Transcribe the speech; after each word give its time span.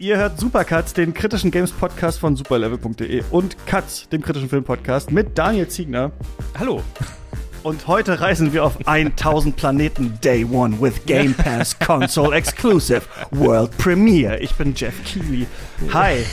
Ihr 0.00 0.16
hört 0.16 0.38
Supercuts, 0.38 0.94
den 0.94 1.12
kritischen 1.12 1.50
Games 1.50 1.72
Podcast 1.72 2.20
von 2.20 2.36
superlevel.de 2.36 3.24
und 3.30 3.56
Cuts, 3.66 4.08
dem 4.10 4.22
kritischen 4.22 4.48
Film 4.48 4.62
Podcast 4.62 5.10
mit 5.10 5.36
Daniel 5.36 5.66
Ziegner. 5.68 6.12
Hallo. 6.56 6.82
Und 7.64 7.88
heute 7.88 8.20
reisen 8.20 8.52
wir 8.52 8.64
auf 8.64 8.78
1000 8.86 9.56
Planeten 9.56 10.16
Day 10.22 10.44
One 10.44 10.80
with 10.80 11.04
Game 11.06 11.34
Pass 11.34 11.76
Console 11.80 12.36
Exclusive 12.36 13.02
World 13.32 13.76
Premiere. 13.78 14.38
Ich 14.38 14.54
bin 14.54 14.72
Jeff 14.76 14.94
Keighley. 15.04 15.46
Hi. 15.92 16.24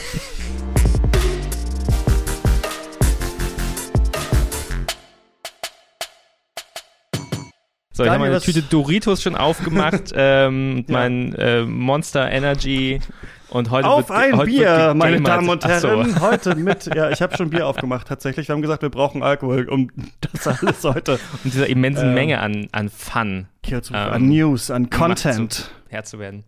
So, 7.92 8.04
ich 8.04 8.10
habe 8.10 8.18
Daniel, 8.18 8.30
meine 8.32 8.40
Tüte 8.42 8.62
Doritos 8.62 9.22
schon 9.22 9.36
aufgemacht, 9.36 10.12
ähm, 10.14 10.84
Ja. 10.86 10.92
mein 10.92 11.34
äh, 11.34 11.62
Monster 11.62 12.30
Energy 12.30 13.00
und 13.48 13.70
heute 13.70 13.88
Auf 13.88 14.08
wird, 14.08 14.18
ein 14.18 14.36
heute 14.36 14.50
Bier, 14.50 14.76
wird 14.76 14.96
meine. 14.96 15.20
Damen 15.20 15.48
und 15.48 15.64
Ach 15.64 15.78
so. 15.80 15.88
Herren. 15.88 16.20
Heute 16.20 16.54
mit, 16.54 16.86
ja, 16.94 17.10
ich 17.10 17.22
habe 17.22 17.36
schon 17.36 17.50
Bier 17.50 17.66
aufgemacht 17.66 18.08
tatsächlich. 18.08 18.48
Wir 18.48 18.54
haben 18.54 18.62
gesagt, 18.62 18.82
wir 18.82 18.90
brauchen 18.90 19.22
Alkohol, 19.22 19.68
um 19.68 19.90
das 20.20 20.46
alles 20.46 20.82
heute 20.84 21.18
Und 21.44 21.52
dieser 21.52 21.68
immensen 21.68 22.08
Ähm, 22.08 22.14
Menge 22.14 22.40
an, 22.40 22.68
an 22.72 22.88
Fun 22.88 23.46
zu, 23.62 23.94
Ähm, 23.94 24.12
an 24.12 24.28
News, 24.28 24.70
an 24.70 24.90
Content. 24.90 25.70
Herr 25.88 26.04
zu 26.04 26.18
werden. 26.18 26.44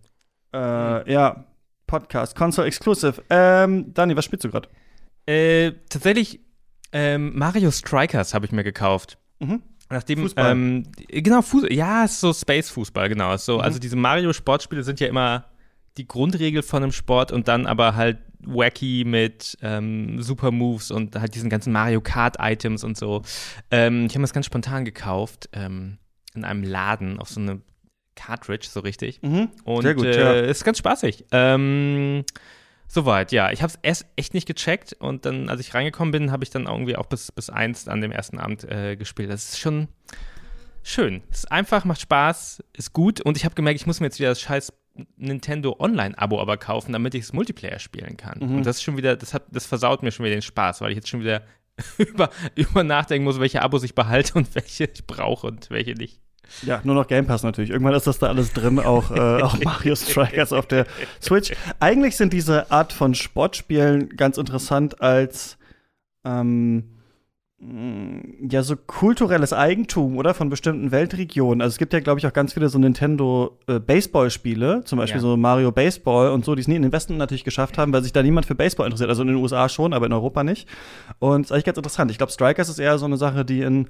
Äh, 0.53 1.13
ja, 1.13 1.45
Podcast, 1.87 2.37
Console 2.37 2.67
Exclusive. 2.67 3.23
Ähm, 3.31 3.93
Dani, 3.95 4.17
was 4.17 4.25
spielst 4.25 4.45
du 4.45 4.51
gerade? 4.51 4.69
Äh, 5.27 5.73
tatsächlich, 5.89 6.41
ähm, 6.93 7.33
Mario 7.39 7.71
Strikers 7.71 8.35
habe 8.35 8.47
ich 8.47 8.53
mir 8.53 8.65
gekauft. 8.65 9.19
Mhm. 9.41 9.63
Nachdem, 9.91 10.21
Fußball. 10.21 10.53
Ähm, 10.53 10.83
genau, 11.09 11.41
Fuß 11.43 11.65
ja, 11.71 12.05
es 12.05 12.13
ist 12.13 12.21
so 12.21 12.33
Space-Fußball, 12.33 13.09
genau. 13.09 13.37
So, 13.37 13.57
Mhm. 13.57 13.61
Also 13.63 13.79
diese 13.79 13.97
Mario-Sportspiele 13.97 14.83
sind 14.83 15.01
ja 15.01 15.07
immer 15.07 15.47
die 15.99 16.07
Grundregel 16.07 16.63
von 16.63 16.83
einem 16.83 16.93
Sport 16.93 17.33
und 17.33 17.49
dann 17.49 17.67
aber 17.67 17.97
halt 17.97 18.19
wacky 18.41 19.05
mit 19.05 19.59
ähm, 19.63 20.23
Super 20.23 20.51
Moves 20.51 20.91
und 20.91 21.17
halt 21.17 21.35
diesen 21.35 21.51
ganzen 21.51 21.73
Mario 21.73 22.01
Kart-Items 22.01 22.85
und 22.85 22.97
so. 22.97 23.23
Ähm, 23.71 24.07
ich 24.07 24.13
habe 24.13 24.21
mir 24.21 24.25
das 24.25 24.33
ganz 24.33 24.47
spontan 24.47 24.85
gekauft 24.85 25.49
ähm, 25.53 25.99
in 26.35 26.45
einem 26.45 26.63
Laden 26.63 27.19
auf 27.19 27.29
so 27.29 27.41
eine 27.41 27.61
Cartridge, 28.15 28.69
so 28.71 28.81
richtig. 28.81 29.21
Mhm. 29.23 29.49
Und 29.65 29.83
Sehr 29.83 29.95
gut, 29.95 30.07
äh, 30.07 30.21
ja. 30.21 30.33
ist 30.33 30.65
ganz 30.65 30.79
spaßig. 30.79 31.25
Ähm, 31.33 32.25
soweit, 32.87 33.33
ja. 33.33 33.51
Ich 33.53 33.63
habe 33.63 33.73
es 33.73 33.79
erst 33.83 34.07
echt 34.17 34.35
nicht 34.35 34.47
gecheckt 34.47 34.95
und 34.99 35.25
dann, 35.25 35.49
als 35.49 35.61
ich 35.61 35.75
reingekommen 35.75 36.13
bin, 36.13 36.33
habe 36.33 36.45
ich 36.45 36.51
dann 36.51 36.67
irgendwie 36.67 36.97
auch 36.97 37.07
bis, 37.07 37.33
bis 37.33 37.51
eins 37.51 37.89
an 37.89 38.01
dem 38.01 38.13
ersten 38.13 38.39
Abend 38.39 38.65
äh, 38.65 38.97
gespielt. 38.97 39.31
Das 39.31 39.51
ist 39.51 39.59
schon 39.59 39.89
schön. 40.83 41.23
Es 41.31 41.39
ist 41.39 41.53
einfach, 41.53 41.85
macht 41.85 42.01
Spaß, 42.01 42.63
ist 42.73 42.93
gut 42.93 43.21
und 43.21 43.37
ich 43.37 43.45
habe 43.45 43.55
gemerkt, 43.55 43.81
ich 43.81 43.87
muss 43.87 44.01
mir 44.01 44.07
jetzt 44.07 44.19
wieder 44.19 44.31
das 44.31 44.41
scheiß 44.41 44.73
Nintendo 45.17 45.77
Online-Abo 45.79 46.41
aber 46.41 46.57
kaufen, 46.57 46.93
damit 46.93 47.15
ich 47.15 47.25
es 47.25 47.33
Multiplayer 47.33 47.79
spielen 47.79 48.17
kann. 48.17 48.39
Mhm. 48.41 48.57
Und 48.57 48.67
das 48.67 48.77
ist 48.77 48.83
schon 48.83 48.97
wieder, 48.97 49.17
das 49.17 49.35
hat, 49.35 49.45
das 49.51 49.67
versaut 49.67 50.03
mir 50.03 50.11
schon 50.11 50.25
wieder 50.25 50.37
den 50.37 50.43
Spaß, 50.43 50.81
weil 50.81 50.91
ich 50.91 50.97
jetzt 50.97 51.09
schon 51.09 51.21
wieder 51.21 51.43
über, 51.99 52.31
über 52.55 52.83
nachdenken 52.83 53.25
muss, 53.25 53.41
welche 53.41 53.63
Abos 53.63 53.83
ich 53.83 53.95
behalte 53.95 54.35
und 54.35 54.55
welche 54.55 54.85
ich 54.85 55.07
brauche 55.07 55.47
und 55.47 55.71
welche 55.71 55.95
nicht. 55.95 56.21
Ja, 56.63 56.81
nur 56.83 56.95
noch 56.95 57.07
Game 57.07 57.27
Pass 57.27 57.43
natürlich. 57.43 57.71
Irgendwann 57.71 57.95
ist 57.95 58.07
das 58.07 58.19
da 58.19 58.29
alles 58.29 58.53
drin, 58.53 58.79
auch, 58.79 59.11
äh, 59.11 59.19
auch 59.43 59.59
Mario 59.63 59.95
Strikers 59.95 60.53
auf 60.53 60.67
der 60.67 60.87
Switch. 61.21 61.53
Eigentlich 61.79 62.17
sind 62.17 62.33
diese 62.33 62.71
Art 62.71 62.93
von 62.93 63.15
Sportspielen 63.15 64.17
ganz 64.17 64.39
interessant 64.39 65.03
als 65.03 65.59
ähm, 66.25 66.98
ja 67.61 68.63
so 68.63 68.77
kulturelles 68.77 69.53
Eigentum 69.53 70.17
oder 70.17 70.33
von 70.33 70.49
bestimmten 70.49 70.93
Weltregionen. 70.93 71.61
Also 71.61 71.75
es 71.75 71.79
gibt 71.79 71.93
ja, 71.93 71.99
glaube 71.99 72.21
ich, 72.21 72.27
auch 72.27 72.33
ganz 72.33 72.53
viele 72.53 72.69
so 72.69 72.79
Nintendo 72.79 73.59
äh, 73.67 73.81
Baseball-Spiele, 73.81 74.85
zum 74.85 74.99
Beispiel 74.99 75.19
Ja. 75.19 75.23
so 75.23 75.37
Mario 75.37 75.73
Baseball 75.73 76.31
und 76.31 76.45
so, 76.45 76.55
die 76.55 76.61
es 76.61 76.69
nie 76.69 76.77
in 76.77 76.83
den 76.83 76.93
Westen 76.93 77.17
natürlich 77.17 77.43
geschafft 77.43 77.77
haben, 77.77 77.93
weil 77.93 78.03
sich 78.05 78.13
da 78.13 78.23
niemand 78.23 78.47
für 78.47 78.55
Baseball 78.55 78.87
interessiert. 78.87 79.11
Also 79.11 79.23
in 79.23 79.29
den 79.29 79.37
USA 79.39 79.69
schon, 79.69 79.93
aber 79.93 80.07
in 80.07 80.13
Europa 80.13 80.45
nicht. 80.45 80.69
Und 81.19 81.47
ist 81.47 81.53
eigentlich 81.53 81.65
ganz 81.65 81.79
interessant. 81.79 82.13
Ich 82.13 82.19
glaube, 82.19 82.31
Strikers 82.31 82.69
ist 82.69 82.79
eher 82.79 82.97
so 82.97 83.07
eine 83.07 83.17
Sache, 83.17 83.45
die 83.45 83.63
in 83.63 83.87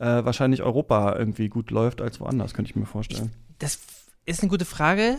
äh, 0.00 0.24
wahrscheinlich 0.24 0.62
Europa 0.64 1.16
irgendwie 1.16 1.48
gut 1.48 1.70
läuft 1.70 2.00
als 2.02 2.18
woanders, 2.20 2.52
könnte 2.52 2.70
ich 2.70 2.76
mir 2.76 2.84
vorstellen. 2.86 3.30
Das 3.60 3.78
ist 4.26 4.42
eine 4.42 4.50
gute 4.50 4.64
Frage. 4.64 5.18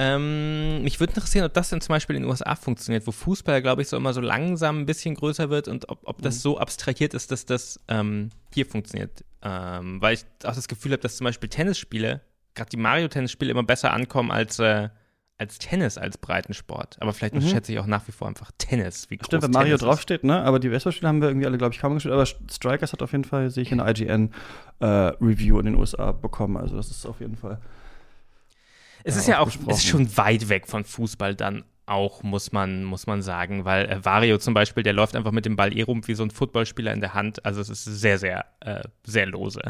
Ähm, 0.00 0.82
mich 0.84 1.00
würde 1.00 1.12
interessieren, 1.12 1.44
ob 1.44 1.52
das 1.54 1.70
denn 1.70 1.80
zum 1.80 1.92
Beispiel 1.92 2.14
in 2.16 2.22
den 2.22 2.30
USA 2.30 2.54
funktioniert, 2.54 3.06
wo 3.06 3.10
Fußball, 3.10 3.60
glaube 3.60 3.82
ich, 3.82 3.88
so 3.88 3.96
immer 3.96 4.12
so 4.14 4.20
langsam 4.20 4.78
ein 4.80 4.86
bisschen 4.86 5.16
größer 5.16 5.50
wird 5.50 5.66
und 5.66 5.88
ob, 5.88 6.00
ob 6.04 6.22
das 6.22 6.40
so 6.40 6.58
abstrahiert 6.58 7.14
ist, 7.14 7.32
dass 7.32 7.44
das 7.46 7.80
ähm, 7.88 8.30
hier 8.54 8.64
funktioniert. 8.64 9.24
Ähm, 9.42 10.00
weil 10.00 10.14
ich 10.14 10.24
auch 10.44 10.54
das 10.54 10.68
Gefühl 10.68 10.92
habe, 10.92 11.02
dass 11.02 11.16
zum 11.16 11.24
Beispiel 11.24 11.48
Tennisspiele, 11.48 12.20
gerade 12.54 12.70
die 12.70 12.76
Mario-Tennisspiele, 12.76 13.50
immer 13.50 13.64
besser 13.64 13.92
ankommen 13.92 14.30
als, 14.30 14.60
äh, 14.60 14.88
als 15.36 15.58
Tennis 15.58 15.98
als 15.98 16.16
Breitensport. 16.18 16.96
Aber 17.00 17.12
vielleicht 17.12 17.34
Mhm. 17.34 17.42
schätze 17.42 17.72
ich 17.72 17.78
auch 17.80 17.86
nach 17.86 18.06
wie 18.08 18.12
vor 18.12 18.26
einfach 18.28 18.50
Tennis. 18.58 19.08
Wie 19.10 19.18
Stimmt, 19.24 19.42
wenn 19.44 19.50
Mario 19.52 19.74
ist. 19.76 19.82
draufsteht, 19.82 20.22
ne? 20.24 20.42
Aber 20.42 20.58
die 20.60 20.68
Baseballspiele 20.68 21.08
haben 21.08 21.20
wir 21.20 21.28
irgendwie 21.28 21.46
alle, 21.46 21.58
glaube 21.58 21.74
ich, 21.74 21.80
kaum 21.80 21.94
gespielt. 21.94 22.14
Aber 22.14 22.26
Strikers 22.26 22.92
hat 22.92 23.02
auf 23.02 23.12
jeden 23.12 23.24
Fall, 23.24 23.50
sehe 23.50 23.62
ich, 23.64 23.72
eine 23.72 23.88
IGN-Review 23.88 25.58
in 25.60 25.66
den 25.66 25.74
USA 25.76 26.12
bekommen. 26.12 26.56
Also 26.56 26.76
das 26.76 26.90
ist 26.90 27.06
auf 27.06 27.20
jeden 27.20 27.36
Fall. 27.36 27.58
Es 29.08 29.14
Ja, 29.14 29.20
ist 29.20 29.26
ja 29.28 29.38
auch 29.40 29.48
es 29.68 29.78
ist 29.78 29.86
schon 29.86 30.16
weit 30.16 30.48
weg 30.48 30.66
von 30.66 30.84
Fußball 30.84 31.34
dann 31.34 31.64
auch, 31.86 32.22
muss 32.22 32.52
man, 32.52 32.84
muss 32.84 33.06
man 33.06 33.22
sagen, 33.22 33.64
weil 33.64 33.86
äh, 33.86 34.04
Vario 34.04 34.36
zum 34.36 34.52
Beispiel, 34.52 34.82
der 34.82 34.92
läuft 34.92 35.16
einfach 35.16 35.32
mit 35.32 35.46
dem 35.46 35.56
Ball 35.56 35.74
eh 35.74 35.82
rum 35.82 36.06
wie 36.06 36.14
so 36.14 36.22
ein 36.22 36.30
Footballspieler 36.30 36.92
in 36.92 37.00
der 37.00 37.14
Hand. 37.14 37.44
Also 37.46 37.62
es 37.62 37.70
ist 37.70 37.84
sehr, 37.84 38.18
sehr, 38.18 38.44
äh, 38.60 38.82
sehr 39.04 39.24
lose. 39.24 39.62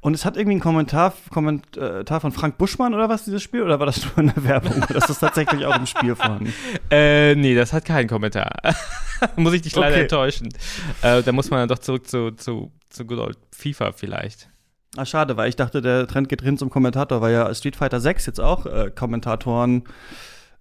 Und 0.00 0.14
es 0.14 0.24
hat 0.26 0.36
irgendwie 0.36 0.52
einen 0.52 0.60
Kommentar, 0.60 1.14
Kommentar 1.30 2.20
von 2.20 2.32
Frank 2.32 2.58
Buschmann 2.58 2.94
oder 2.94 3.08
was, 3.08 3.24
dieses 3.24 3.42
Spiel? 3.42 3.62
Oder 3.62 3.78
war 3.80 3.86
das 3.86 4.04
nur 4.04 4.18
eine 4.18 4.34
Werbung? 4.36 4.82
Oder 4.90 4.96
ist 4.96 5.08
das 5.08 5.18
tatsächlich 5.18 5.64
auch 5.64 5.76
im 5.76 5.86
Spiel 5.86 6.14
vorhanden? 6.14 6.52
Äh, 6.90 7.34
nee, 7.34 7.54
das 7.54 7.72
hat 7.72 7.84
keinen 7.86 8.08
Kommentar. 8.08 8.52
muss 9.36 9.54
ich 9.54 9.62
dich 9.62 9.74
leider 9.74 9.94
Okay. 9.94 10.02
enttäuschen. 10.02 10.48
Äh, 11.02 11.22
da 11.22 11.32
muss 11.32 11.50
man 11.50 11.60
dann 11.60 11.68
doch 11.68 11.78
zurück 11.78 12.06
zu, 12.06 12.30
zu, 12.32 12.70
zu 12.90 13.06
Good 13.06 13.18
Old 13.18 13.38
FIFA 13.52 13.92
vielleicht. 13.92 14.48
Ah, 14.96 15.04
schade, 15.04 15.36
weil 15.36 15.48
ich 15.48 15.56
dachte, 15.56 15.82
der 15.82 16.06
Trend 16.06 16.28
geht 16.28 16.40
hin 16.40 16.56
zum 16.56 16.70
Kommentator, 16.70 17.20
weil 17.20 17.32
ja 17.32 17.54
Street 17.54 17.76
Fighter 17.76 18.00
6 18.00 18.26
jetzt 18.26 18.40
auch 18.40 18.64
äh, 18.64 18.90
Kommentatoren, 18.90 19.84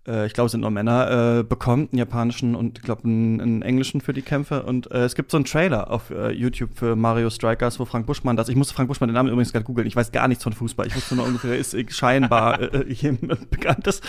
ich 0.08 0.34
glaube, 0.34 0.48
es 0.48 0.52
sind 0.52 0.62
nur 0.62 0.72
Männer, 0.72 1.40
äh, 1.40 1.44
bekommt, 1.44 1.94
einen 1.94 2.00
japanischen 2.00 2.56
und 2.56 2.80
ich 2.80 2.84
glaube, 2.84 3.06
einen, 3.06 3.42
einen 3.42 3.62
englischen 3.62 4.02
für 4.02 4.14
die 4.14 4.22
Kämpfe. 4.22 4.64
Und 4.64 4.92
äh, 4.92 5.06
es 5.06 5.16
gibt 5.16 5.32
so 5.32 5.38
einen 5.38 5.46
Trailer 5.46 5.90
auf 5.90 6.10
äh, 6.10 6.32
YouTube 6.32 6.72
für 6.76 6.96
Mario 6.96 7.30
Strikers, 7.30 7.80
wo 7.80 7.86
Frank 7.86 8.06
Buschmann 8.06 8.36
das, 8.36 8.50
ich 8.50 8.56
musste 8.56 8.74
Frank 8.74 8.88
Buschmann 8.88 9.10
den 9.10 9.16
Namen 9.16 9.30
übrigens 9.30 9.52
gerade 9.52 9.66
googeln, 9.66 9.88
ich 9.88 9.96
weiß 9.96 10.12
gar 10.12 10.28
nichts 10.28 10.44
von 10.44 10.54
Fußball, 10.54 10.88
ich 10.88 10.96
wusste 10.96 11.16
nur 11.16 11.26
ungefähr, 11.26 11.58
ist 11.58 11.74
äh, 11.76 11.86
scheinbar 11.90 12.62
äh, 12.62 12.92
jemand 12.92 13.50
Bekanntes. 13.50 14.02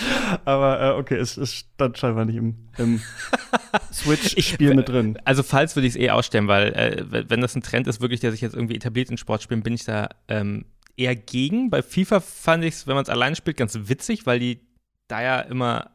Aber 0.44 0.80
äh, 0.80 0.98
okay, 0.98 1.16
es, 1.16 1.36
es 1.36 1.54
stand 1.54 1.96
scheinbar 1.96 2.24
nicht 2.24 2.36
im, 2.36 2.56
im 2.78 3.00
Switch-Spiel 3.92 4.74
mit 4.74 4.88
drin. 4.88 5.18
Also 5.24 5.42
falls 5.42 5.76
würde 5.76 5.86
ich 5.86 5.94
es 5.94 6.00
eh 6.00 6.10
ausstellen, 6.10 6.48
weil 6.48 6.72
äh, 6.72 7.04
wenn 7.08 7.36
wenn 7.36 7.42
das 7.42 7.54
ein 7.54 7.62
Trend 7.62 7.86
ist, 7.86 8.00
wirklich, 8.00 8.20
der 8.20 8.32
sich 8.32 8.40
jetzt 8.40 8.54
irgendwie 8.54 8.76
etabliert 8.76 9.10
in 9.10 9.18
Sportspielen, 9.18 9.62
bin 9.62 9.74
ich 9.74 9.84
da 9.84 10.08
ähm, 10.28 10.64
eher 10.96 11.14
gegen. 11.14 11.68
Bei 11.68 11.82
FIFA 11.82 12.20
fand 12.20 12.64
ich 12.64 12.74
es, 12.74 12.86
wenn 12.86 12.94
man 12.94 13.02
es 13.02 13.10
allein 13.10 13.36
spielt, 13.36 13.58
ganz 13.58 13.78
witzig, 13.78 14.24
weil 14.24 14.38
die 14.38 14.65
da 15.08 15.22
ja 15.22 15.40
immer, 15.40 15.90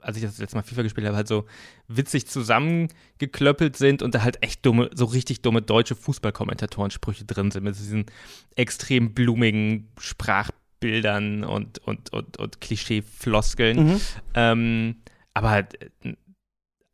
als 0.00 0.16
ich 0.16 0.22
das 0.22 0.38
letzte 0.38 0.56
Mal 0.56 0.62
FIFA 0.62 0.82
gespielt 0.82 1.06
habe, 1.06 1.16
halt 1.16 1.28
so 1.28 1.46
witzig 1.86 2.26
zusammengeklöppelt 2.26 3.76
sind 3.76 4.02
und 4.02 4.14
da 4.14 4.22
halt 4.22 4.42
echt 4.42 4.64
dumme, 4.64 4.90
so 4.94 5.04
richtig 5.06 5.42
dumme 5.42 5.62
deutsche 5.62 5.94
Fußballkommentatoren-Sprüche 5.94 7.24
drin 7.24 7.50
sind, 7.50 7.64
mit 7.64 7.76
diesen 7.76 8.06
extrem 8.54 9.14
blumigen 9.14 9.88
Sprachbildern 9.98 11.44
und, 11.44 11.78
und, 11.80 12.12
und, 12.12 12.36
und 12.38 12.60
Klischee-Floskeln. 12.60 13.86
Mhm. 13.86 14.00
Ähm, 14.34 14.96
aber 15.34 15.50
halt, 15.50 15.82
äh, 16.04 16.14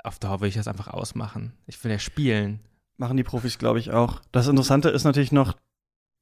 auf 0.02 0.18
Dauer 0.18 0.40
will 0.40 0.48
ich 0.48 0.54
das 0.54 0.68
einfach 0.68 0.88
ausmachen. 0.88 1.54
Ich 1.66 1.82
will 1.82 1.90
ja 1.90 1.98
spielen. 1.98 2.60
Machen 2.96 3.16
die 3.16 3.24
Profis, 3.24 3.58
glaube 3.58 3.78
ich, 3.78 3.90
auch. 3.90 4.20
Das 4.32 4.46
Interessante 4.46 4.90
ist 4.90 5.04
natürlich 5.04 5.32
noch 5.32 5.54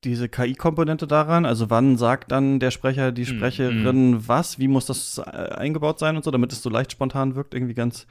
diese 0.04 0.28
KI-Komponente 0.28 1.06
daran. 1.06 1.46
Also 1.46 1.70
wann 1.70 1.96
sagt 1.96 2.32
dann 2.32 2.58
der 2.60 2.70
Sprecher, 2.70 3.12
die 3.12 3.22
Mm, 3.22 3.26
Sprecherin 3.26 4.28
was? 4.28 4.58
Wie 4.58 4.69
muss 4.69 4.87
das 4.87 5.19
äh, 5.19 5.22
eingebaut 5.31 5.99
sein 5.99 6.16
und 6.16 6.25
so, 6.25 6.31
damit 6.31 6.52
es 6.52 6.62
so 6.62 6.70
leicht 6.70 6.93
spontan 6.93 7.34
wirkt? 7.34 7.54
Irgendwie 7.54 7.75
ganz, 7.75 8.06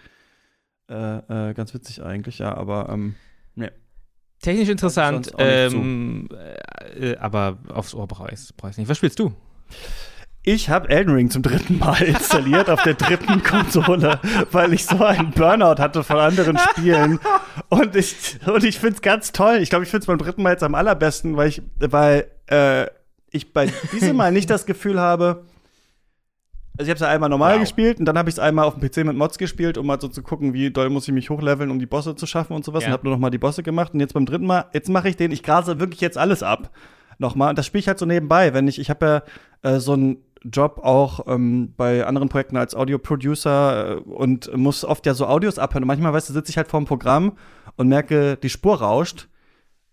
äh, 0.89 1.49
äh, 1.49 1.53
ganz 1.53 1.73
witzig 1.73 2.01
eigentlich, 2.03 2.39
ja. 2.39 2.55
Aber 2.55 2.89
ähm, 2.89 3.15
Technisch 4.41 4.69
interessant, 4.69 5.31
ähm, 5.37 6.27
äh, 6.99 7.15
aber 7.17 7.59
aufs 7.69 7.93
Ohr 7.93 8.07
brauche 8.07 8.29
ich 8.33 8.39
es 8.39 8.77
nicht. 8.77 8.89
Was 8.89 8.97
spielst 8.97 9.19
du? 9.19 9.33
Ich 10.43 10.69
habe 10.69 10.89
Elden 10.89 11.13
Ring 11.13 11.29
zum 11.29 11.43
dritten 11.43 11.77
Mal 11.77 12.01
installiert 12.01 12.69
auf 12.69 12.81
der 12.83 12.95
dritten 12.95 13.43
Konsole, 13.43 14.19
weil 14.51 14.73
ich 14.73 14.85
so 14.85 15.03
einen 15.03 15.31
Burnout 15.31 15.81
hatte 15.81 16.03
von 16.03 16.17
anderen 16.17 16.57
Spielen. 16.57 17.19
Und 17.69 17.95
ich, 17.95 18.39
und 18.47 18.63
ich 18.63 18.79
finde 18.79 18.95
es 18.95 19.01
ganz 19.01 19.31
toll. 19.31 19.59
Ich 19.61 19.69
glaube, 19.69 19.83
ich 19.85 19.91
finde 19.91 20.01
es 20.01 20.07
beim 20.07 20.17
dritten 20.17 20.41
Mal 20.41 20.51
jetzt 20.51 20.63
am 20.63 20.73
allerbesten, 20.75 21.37
weil 21.37 21.49
ich, 21.49 21.61
weil 21.79 22.25
äh, 22.47 22.87
ich 23.29 23.53
bei 23.53 23.71
diesem 23.93 24.15
Mal 24.17 24.31
nicht 24.31 24.49
das 24.49 24.65
Gefühl 24.65 24.99
habe, 24.99 25.45
also 26.77 26.83
ich 26.83 26.89
habe 26.89 26.95
es 26.95 27.01
ja 27.01 27.09
einmal 27.09 27.29
normal 27.29 27.53
Wow. 27.55 27.61
gespielt 27.61 27.99
und 27.99 28.05
dann 28.05 28.17
habe 28.17 28.29
ich 28.29 28.35
es 28.35 28.39
einmal 28.39 28.65
auf 28.65 28.75
dem 28.77 28.81
PC 28.81 29.05
mit 29.05 29.15
Mods 29.15 29.37
gespielt, 29.37 29.77
um 29.77 29.85
mal 29.85 30.01
so 30.01 30.07
zu 30.07 30.23
gucken, 30.23 30.53
wie 30.53 30.71
doll 30.71 30.89
muss 30.89 31.07
ich 31.07 31.13
mich 31.13 31.29
hochleveln, 31.29 31.69
um 31.69 31.77
die 31.79 31.85
Bosse 31.85 32.15
zu 32.15 32.25
schaffen 32.25 32.53
und 32.53 32.65
sowas. 32.65 32.83
Ja. 32.83 32.87
Und 32.87 32.93
habe 32.93 33.03
nur 33.03 33.13
noch 33.13 33.19
mal 33.21 33.29
die 33.29 33.37
Bosse 33.37 33.61
gemacht. 33.61 33.93
Und 33.93 33.99
jetzt 33.99 34.13
beim 34.13 34.25
dritten 34.25 34.45
Mal, 34.47 34.65
jetzt 34.73 34.89
mache 34.89 35.07
ich 35.07 35.17
den, 35.17 35.31
ich 35.31 35.43
grase 35.43 35.79
wirklich 35.79 36.01
jetzt 36.01 36.17
alles 36.17 36.41
ab. 36.41 36.71
Nochmal. 37.19 37.49
Und 37.49 37.57
das 37.59 37.67
spiele 37.67 37.81
ich 37.81 37.87
halt 37.87 37.99
so 37.99 38.05
nebenbei, 38.07 38.53
wenn 38.55 38.67
ich, 38.67 38.79
ich 38.79 38.89
habe 38.89 39.23
ja 39.63 39.69
äh, 39.69 39.79
so 39.79 39.93
ein 39.93 40.17
Job 40.43 40.79
auch 40.83 41.27
ähm, 41.27 41.73
bei 41.77 42.05
anderen 42.05 42.29
Projekten 42.29 42.57
als 42.57 42.73
Audio-Producer 42.75 43.97
äh, 43.97 44.01
und 44.01 44.55
muss 44.57 44.83
oft 44.85 45.05
ja 45.05 45.13
so 45.13 45.27
Audios 45.27 45.59
abhören. 45.59 45.83
Und 45.83 45.87
manchmal, 45.87 46.13
weißt 46.13 46.29
du, 46.29 46.33
sitze 46.33 46.49
ich 46.49 46.57
halt 46.57 46.67
vor 46.67 46.79
dem 46.79 46.85
Programm 46.87 47.33
und 47.75 47.87
merke, 47.87 48.37
die 48.37 48.49
Spur 48.49 48.79
rauscht 48.81 49.27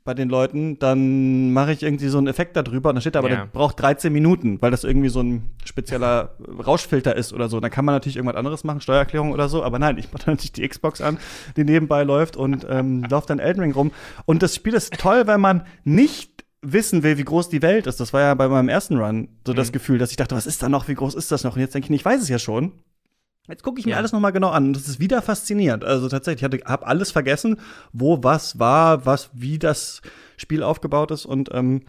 bei 0.05 0.15
den 0.15 0.31
Leuten, 0.31 0.79
dann 0.79 1.53
mache 1.53 1.73
ich 1.73 1.83
irgendwie 1.83 2.09
so 2.09 2.17
einen 2.17 2.29
Effekt 2.29 2.57
darüber 2.57 2.89
und 2.89 2.95
dann 2.95 3.03
steht 3.03 3.15
da 3.15 3.19
aber, 3.19 3.29
Ja. 3.29 3.37
der 3.37 3.47
braucht 3.47 3.79
13 3.79 4.11
Minuten, 4.11 4.57
weil 4.63 4.71
das 4.71 4.83
irgendwie 4.85 5.11
so 5.11 5.21
ein 5.21 5.51
spezieller 5.67 6.35
Rauschfilter 6.67 7.15
ist 7.15 7.35
oder 7.35 7.51
so. 7.51 7.61
Dann 7.61 7.71
kann 7.71 7.85
man 7.85 7.95
natürlich 7.95 8.17
irgendwas 8.17 8.39
anderes 8.39 8.65
machen, 8.65 8.81
Steuererklärung 8.81 9.33
oder 9.33 9.51
so, 9.51 9.63
aber 9.63 9.79
nein, 9.79 9.99
ich 9.99 10.11
mache 10.11 10.23
natürlich 10.31 10.53
die 10.53 10.67
Xbox 10.67 11.03
an, 11.03 11.19
die 11.59 11.65
nebenbei 11.65 12.05
läuft 12.05 12.39
und 12.39 12.67
ähm, 12.71 13.05
laufe 13.11 13.27
dann 13.27 13.39
Elden 13.39 13.61
Ring 13.61 13.73
rum. 13.73 13.91
Und 14.25 14.43
das 14.43 14.55
Spiel 14.55 14.73
ist 14.73 14.95
toll, 14.99 15.27
weil 15.27 15.37
man 15.37 15.67
nicht 15.85 16.47
wissen 16.63 17.03
will, 17.03 17.19
wie 17.19 17.25
groß 17.25 17.49
die 17.49 17.63
Welt 17.63 17.87
ist. 17.87 18.01
Das 18.01 18.13
war 18.13 18.21
ja 18.21 18.35
bei 18.35 18.49
meinem 18.49 18.69
ersten 18.69 18.97
Run 18.99 19.29
so 19.47 19.53
das 19.55 19.69
Mhm. 19.69 19.73
Gefühl, 19.73 19.99
dass 19.99 20.11
ich 20.11 20.17
dachte, 20.17 20.35
was 20.35 20.47
ist 20.47 20.63
da 20.63 20.69
noch, 20.69 20.89
wie 20.89 20.95
groß 20.95 21.15
ist 21.15 21.31
das 21.31 21.45
noch? 21.45 21.55
Und 21.55 21.61
jetzt 21.61 21.75
denke 21.75 21.87
ich, 21.93 22.01
ich 22.01 22.05
weiß 22.05 22.21
es 22.23 22.29
ja 22.29 22.39
schon. 22.39 22.73
Jetzt 23.49 23.63
gucke 23.63 23.79
ich 23.81 23.87
mir 23.87 23.93
Ja. 23.93 23.97
alles 23.97 24.13
noch 24.13 24.21
mal 24.21 24.31
genau 24.33 24.51
an 24.51 24.67
und 24.67 24.73
das 24.77 24.89
ist 24.89 25.01
wieder 25.01 25.23
faszinierend. 25.23 25.83
Also 25.85 26.09
tatsächlich, 26.09 26.53
ich 26.53 26.65
habe 26.67 26.87
alles 26.87 27.13
vergessen, 27.13 27.59
wo 27.93 28.23
was 28.23 28.59
war, 28.59 29.07
was 29.07 29.31
wie 29.33 29.59
das 29.59 30.03
Spiel 30.37 30.63
aufgebaut 30.63 31.11
ist 31.13 31.25
und 31.25 31.49
ähm, 31.55 31.83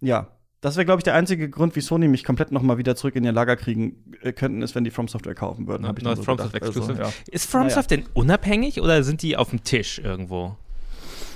ja, 0.00 0.28
das 0.62 0.76
wäre 0.76 0.86
glaube 0.86 1.00
ich 1.00 1.04
der 1.04 1.14
einzige 1.14 1.50
Grund, 1.50 1.76
wie 1.76 1.80
Sony 1.80 2.08
mich 2.08 2.24
komplett 2.24 2.52
noch 2.52 2.62
mal 2.62 2.78
wieder 2.78 2.96
zurück 2.96 3.16
in 3.16 3.24
ihr 3.24 3.32
Lager 3.32 3.56
kriegen 3.56 4.14
äh, 4.22 4.32
könnten, 4.32 4.62
ist, 4.62 4.74
wenn 4.74 4.84
die 4.84 4.90
From 4.90 5.08
Software 5.08 5.34
kaufen 5.34 5.66
würden. 5.66 5.86
hab 5.86 5.98
ich 5.98 6.04
Neues 6.04 6.20
mir 6.20 6.24
so 6.24 6.36
gedacht. 6.36 6.54
Exclusive. 6.54 7.04
Also, 7.04 7.12
Ist 7.30 7.50
FromSoft 7.50 7.90
denn 7.90 8.04
unabhängig 8.14 8.80
oder 8.80 9.02
sind 9.02 9.20
die 9.22 9.36
auf 9.36 9.50
dem 9.50 9.64
Tisch 9.64 9.98
irgendwo? 9.98 10.56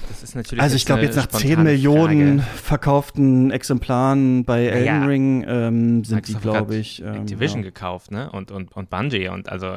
Das 0.08 0.22
ist 0.22 0.34
natürlich 0.34 0.62
Also 0.62 0.76
ich 0.76 0.86
glaube 0.86 1.02
jetzt 1.02 1.16
nach 1.16 1.26
10 1.26 1.40
spontane 1.40 1.70
Millionen 1.70 2.38
Frage. 2.40 2.58
verkauften 2.58 3.50
Exemplaren 3.50 4.44
bei 4.44 4.66
Elden 4.66 4.86
ja. 4.86 5.04
Ring 5.04 5.44
ähm, 5.46 6.04
sind 6.04 6.28
die, 6.28 6.34
glaube 6.34 6.76
ich. 6.76 7.02
Ähm, 7.02 7.14
Activision 7.22 7.60
ja. 7.60 7.66
gekauft, 7.66 8.10
ne? 8.10 8.30
Und, 8.30 8.50
und, 8.50 8.74
und 8.76 8.90
Bungie 8.90 9.28
und 9.28 9.48
also 9.48 9.76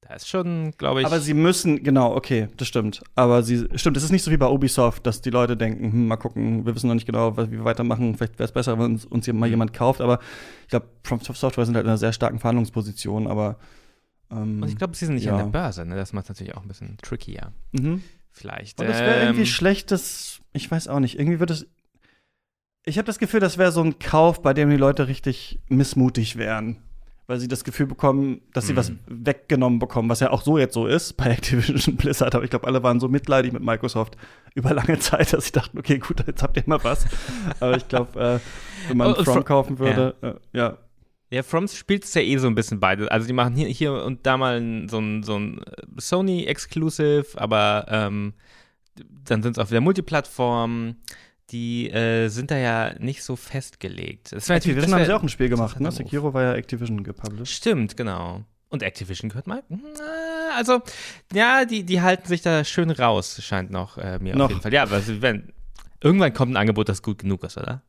da 0.00 0.14
ist 0.16 0.28
schon, 0.28 0.72
glaube 0.76 1.00
ich. 1.00 1.06
Aber 1.06 1.20
sie 1.20 1.34
müssen, 1.34 1.84
genau, 1.84 2.16
okay, 2.16 2.48
das 2.56 2.66
stimmt. 2.66 3.00
Aber 3.14 3.42
sie, 3.44 3.68
stimmt, 3.76 3.96
es 3.96 4.02
ist 4.02 4.10
nicht 4.10 4.24
so 4.24 4.30
wie 4.32 4.36
bei 4.36 4.48
Ubisoft, 4.48 5.06
dass 5.06 5.20
die 5.20 5.30
Leute 5.30 5.56
denken, 5.56 5.92
hm, 5.92 6.08
mal 6.08 6.16
gucken, 6.16 6.66
wir 6.66 6.74
wissen 6.74 6.88
noch 6.88 6.94
nicht 6.94 7.06
genau, 7.06 7.36
was, 7.36 7.48
wie 7.50 7.58
wir 7.58 7.64
weitermachen, 7.64 8.16
vielleicht 8.16 8.34
wäre 8.38 8.46
es 8.46 8.52
besser, 8.52 8.76
wenn 8.78 8.86
uns, 8.86 9.04
uns 9.04 9.24
hier 9.26 9.34
mal 9.34 9.46
Mhm. 9.46 9.52
jemand 9.52 9.72
kauft. 9.72 10.00
Aber 10.00 10.18
ich 10.62 10.68
glaube, 10.68 10.88
From 11.04 11.20
Software 11.20 11.64
sind 11.64 11.76
halt 11.76 11.84
in 11.84 11.90
einer 11.90 11.98
sehr 11.98 12.12
starken 12.12 12.40
Verhandlungsposition, 12.40 13.28
aber 13.28 13.56
ähm, 14.32 14.62
und 14.62 14.68
ich 14.68 14.76
glaube, 14.76 14.96
sie 14.96 15.06
sind 15.06 15.14
nicht 15.16 15.24
ja. 15.26 15.32
an 15.32 15.38
der 15.38 15.46
Börse, 15.46 15.84
ne? 15.84 15.94
Das 15.96 16.12
macht 16.12 16.24
es 16.24 16.28
natürlich 16.30 16.54
auch 16.56 16.62
ein 16.62 16.68
bisschen 16.68 16.96
trickier. 17.02 17.52
mhm. 17.72 18.02
Vielleicht. 18.40 18.80
Und 18.80 18.88
das 18.88 19.00
wäre 19.00 19.20
irgendwie 19.22 19.40
ähm, 19.40 19.46
schlechtes, 19.46 20.40
ich 20.52 20.70
weiß 20.70 20.88
auch 20.88 21.00
nicht, 21.00 21.18
irgendwie 21.18 21.40
wird 21.40 21.50
es. 21.50 21.66
Ich 22.86 22.96
habe 22.96 23.06
das 23.06 23.18
Gefühl, 23.18 23.40
das 23.40 23.58
wäre 23.58 23.72
so 23.72 23.82
ein 23.82 23.98
Kauf, 23.98 24.40
bei 24.42 24.54
dem 24.54 24.70
die 24.70 24.76
Leute 24.76 25.06
richtig 25.08 25.58
missmutig 25.68 26.36
wären. 26.36 26.82
Weil 27.26 27.38
sie 27.38 27.46
das 27.46 27.62
Gefühl 27.62 27.86
bekommen, 27.86 28.40
dass 28.54 28.66
sie 28.66 28.72
Mhm. 28.72 28.76
was 28.76 28.92
weggenommen 29.06 29.78
bekommen, 29.78 30.08
was 30.08 30.18
ja 30.20 30.30
auch 30.30 30.42
so 30.42 30.58
jetzt 30.58 30.74
so 30.74 30.86
ist 30.86 31.16
bei 31.16 31.26
Activision 31.30 31.96
Blizzard. 31.96 32.34
Aber 32.34 32.42
ich 32.42 32.50
glaube, 32.50 32.66
alle 32.66 32.82
waren 32.82 32.98
so 32.98 33.08
mitleidig 33.08 33.52
mit 33.52 33.62
Microsoft 33.62 34.16
über 34.54 34.72
lange 34.74 34.98
Zeit, 34.98 35.32
dass 35.32 35.44
sie 35.46 35.52
dachten, 35.52 35.78
okay, 35.78 35.98
gut, 35.98 36.26
jetzt 36.26 36.42
habt 36.42 36.56
ihr 36.56 36.64
mal 36.66 36.82
was. 36.82 37.06
Aber 37.60 37.76
ich 37.76 37.86
glaube, 37.86 38.18
äh, 38.20 38.88
wenn 38.88 38.96
man 38.96 39.12
Oh, 39.12 39.22
From 39.22 39.36
Fro- 39.38 39.44
kaufen 39.44 39.78
würde, 39.78 40.16
äh, 40.22 40.56
ja. 40.58 40.78
Ja, 41.32 41.42
From 41.44 41.68
spielt 41.68 42.04
es 42.04 42.14
ja 42.14 42.22
eh 42.22 42.36
so 42.38 42.48
ein 42.48 42.54
bisschen 42.56 42.80
beide. 42.80 43.10
Also 43.10 43.26
die 43.26 43.32
machen 43.32 43.54
hier, 43.54 43.68
hier 43.68 43.92
und 44.04 44.26
da 44.26 44.36
mal 44.36 44.86
so 44.90 44.98
ein, 44.98 45.22
so 45.22 45.38
ein 45.38 45.60
Sony-Exclusive, 45.96 47.26
aber 47.36 47.86
ähm, 47.88 48.34
dann 49.24 49.42
sind 49.42 49.56
es 49.56 49.64
auch 49.64 49.70
wieder 49.70 49.80
Multiplattform. 49.80 50.96
Die 51.50 51.90
äh, 51.90 52.28
sind 52.28 52.50
da 52.52 52.56
ja 52.58 52.94
nicht 53.00 53.24
so 53.24 53.34
festgelegt. 53.34 54.32
Das 54.32 54.48
natürlich- 54.48 54.76
Activision 54.76 54.82
das 54.82 54.92
haben 54.92 54.98
wär- 55.00 55.06
sie 55.06 55.12
auch 55.14 55.22
ein 55.22 55.28
Spiel 55.28 55.48
gemacht, 55.48 55.80
ne? 55.80 55.90
Sekiro 55.90 56.32
war 56.32 56.42
ja 56.42 56.54
Activision 56.54 57.02
gepublished. 57.02 57.56
Stimmt, 57.56 57.96
genau. 57.96 58.44
Und 58.68 58.84
Activision 58.84 59.28
gehört 59.30 59.48
mal. 59.48 59.64
Na, 59.68 59.78
Also, 60.56 60.80
ja, 61.32 61.64
die, 61.64 61.82
die 61.82 62.00
halten 62.02 62.28
sich 62.28 62.40
da 62.42 62.62
schön 62.64 62.90
raus, 62.90 63.40
scheint 63.42 63.70
noch 63.72 63.98
äh, 63.98 64.20
mir 64.20 64.36
Noch. 64.36 64.44
auf 64.44 64.50
jeden 64.50 64.62
Fall. 64.62 64.72
Ja, 64.72 64.84
aber 64.84 65.04
werden, 65.22 65.52
irgendwann 66.00 66.32
kommt 66.34 66.52
ein 66.52 66.56
Angebot, 66.56 66.88
das 66.88 67.02
gut 67.02 67.18
genug 67.18 67.42
ist, 67.42 67.56
oder? 67.58 67.82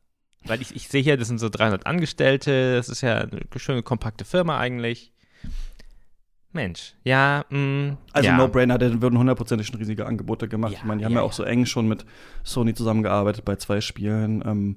Weil 0.44 0.60
ich, 0.60 0.74
ich 0.74 0.88
sehe 0.88 1.02
hier, 1.02 1.16
das 1.16 1.28
sind 1.28 1.38
so 1.38 1.48
300 1.48 1.86
Angestellte, 1.86 2.76
das 2.76 2.88
ist 2.88 3.00
ja 3.00 3.18
eine 3.18 3.40
schöne, 3.56 3.82
kompakte 3.82 4.24
Firma 4.24 4.58
eigentlich. 4.58 5.12
Mensch, 6.54 6.94
ja, 7.02 7.44
mh, 7.48 7.96
Also 8.12 8.28
ja. 8.28 8.36
No-Brainer, 8.36 8.76
da 8.76 9.00
würden 9.00 9.18
hundertprozentig 9.18 9.66
schon 9.66 9.76
riesige 9.76 10.04
Angebote 10.04 10.48
gemacht. 10.48 10.72
Ja, 10.72 10.78
ich 10.78 10.84
meine, 10.84 10.98
die 10.98 11.04
haben 11.06 11.12
ja, 11.12 11.20
ja 11.20 11.24
auch 11.24 11.32
so 11.32 11.44
eng 11.44 11.64
schon 11.64 11.88
mit 11.88 12.04
Sony 12.44 12.74
zusammengearbeitet 12.74 13.44
bei 13.44 13.56
zwei 13.56 13.80
Spielen. 13.80 14.42
Ähm, 14.44 14.76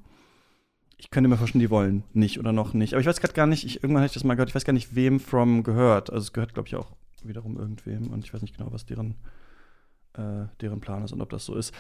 ich 0.98 1.10
könnte 1.10 1.30
mir 1.30 1.38
vorstellen, 1.38 1.60
die 1.60 1.70
wollen 1.70 2.04
nicht 2.14 2.40
oder 2.40 2.54
noch 2.54 2.74
nicht. 2.74 2.94
Aber 2.94 3.02
ich 3.02 3.08
weiß 3.08 3.20
gerade 3.20 3.34
gar 3.34 3.48
nicht, 3.48 3.66
ich, 3.66 3.84
irgendwann 3.84 4.02
habe 4.02 4.08
ich 4.08 4.14
das 4.14 4.24
mal 4.24 4.36
gehört, 4.36 4.50
ich 4.50 4.56
weiß 4.56 4.64
gar 4.64 4.72
nicht, 4.74 4.96
wem 4.96 5.20
From 5.20 5.64
gehört. 5.64 6.10
Also 6.12 6.24
es 6.24 6.34
gehört, 6.34 6.54
glaube 6.54 6.68
ich, 6.70 6.76
auch 6.76 6.94
wiederum 7.24 7.58
irgendwem 7.58 8.08
und 8.08 8.24
ich 8.24 8.34
weiß 8.34 8.42
nicht 8.42 8.56
genau, 8.58 8.72
was 8.72 8.86
deren, 8.86 9.16
äh, 10.14 10.46
deren 10.62 10.80
Plan 10.80 11.04
ist 11.04 11.12
und 11.12 11.22
ob 11.22 11.30
das 11.30 11.46
so 11.46 11.56
ist. 11.56 11.74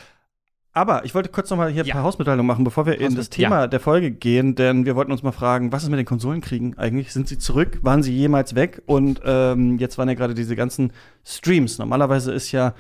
Aber 0.75 1.05
ich 1.05 1.15
wollte 1.15 1.29
kurz 1.29 1.49
noch 1.49 1.57
mal 1.57 1.71
hier 1.71 1.83
ein 1.83 1.87
Ja. 1.87 1.93
paar 1.95 2.03
Hausmitteilungen 2.03 2.45
machen, 2.45 2.65
bevor 2.65 2.85
wir 2.85 2.99
in 2.99 3.15
das 3.15 3.29
Thema 3.29 3.67
der 3.67 3.79
Folge 3.79 4.11
gehen, 4.11 4.55
denn 4.55 4.85
wir 4.85 4.97
wollten 4.97 5.13
uns 5.13 5.23
mal 5.23 5.31
fragen, 5.31 5.71
was 5.71 5.83
ist 5.83 5.89
mit 5.89 5.97
den 5.97 6.05
Konsolenkriegen 6.05 6.77
eigentlich? 6.77 7.13
Sind 7.13 7.29
sie 7.29 7.37
zurück? 7.37 7.79
Waren 7.81 8.03
sie 8.03 8.13
jemals 8.13 8.55
weg? 8.55 8.81
Und 8.85 9.21
ähm, 9.23 9.77
jetzt 9.79 9.97
waren 9.97 10.09
ja 10.09 10.15
gerade 10.15 10.33
diese 10.33 10.57
ganzen 10.57 10.91
Streams. 11.23 11.77
Normalerweise 11.79 12.33
ist 12.33 12.51
ja 12.51 12.73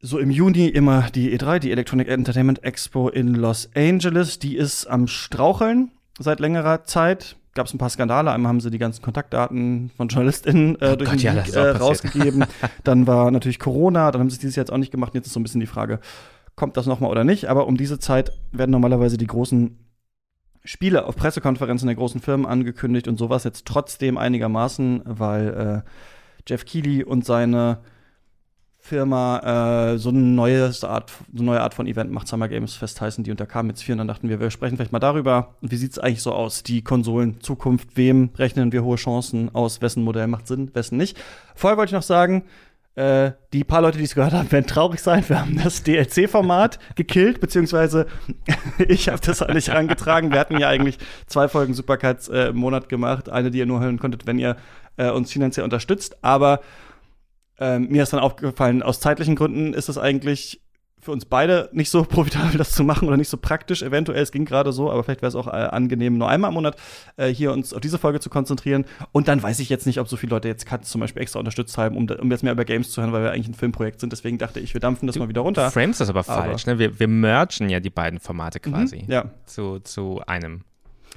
so 0.00 0.18
im 0.18 0.30
Juni 0.30 0.66
immer 0.68 1.10
die 1.14 1.36
E3, 1.38 1.58
die 1.58 1.72
Electronic 1.72 2.08
Entertainment 2.08 2.64
Expo 2.64 3.10
in 3.10 3.34
Los 3.34 3.68
Angeles. 3.76 4.38
Die 4.38 4.56
ist 4.56 4.86
am 4.86 5.08
Straucheln 5.08 5.90
seit 6.18 6.40
längerer 6.40 6.84
Zeit. 6.84 7.36
Gab 7.54 7.66
es 7.66 7.74
ein 7.74 7.78
paar 7.78 7.90
Skandale. 7.90 8.30
Einmal 8.30 8.48
haben 8.48 8.60
sie 8.60 8.70
die 8.70 8.78
ganzen 8.78 9.02
Kontaktdaten 9.02 9.90
von 9.94 10.08
JournalistInnen 10.08 10.76
äh, 10.80 10.92
Oh 10.92 10.96
durch 10.96 11.10
Gott, 11.10 11.18
den 11.20 11.26
ja, 11.26 11.32
Leak, 11.34 11.52
äh, 11.54 11.68
rausgegeben. 11.70 12.44
dann 12.84 13.06
war 13.06 13.30
natürlich 13.30 13.58
Corona, 13.58 14.10
dann 14.10 14.22
haben 14.22 14.30
sie 14.30 14.36
es 14.36 14.40
dieses 14.40 14.56
Jahr 14.56 14.62
jetzt 14.62 14.72
auch 14.72 14.78
nicht 14.78 14.92
gemacht. 14.92 15.14
Jetzt 15.14 15.26
ist 15.26 15.34
so 15.34 15.40
ein 15.40 15.42
bisschen 15.42 15.60
die 15.60 15.66
Frage, 15.66 15.98
kommt 16.58 16.76
das 16.76 16.86
noch 16.86 17.00
mal 17.00 17.08
oder 17.08 17.24
nicht? 17.24 17.46
Aber 17.48 17.66
um 17.66 17.76
diese 17.76 17.98
Zeit 17.98 18.32
werden 18.52 18.72
normalerweise 18.72 19.16
die 19.16 19.26
großen 19.26 19.78
Spiele 20.64 21.06
auf 21.06 21.16
Pressekonferenzen 21.16 21.86
der 21.86 21.96
großen 21.96 22.20
Firmen 22.20 22.44
angekündigt 22.44 23.08
und 23.08 23.16
sowas 23.16 23.44
jetzt 23.44 23.64
trotzdem 23.64 24.18
einigermaßen, 24.18 25.02
weil 25.04 25.84
äh, 25.86 25.90
Jeff 26.46 26.66
Keighley 26.66 27.04
und 27.04 27.24
seine 27.24 27.78
Firma 28.80 29.92
äh, 29.92 29.98
so 29.98 30.08
eine, 30.08 30.40
Art, 30.42 31.10
so 31.32 31.42
eine 31.42 31.44
neue 31.44 31.60
Art 31.60 31.74
von 31.74 31.86
Event 31.86 32.10
macht, 32.10 32.26
Summer 32.26 32.48
Games 32.48 32.74
Fest 32.74 33.00
heißen 33.00 33.22
die 33.22 33.30
und 33.30 33.38
da 33.38 33.46
kamen 33.46 33.68
jetzt 33.70 33.82
vier 33.82 33.94
und 33.94 33.98
dann 33.98 34.08
dachten 34.08 34.28
wir, 34.28 34.40
wir 34.40 34.50
sprechen 34.50 34.76
vielleicht 34.76 34.92
mal 34.92 34.98
darüber. 34.98 35.54
Wie 35.60 35.76
sieht 35.76 35.92
es 35.92 35.98
eigentlich 35.98 36.22
so 36.22 36.32
aus? 36.32 36.62
Die 36.62 36.82
Konsolen, 36.82 37.40
Zukunft, 37.40 37.96
wem 37.96 38.30
rechnen 38.36 38.72
wir 38.72 38.82
hohe 38.84 38.96
Chancen 38.96 39.54
aus? 39.54 39.80
Wessen 39.82 40.04
Modell 40.04 40.26
macht 40.26 40.46
Sinn, 40.46 40.74
wessen 40.74 40.96
nicht? 40.96 41.18
Vorher 41.54 41.76
wollte 41.76 41.90
ich 41.90 41.94
noch 41.94 42.02
sagen, 42.02 42.44
äh, 42.98 43.32
die 43.52 43.62
paar 43.62 43.80
Leute, 43.80 43.96
die 43.96 44.04
es 44.04 44.16
gehört 44.16 44.32
haben, 44.32 44.50
werden 44.50 44.66
traurig 44.66 45.00
sein. 45.00 45.22
Wir 45.28 45.40
haben 45.40 45.60
das 45.62 45.84
DLC-Format 45.84 46.80
gekillt, 46.96 47.40
beziehungsweise 47.40 48.06
ich 48.88 49.08
habe 49.08 49.20
das 49.24 49.40
nicht 49.40 49.68
herangetragen. 49.68 50.32
Wir 50.32 50.40
hatten 50.40 50.58
ja 50.58 50.68
eigentlich 50.68 50.98
zwei 51.28 51.46
Folgen 51.46 51.74
Supercuts 51.74 52.28
äh, 52.28 52.48
im 52.48 52.56
Monat 52.56 52.88
gemacht. 52.88 53.28
Eine, 53.28 53.52
die 53.52 53.58
ihr 53.58 53.66
nur 53.66 53.78
hören 53.78 54.00
konntet, 54.00 54.26
wenn 54.26 54.40
ihr 54.40 54.56
äh, 54.96 55.10
uns 55.10 55.30
finanziell 55.30 55.62
unterstützt. 55.62 56.24
Aber 56.24 56.60
ähm, 57.60 57.86
mir 57.88 58.02
ist 58.02 58.12
dann 58.12 58.18
aufgefallen, 58.18 58.82
aus 58.82 58.98
zeitlichen 58.98 59.36
Gründen 59.36 59.74
ist 59.74 59.88
es 59.88 59.96
eigentlich 59.96 60.60
für 61.08 61.12
uns 61.12 61.24
beide 61.24 61.70
nicht 61.72 61.88
so 61.88 62.04
profitabel, 62.08 62.58
das 62.58 62.72
zu 62.72 62.84
machen 62.84 63.08
oder 63.08 63.16
nicht 63.16 63.30
so 63.30 63.38
praktisch. 63.38 63.82
Eventuell, 63.82 64.22
es 64.22 64.30
ging 64.30 64.44
gerade 64.44 64.72
so, 64.72 64.90
aber 64.90 65.02
vielleicht 65.02 65.22
wäre 65.22 65.28
es 65.28 65.34
auch 65.34 65.46
äh, 65.46 65.50
angenehm, 65.50 66.18
nur 66.18 66.28
einmal 66.28 66.50
im 66.50 66.54
Monat 66.54 66.76
äh, 67.16 67.28
hier 67.28 67.50
uns 67.52 67.72
auf 67.72 67.80
diese 67.80 67.96
Folge 67.96 68.20
zu 68.20 68.28
konzentrieren. 68.28 68.84
Und 69.12 69.26
dann 69.26 69.42
weiß 69.42 69.58
ich 69.60 69.70
jetzt 69.70 69.86
nicht, 69.86 70.00
ob 70.00 70.08
so 70.08 70.18
viele 70.18 70.30
Leute 70.30 70.48
jetzt 70.48 70.66
Cuts 70.66 70.90
zum 70.90 71.00
Beispiel 71.00 71.22
extra 71.22 71.38
unterstützt 71.38 71.78
haben, 71.78 71.96
um, 71.96 72.06
um 72.20 72.30
jetzt 72.30 72.42
mehr 72.42 72.52
über 72.52 72.66
Games 72.66 72.90
zu 72.90 73.00
hören, 73.00 73.12
weil 73.12 73.22
wir 73.22 73.30
eigentlich 73.32 73.48
ein 73.48 73.54
Filmprojekt 73.54 74.00
sind. 74.00 74.12
Deswegen 74.12 74.36
dachte 74.36 74.60
ich, 74.60 74.74
wir 74.74 74.82
dampfen 74.82 75.06
das 75.06 75.14
Du 75.14 75.20
mal 75.20 75.30
wieder 75.30 75.40
runter. 75.40 75.70
Frames 75.70 75.96
das 75.96 76.10
aber 76.10 76.24
falsch, 76.24 76.66
ne? 76.66 76.78
Wir, 76.78 77.00
wir 77.00 77.08
mergen 77.08 77.70
ja 77.70 77.80
die 77.80 77.90
beiden 77.90 78.20
Formate 78.20 78.60
quasi 78.60 79.04
Mhm, 79.06 79.10
ja. 79.10 79.24
zu, 79.46 79.78
zu 79.78 80.20
einem. 80.26 80.62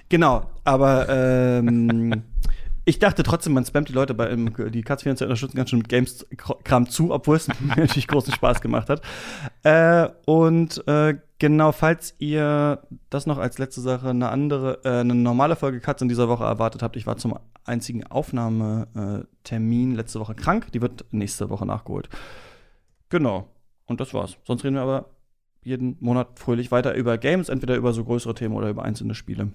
Genau, 0.07 0.45
aber 0.63 1.09
ähm, 1.09 2.23
ich 2.85 2.99
dachte 2.99 3.23
trotzdem, 3.23 3.53
man 3.53 3.65
spammt 3.65 3.89
die 3.89 3.93
Leute 3.93 4.13
bei 4.13 4.29
ähm, 4.29 4.53
die 4.71 4.81
Katz 4.81 5.03
24 5.03 5.25
unterstützen 5.25 5.57
ganz 5.57 5.69
schön 5.69 5.79
mit 5.79 5.89
Games-Kram 5.89 6.89
zu, 6.89 7.11
obwohl 7.11 7.35
es 7.37 7.47
mir 7.47 7.55
natürlich 7.77 8.07
großen 8.07 8.33
Spaß 8.33 8.61
gemacht 8.61 8.89
hat. 8.89 9.01
Äh, 9.63 10.09
und 10.25 10.85
äh, 10.87 11.17
genau, 11.37 11.71
falls 11.71 12.15
ihr 12.17 12.81
das 13.09 13.27
noch 13.27 13.37
als 13.37 13.59
letzte 13.59 13.81
Sache 13.81 14.09
eine 14.09 14.29
andere, 14.29 14.79
äh, 14.83 14.99
eine 14.99 15.15
normale 15.15 15.55
Folge 15.55 15.79
Katz 15.79 16.01
in 16.01 16.09
dieser 16.09 16.27
Woche 16.27 16.43
erwartet 16.43 16.81
habt, 16.81 16.95
ich 16.95 17.05
war 17.05 17.17
zum 17.17 17.37
einzigen 17.65 18.05
Aufnahmetermin 18.07 19.95
letzte 19.95 20.19
Woche 20.19 20.33
krank. 20.33 20.71
Die 20.71 20.81
wird 20.81 21.05
nächste 21.11 21.49
Woche 21.49 21.65
nachgeholt. 21.65 22.09
Genau. 23.09 23.47
Und 23.85 23.99
das 23.99 24.13
war's. 24.13 24.37
Sonst 24.43 24.63
reden 24.63 24.75
wir 24.75 24.81
aber 24.81 25.09
jeden 25.63 25.97
Monat 25.99 26.39
fröhlich 26.39 26.71
weiter 26.71 26.95
über 26.95 27.17
Games, 27.17 27.49
entweder 27.49 27.75
über 27.75 27.93
so 27.93 28.03
größere 28.03 28.33
Themen 28.33 28.55
oder 28.55 28.69
über 28.69 28.83
einzelne 28.83 29.13
Spiele. 29.13 29.51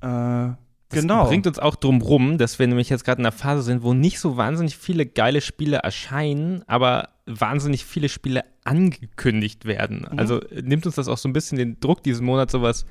Äh, 0.00 0.50
Das 0.90 1.02
genau. 1.02 1.26
bringt 1.26 1.46
uns 1.46 1.58
auch 1.58 1.76
drum 1.76 2.00
rum, 2.00 2.38
dass 2.38 2.58
wir 2.58 2.66
nämlich 2.66 2.88
jetzt 2.88 3.04
gerade 3.04 3.20
in 3.20 3.26
einer 3.26 3.32
Phase 3.36 3.62
sind, 3.62 3.82
wo 3.82 3.92
nicht 3.92 4.20
so 4.20 4.38
wahnsinnig 4.38 4.76
viele 4.76 5.04
geile 5.04 5.42
Spiele 5.42 5.78
erscheinen, 5.78 6.62
aber 6.66 7.10
wahnsinnig 7.26 7.84
viele 7.84 8.08
Spiele 8.08 8.44
angekündigt 8.64 9.66
werden. 9.66 10.06
Mhm. 10.10 10.18
Also 10.18 10.40
äh, 10.40 10.62
nimmt 10.62 10.86
uns 10.86 10.94
das 10.94 11.08
auch 11.08 11.18
so 11.18 11.28
ein 11.28 11.34
bisschen 11.34 11.58
den 11.58 11.78
Druck 11.80 12.02
diesen 12.02 12.24
Monat, 12.24 12.50
sowas 12.50 12.86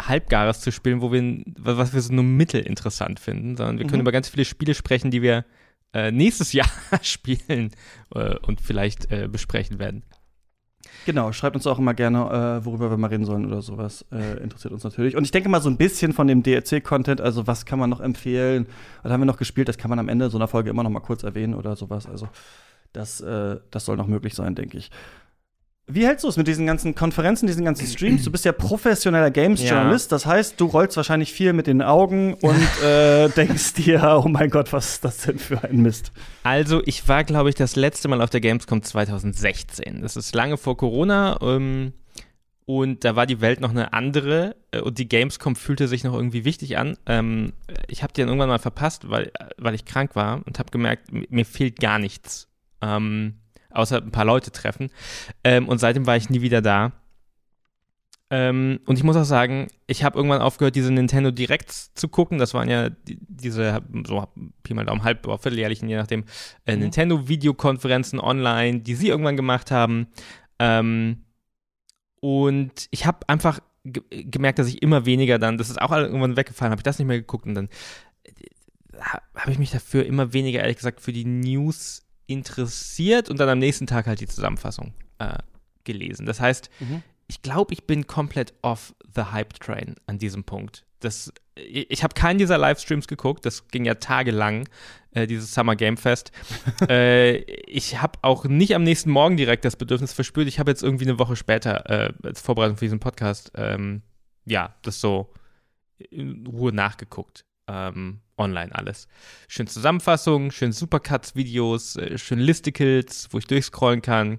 Halbgares 0.00 0.60
zu 0.60 0.70
spielen, 0.70 1.00
wo 1.00 1.12
wir, 1.12 1.42
was 1.56 1.94
wir 1.94 2.00
so 2.00 2.12
nur 2.12 2.24
mittelinteressant 2.24 3.20
finden, 3.20 3.56
sondern 3.56 3.78
wir 3.78 3.86
können 3.86 3.98
mhm. 3.98 4.02
über 4.02 4.12
ganz 4.12 4.28
viele 4.28 4.44
Spiele 4.44 4.74
sprechen, 4.74 5.10
die 5.10 5.22
wir 5.22 5.44
äh, 5.94 6.10
nächstes 6.10 6.52
Jahr 6.52 6.68
spielen 7.00 7.70
äh, 8.14 8.36
und 8.40 8.60
vielleicht 8.60 9.10
äh, 9.10 9.28
besprechen 9.28 9.78
werden. 9.78 10.02
Genau, 11.04 11.32
schreibt 11.32 11.54
uns 11.54 11.66
auch 11.66 11.78
immer 11.78 11.92
gerne, 11.92 12.60
äh, 12.62 12.64
worüber 12.64 12.90
wir 12.90 12.96
mal 12.96 13.08
reden 13.08 13.26
sollen 13.26 13.44
oder 13.44 13.60
sowas. 13.60 14.06
Äh, 14.10 14.42
interessiert 14.42 14.72
uns 14.72 14.84
natürlich. 14.84 15.16
Und 15.16 15.24
ich 15.24 15.30
denke 15.30 15.50
mal 15.50 15.60
so 15.60 15.68
ein 15.68 15.76
bisschen 15.76 16.14
von 16.14 16.26
dem 16.26 16.42
DLC-Content, 16.42 17.20
also 17.20 17.46
was 17.46 17.66
kann 17.66 17.78
man 17.78 17.90
noch 17.90 18.00
empfehlen? 18.00 18.66
Was 19.02 19.12
haben 19.12 19.20
wir 19.20 19.26
noch 19.26 19.36
gespielt? 19.36 19.68
Das 19.68 19.76
kann 19.76 19.90
man 19.90 19.98
am 19.98 20.08
Ende 20.08 20.30
so 20.30 20.38
einer 20.38 20.48
Folge 20.48 20.70
immer 20.70 20.82
noch 20.82 20.90
mal 20.90 21.00
kurz 21.00 21.22
erwähnen 21.22 21.54
oder 21.54 21.76
sowas. 21.76 22.06
Also 22.06 22.28
das, 22.94 23.20
äh, 23.20 23.58
das 23.70 23.84
soll 23.84 23.96
noch 23.96 24.06
möglich 24.06 24.34
sein, 24.34 24.54
denke 24.54 24.78
ich. 24.78 24.90
Wie 25.86 26.06
hältst 26.06 26.24
du 26.24 26.28
es 26.28 26.38
mit 26.38 26.48
diesen 26.48 26.66
ganzen 26.66 26.94
Konferenzen, 26.94 27.46
diesen 27.46 27.64
ganzen 27.64 27.86
Streams? 27.86 28.24
Du 28.24 28.32
bist 28.32 28.46
ja 28.46 28.52
professioneller 28.52 29.30
Games-Journalist, 29.30 30.10
ja. 30.10 30.14
das 30.14 30.24
heißt, 30.24 30.58
du 30.58 30.64
rollst 30.64 30.96
wahrscheinlich 30.96 31.30
viel 31.30 31.52
mit 31.52 31.66
den 31.66 31.82
Augen 31.82 32.34
und 32.34 32.82
äh, 32.82 33.28
denkst 33.28 33.74
dir, 33.74 34.22
oh 34.24 34.28
mein 34.28 34.48
Gott, 34.48 34.72
was 34.72 34.94
ist 34.94 35.04
das 35.04 35.18
denn 35.18 35.38
für 35.38 35.62
ein 35.62 35.82
Mist? 35.82 36.12
Also, 36.42 36.80
ich 36.86 37.06
war, 37.06 37.22
glaube 37.24 37.50
ich, 37.50 37.54
das 37.54 37.76
letzte 37.76 38.08
Mal 38.08 38.22
auf 38.22 38.30
der 38.30 38.40
Gamescom 38.40 38.82
2016. 38.82 40.00
Das 40.00 40.16
ist 40.16 40.34
lange 40.34 40.56
vor 40.56 40.78
Corona. 40.78 41.38
Ähm, 41.42 41.92
und 42.66 43.04
da 43.04 43.14
war 43.14 43.26
die 43.26 43.42
Welt 43.42 43.60
noch 43.60 43.70
eine 43.70 43.92
andere 43.92 44.56
äh, 44.70 44.80
und 44.80 44.96
die 44.96 45.06
Gamescom 45.06 45.54
fühlte 45.54 45.86
sich 45.86 46.02
noch 46.02 46.14
irgendwie 46.14 46.46
wichtig 46.46 46.78
an. 46.78 46.96
Ähm, 47.04 47.52
ich 47.88 48.02
habe 48.02 48.14
die 48.14 48.22
dann 48.22 48.28
irgendwann 48.28 48.48
mal 48.48 48.58
verpasst, 48.58 49.10
weil, 49.10 49.32
weil 49.58 49.74
ich 49.74 49.84
krank 49.84 50.16
war 50.16 50.40
und 50.46 50.58
habe 50.58 50.70
gemerkt, 50.70 51.10
mir 51.12 51.44
fehlt 51.44 51.78
gar 51.78 51.98
nichts. 51.98 52.48
Ähm, 52.80 53.34
außer 53.74 54.02
ein 54.02 54.10
paar 54.10 54.24
Leute 54.24 54.50
treffen. 54.50 54.90
Ähm, 55.42 55.68
und 55.68 55.78
seitdem 55.78 56.06
war 56.06 56.16
ich 56.16 56.30
nie 56.30 56.40
wieder 56.40 56.62
da. 56.62 56.92
Ähm, 58.30 58.80
und 58.86 58.96
ich 58.96 59.04
muss 59.04 59.16
auch 59.16 59.24
sagen, 59.24 59.68
ich 59.86 60.02
habe 60.02 60.16
irgendwann 60.16 60.40
aufgehört, 60.40 60.74
diese 60.74 60.92
Nintendo 60.92 61.30
Directs 61.30 61.92
zu 61.94 62.08
gucken. 62.08 62.38
Das 62.38 62.54
waren 62.54 62.68
ja 62.68 62.88
die, 62.88 63.18
diese, 63.20 63.82
so 64.06 64.26
Pi 64.62 64.74
mal 64.74 64.84
Daumen, 64.84 65.04
halb, 65.04 65.26
oder 65.26 65.38
vierteljährlichen, 65.38 65.88
je 65.88 65.96
nachdem, 65.96 66.24
äh, 66.66 66.74
mhm. 66.74 66.82
Nintendo-Videokonferenzen 66.82 68.18
online, 68.18 68.80
die 68.80 68.94
sie 68.94 69.08
irgendwann 69.08 69.36
gemacht 69.36 69.70
haben. 69.70 70.08
Ähm, 70.58 71.24
und 72.20 72.88
ich 72.90 73.06
habe 73.06 73.28
einfach 73.28 73.60
ge 73.84 74.02
gemerkt, 74.10 74.58
dass 74.58 74.68
ich 74.68 74.82
immer 74.82 75.04
weniger 75.04 75.38
dann, 75.38 75.58
das 75.58 75.68
ist 75.68 75.80
auch 75.80 75.92
irgendwann 75.92 76.36
weggefallen, 76.36 76.70
habe 76.70 76.80
ich 76.80 76.84
das 76.84 76.98
nicht 76.98 77.06
mehr 77.06 77.18
geguckt 77.18 77.46
und 77.46 77.54
dann 77.54 77.68
äh, 78.24 78.32
habe 79.34 79.52
ich 79.52 79.58
mich 79.58 79.70
dafür 79.70 80.06
immer 80.06 80.32
weniger, 80.32 80.60
ehrlich 80.60 80.78
gesagt, 80.78 81.02
für 81.02 81.12
die 81.12 81.26
News 81.26 82.03
interessiert 82.26 83.28
und 83.28 83.38
dann 83.38 83.48
am 83.48 83.58
nächsten 83.58 83.86
Tag 83.86 84.06
halt 84.06 84.20
die 84.20 84.26
Zusammenfassung 84.26 84.94
äh, 85.18 85.38
gelesen. 85.84 86.26
Das 86.26 86.40
heißt, 86.40 86.70
mhm. 86.80 87.02
ich 87.26 87.42
glaube, 87.42 87.72
ich 87.74 87.86
bin 87.86 88.06
komplett 88.06 88.54
off 88.62 88.94
the 89.14 89.22
Hype 89.32 89.54
Train 89.60 89.96
an 90.06 90.18
diesem 90.18 90.44
Punkt. 90.44 90.84
Das, 91.00 91.32
ich 91.54 92.02
habe 92.02 92.14
keinen 92.14 92.38
dieser 92.38 92.56
Livestreams 92.56 93.06
geguckt, 93.06 93.44
das 93.44 93.68
ging 93.68 93.84
ja 93.84 93.94
tagelang, 93.94 94.68
äh, 95.10 95.26
dieses 95.26 95.52
Summer 95.52 95.76
Game 95.76 95.98
Fest. 95.98 96.32
äh, 96.88 97.36
ich 97.66 98.00
habe 98.00 98.18
auch 98.22 98.44
nicht 98.46 98.74
am 98.74 98.82
nächsten 98.82 99.10
Morgen 99.10 99.36
direkt 99.36 99.64
das 99.64 99.76
Bedürfnis 99.76 100.12
verspürt. 100.12 100.48
Ich 100.48 100.58
habe 100.58 100.70
jetzt 100.70 100.82
irgendwie 100.82 101.04
eine 101.04 101.18
Woche 101.18 101.36
später 101.36 101.90
äh, 101.90 102.12
als 102.22 102.40
Vorbereitung 102.40 102.78
für 102.78 102.86
diesen 102.86 103.00
Podcast, 103.00 103.52
ähm, 103.54 104.02
ja, 104.46 104.74
das 104.82 105.00
so 105.00 105.30
in 106.10 106.46
Ruhe 106.46 106.72
nachgeguckt. 106.72 107.44
Ähm, 107.68 108.20
online 108.36 108.74
alles. 108.74 109.08
Schön 109.48 109.66
Zusammenfassungen, 109.66 110.50
schön 110.50 110.72
Supercuts-Videos, 110.72 111.96
äh, 111.96 112.18
schön 112.18 112.38
Listicles, 112.38 113.28
wo 113.30 113.38
ich 113.38 113.46
durchscrollen 113.46 114.02
kann. 114.02 114.38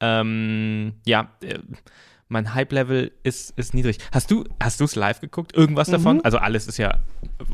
Ähm, 0.00 0.94
ja, 1.04 1.30
äh, 1.42 1.58
mein 2.28 2.54
Hype-Level 2.54 3.12
ist, 3.22 3.56
ist 3.56 3.74
niedrig. 3.74 3.98
Hast 4.12 4.30
du 4.30 4.44
hast 4.60 4.80
es 4.80 4.96
live 4.96 5.20
geguckt? 5.20 5.54
Irgendwas 5.54 5.88
mhm. 5.88 5.92
davon? 5.92 6.24
Also 6.24 6.38
alles 6.38 6.66
ist 6.66 6.78
ja 6.78 6.98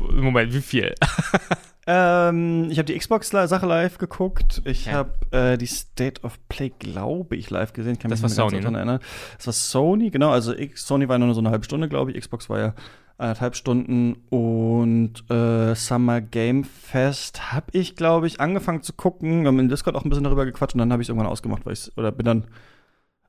im 0.09 0.23
Moment 0.23 0.53
wie 0.53 0.61
viel? 0.61 0.95
ähm, 1.87 2.67
ich 2.69 2.77
habe 2.77 2.85
die 2.85 2.97
Xbox-Sache 2.97 3.65
live 3.65 3.97
geguckt. 3.97 4.61
Ich 4.65 4.85
ja. 4.85 4.93
habe 4.93 5.13
äh, 5.31 5.57
die 5.57 5.67
State 5.67 6.21
of 6.23 6.39
Play, 6.47 6.71
glaube 6.79 7.35
ich, 7.35 7.49
live 7.49 7.73
gesehen. 7.73 7.93
Ich 7.93 7.99
kann 7.99 8.09
mich 8.09 8.21
das 8.21 8.37
war 8.37 8.49
Sony, 8.49 8.61
ne? 8.61 8.77
erinnern. 8.77 8.99
Das 9.37 9.47
war 9.47 9.53
Sony, 9.53 10.09
genau. 10.09 10.31
Also 10.31 10.53
Sony 10.75 11.07
war 11.09 11.19
nur 11.19 11.33
so 11.33 11.41
eine 11.41 11.51
halbe 11.51 11.65
Stunde, 11.65 11.89
glaube 11.89 12.11
ich. 12.11 12.19
Xbox 12.19 12.49
war 12.49 12.59
ja 12.59 12.73
anderthalb 13.21 13.55
Stunden 13.55 14.15
und 14.29 15.29
äh, 15.29 15.75
Summer 15.75 16.21
Game 16.21 16.63
Fest 16.63 17.53
habe 17.53 17.67
ich, 17.71 17.95
glaube 17.95 18.27
ich, 18.27 18.39
angefangen 18.39 18.81
zu 18.81 18.93
gucken. 18.93 19.41
Wir 19.41 19.47
haben 19.47 19.59
im 19.59 19.69
Discord 19.69 19.95
auch 19.95 20.03
ein 20.03 20.09
bisschen 20.09 20.23
darüber 20.23 20.45
gequatscht 20.45 20.75
und 20.75 20.79
dann 20.79 20.91
habe 20.91 21.01
ich 21.01 21.05
es 21.05 21.09
irgendwann 21.09 21.31
ausgemacht, 21.31 21.65
weil 21.65 21.73
ich 21.73 21.91
oder 21.97 22.11
bin 22.11 22.25
dann 22.25 22.45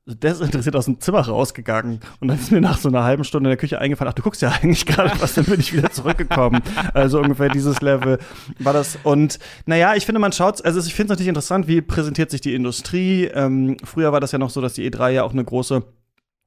also 0.05 0.19
desinteressiert 0.19 0.75
aus 0.75 0.85
dem 0.85 0.99
Zimmer 0.99 1.21
rausgegangen 1.21 2.01
und 2.19 2.27
dann 2.27 2.37
ist 2.37 2.51
mir 2.51 2.59
nach 2.59 2.77
so 2.77 2.89
einer 2.89 3.05
halben 3.05 3.23
Stunde 3.23 3.49
in 3.49 3.51
der 3.51 3.57
Küche 3.57 3.79
eingefallen, 3.79 4.09
ach, 4.11 4.15
du 4.15 4.21
guckst 4.21 4.41
ja 4.41 4.49
eigentlich 4.49 4.85
gerade 4.85 5.11
was, 5.21 5.35
dann 5.35 5.45
bin 5.45 5.61
ich 5.61 5.73
wieder 5.73 5.91
zurückgekommen. 5.91 6.61
also 6.93 7.21
ungefähr 7.21 7.47
dieses 7.49 7.79
Level 7.81 8.19
war 8.59 8.73
das. 8.73 8.99
Und 9.03 9.39
naja, 9.65 9.95
ich 9.95 10.05
finde, 10.05 10.19
man 10.19 10.33
schaut, 10.33 10.63
also 10.65 10.79
ich 10.81 10.93
finde 10.93 11.13
es 11.13 11.17
natürlich 11.17 11.29
interessant, 11.29 11.67
wie 11.67 11.81
präsentiert 11.81 12.31
sich 12.31 12.41
die 12.41 12.53
Industrie. 12.53 13.25
Ähm, 13.25 13.77
früher 13.83 14.11
war 14.11 14.19
das 14.19 14.33
ja 14.33 14.39
noch 14.39 14.49
so, 14.49 14.59
dass 14.59 14.73
die 14.73 14.89
E3 14.89 15.11
ja 15.11 15.23
auch 15.23 15.31
eine 15.31 15.45
große 15.45 15.83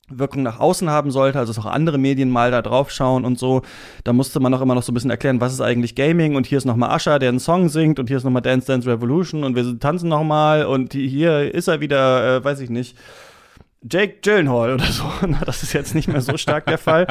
Wirkung 0.08 0.42
nach 0.42 0.60
außen 0.60 0.88
haben 0.88 1.10
sollte, 1.10 1.38
also 1.38 1.52
dass 1.52 1.64
auch 1.64 1.70
andere 1.70 1.98
Medien 1.98 2.30
mal 2.30 2.50
da 2.50 2.62
drauf 2.62 2.90
schauen 2.90 3.24
und 3.24 3.38
so. 3.38 3.62
Da 4.04 4.12
musste 4.12 4.40
man 4.40 4.54
auch 4.54 4.60
immer 4.60 4.74
noch 4.74 4.82
so 4.82 4.92
ein 4.92 4.94
bisschen 4.94 5.10
erklären, 5.10 5.40
was 5.40 5.52
ist 5.52 5.60
eigentlich 5.60 5.94
Gaming 5.94 6.36
und 6.36 6.46
hier 6.46 6.58
ist 6.58 6.64
nochmal 6.64 6.90
Ascher, 6.90 7.18
der 7.18 7.30
einen 7.30 7.40
Song 7.40 7.68
singt 7.68 7.98
und 7.98 8.08
hier 8.08 8.18
ist 8.18 8.24
nochmal 8.24 8.42
Dance 8.42 8.66
Dance 8.66 8.88
Revolution 8.88 9.44
und 9.44 9.56
wir 9.56 9.78
tanzen 9.80 10.08
nochmal 10.08 10.64
und 10.64 10.92
hier 10.92 11.52
ist 11.54 11.68
er 11.68 11.80
wieder, 11.80 12.36
äh, 12.36 12.44
weiß 12.44 12.60
ich 12.60 12.70
nicht, 12.70 12.96
Jake 13.88 14.16
Gyllenhaal 14.22 14.74
oder 14.74 14.86
so. 14.86 15.04
das 15.44 15.62
ist 15.62 15.72
jetzt 15.72 15.94
nicht 15.94 16.08
mehr 16.08 16.20
so 16.20 16.36
stark 16.36 16.66
der 16.66 16.78
Fall. 16.78 17.06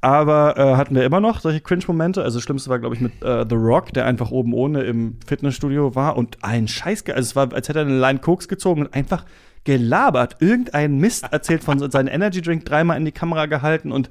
Aber 0.00 0.56
äh, 0.56 0.76
hatten 0.76 0.94
wir 0.94 1.04
immer 1.04 1.20
noch 1.20 1.40
solche 1.40 1.60
Cringe-Momente. 1.60 2.22
Also 2.22 2.38
das 2.38 2.44
Schlimmste 2.44 2.70
war, 2.70 2.78
glaube 2.78 2.94
ich, 2.94 3.00
mit 3.00 3.22
äh, 3.22 3.46
The 3.48 3.54
Rock, 3.54 3.92
der 3.94 4.04
einfach 4.04 4.30
oben 4.30 4.52
ohne 4.52 4.82
im 4.82 5.18
Fitnessstudio 5.26 5.94
war 5.94 6.16
und 6.16 6.38
ein 6.42 6.68
Scheiß, 6.68 7.04
also 7.06 7.20
es 7.20 7.36
war, 7.36 7.52
als 7.52 7.68
hätte 7.68 7.80
er 7.80 7.86
eine 7.86 7.98
Line 7.98 8.18
Koks 8.18 8.48
gezogen 8.48 8.82
und 8.82 8.94
einfach 8.94 9.24
gelabert, 9.68 10.36
irgendeinen 10.40 10.96
Mist 10.96 11.30
erzählt 11.30 11.62
von 11.62 11.90
seinem 11.90 12.08
Energy 12.08 12.40
Drink 12.40 12.64
dreimal 12.64 12.96
in 12.96 13.04
die 13.04 13.12
Kamera 13.12 13.44
gehalten 13.44 13.92
und 13.92 14.08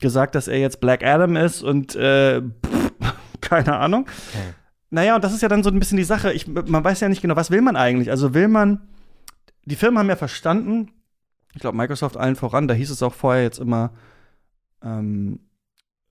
gesagt, 0.00 0.34
dass 0.34 0.48
er 0.48 0.58
jetzt 0.58 0.80
Black 0.82 1.02
Adam 1.02 1.34
ist 1.34 1.62
und 1.62 1.96
äh, 1.96 2.42
pff, 2.42 2.92
keine 3.40 3.78
Ahnung. 3.78 4.02
Okay. 4.02 4.54
Naja, 4.90 5.14
und 5.14 5.24
das 5.24 5.32
ist 5.32 5.40
ja 5.40 5.48
dann 5.48 5.62
so 5.62 5.70
ein 5.70 5.78
bisschen 5.78 5.96
die 5.96 6.04
Sache. 6.04 6.34
Ich, 6.34 6.46
man 6.46 6.84
weiß 6.84 7.00
ja 7.00 7.08
nicht 7.08 7.22
genau, 7.22 7.36
was 7.36 7.50
will 7.50 7.62
man 7.62 7.74
eigentlich? 7.74 8.10
Also 8.10 8.34
will 8.34 8.48
man, 8.48 8.82
die 9.64 9.76
Firmen 9.76 9.98
haben 9.98 10.10
ja 10.10 10.16
verstanden, 10.16 10.90
ich 11.54 11.62
glaube 11.62 11.78
Microsoft 11.78 12.18
allen 12.18 12.36
voran, 12.36 12.68
da 12.68 12.74
hieß 12.74 12.90
es 12.90 13.02
auch 13.02 13.14
vorher 13.14 13.44
jetzt 13.44 13.60
immer, 13.60 13.92
ähm, 14.84 15.40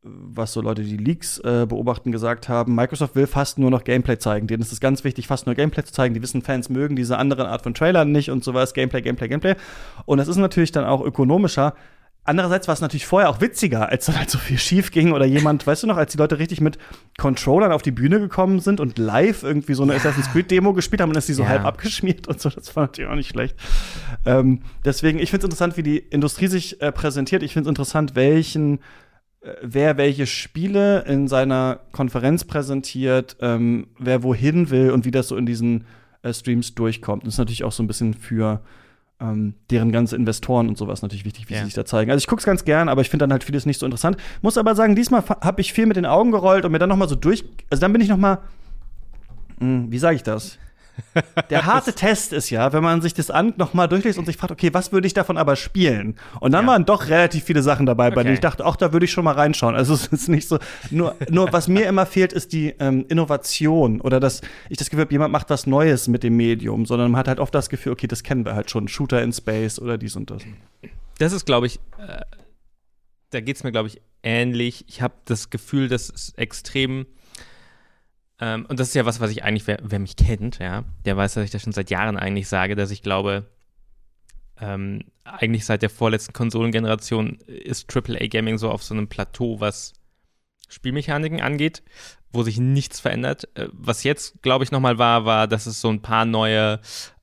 was 0.09 0.53
so 0.53 0.61
Leute, 0.61 0.83
die 0.83 0.97
Leaks 0.97 1.39
äh, 1.39 1.65
beobachten, 1.67 2.11
gesagt 2.11 2.49
haben, 2.49 2.75
Microsoft 2.75 3.15
will 3.15 3.27
fast 3.27 3.59
nur 3.59 3.71
noch 3.71 3.83
Gameplay 3.83 4.17
zeigen. 4.17 4.47
Denen 4.47 4.61
ist 4.61 4.71
es 4.71 4.79
ganz 4.79 5.03
wichtig, 5.03 5.27
fast 5.27 5.45
nur 5.45 5.55
Gameplay 5.55 5.83
zu 5.83 5.93
zeigen. 5.93 6.13
Die 6.13 6.21
wissen, 6.21 6.41
Fans 6.41 6.69
mögen 6.69 6.95
diese 6.95 7.17
andere 7.17 7.47
Art 7.49 7.61
von 7.61 7.73
Trailern 7.73 8.11
nicht 8.11 8.31
und 8.31 8.43
sowas. 8.43 8.73
Gameplay, 8.73 9.01
Gameplay, 9.01 9.27
Gameplay. 9.27 9.55
Und 10.05 10.17
das 10.17 10.27
ist 10.27 10.37
natürlich 10.37 10.71
dann 10.71 10.85
auch 10.85 11.01
ökonomischer. 11.01 11.73
Andererseits 12.27 12.67
war 12.67 12.73
es 12.73 12.81
natürlich 12.81 13.05
vorher 13.05 13.29
auch 13.29 13.39
witziger, 13.39 13.87
als 13.87 14.05
dann 14.05 14.19
halt 14.19 14.29
so 14.29 14.37
viel 14.37 14.57
schief 14.57 14.91
ging 14.91 15.13
oder 15.13 15.25
jemand, 15.25 15.65
weißt 15.65 15.83
du 15.83 15.87
noch, 15.87 15.95
als 15.95 16.11
die 16.11 16.17
Leute 16.17 16.39
richtig 16.39 16.59
mit 16.59 16.77
Controllern 17.17 17.71
auf 17.71 17.83
die 17.83 17.91
Bühne 17.91 18.19
gekommen 18.19 18.59
sind 18.59 18.81
und 18.81 18.97
live 18.97 19.43
irgendwie 19.43 19.75
so 19.75 19.83
eine 19.83 19.93
ja. 19.93 19.99
Assassin's 19.99 20.29
Creed 20.33 20.51
Demo 20.51 20.73
gespielt 20.73 20.99
haben 20.99 21.09
und 21.09 21.15
ist 21.15 21.29
die 21.29 21.33
so 21.33 21.43
ja. 21.43 21.49
halb 21.49 21.63
abgeschmiert 21.63 22.27
und 22.27 22.41
so, 22.41 22.49
das 22.49 22.75
war 22.75 22.83
natürlich 22.83 23.09
auch 23.09 23.15
nicht 23.15 23.29
schlecht. 23.29 23.55
Ähm, 24.25 24.59
deswegen, 24.83 25.19
ich 25.19 25.29
finde 25.29 25.45
es 25.45 25.45
interessant, 25.45 25.77
wie 25.77 25.83
die 25.83 25.99
Industrie 25.99 26.47
sich 26.47 26.81
äh, 26.81 26.91
präsentiert. 26.91 27.43
Ich 27.43 27.53
finde 27.53 27.69
es 27.69 27.71
interessant, 27.71 28.13
welchen 28.15 28.79
wer 29.61 29.97
welche 29.97 30.25
Spiele 30.25 31.03
in 31.07 31.27
seiner 31.27 31.79
Konferenz 31.91 32.43
präsentiert, 32.43 33.37
ähm, 33.41 33.87
wer 33.97 34.23
wohin 34.23 34.69
will 34.69 34.91
und 34.91 35.05
wie 35.05 35.11
das 35.11 35.27
so 35.27 35.37
in 35.37 35.45
diesen 35.45 35.85
äh, 36.23 36.33
Streams 36.33 36.75
durchkommt. 36.75 37.23
Das 37.23 37.35
ist 37.35 37.37
natürlich 37.37 37.63
auch 37.63 37.71
so 37.71 37.83
ein 37.83 37.87
bisschen 37.87 38.13
für 38.13 38.61
ähm, 39.19 39.55
deren 39.69 39.91
ganze 39.91 40.15
Investoren 40.15 40.67
und 40.67 40.77
sowas 40.77 41.01
natürlich 41.01 41.25
wichtig, 41.25 41.49
wie 41.49 41.53
ja. 41.53 41.59
sie 41.59 41.65
sich 41.65 41.73
da 41.73 41.85
zeigen. 41.85 42.11
Also 42.11 42.21
ich 42.21 42.27
gucke 42.27 42.39
es 42.39 42.45
ganz 42.45 42.65
gern, 42.65 42.89
aber 42.89 43.01
ich 43.01 43.09
finde 43.09 43.23
dann 43.23 43.31
halt 43.31 43.43
vieles 43.43 43.65
nicht 43.65 43.79
so 43.79 43.85
interessant. 43.85 44.17
Muss 44.41 44.57
aber 44.57 44.75
sagen, 44.75 44.95
diesmal 44.95 45.23
habe 45.41 45.61
ich 45.61 45.73
viel 45.73 45.85
mit 45.85 45.97
den 45.97 46.05
Augen 46.05 46.31
gerollt 46.31 46.65
und 46.65 46.71
mir 46.71 46.79
dann 46.79 46.89
noch 46.89 46.97
mal 46.97 47.09
so 47.09 47.15
durch, 47.15 47.43
also 47.69 47.81
dann 47.81 47.93
bin 47.93 48.01
ich 48.01 48.09
noch 48.09 48.17
mal, 48.17 48.39
mh, 49.59 49.65
hm, 49.65 49.91
wie 49.91 49.99
sage 49.99 50.15
ich 50.15 50.23
das? 50.23 50.57
Der 51.49 51.65
harte 51.65 51.93
Test 51.93 52.33
ist 52.33 52.49
ja, 52.49 52.73
wenn 52.73 52.83
man 52.83 53.01
sich 53.01 53.13
das 53.13 53.29
an 53.31 53.53
nochmal 53.57 53.87
durchliest 53.87 54.17
und 54.19 54.25
sich 54.25 54.37
fragt, 54.37 54.51
okay, 54.51 54.73
was 54.73 54.91
würde 54.91 55.07
ich 55.07 55.13
davon 55.13 55.37
aber 55.37 55.55
spielen? 55.55 56.15
Und 56.39 56.51
dann 56.51 56.65
ja. 56.65 56.71
waren 56.71 56.85
doch 56.85 57.07
relativ 57.07 57.43
viele 57.43 57.61
Sachen 57.61 57.85
dabei, 57.85 58.11
bei 58.11 58.23
denen 58.23 58.35
ich 58.35 58.39
dachte, 58.39 58.65
ach, 58.65 58.75
da 58.75 58.93
würde 58.93 59.05
ich 59.05 59.11
schon 59.11 59.23
mal 59.23 59.33
reinschauen. 59.33 59.75
Also 59.75 59.93
es 59.93 60.07
ist 60.07 60.29
nicht 60.29 60.47
so. 60.47 60.59
Nur, 60.89 61.15
nur 61.29 61.51
was 61.53 61.67
mir 61.67 61.87
immer 61.87 62.05
fehlt, 62.05 62.33
ist 62.33 62.53
die 62.53 62.75
ähm, 62.79 63.05
Innovation 63.09 64.01
oder 64.01 64.19
dass 64.19 64.41
ich 64.69 64.77
das 64.77 64.89
Gefühl 64.89 65.05
habe, 65.05 65.13
jemand 65.13 65.31
macht 65.31 65.49
was 65.49 65.67
Neues 65.67 66.07
mit 66.07 66.23
dem 66.23 66.35
Medium, 66.35 66.85
sondern 66.85 67.11
man 67.11 67.19
hat 67.19 67.27
halt 67.27 67.39
oft 67.39 67.53
das 67.53 67.69
Gefühl, 67.69 67.93
okay, 67.93 68.07
das 68.07 68.23
kennen 68.23 68.45
wir 68.45 68.55
halt 68.55 68.69
schon. 68.69 68.87
Shooter 68.87 69.21
in 69.21 69.33
Space 69.33 69.79
oder 69.79 69.97
dies 69.97 70.15
und 70.15 70.31
das. 70.31 70.43
Das 71.19 71.33
ist, 71.33 71.45
glaube 71.45 71.67
ich, 71.67 71.79
äh, 71.97 72.21
da 73.31 73.41
geht 73.41 73.57
es 73.57 73.63
mir, 73.63 73.71
glaube 73.71 73.87
ich, 73.87 74.01
ähnlich. 74.23 74.85
Ich 74.87 75.01
habe 75.01 75.15
das 75.25 75.49
Gefühl, 75.49 75.87
dass 75.87 76.09
es 76.09 76.33
extrem 76.35 77.05
ähm, 78.39 78.65
und 78.67 78.79
das 78.79 78.89
ist 78.89 78.93
ja 78.93 79.05
was, 79.05 79.19
was 79.19 79.31
ich 79.31 79.43
eigentlich, 79.43 79.67
wer, 79.67 79.79
wer, 79.81 79.99
mich 79.99 80.15
kennt, 80.15 80.59
ja, 80.59 80.83
der 81.05 81.17
weiß, 81.17 81.33
dass 81.33 81.45
ich 81.45 81.51
das 81.51 81.63
schon 81.63 81.73
seit 81.73 81.89
Jahren 81.89 82.17
eigentlich 82.17 82.47
sage, 82.47 82.75
dass 82.75 82.91
ich 82.91 83.01
glaube, 83.01 83.45
ähm, 84.59 85.03
eigentlich 85.23 85.65
seit 85.65 85.81
der 85.81 85.89
vorletzten 85.89 86.33
Konsolengeneration 86.33 87.37
ist 87.47 87.93
AAA 87.95 88.27
Gaming 88.27 88.57
so 88.57 88.69
auf 88.69 88.83
so 88.83 88.93
einem 88.93 89.07
Plateau, 89.07 89.59
was 89.59 89.93
Spielmechaniken 90.69 91.41
angeht, 91.41 91.83
wo 92.31 92.43
sich 92.43 92.59
nichts 92.59 92.99
verändert. 92.99 93.47
Äh, 93.55 93.69
was 93.71 94.03
jetzt, 94.03 94.41
glaube 94.41 94.63
ich, 94.63 94.71
nochmal 94.71 94.97
war, 94.97 95.25
war, 95.25 95.47
dass 95.47 95.65
es 95.65 95.81
so 95.81 95.89
ein 95.89 96.01
paar 96.01 96.25
neue, 96.25 96.79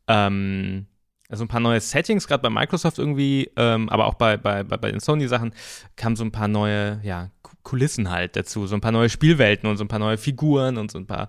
ähm, 0.08 0.86
also 1.28 1.44
ein 1.44 1.48
paar 1.48 1.60
neue 1.60 1.80
Settings, 1.80 2.26
gerade 2.26 2.42
bei 2.42 2.50
Microsoft 2.50 2.98
irgendwie, 2.98 3.50
ähm, 3.56 3.88
aber 3.88 4.06
auch 4.06 4.14
bei, 4.14 4.36
bei, 4.36 4.62
bei, 4.62 4.76
bei 4.76 4.90
den 4.90 5.00
Sony-Sachen, 5.00 5.54
kamen 5.96 6.16
so 6.16 6.24
ein 6.24 6.32
paar 6.32 6.48
neue, 6.48 7.00
ja, 7.02 7.30
Kulissen 7.64 8.10
halt 8.10 8.36
dazu, 8.36 8.66
so 8.66 8.76
ein 8.76 8.80
paar 8.80 8.92
neue 8.92 9.08
Spielwelten 9.08 9.68
und 9.68 9.76
so 9.76 9.84
ein 9.84 9.88
paar 9.88 9.98
neue 9.98 10.18
Figuren 10.18 10.76
und 10.76 10.90
so 10.90 10.98
ein 10.98 11.06
paar, 11.06 11.28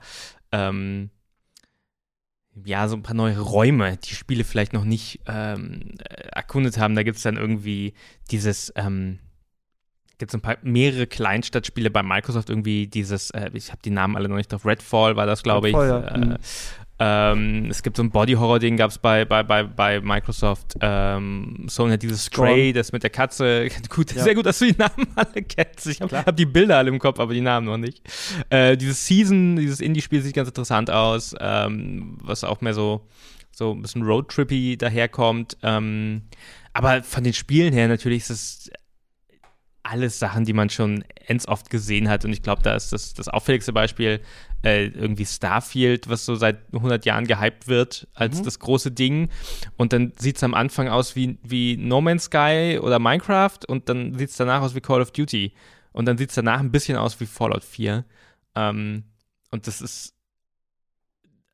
ähm, 0.51 1.09
ja, 2.63 2.87
so 2.87 2.95
ein 2.95 3.03
paar 3.03 3.15
neue 3.15 3.39
Räume, 3.39 3.97
die 3.97 4.13
Spiele 4.13 4.43
vielleicht 4.43 4.73
noch 4.73 4.83
nicht 4.83 5.21
ähm, 5.27 5.95
erkundet 6.31 6.77
haben. 6.77 6.95
Da 6.95 7.03
gibt 7.03 7.17
es 7.17 7.23
dann 7.23 7.37
irgendwie 7.37 7.93
dieses, 8.31 8.71
ähm, 8.75 9.19
gibt 10.17 10.31
es 10.31 10.35
ein 10.35 10.41
paar 10.41 10.57
mehrere 10.61 11.07
Kleinstadtspiele 11.07 11.89
bei 11.89 12.03
Microsoft 12.03 12.49
irgendwie 12.49 12.87
dieses, 12.87 13.31
äh, 13.31 13.49
ich 13.53 13.71
habe 13.71 13.81
die 13.83 13.89
Namen 13.89 14.15
alle 14.15 14.29
noch 14.29 14.37
nicht 14.37 14.51
drauf, 14.51 14.65
Redfall 14.65 15.15
war 15.15 15.25
das, 15.25 15.43
glaube 15.43 15.69
ich. 15.69 15.73
Ja. 15.73 16.07
Äh, 16.07 16.17
mhm. 16.17 16.37
Ähm, 16.97 17.67
es 17.69 17.83
gibt 17.83 17.97
so 17.97 18.03
ein 18.03 18.09
Body-Horror-Ding, 18.09 18.77
gab 18.77 18.89
es 18.89 18.97
bei, 18.97 19.25
bei, 19.25 19.43
bei, 19.43 19.63
bei 19.63 19.99
Microsoft. 19.99 20.75
Ähm, 20.79 21.65
Sony 21.67 21.91
hat 21.91 22.03
dieses 22.03 22.25
Stray, 22.25 22.71
das 22.71 22.93
mit 22.93 23.03
der 23.03 23.09
Katze. 23.09 23.67
Gut, 23.89 24.13
ja. 24.13 24.23
sehr 24.23 24.33
gut, 24.33 24.45
dass 24.45 24.59
du 24.59 24.71
die 24.71 24.75
Namen 24.77 25.07
alle 25.15 25.43
kennst. 25.43 25.87
Ich 25.87 26.01
habe 26.01 26.17
hab 26.17 26.37
die 26.37 26.45
Bilder 26.45 26.77
alle 26.77 26.89
im 26.89 26.99
Kopf, 26.99 27.19
aber 27.19 27.33
die 27.33 27.41
Namen 27.41 27.65
noch 27.65 27.77
nicht. 27.77 28.01
Äh, 28.49 28.77
dieses 28.77 29.05
Season, 29.05 29.57
dieses 29.57 29.81
Indie-Spiel 29.81 30.21
sieht 30.21 30.35
ganz 30.35 30.47
interessant 30.47 30.89
aus, 30.89 31.35
ähm, 31.39 32.17
was 32.21 32.45
auch 32.45 32.61
mehr 32.61 32.73
so, 32.73 33.05
so 33.51 33.73
ein 33.73 33.81
bisschen 33.81 34.03
Roadtrippy 34.03 34.77
daherkommt. 34.77 35.57
Ähm, 35.63 36.21
aber 36.71 37.03
von 37.03 37.25
den 37.25 37.33
Spielen 37.33 37.73
her 37.73 37.89
natürlich 37.89 38.23
ist 38.23 38.29
es 38.29 38.71
alles 39.83 40.17
Sachen, 40.17 40.45
die 40.45 40.53
man 40.53 40.69
schon 40.69 41.03
ends 41.27 41.47
oft 41.47 41.69
gesehen 41.69 42.09
hat. 42.09 42.25
Und 42.25 42.33
ich 42.33 42.41
glaube, 42.41 42.63
da 42.63 42.75
ist 42.75 42.91
das, 42.91 43.13
das 43.13 43.27
auffälligste 43.27 43.73
Beispiel 43.73 44.21
äh, 44.65 44.88
irgendwie 44.88 45.25
Starfield, 45.25 46.10
was 46.10 46.25
so 46.25 46.34
seit 46.36 46.57
100 46.74 47.05
Jahren 47.05 47.27
gehypt 47.27 47.67
wird 47.67 48.07
als 48.15 48.39
mhm. 48.39 48.45
das 48.45 48.57
große 48.57 48.91
Ding. 48.91 49.29
Und 49.77 49.93
dann 49.93 50.12
sieht 50.17 50.38
es 50.38 50.43
am 50.43 50.55
Anfang 50.55 50.89
aus 50.89 51.15
wie, 51.15 51.38
wie 51.43 51.77
No 51.77 52.01
Man's 52.01 52.25
Sky 52.25 52.79
oder 52.81 52.98
Minecraft 52.98 53.60
und 53.67 53.89
dann 53.89 54.17
sieht 54.17 54.31
es 54.31 54.38
danach 54.38 54.63
aus 54.63 54.74
wie 54.74 54.81
Call 54.81 55.01
of 55.01 55.12
Duty. 55.12 55.53
Und 55.93 56.07
dann 56.07 56.17
sieht 56.17 56.29
es 56.29 56.36
danach 56.36 56.60
ein 56.60 56.72
bisschen 56.72 56.98
aus 56.98 57.19
wie 57.19 57.27
Fallout 57.27 57.63
4. 57.63 58.03
Ähm, 58.55 59.03
und 59.51 59.67
das 59.67 59.81
ist 59.81 60.15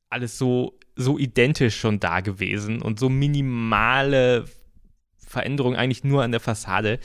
alles 0.10 0.38
so, 0.38 0.80
so 0.96 1.20
identisch 1.20 1.77
schon 1.77 2.00
da 2.00 2.22
gewesen 2.22 2.82
und 2.82 2.98
so 2.98 3.10
minimale 3.10 4.46
Veränderungen 5.18 5.75
eigentlich 5.75 6.06
nur 6.06 6.24
an 6.24 6.32
der 6.32 6.39
Fassade. 6.39 7.00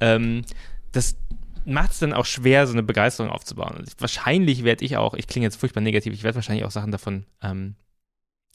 Ähm, 0.00 0.42
das 0.90 1.16
macht 1.64 1.92
es 1.92 1.98
dann 1.98 2.12
auch 2.12 2.26
schwer, 2.26 2.66
so 2.66 2.72
eine 2.72 2.82
Begeisterung 2.82 3.30
aufzubauen. 3.30 3.76
Und 3.78 3.88
wahrscheinlich 3.98 4.64
werde 4.64 4.84
ich 4.84 4.96
auch, 4.96 5.14
ich 5.14 5.26
klinge 5.26 5.46
jetzt 5.46 5.56
furchtbar 5.56 5.80
negativ, 5.80 6.12
ich 6.12 6.22
werde 6.22 6.36
wahrscheinlich 6.36 6.64
auch 6.64 6.70
Sachen 6.70 6.92
davon 6.92 7.26
ähm, 7.42 7.76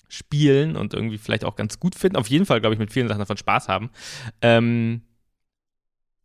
spielen 0.10 0.76
und 0.76 0.94
irgendwie 0.94 1.18
vielleicht 1.18 1.46
auch 1.46 1.56
ganz 1.56 1.80
gut 1.80 1.96
finden. 1.96 2.18
Auf 2.18 2.28
jeden 2.28 2.46
Fall, 2.46 2.62
glaube 2.62 2.74
ich, 2.74 2.80
mit 2.80 2.92
vielen 2.92 3.08
Sachen 3.08 3.20
davon 3.20 3.38
Spaß 3.38 3.68
haben. 3.68 3.90
Ähm, 4.42 5.02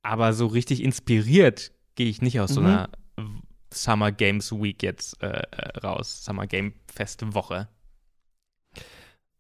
aber 0.02 0.32
so 0.32 0.46
richtig 0.46 0.82
inspiriert 0.82 1.72
gehe 1.94 2.08
ich 2.08 2.22
nicht 2.22 2.40
aus 2.40 2.50
mhm. 2.50 2.54
so 2.54 2.60
einer 2.60 2.88
Summer 3.72 4.12
Games 4.12 4.52
Week 4.52 4.82
jetzt 4.82 5.22
äh, 5.22 5.28
äh, 5.28 5.78
raus. 5.78 6.24
Summer 6.24 6.46
Game 6.46 6.74
Fest 6.86 7.22
Woche. 7.34 7.68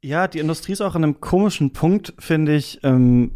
Ja, 0.02 0.26
die 0.26 0.40
Industrie 0.40 0.72
ist 0.72 0.80
auch 0.80 0.94
an 0.94 1.04
einem 1.04 1.20
komischen 1.20 1.72
Punkt, 1.72 2.14
finde 2.18 2.56
ich, 2.56 2.80
ähm, 2.82 3.32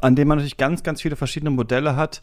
an 0.00 0.14
dem 0.14 0.28
man 0.28 0.38
natürlich 0.38 0.56
ganz, 0.56 0.82
ganz 0.82 1.02
viele 1.02 1.16
verschiedene 1.16 1.50
Modelle 1.50 1.96
hat, 1.96 2.22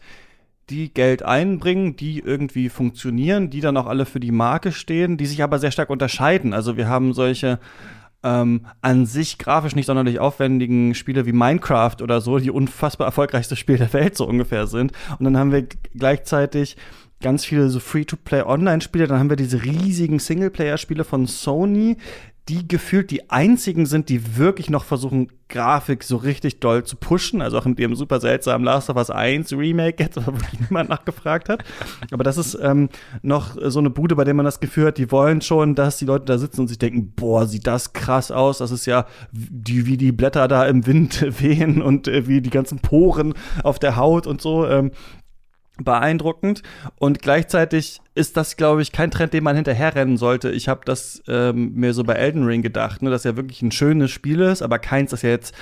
die 0.70 0.92
Geld 0.92 1.22
einbringen, 1.22 1.96
die 1.96 2.18
irgendwie 2.18 2.68
funktionieren, 2.68 3.50
die 3.50 3.60
dann 3.60 3.76
auch 3.76 3.86
alle 3.86 4.04
für 4.04 4.20
die 4.20 4.32
Marke 4.32 4.72
stehen, 4.72 5.16
die 5.16 5.26
sich 5.26 5.42
aber 5.42 5.58
sehr 5.58 5.70
stark 5.70 5.90
unterscheiden. 5.90 6.52
Also 6.52 6.76
wir 6.76 6.88
haben 6.88 7.12
solche 7.12 7.60
ähm, 8.24 8.66
an 8.82 9.06
sich 9.06 9.38
grafisch 9.38 9.76
nicht 9.76 9.86
sonderlich 9.86 10.18
aufwendigen 10.18 10.94
Spiele 10.94 11.26
wie 11.26 11.32
Minecraft 11.32 11.96
oder 12.02 12.20
so, 12.20 12.38
die 12.38 12.50
unfassbar 12.50 13.06
erfolgreichste 13.06 13.54
Spiele 13.54 13.78
der 13.78 13.92
Welt 13.92 14.16
so 14.16 14.26
ungefähr 14.26 14.66
sind. 14.66 14.92
Und 15.18 15.24
dann 15.24 15.36
haben 15.36 15.52
wir 15.52 15.66
gleichzeitig 15.94 16.76
ganz 17.22 17.44
viele 17.44 17.68
so 17.68 17.78
Free-to-Play-Online-Spiele. 17.78 19.06
Dann 19.06 19.20
haben 19.20 19.30
wir 19.30 19.36
diese 19.36 19.62
riesigen 19.62 20.18
Singleplayer-Spiele 20.18 21.04
von 21.04 21.26
Sony, 21.26 21.96
die 22.48 22.68
gefühlt 22.68 23.10
die 23.10 23.28
einzigen 23.28 23.86
sind, 23.86 24.08
die 24.08 24.36
wirklich 24.36 24.70
noch 24.70 24.84
versuchen, 24.84 25.32
Grafik 25.48 26.04
so 26.04 26.16
richtig 26.16 26.60
doll 26.60 26.84
zu 26.84 26.96
pushen. 26.96 27.42
Also 27.42 27.58
auch 27.58 27.64
mit 27.64 27.80
ihrem 27.80 27.96
super 27.96 28.20
seltsamen 28.20 28.64
Last 28.64 28.88
of 28.88 28.96
Us 28.96 29.10
1 29.10 29.52
Remake 29.52 30.02
jetzt, 30.02 30.16
wo 30.26 30.32
niemand 30.60 30.88
nachgefragt 30.88 31.48
hat. 31.48 31.64
Aber 32.12 32.22
das 32.22 32.38
ist 32.38 32.56
ähm, 32.60 32.88
noch 33.22 33.56
so 33.60 33.80
eine 33.80 33.90
Bude, 33.90 34.14
bei 34.14 34.24
der 34.24 34.34
man 34.34 34.44
das 34.44 34.60
Gefühl 34.60 34.86
hat, 34.86 34.98
die 34.98 35.10
wollen 35.10 35.40
schon, 35.40 35.74
dass 35.74 35.98
die 35.98 36.04
Leute 36.04 36.24
da 36.26 36.38
sitzen 36.38 36.62
und 36.62 36.68
sich 36.68 36.78
denken, 36.78 37.12
boah, 37.16 37.46
sieht 37.46 37.66
das 37.66 37.92
krass 37.92 38.30
aus. 38.30 38.58
Das 38.58 38.70
ist 38.70 38.86
ja 38.86 39.06
die, 39.32 39.86
wie 39.86 39.96
die 39.96 40.12
Blätter 40.12 40.46
da 40.46 40.66
im 40.66 40.86
Wind 40.86 41.26
wehen 41.40 41.82
und 41.82 42.06
äh, 42.06 42.28
wie 42.28 42.40
die 42.40 42.50
ganzen 42.50 42.78
Poren 42.78 43.34
auf 43.64 43.80
der 43.80 43.96
Haut 43.96 44.26
und 44.26 44.40
so. 44.40 44.66
Ähm, 44.66 44.92
beeindruckend 45.78 46.62
und 46.98 47.20
gleichzeitig 47.20 48.00
ist 48.16 48.36
das, 48.38 48.56
glaube 48.56 48.80
ich, 48.80 48.92
kein 48.92 49.10
Trend, 49.10 49.34
den 49.34 49.44
man 49.44 49.56
hinterherrennen 49.56 50.16
sollte. 50.16 50.50
Ich 50.50 50.68
habe 50.68 50.80
das 50.86 51.22
ähm, 51.28 51.74
mir 51.74 51.92
so 51.92 52.02
bei 52.02 52.14
Elden 52.14 52.44
Ring 52.44 52.62
gedacht, 52.62 53.02
ne, 53.02 53.10
dass 53.10 53.24
ja 53.24 53.36
wirklich 53.36 53.60
ein 53.60 53.72
schönes 53.72 54.10
Spiel 54.10 54.40
ist, 54.40 54.62
aber 54.62 54.78
keins, 54.78 55.10
das 55.10 55.20
ja 55.20 55.28
jetzt 55.28 55.54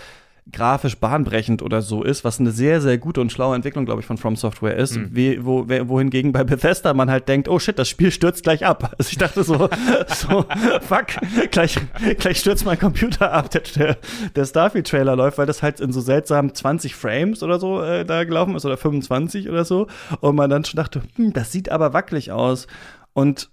grafisch 0.52 0.98
bahnbrechend 0.98 1.62
oder 1.62 1.80
so 1.80 2.02
ist, 2.02 2.22
was 2.22 2.38
eine 2.38 2.50
sehr, 2.50 2.82
sehr 2.82 2.98
gute 2.98 3.20
und 3.20 3.32
schlaue 3.32 3.56
Entwicklung, 3.56 3.86
glaube 3.86 4.00
ich, 4.00 4.06
von 4.06 4.18
From 4.18 4.36
Software 4.36 4.76
ist. 4.76 4.96
Mhm. 4.96 5.08
Wie, 5.12 5.44
wo, 5.44 5.66
wohingegen 5.66 6.32
bei 6.32 6.44
Bethesda 6.44 6.92
man 6.92 7.10
halt 7.10 7.28
denkt, 7.28 7.48
oh 7.48 7.58
shit, 7.58 7.78
das 7.78 7.88
Spiel 7.88 8.10
stürzt 8.10 8.42
gleich 8.42 8.64
ab. 8.64 8.94
Also 8.98 9.10
ich 9.10 9.18
dachte 9.18 9.42
so, 9.42 9.68
so 10.08 10.46
fuck, 10.82 11.06
gleich, 11.50 11.76
gleich 12.18 12.38
stürzt 12.38 12.64
mein 12.64 12.78
Computer 12.78 13.32
ab, 13.32 13.50
der, 13.50 13.96
der, 14.34 14.44
Starfield-Trailer 14.44 15.16
läuft, 15.16 15.38
weil 15.38 15.46
das 15.46 15.62
halt 15.62 15.80
in 15.80 15.92
so 15.92 16.00
seltsamen 16.00 16.54
20 16.54 16.94
Frames 16.94 17.42
oder 17.42 17.58
so 17.58 17.82
äh, 17.82 18.04
da 18.04 18.24
gelaufen 18.24 18.54
ist 18.54 18.64
oder 18.64 18.76
25 18.76 19.48
oder 19.48 19.64
so. 19.64 19.88
Und 20.20 20.36
man 20.36 20.48
dann 20.48 20.64
schon 20.64 20.76
dachte, 20.76 21.02
hm, 21.16 21.32
das 21.32 21.50
sieht 21.50 21.70
aber 21.70 21.92
wackelig 21.92 22.30
aus. 22.30 22.66
Und 23.14 23.50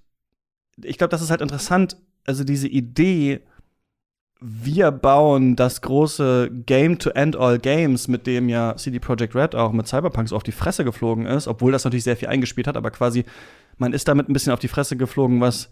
ich 0.83 0.97
glaube, 0.97 1.11
das 1.11 1.21
ist 1.21 1.31
halt 1.31 1.41
interessant, 1.41 1.97
also 2.25 2.43
diese 2.43 2.67
Idee, 2.67 3.41
wir 4.43 4.89
bauen 4.89 5.55
das 5.55 5.81
große 5.81 6.49
Game 6.65 6.97
to 6.97 7.11
End 7.11 7.35
All 7.35 7.59
Games, 7.59 8.07
mit 8.07 8.25
dem 8.25 8.49
ja 8.49 8.75
CD 8.75 8.99
Projekt 8.99 9.35
Red 9.35 9.53
auch 9.53 9.71
mit 9.71 9.87
Cyberpunk 9.87 10.27
so 10.27 10.35
auf 10.35 10.41
die 10.43 10.51
Fresse 10.51 10.83
geflogen 10.83 11.27
ist, 11.27 11.47
obwohl 11.47 11.71
das 11.71 11.83
natürlich 11.83 12.03
sehr 12.03 12.17
viel 12.17 12.27
eingespielt 12.27 12.67
hat, 12.67 12.75
aber 12.75 12.89
quasi 12.89 13.23
man 13.77 13.93
ist 13.93 14.07
damit 14.07 14.27
ein 14.27 14.33
bisschen 14.33 14.51
auf 14.51 14.59
die 14.59 14.67
Fresse 14.67 14.97
geflogen, 14.97 15.41
was 15.41 15.69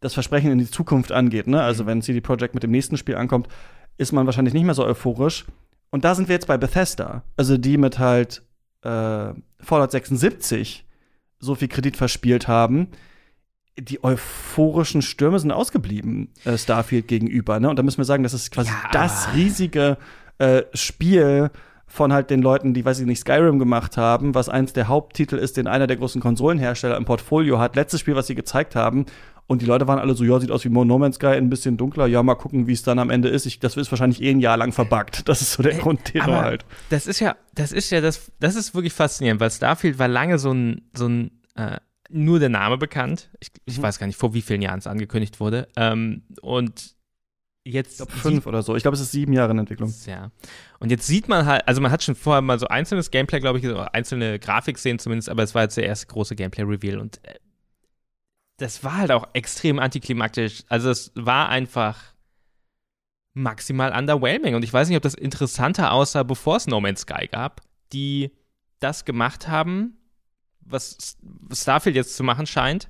das 0.00 0.12
Versprechen 0.14 0.50
in 0.50 0.58
die 0.58 0.70
Zukunft 0.70 1.12
angeht. 1.12 1.46
Ne? 1.46 1.62
Also 1.62 1.86
wenn 1.86 2.02
CD 2.02 2.20
Projekt 2.20 2.54
mit 2.54 2.62
dem 2.62 2.70
nächsten 2.70 2.98
Spiel 2.98 3.16
ankommt, 3.16 3.48
ist 3.96 4.12
man 4.12 4.26
wahrscheinlich 4.26 4.54
nicht 4.54 4.64
mehr 4.64 4.74
so 4.74 4.84
euphorisch. 4.84 5.46
Und 5.90 6.04
da 6.04 6.14
sind 6.14 6.28
wir 6.28 6.34
jetzt 6.34 6.46
bei 6.46 6.58
Bethesda, 6.58 7.22
also 7.36 7.56
die 7.56 7.78
mit 7.78 7.98
halt 7.98 8.42
äh, 8.82 9.32
Fallout 9.60 9.90
76 9.90 10.86
so 11.38 11.54
viel 11.54 11.68
Kredit 11.68 11.96
verspielt 11.96 12.48
haben 12.48 12.88
die 13.80 14.04
euphorischen 14.04 15.02
Stürme 15.02 15.38
sind 15.38 15.52
ausgeblieben, 15.52 16.28
äh, 16.44 16.56
Starfield 16.56 17.08
gegenüber. 17.08 17.60
Ne? 17.60 17.70
Und 17.70 17.78
da 17.78 17.82
müssen 17.82 17.98
wir 17.98 18.04
sagen, 18.04 18.22
das 18.22 18.34
ist 18.34 18.50
quasi 18.50 18.70
ja. 18.70 18.90
das 18.92 19.34
riesige 19.34 19.96
äh, 20.38 20.62
Spiel 20.74 21.50
von 21.86 22.12
halt 22.12 22.30
den 22.30 22.40
Leuten, 22.40 22.72
die, 22.72 22.84
weiß 22.84 23.00
ich 23.00 23.06
nicht, 23.06 23.18
Skyrim 23.18 23.58
gemacht 23.58 23.96
haben, 23.96 24.34
was 24.34 24.48
eins 24.48 24.72
der 24.72 24.86
Haupttitel 24.86 25.36
ist, 25.36 25.56
den 25.56 25.66
einer 25.66 25.88
der 25.88 25.96
großen 25.96 26.20
Konsolenhersteller 26.20 26.96
im 26.96 27.04
Portfolio 27.04 27.58
hat. 27.58 27.74
Letztes 27.74 28.00
Spiel, 28.00 28.14
was 28.14 28.28
sie 28.28 28.36
gezeigt 28.36 28.76
haben. 28.76 29.06
Und 29.48 29.62
die 29.62 29.66
Leute 29.66 29.88
waren 29.88 29.98
alle 29.98 30.14
so, 30.14 30.22
ja, 30.22 30.38
sieht 30.38 30.52
aus 30.52 30.64
wie 30.64 30.68
No 30.68 30.98
Man's 30.98 31.16
Sky, 31.16 31.26
ein 31.26 31.50
bisschen 31.50 31.76
dunkler. 31.76 32.06
Ja, 32.06 32.22
mal 32.22 32.36
gucken, 32.36 32.68
wie 32.68 32.72
es 32.72 32.84
dann 32.84 33.00
am 33.00 33.10
Ende 33.10 33.28
ist. 33.28 33.46
Ich, 33.46 33.58
das 33.58 33.76
ist 33.76 33.90
wahrscheinlich 33.90 34.22
eh 34.22 34.30
ein 34.30 34.38
Jahr 34.38 34.56
lang 34.56 34.70
verbuggt. 34.70 35.28
Das 35.28 35.42
ist 35.42 35.54
so 35.54 35.64
der 35.64 35.74
äh, 35.74 35.78
Grundthema 35.78 36.42
halt. 36.42 36.64
Das 36.90 37.08
ist 37.08 37.18
ja, 37.18 37.34
das 37.56 37.72
ist 37.72 37.90
ja, 37.90 38.00
das, 38.00 38.30
das 38.38 38.54
ist 38.54 38.76
wirklich 38.76 38.92
faszinierend, 38.92 39.40
weil 39.40 39.50
Starfield 39.50 39.98
war 39.98 40.06
lange 40.06 40.38
so 40.38 40.52
ein, 40.52 40.82
so 40.96 41.08
ein 41.08 41.32
äh, 41.56 41.78
nur 42.10 42.38
der 42.38 42.48
Name 42.48 42.78
bekannt. 42.78 43.30
Ich, 43.40 43.48
ich 43.64 43.78
mhm. 43.78 43.82
weiß 43.82 43.98
gar 43.98 44.06
nicht, 44.06 44.18
vor 44.18 44.34
wie 44.34 44.42
vielen 44.42 44.62
Jahren 44.62 44.78
es 44.78 44.86
angekündigt 44.86 45.40
wurde. 45.40 45.68
Ähm, 45.76 46.22
und 46.42 46.96
jetzt. 47.64 47.92
Ich 47.92 47.96
glaube, 47.98 48.12
fünf 48.12 48.46
oder 48.46 48.62
so. 48.62 48.76
Ich 48.76 48.82
glaube, 48.82 48.94
es 48.94 49.00
ist 49.00 49.12
sieben 49.12 49.32
Jahre 49.32 49.52
in 49.52 49.58
Entwicklung. 49.58 49.92
Ja. 50.06 50.30
Und 50.78 50.90
jetzt 50.90 51.06
sieht 51.06 51.28
man 51.28 51.46
halt, 51.46 51.66
also 51.66 51.80
man 51.80 51.90
hat 51.90 52.02
schon 52.02 52.14
vorher 52.14 52.42
mal 52.42 52.58
so 52.58 52.66
einzelnes 52.68 53.10
Gameplay, 53.10 53.40
glaube 53.40 53.58
ich, 53.58 53.64
so 53.64 53.78
einzelne 53.78 54.38
Grafikszenen 54.38 54.98
zumindest, 54.98 55.28
aber 55.28 55.42
es 55.42 55.54
war 55.54 55.62
jetzt 55.62 55.76
der 55.76 55.86
erste 55.86 56.06
große 56.06 56.36
Gameplay-Reveal 56.36 56.98
und 56.98 57.24
äh, 57.24 57.34
das 58.56 58.84
war 58.84 58.98
halt 58.98 59.10
auch 59.10 59.28
extrem 59.32 59.78
antiklimaktisch. 59.78 60.64
Also 60.68 60.90
es 60.90 61.12
war 61.14 61.48
einfach 61.48 61.98
maximal 63.32 63.96
underwhelming 63.96 64.54
und 64.54 64.62
ich 64.62 64.72
weiß 64.72 64.88
nicht, 64.88 64.96
ob 64.96 65.02
das 65.02 65.14
interessanter 65.14 65.92
aussah, 65.92 66.24
bevor 66.24 66.56
es 66.56 66.66
No 66.66 66.80
Man's 66.80 67.02
Sky 67.02 67.26
gab, 67.26 67.62
die 67.92 68.32
das 68.80 69.04
gemacht 69.04 69.48
haben, 69.48 69.99
was 70.70 71.18
Starfield 71.52 71.96
jetzt 71.96 72.16
zu 72.16 72.24
machen 72.24 72.46
scheint. 72.46 72.88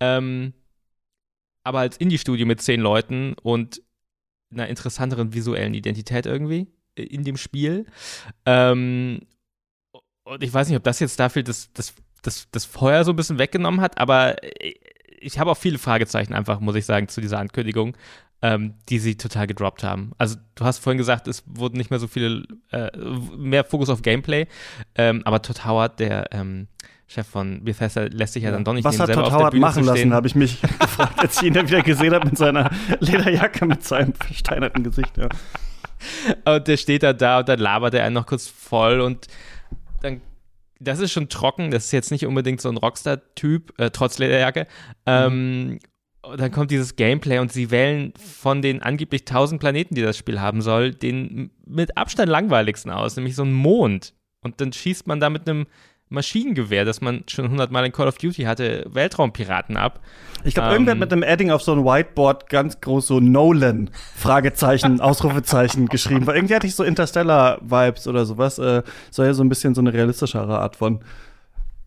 Ähm, 0.00 0.54
aber 1.64 1.80
als 1.80 1.96
Indie-Studio 1.96 2.46
mit 2.46 2.62
zehn 2.62 2.80
Leuten 2.80 3.34
und 3.42 3.82
einer 4.50 4.68
interessanteren 4.68 5.34
visuellen 5.34 5.74
Identität 5.74 6.26
irgendwie. 6.26 6.68
in 6.98 7.24
dem 7.24 7.36
Spiel. 7.36 7.86
Ähm, 8.44 9.20
und 10.24 10.42
ich 10.42 10.52
weiß 10.52 10.68
nicht, 10.68 10.76
ob 10.76 10.84
das 10.84 11.00
jetzt 11.00 11.18
dafür 11.20 11.42
das, 11.42 11.72
das, 11.72 11.94
das, 12.22 12.48
das 12.50 12.64
Feuer 12.64 13.04
so 13.04 13.12
ein 13.12 13.16
bisschen 13.16 13.38
weggenommen 13.38 13.80
hat, 13.80 13.98
aber 13.98 14.36
ich 15.20 15.38
habe 15.38 15.50
auch 15.50 15.56
viele 15.56 15.78
Fragezeichen 15.78 16.34
einfach, 16.34 16.60
muss 16.60 16.76
ich 16.76 16.84
sagen, 16.84 17.08
zu 17.08 17.20
dieser 17.20 17.38
Ankündigung, 17.38 17.96
ähm, 18.42 18.74
die 18.88 18.98
sie 18.98 19.16
total 19.16 19.46
gedroppt 19.46 19.82
haben. 19.82 20.12
Also 20.18 20.36
du 20.54 20.64
hast 20.64 20.78
vorhin 20.78 20.98
gesagt, 20.98 21.26
es 21.28 21.42
wurden 21.46 21.76
nicht 21.76 21.90
mehr 21.90 21.98
so 21.98 22.06
viele, 22.06 22.44
äh, 22.70 22.96
mehr 23.36 23.64
Fokus 23.64 23.88
auf 23.88 24.02
Gameplay, 24.02 24.46
ähm, 24.94 25.22
aber 25.24 25.42
Todd 25.42 25.64
Howard, 25.64 25.98
der 25.98 26.32
ähm, 26.32 26.68
Chef 27.08 27.26
von 27.26 27.64
Bethesda, 27.64 28.02
lässt 28.02 28.34
sich 28.34 28.42
ja, 28.42 28.50
dann 28.50 28.64
doch 28.64 28.74
nicht 28.74 28.84
Was 28.84 29.00
hat 29.00 29.10
Todd 29.10 29.32
Howard 29.32 29.54
machen 29.54 29.82
lassen, 29.82 30.12
habe 30.12 30.26
ich 30.26 30.34
mich 30.34 30.60
gefragt, 30.78 31.18
als 31.18 31.38
ich 31.38 31.48
ihn 31.48 31.54
dann 31.54 31.66
wieder 31.66 31.82
gesehen 31.82 32.12
habe 32.12 32.26
mit 32.26 32.36
seiner 32.36 32.70
Lederjacke, 33.00 33.64
mit 33.64 33.82
seinem 33.82 34.12
versteinerten 34.12 34.84
Gesicht. 34.84 35.16
Ja. 35.16 35.28
Und 36.44 36.68
der 36.68 36.76
steht 36.76 37.02
da 37.02 37.14
da 37.14 37.38
und 37.38 37.48
dann 37.48 37.58
labert 37.58 37.94
er 37.94 38.04
einen 38.04 38.14
noch 38.14 38.26
kurz 38.26 38.46
voll 38.46 39.00
und 39.00 39.26
dann 40.02 40.20
das 40.80 41.00
ist 41.00 41.10
schon 41.10 41.28
trocken, 41.28 41.70
das 41.70 41.86
ist 41.86 41.92
jetzt 41.92 42.10
nicht 42.12 42.24
unbedingt 42.24 42.60
so 42.60 42.68
ein 42.68 42.76
Rockstar-Typ, 42.76 43.80
äh, 43.80 43.90
trotz 43.90 44.18
Lederjacke. 44.18 44.68
Ähm, 45.06 45.80
dann 46.36 46.52
kommt 46.52 46.70
dieses 46.70 46.94
Gameplay 46.94 47.38
und 47.38 47.52
sie 47.52 47.70
wählen 47.70 48.12
von 48.16 48.62
den 48.62 48.82
angeblich 48.82 49.22
1000 49.22 49.60
Planeten, 49.60 49.94
die 49.94 50.02
das 50.02 50.16
Spiel 50.16 50.40
haben 50.40 50.62
soll, 50.62 50.92
den 50.92 51.50
mit 51.64 51.96
Abstand 51.96 52.28
langweiligsten 52.28 52.92
aus, 52.92 53.16
nämlich 53.16 53.34
so 53.34 53.42
einen 53.42 53.54
Mond. 53.54 54.14
Und 54.42 54.60
dann 54.60 54.72
schießt 54.72 55.06
man 55.06 55.20
da 55.20 55.30
mit 55.30 55.48
einem 55.48 55.66
Maschinengewehr, 56.10 56.84
das 56.84 57.00
man 57.00 57.24
schon 57.28 57.50
hundertmal 57.50 57.84
in 57.84 57.92
Call 57.92 58.08
of 58.08 58.18
Duty 58.18 58.44
hatte, 58.44 58.86
Weltraumpiraten 58.88 59.76
ab. 59.76 60.00
Ich 60.44 60.54
glaube, 60.54 60.68
ähm, 60.68 60.72
irgendwer 60.74 60.92
hat 60.92 61.00
mit 61.00 61.12
einem 61.12 61.22
Adding 61.22 61.50
auf 61.50 61.62
so 61.62 61.72
ein 61.72 61.84
Whiteboard 61.84 62.48
ganz 62.48 62.80
groß 62.80 63.06
so 63.06 63.20
Nolan, 63.20 63.90
Fragezeichen, 64.16 65.00
Ausrufezeichen 65.02 65.86
geschrieben. 65.86 66.26
Weil 66.26 66.36
irgendwie 66.36 66.54
hatte 66.54 66.66
ich 66.66 66.74
so 66.74 66.84
Interstellar-Vibes 66.84 68.08
oder 68.08 68.24
sowas. 68.24 68.58
Äh, 68.58 68.82
soll 69.10 69.26
ja 69.26 69.34
so 69.34 69.42
ein 69.42 69.48
bisschen 69.48 69.74
so 69.74 69.80
eine 69.80 69.92
realistischere 69.92 70.58
Art 70.58 70.76
von 70.76 71.00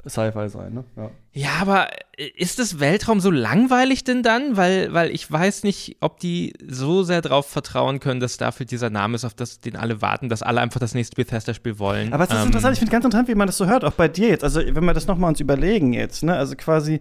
Sci-Fi 0.08 0.50
sein, 0.50 0.74
ne? 0.74 0.84
Ja. 0.96 1.12
ja, 1.34 1.50
aber 1.60 1.90
ist 2.36 2.58
das 2.58 2.80
Weltraum 2.80 3.20
so 3.20 3.30
langweilig 3.30 4.04
denn 4.04 4.24
dann? 4.24 4.58
Weil, 4.58 4.92
weil 4.94 5.12
ich 5.12 5.32
weiß 5.32 5.64
nicht, 5.64 5.98
ob 6.00 6.20
die 6.20 6.54
so 6.68 7.04
sehr 7.04 7.22
darauf 7.22 7.48
vertrauen 7.48 8.00
können, 8.00 8.20
dass 8.20 8.38
dafür 8.38 8.66
dieser 8.66 8.90
Name 8.90 9.16
ist, 9.16 9.26
auf 9.26 9.36
das 9.36 9.60
den 9.60 9.76
alle 9.76 10.02
warten, 10.02 10.30
dass 10.30 10.42
alle 10.42 10.62
einfach 10.62 10.80
das 10.80 10.96
nächste 10.96 11.16
Bethesda-Spiel 11.16 11.78
wollen. 11.78 12.14
Aber 12.14 12.24
es 12.24 12.32
ist 12.32 12.40
ähm, 12.40 12.48
interessant, 12.48 12.74
ich 12.74 12.80
finde 12.80 12.92
ganz 12.92 13.06
interessant, 13.06 13.28
wie 13.30 13.36
man 13.36 13.48
das 13.48 13.58
so 13.58 13.68
hört, 13.68 13.84
auch 13.84 13.94
bei 13.94 14.08
dir 14.08 14.30
jetzt. 14.30 14.44
Also, 14.44 14.60
wenn 14.60 14.86
wir 14.86 14.94
das 14.94 15.08
nochmal 15.08 15.30
uns 15.30 15.40
überlegen 15.40 15.94
jetzt, 15.94 16.24
ne? 16.24 16.36
Also 16.36 16.56
quasi 16.56 17.00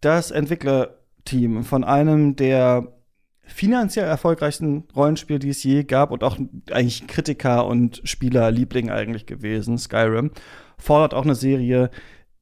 das 0.00 0.30
Entwicklerteam 0.30 1.64
von 1.64 1.84
einem 1.84 2.34
der 2.36 2.92
finanziell 3.44 4.06
erfolgreichsten 4.06 4.84
Rollenspiel, 4.94 5.38
die 5.38 5.50
es 5.50 5.62
je 5.62 5.84
gab 5.84 6.10
und 6.10 6.22
auch 6.22 6.38
eigentlich 6.70 7.06
Kritiker 7.06 7.66
und 7.66 8.00
Spielerliebling 8.04 8.90
eigentlich 8.90 9.26
gewesen, 9.26 9.78
Skyrim, 9.78 10.30
fordert 10.78 11.14
auch 11.14 11.24
eine 11.24 11.34
Serie, 11.34 11.90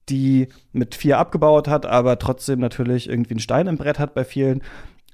die 0.09 0.49
mit 0.73 0.95
vier 0.95 1.19
abgebaut 1.19 1.69
hat, 1.69 1.87
aber 1.87 2.19
trotzdem 2.19 2.61
natürlich 2.61 3.09
irgendwie 3.09 3.33
einen 3.33 3.41
Stein 3.41 3.67
im 3.67 3.77
Brett 3.77 3.99
hat 3.99 4.15
bei 4.15 4.25
vielen 4.25 4.63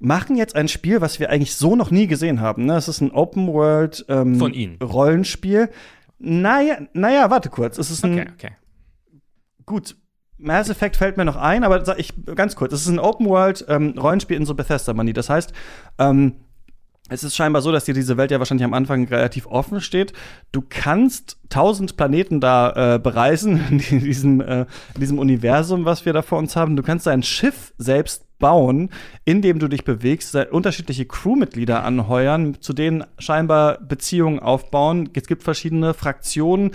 machen 0.03 0.37
jetzt 0.37 0.57
ein 0.57 0.69
Spiel, 0.69 1.01
was 1.01 1.21
wir 1.21 1.31
eigentlich 1.31 1.55
so 1.55 1.77
noch 1.77 1.91
nie 1.91 2.09
gesehen 2.09 2.41
haben. 2.41 2.67
Ne? 2.67 2.77
Es 2.77 2.89
ist 2.89 3.01
ein 3.01 3.13
Open 3.13 3.47
World 3.47 4.05
ähm, 4.09 4.37
Von 4.37 4.53
Ihnen. 4.53 4.79
Rollenspiel. 4.83 5.71
Naja, 6.19 6.79
naja, 6.93 7.31
warte 7.31 7.51
kurz. 7.51 7.79
Es 7.79 7.91
ist 7.91 8.05
ein 8.05 8.19
okay, 8.19 8.31
okay. 8.35 8.51
gut. 9.65 9.97
Mass 10.39 10.69
Effect 10.69 10.97
fällt 10.97 11.17
mir 11.17 11.25
noch 11.25 11.37
ein, 11.37 11.63
aber 11.63 11.97
ich 11.99 12.13
ganz 12.35 12.57
kurz. 12.57 12.73
Es 12.73 12.83
ist 12.83 12.89
ein 12.89 12.99
Open 12.99 13.27
World 13.27 13.65
ähm, 13.69 13.95
Rollenspiel 13.97 14.37
in 14.37 14.45
so 14.45 14.57
Bethesda 14.57 14.93
Money. 14.93 15.13
Das 15.13 15.31
heißt, 15.31 15.53
ähm, 15.99 16.35
es 17.13 17.23
ist 17.23 17.37
scheinbar 17.37 17.63
so, 17.63 17.71
dass 17.71 17.85
dir 17.85 17.95
diese 17.95 18.17
Welt 18.17 18.31
ja 18.31 18.39
wahrscheinlich 18.39 18.65
am 18.65 18.75
Anfang 18.75 19.07
relativ 19.07 19.47
offen 19.47 19.81
steht. 19.81 20.13
Du 20.51 20.63
kannst 20.67 21.39
tausend 21.49 21.97
Planeten 21.97 22.41
da 22.41 22.95
äh, 22.95 22.99
bereisen 22.99 23.61
in 23.91 24.01
diesem, 24.01 24.41
äh, 24.41 24.61
in 24.95 25.01
diesem 25.01 25.19
Universum, 25.19 25.85
was 25.85 26.05
wir 26.07 26.13
da 26.13 26.23
vor 26.23 26.39
uns 26.39 26.57
haben. 26.57 26.77
Du 26.77 26.83
kannst 26.83 27.07
dein 27.07 27.23
Schiff 27.23 27.75
selbst 27.79 28.27
bauen, 28.39 28.91
indem 29.25 29.61
du 29.61 29.69
dich 29.69 29.85
bewegst, 29.85 30.35
unterschiedliche 30.35 31.07
Crewmitglieder 31.07 31.85
anheuern, 31.85 32.57
zu 32.61 32.73
denen 32.73 33.05
scheinbar 33.19 33.79
Beziehungen 33.81 34.41
aufbauen. 34.41 35.09
Es 35.15 35.27
gibt 35.29 35.45
verschiedene 35.45 35.95
Fraktionen, 35.95 36.73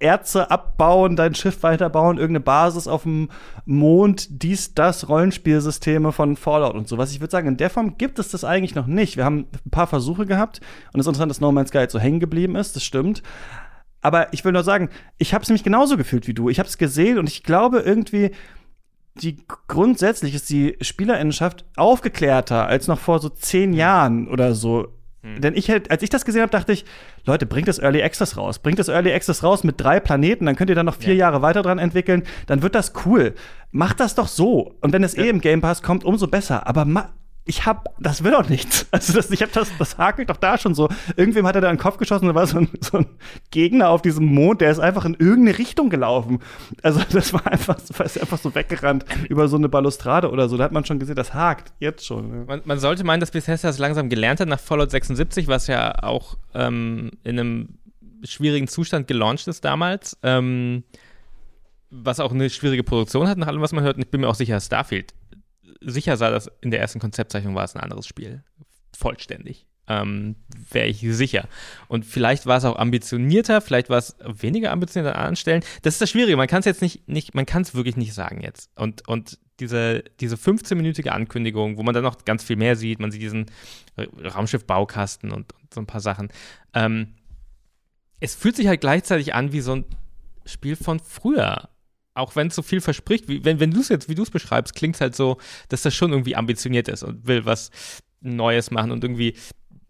Erze 0.00 0.50
abbauen, 0.50 1.14
dein 1.14 1.34
Schiff 1.34 1.62
weiterbauen, 1.62 2.16
irgendeine 2.16 2.40
Basis 2.44 2.88
auf 2.88 3.02
dem 3.04 3.28
Mond, 3.66 4.42
dies, 4.42 4.74
das, 4.74 5.08
Rollenspielsysteme 5.08 6.10
von 6.12 6.36
Fallout 6.36 6.74
und 6.74 6.88
sowas. 6.88 7.12
Ich 7.12 7.20
würde 7.20 7.30
sagen, 7.30 7.48
in 7.48 7.56
der 7.56 7.70
Form 7.70 7.98
gibt 7.98 8.18
es 8.18 8.30
das 8.30 8.42
eigentlich 8.42 8.74
noch 8.74 8.86
nicht. 8.86 9.16
Wir 9.16 9.24
haben 9.24 9.46
ein 9.64 9.70
paar 9.70 9.86
Versuche 9.86 10.26
gehabt 10.26 10.60
und 10.92 11.00
es 11.00 11.06
ist 11.06 11.08
interessant, 11.08 11.30
dass 11.30 11.40
No 11.40 11.52
Man's 11.52 11.68
Sky 11.68 11.86
so 11.88 11.98
hängen 11.98 12.20
geblieben 12.20 12.56
ist, 12.56 12.74
das 12.74 12.82
stimmt. 12.82 13.22
Aber 14.00 14.32
ich 14.32 14.44
will 14.44 14.52
nur 14.52 14.64
sagen, 14.64 14.88
ich 15.18 15.34
habe 15.34 15.42
es 15.42 15.48
nämlich 15.48 15.64
genauso 15.64 15.96
gefühlt 15.96 16.26
wie 16.26 16.34
du. 16.34 16.48
Ich 16.48 16.58
habe 16.58 16.68
es 16.68 16.78
gesehen 16.78 17.18
und 17.18 17.28
ich 17.28 17.42
glaube 17.42 17.80
irgendwie, 17.80 18.30
die 19.16 19.36
grundsätzlich 19.68 20.34
ist 20.34 20.48
die 20.48 20.76
Spielerinnenschaft 20.80 21.64
aufgeklärter 21.76 22.66
als 22.66 22.88
noch 22.88 22.98
vor 22.98 23.18
so 23.18 23.28
zehn 23.28 23.74
Jahren 23.74 24.28
oder 24.28 24.54
so 24.54 24.88
hm. 25.22 25.40
Denn 25.40 25.54
ich, 25.54 25.68
halt, 25.68 25.90
als 25.90 26.02
ich 26.02 26.08
das 26.08 26.24
gesehen 26.24 26.42
habe, 26.42 26.50
dachte 26.50 26.72
ich, 26.72 26.84
Leute, 27.26 27.44
bringt 27.44 27.68
das 27.68 27.78
Early 27.78 28.02
Access 28.02 28.36
raus. 28.36 28.58
Bringt 28.58 28.78
das 28.78 28.88
Early 28.88 29.12
Access 29.12 29.42
raus 29.42 29.64
mit 29.64 29.80
drei 29.80 30.00
Planeten, 30.00 30.46
dann 30.46 30.56
könnt 30.56 30.70
ihr 30.70 30.76
dann 30.76 30.86
noch 30.86 30.96
vier 30.96 31.14
ja. 31.14 31.26
Jahre 31.26 31.42
weiter 31.42 31.62
dran 31.62 31.78
entwickeln, 31.78 32.22
dann 32.46 32.62
wird 32.62 32.74
das 32.74 32.92
cool. 33.04 33.34
Macht 33.70 34.00
das 34.00 34.14
doch 34.14 34.28
so. 34.28 34.76
Und 34.80 34.92
wenn 34.92 35.04
es 35.04 35.14
ja. 35.14 35.24
eh 35.24 35.28
im 35.28 35.40
Game 35.40 35.60
Pass 35.60 35.82
kommt, 35.82 36.04
umso 36.04 36.26
besser. 36.26 36.66
Aber 36.66 36.84
ich 37.44 37.66
hab, 37.66 37.94
das 37.98 38.22
will 38.22 38.32
doch 38.32 38.48
nichts. 38.48 38.86
Also 39.00 39.12
das, 39.12 39.30
ich 39.30 39.40
hab 39.40 39.52
das, 39.52 39.70
das 39.78 39.98
hakelt 39.98 40.30
doch 40.30 40.36
da 40.36 40.58
schon 40.58 40.74
so. 40.74 40.88
Irgendwem 41.16 41.46
hat 41.46 41.54
er 41.54 41.60
da 41.60 41.70
in 41.70 41.76
den 41.76 41.82
Kopf 41.82 41.96
geschossen, 41.96 42.26
da 42.26 42.34
war 42.34 42.46
so 42.46 42.58
ein, 42.58 42.68
so 42.80 42.98
ein 42.98 43.06
Gegner 43.50 43.88
auf 43.88 44.02
diesem 44.02 44.26
Mond, 44.26 44.60
der 44.60 44.70
ist 44.70 44.80
einfach 44.80 45.04
in 45.04 45.14
irgendeine 45.14 45.58
Richtung 45.58 45.90
gelaufen. 45.90 46.40
Also 46.82 47.00
das 47.12 47.32
war 47.32 47.46
einfach, 47.46 47.76
das 47.76 48.16
ist 48.16 48.20
einfach 48.20 48.38
so 48.38 48.54
weggerannt 48.54 49.04
über 49.28 49.48
so 49.48 49.56
eine 49.56 49.68
Balustrade 49.68 50.30
oder 50.30 50.48
so. 50.48 50.56
Da 50.56 50.64
hat 50.64 50.72
man 50.72 50.84
schon 50.84 50.98
gesehen, 50.98 51.14
das 51.14 51.34
hakt 51.34 51.72
jetzt 51.78 52.04
schon. 52.04 52.46
Man, 52.46 52.62
man 52.64 52.78
sollte 52.78 53.04
meinen, 53.04 53.20
dass 53.20 53.30
Bethesda 53.30 53.68
das 53.68 53.78
langsam 53.78 54.08
gelernt 54.08 54.40
hat 54.40 54.48
nach 54.48 54.60
Fallout 54.60 54.90
76, 54.90 55.46
was 55.46 55.66
ja 55.66 56.02
auch 56.02 56.36
ähm, 56.54 57.12
in 57.22 57.38
einem 57.38 57.68
schwierigen 58.24 58.68
Zustand 58.68 59.06
gelauncht 59.06 59.46
ist 59.46 59.64
damals. 59.64 60.18
Ähm, 60.22 60.82
was 61.90 62.20
auch 62.20 62.32
eine 62.32 62.50
schwierige 62.50 62.84
Produktion 62.84 63.28
hat, 63.28 63.38
nach 63.38 63.46
allem, 63.46 63.60
was 63.60 63.72
man 63.72 63.82
hört. 63.84 63.96
Und 63.96 64.02
ich 64.02 64.10
bin 64.10 64.20
mir 64.20 64.28
auch 64.28 64.34
sicher, 64.34 64.60
Starfield 64.60 65.14
sicher 65.80 66.16
sah, 66.16 66.30
dass 66.30 66.50
in 66.60 66.70
der 66.70 66.80
ersten 66.80 66.98
Konzeptzeichnung 66.98 67.54
war 67.54 67.64
es 67.64 67.74
ein 67.74 67.80
anderes 67.82 68.06
Spiel. 68.06 68.44
Vollständig. 68.96 69.66
Ähm, 69.88 70.36
Wäre 70.70 70.86
ich 70.86 71.00
sicher. 71.00 71.48
Und 71.88 72.04
vielleicht 72.04 72.46
war 72.46 72.58
es 72.58 72.64
auch 72.64 72.76
ambitionierter, 72.76 73.60
vielleicht 73.60 73.90
war 73.90 73.98
es 73.98 74.16
weniger 74.20 74.70
ambitioniert 74.70 75.12
an 75.12 75.18
anderen 75.18 75.36
Stellen. 75.36 75.64
Das 75.82 75.94
ist 75.94 76.00
das 76.00 76.10
Schwierige. 76.10 76.36
Man 76.36 76.46
kann 76.46 76.60
es 76.60 76.66
jetzt 76.66 76.80
nicht, 76.80 77.08
nicht 77.08 77.34
man 77.34 77.44
kann 77.44 77.62
es 77.62 77.74
wirklich 77.74 77.96
nicht 77.96 78.14
sagen 78.14 78.40
jetzt. 78.40 78.70
Und, 78.76 79.08
und 79.08 79.38
diese, 79.58 80.04
diese 80.20 80.36
15-minütige 80.36 81.08
Ankündigung, 81.08 81.76
wo 81.76 81.82
man 81.82 81.94
dann 81.94 82.04
noch 82.04 82.24
ganz 82.24 82.44
viel 82.44 82.56
mehr 82.56 82.76
sieht, 82.76 83.00
man 83.00 83.10
sieht 83.10 83.22
diesen 83.22 83.46
Raumschiff-Baukasten 83.98 85.32
und, 85.32 85.52
und, 85.54 85.74
so 85.74 85.80
ein 85.80 85.86
paar 85.86 86.00
Sachen. 86.00 86.28
Ähm, 86.72 87.14
es 88.20 88.34
fühlt 88.34 88.56
sich 88.56 88.68
halt 88.68 88.80
gleichzeitig 88.80 89.34
an 89.34 89.52
wie 89.52 89.60
so 89.60 89.76
ein 89.76 89.84
Spiel 90.44 90.76
von 90.76 91.00
früher 91.00 91.68
auch 92.20 92.36
wenn 92.36 92.48
es 92.48 92.54
so 92.54 92.62
viel 92.62 92.80
verspricht, 92.80 93.28
wie, 93.28 93.44
wenn, 93.44 93.60
wenn 93.60 93.70
du 93.70 93.80
es 93.80 93.88
jetzt, 93.88 94.08
wie 94.08 94.14
du 94.14 94.22
es 94.22 94.30
beschreibst, 94.30 94.74
klingt 94.74 94.94
es 94.96 95.00
halt 95.00 95.16
so, 95.16 95.38
dass 95.68 95.82
das 95.82 95.94
schon 95.94 96.10
irgendwie 96.12 96.36
ambitioniert 96.36 96.88
ist 96.88 97.02
und 97.02 97.26
will 97.26 97.44
was 97.44 97.70
Neues 98.20 98.70
machen 98.70 98.90
und 98.90 99.02
irgendwie 99.02 99.34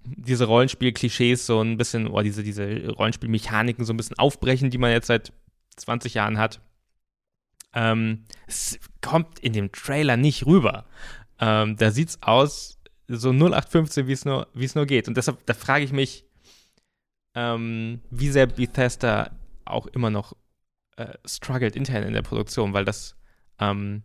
diese 0.04 0.44
Rollenspiel-Klischees 0.44 1.46
so 1.46 1.60
ein 1.60 1.76
bisschen, 1.76 2.06
oder 2.06 2.22
diese, 2.22 2.42
diese 2.42 2.88
Rollenspielmechaniken 2.88 3.84
so 3.84 3.92
ein 3.92 3.96
bisschen 3.96 4.18
aufbrechen, 4.18 4.70
die 4.70 4.78
man 4.78 4.92
jetzt 4.92 5.08
seit 5.08 5.32
20 5.76 6.14
Jahren 6.14 6.38
hat. 6.38 6.60
Ähm, 7.74 8.24
es 8.46 8.78
kommt 9.00 9.38
in 9.40 9.52
dem 9.52 9.72
Trailer 9.72 10.16
nicht 10.16 10.46
rüber. 10.46 10.86
Ähm, 11.38 11.76
da 11.76 11.88
es 11.88 12.22
aus 12.22 12.78
so 13.08 13.30
0815, 13.30 14.06
wie 14.06 14.12
es 14.12 14.24
nur, 14.24 14.48
wie 14.54 14.64
es 14.64 14.74
nur 14.74 14.86
geht. 14.86 15.08
Und 15.08 15.16
deshalb, 15.16 15.44
da 15.46 15.54
frage 15.54 15.84
ich 15.84 15.92
mich, 15.92 16.24
ähm, 17.34 18.00
wie 18.10 18.30
sehr 18.30 18.46
Bethesda 18.46 19.30
auch 19.64 19.86
immer 19.86 20.10
noch 20.10 20.34
äh, 21.00 21.18
struggled 21.24 21.76
intern 21.76 22.02
in 22.02 22.12
der 22.12 22.22
Produktion, 22.22 22.72
weil 22.72 22.84
das, 22.84 23.16
ähm, 23.58 24.02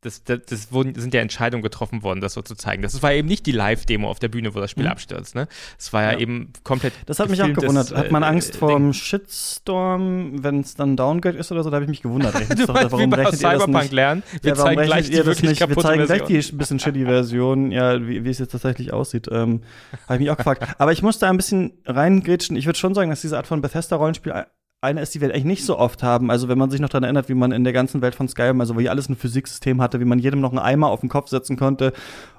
das, 0.00 0.22
das, 0.22 0.40
das 0.46 0.72
wurden, 0.72 0.94
sind 0.94 1.12
ja 1.12 1.20
Entscheidungen 1.20 1.62
getroffen 1.62 2.04
worden, 2.04 2.20
das 2.20 2.34
so 2.34 2.42
zu 2.42 2.54
zeigen. 2.54 2.82
Das 2.82 3.02
war 3.02 3.12
eben 3.12 3.26
nicht 3.26 3.46
die 3.46 3.52
Live-Demo 3.52 4.08
auf 4.08 4.20
der 4.20 4.28
Bühne, 4.28 4.54
wo 4.54 4.60
das 4.60 4.70
Spiel 4.70 4.84
mhm. 4.84 4.90
abstürzt. 4.90 5.34
Ne? 5.34 5.48
Es 5.76 5.92
war 5.92 6.02
ja, 6.02 6.12
ja, 6.12 6.18
eben 6.18 6.52
komplett. 6.62 6.92
Das 7.06 7.18
hat 7.18 7.28
mich 7.28 7.42
auch 7.42 7.52
gewundert. 7.52 7.94
Hat 7.94 8.12
man 8.12 8.22
äh, 8.22 8.26
Angst 8.26 8.54
äh, 8.54 8.58
vor 8.58 8.72
dem 8.72 8.92
Shitstorm, 8.92 10.44
wenn 10.44 10.60
es 10.60 10.76
dann 10.76 10.96
Downgrade 10.96 11.36
ist 11.36 11.50
oder 11.50 11.64
so? 11.64 11.70
Da 11.70 11.76
habe 11.76 11.84
ich 11.84 11.90
mich 11.90 12.02
gewundert. 12.02 12.34
du 12.48 12.66
doch, 12.66 12.74
warum 12.74 13.00
wie 13.00 13.06
bei 13.06 13.32
Cyberpunk 13.32 13.90
lernen? 13.90 14.22
Wir 14.42 14.50
ja, 14.50 14.54
zeigen 14.54 14.82
gleich 14.82 15.10
die 15.10 15.16
wirklich 15.16 15.50
nicht? 15.50 15.68
Wir 15.68 15.76
zeigen 15.76 16.06
gleich 16.06 16.22
die 16.24 16.52
bisschen 16.52 16.78
shitty 16.78 17.04
Version, 17.04 17.72
ja, 17.72 18.06
wie, 18.06 18.24
wie 18.24 18.30
es 18.30 18.38
jetzt 18.38 18.52
tatsächlich 18.52 18.92
aussieht. 18.92 19.28
Ähm, 19.30 19.62
habe 20.06 20.14
ich 20.14 20.20
mich 20.20 20.30
auch 20.30 20.36
gefragt. 20.36 20.62
Aber 20.78 20.92
ich 20.92 21.02
musste 21.02 21.26
ein 21.28 21.36
bisschen 21.36 21.72
reingrätschen. 21.86 22.56
Ich 22.56 22.66
würde 22.66 22.78
schon 22.78 22.94
sagen, 22.94 23.10
dass 23.10 23.20
diese 23.20 23.36
Art 23.36 23.48
von 23.48 23.60
Bethesda-Rollenspiel 23.60 24.32
eine 24.80 25.00
ist, 25.00 25.12
die 25.14 25.20
wir 25.20 25.30
eigentlich 25.30 25.44
nicht 25.44 25.64
so 25.64 25.76
oft 25.76 26.04
haben. 26.04 26.30
Also 26.30 26.48
wenn 26.48 26.58
man 26.58 26.70
sich 26.70 26.80
noch 26.80 26.88
daran 26.88 27.02
erinnert, 27.02 27.28
wie 27.28 27.34
man 27.34 27.50
in 27.50 27.64
der 27.64 27.72
ganzen 27.72 28.00
Welt 28.00 28.14
von 28.14 28.28
Skyrim, 28.28 28.60
also 28.60 28.76
wo 28.76 28.80
hier 28.80 28.92
alles 28.92 29.08
ein 29.08 29.16
Physiksystem 29.16 29.82
hatte, 29.82 29.98
wie 29.98 30.04
man 30.04 30.20
jedem 30.20 30.40
noch 30.40 30.50
einen 30.50 30.60
Eimer 30.60 30.88
auf 30.88 31.00
den 31.00 31.08
Kopf 31.08 31.28
setzen 31.28 31.56
konnte 31.56 31.92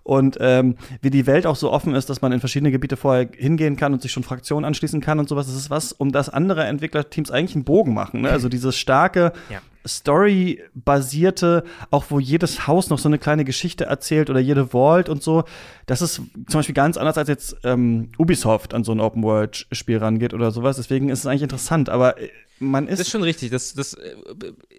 und 0.03 0.37
ähm, 0.39 0.75
wie 1.01 1.09
die 1.09 1.27
Welt 1.27 1.45
auch 1.45 1.57
so 1.57 1.69
offen 1.69 1.93
ist, 1.95 2.09
dass 2.09 2.21
man 2.21 2.31
in 2.31 2.39
verschiedene 2.39 2.71
Gebiete 2.71 2.95
vorher 2.95 3.27
hingehen 3.35 3.75
kann 3.75 3.91
und 3.91 4.01
sich 4.01 4.13
schon 4.13 4.23
Fraktionen 4.23 4.63
anschließen 4.63 5.01
kann 5.01 5.19
und 5.19 5.27
sowas. 5.27 5.47
Das 5.47 5.55
ist 5.55 5.69
was, 5.69 5.91
um 5.91 6.13
das 6.13 6.29
andere 6.29 6.63
Entwicklerteams 6.63 7.29
eigentlich 7.29 7.55
einen 7.55 7.65
Bogen 7.65 7.93
machen. 7.93 8.21
Ne? 8.21 8.29
Also 8.29 8.47
dieses 8.47 8.77
starke 8.77 9.33
Ja. 9.49 9.59
Story-basierte, 9.87 11.63
auch 11.91 12.05
wo 12.09 12.19
jedes 12.19 12.67
Haus 12.67 12.89
noch 12.89 12.99
so 12.99 13.09
eine 13.09 13.17
kleine 13.17 13.45
Geschichte 13.45 13.85
erzählt 13.85 14.29
oder 14.29 14.39
jede 14.39 14.67
Vault 14.67 15.09
und 15.09 15.23
so. 15.23 15.43
Das 15.85 16.01
ist 16.01 16.15
zum 16.15 16.45
Beispiel 16.51 16.75
ganz 16.75 16.97
anders 16.97 17.17
als 17.17 17.27
jetzt 17.29 17.55
ähm, 17.63 18.09
Ubisoft 18.17 18.73
an 18.73 18.83
so 18.83 18.91
ein 18.91 18.99
Open-World-Spiel 18.99 19.97
rangeht 19.97 20.33
oder 20.33 20.51
sowas. 20.51 20.77
Deswegen 20.77 21.09
ist 21.09 21.19
es 21.19 21.25
eigentlich 21.25 21.43
interessant. 21.43 21.89
Aber 21.89 22.17
äh, 22.21 22.29
man 22.59 22.87
ist 22.87 22.99
Das 22.99 23.07
ist 23.07 23.11
schon 23.11 23.23
richtig. 23.23 23.51
Das, 23.51 23.73
das, 23.73 23.93
äh, 23.93 24.15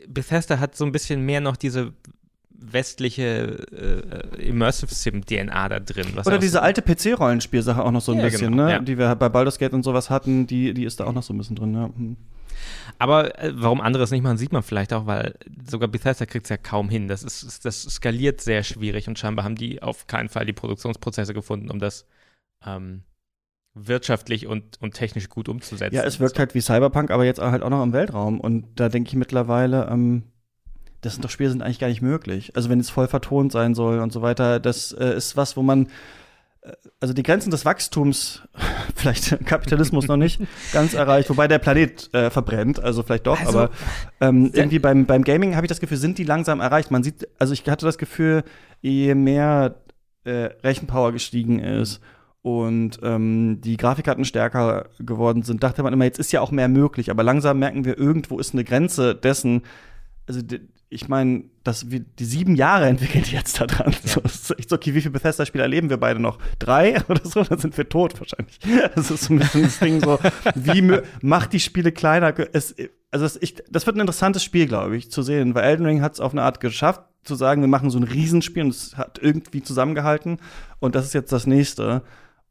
Bethesda 0.09 0.59
hat 0.59 0.77
so 0.77 0.85
ein 0.85 0.93
bisschen 0.93 1.25
mehr 1.25 1.41
noch 1.41 1.57
diese 1.57 1.93
westliche 2.63 3.67
äh, 4.37 4.43
Immersive 4.49 4.95
Sim 4.95 5.25
DNA 5.25 5.69
da 5.71 5.81
drin. 5.81 6.09
was 6.15 6.27
Oder 6.27 6.37
diese 6.39 6.53
so- 6.55 6.59
alte 6.61 6.83
PC-Rollenspielsache 6.83 7.83
auch 7.83 7.91
noch 7.91 8.03
so 8.03 8.13
ein 8.13 8.19
Ja, 8.19 8.25
bisschen, 8.25 8.51
genau, 8.53 8.65
ne? 8.67 8.71
ja. 8.73 8.79
Die 8.81 8.99
wir 8.99 9.15
bei 9.15 9.31
Baldur's 9.31 9.59
Gate 9.59 9.73
und 9.73 9.83
sowas 9.83 10.11
hatten, 10.11 10.47
die, 10.47 10.75
die 10.75 10.85
ist 10.85 11.01
da 11.01 11.05
auch 11.07 11.15
noch 11.15 11.23
so 11.23 11.33
ein 11.33 11.39
bisschen 11.39 11.57
drin, 11.57 11.73
ja. 11.75 11.89
Aber 12.99 13.39
äh, 13.39 13.53
warum 13.55 13.81
andere 13.81 14.03
es 14.03 14.11
nicht 14.11 14.23
machen, 14.23 14.39
sieht 14.39 14.53
man 14.53 14.63
vielleicht 14.63 14.93
auch, 14.93 15.07
weil 15.07 15.35
sogar 15.69 15.89
Bethesda 15.89 16.27
kriegt 16.27 16.47
es 16.47 16.51
ja 16.51 16.57
kaum 16.57 16.89
hin. 16.89 17.09
Das, 17.09 17.23
ist, 17.23 17.65
das 17.65 17.83
skaliert 17.83 18.41
sehr 18.41 18.63
schwierig 18.63 19.09
und 19.09 19.19
scheinbar 19.19 19.45
haben 19.45 19.57
die 19.57 19.83
auf 19.83 20.07
keinen 20.07 20.29
Fall 20.29 20.47
die 20.47 20.53
Produktionsprozesse 20.53 21.35
gefunden, 21.35 21.71
um 21.71 21.79
das 21.79 22.07
ähm, 22.65 23.03
wirtschaftlich 23.75 24.47
und, 24.47 24.81
und 24.81 24.95
technisch 24.95 25.29
gut 25.29 25.49
umzusetzen. 25.49 25.95
Ja, 25.95 26.05
es 26.05 26.21
wirkt 26.21 26.39
halt 26.39 26.55
wie 26.55 26.61
Cyberpunk, 26.61 27.11
aber 27.11 27.25
jetzt 27.25 27.41
halt 27.41 27.63
auch 27.63 27.71
noch 27.71 27.83
im 27.83 27.93
Weltraum. 27.93 28.41
Und 28.41 28.79
da 28.79 28.89
denke 28.89 29.09
ich 29.09 29.17
mittlerweile, 29.17 29.89
ähm, 29.91 30.25
das 31.01 31.15
sind 31.15 31.25
doch 31.25 31.31
Spiele, 31.31 31.51
sind 31.51 31.63
eigentlich 31.63 31.79
gar 31.79 31.89
nicht 31.89 32.03
möglich. 32.03 32.55
Also 32.57 32.69
wenn 32.69 32.81
es 32.81 32.91
voll 32.91 33.09
vertont 33.09 33.53
sein 33.53 33.75
soll 33.75 34.01
und 34.01 34.13
so 34.13 34.23
weiter, 34.23 34.61
das 34.61 34.93
äh, 34.93 35.17
ist 35.17 35.37
was, 35.37 35.57
wo 35.57 35.63
man 35.63 35.89
also 37.01 37.15
die 37.15 37.23
Grenzen 37.23 37.51
des 37.51 37.65
Wachstums, 37.65 38.43
vielleicht 38.95 39.45
Kapitalismus 39.47 40.07
noch 40.09 40.17
nicht 40.17 40.41
ganz 40.73 40.93
erreicht, 40.95 41.31
wobei 41.31 41.49
der 41.49 41.59
Planet 41.59 42.13
äh, 42.15 42.31
verbrennt, 42.31 42.81
also 42.81 43.03
vielleicht 43.03 43.27
doch, 43.27 43.41
Also, 43.41 43.59
aber 43.61 43.71
ähm, 44.21 44.51
irgendwie 44.53 44.79
beim, 44.79 45.07
beim 45.07 45.25
Gaming 45.25 45.57
habe 45.57 45.65
ich 45.67 45.71
das 45.71 45.81
Gefühl, 45.81 45.97
sind 45.97 46.19
die 46.19 46.25
langsam 46.25 46.61
erreicht. 46.61 46.91
Man 46.91 47.03
sieht, 47.03 47.29
also 47.39 47.53
ich 47.55 47.67
hatte 47.69 47.87
das 47.87 47.97
Gefühl, 47.99 48.45
je 48.83 49.15
mehr 49.15 49.77
äh, 50.25 50.51
Rechenpower 50.63 51.13
gestiegen 51.13 51.59
ist 51.61 52.01
und 52.43 52.99
ähm, 53.03 53.61
die 53.63 53.77
Grafikkarten 53.77 54.25
stärker 54.25 54.87
geworden 54.99 55.43
sind, 55.43 55.63
dachte 55.63 55.83
man 55.83 55.93
immer, 55.93 56.05
jetzt 56.05 56.19
ist 56.19 56.33
ja 56.33 56.41
auch 56.41 56.51
mehr 56.51 56.69
möglich. 56.69 57.11
Aber 57.11 57.23
langsam 57.23 57.59
merken 57.59 57.85
wir, 57.87 57.99
irgendwo 57.99 58.39
ist 58.39 58.53
eine 58.55 58.65
Grenze 58.65 59.15
dessen. 59.15 59.63
Also 60.27 60.43
d- 60.43 60.61
ich 60.93 61.09
meine, 61.09 61.45
dass 61.63 61.91
wir 61.91 62.01
die 62.01 62.25
sieben 62.25 62.57
Jahre 62.57 62.87
entwickeln 62.87 63.23
die 63.25 63.31
jetzt 63.37 63.61
da 63.61 63.67
dran. 63.67 63.95
So, 64.05 64.21
ist 64.23 64.59
echt 64.59 64.69
so, 64.69 64.75
okay, 64.77 64.93
wie 64.93 65.01
viele 65.01 65.13
Bethesda-Spiele 65.13 65.63
erleben 65.63 65.89
wir 65.89 65.99
beide 65.99 66.19
noch? 66.21 66.39
Drei 66.59 67.01
oder 67.09 67.25
so? 67.25 67.45
Dann 67.45 67.59
sind 67.59 67.77
wir 67.79 67.89
tot 67.89 68.15
wahrscheinlich. 68.19 68.59
Das 68.97 69.11
ist 69.11 69.25
so 69.25 69.35
ein 69.35 69.39
bisschen 69.39 69.63
das 69.63 69.79
Ding 69.79 70.01
so, 70.01 70.19
wie 70.57 71.01
macht 71.23 71.53
die 71.53 71.61
Spiele 71.61 71.93
kleiner? 71.93 72.35
Es, 72.53 72.75
also 73.13 73.25
das, 73.25 73.39
ich, 73.41 73.55
das 73.71 73.87
wird 73.87 73.97
ein 73.97 74.01
interessantes 74.01 74.43
Spiel, 74.43 74.67
glaube 74.67 74.97
ich, 74.97 75.11
zu 75.13 75.23
sehen, 75.23 75.55
weil 75.55 75.63
Elden 75.65 75.87
Ring 75.87 76.03
hat 76.03 76.15
es 76.15 76.21
auf 76.21 76.33
eine 76.33 76.43
Art 76.43 76.59
geschafft, 76.61 77.03
zu 77.23 77.37
sagen, 77.37 77.61
wir 77.61 77.69
machen 77.69 77.91
so 77.91 77.99
ein 77.99 78.05
Riesenspiel 78.05 78.65
und 78.65 78.71
es 78.71 78.97
hat 78.97 79.19
irgendwie 79.23 79.63
zusammengehalten. 79.63 80.39
Und 80.81 80.97
das 80.97 81.07
ist 81.07 81.13
jetzt 81.13 81.31
das 81.31 81.47
nächste. 81.47 82.03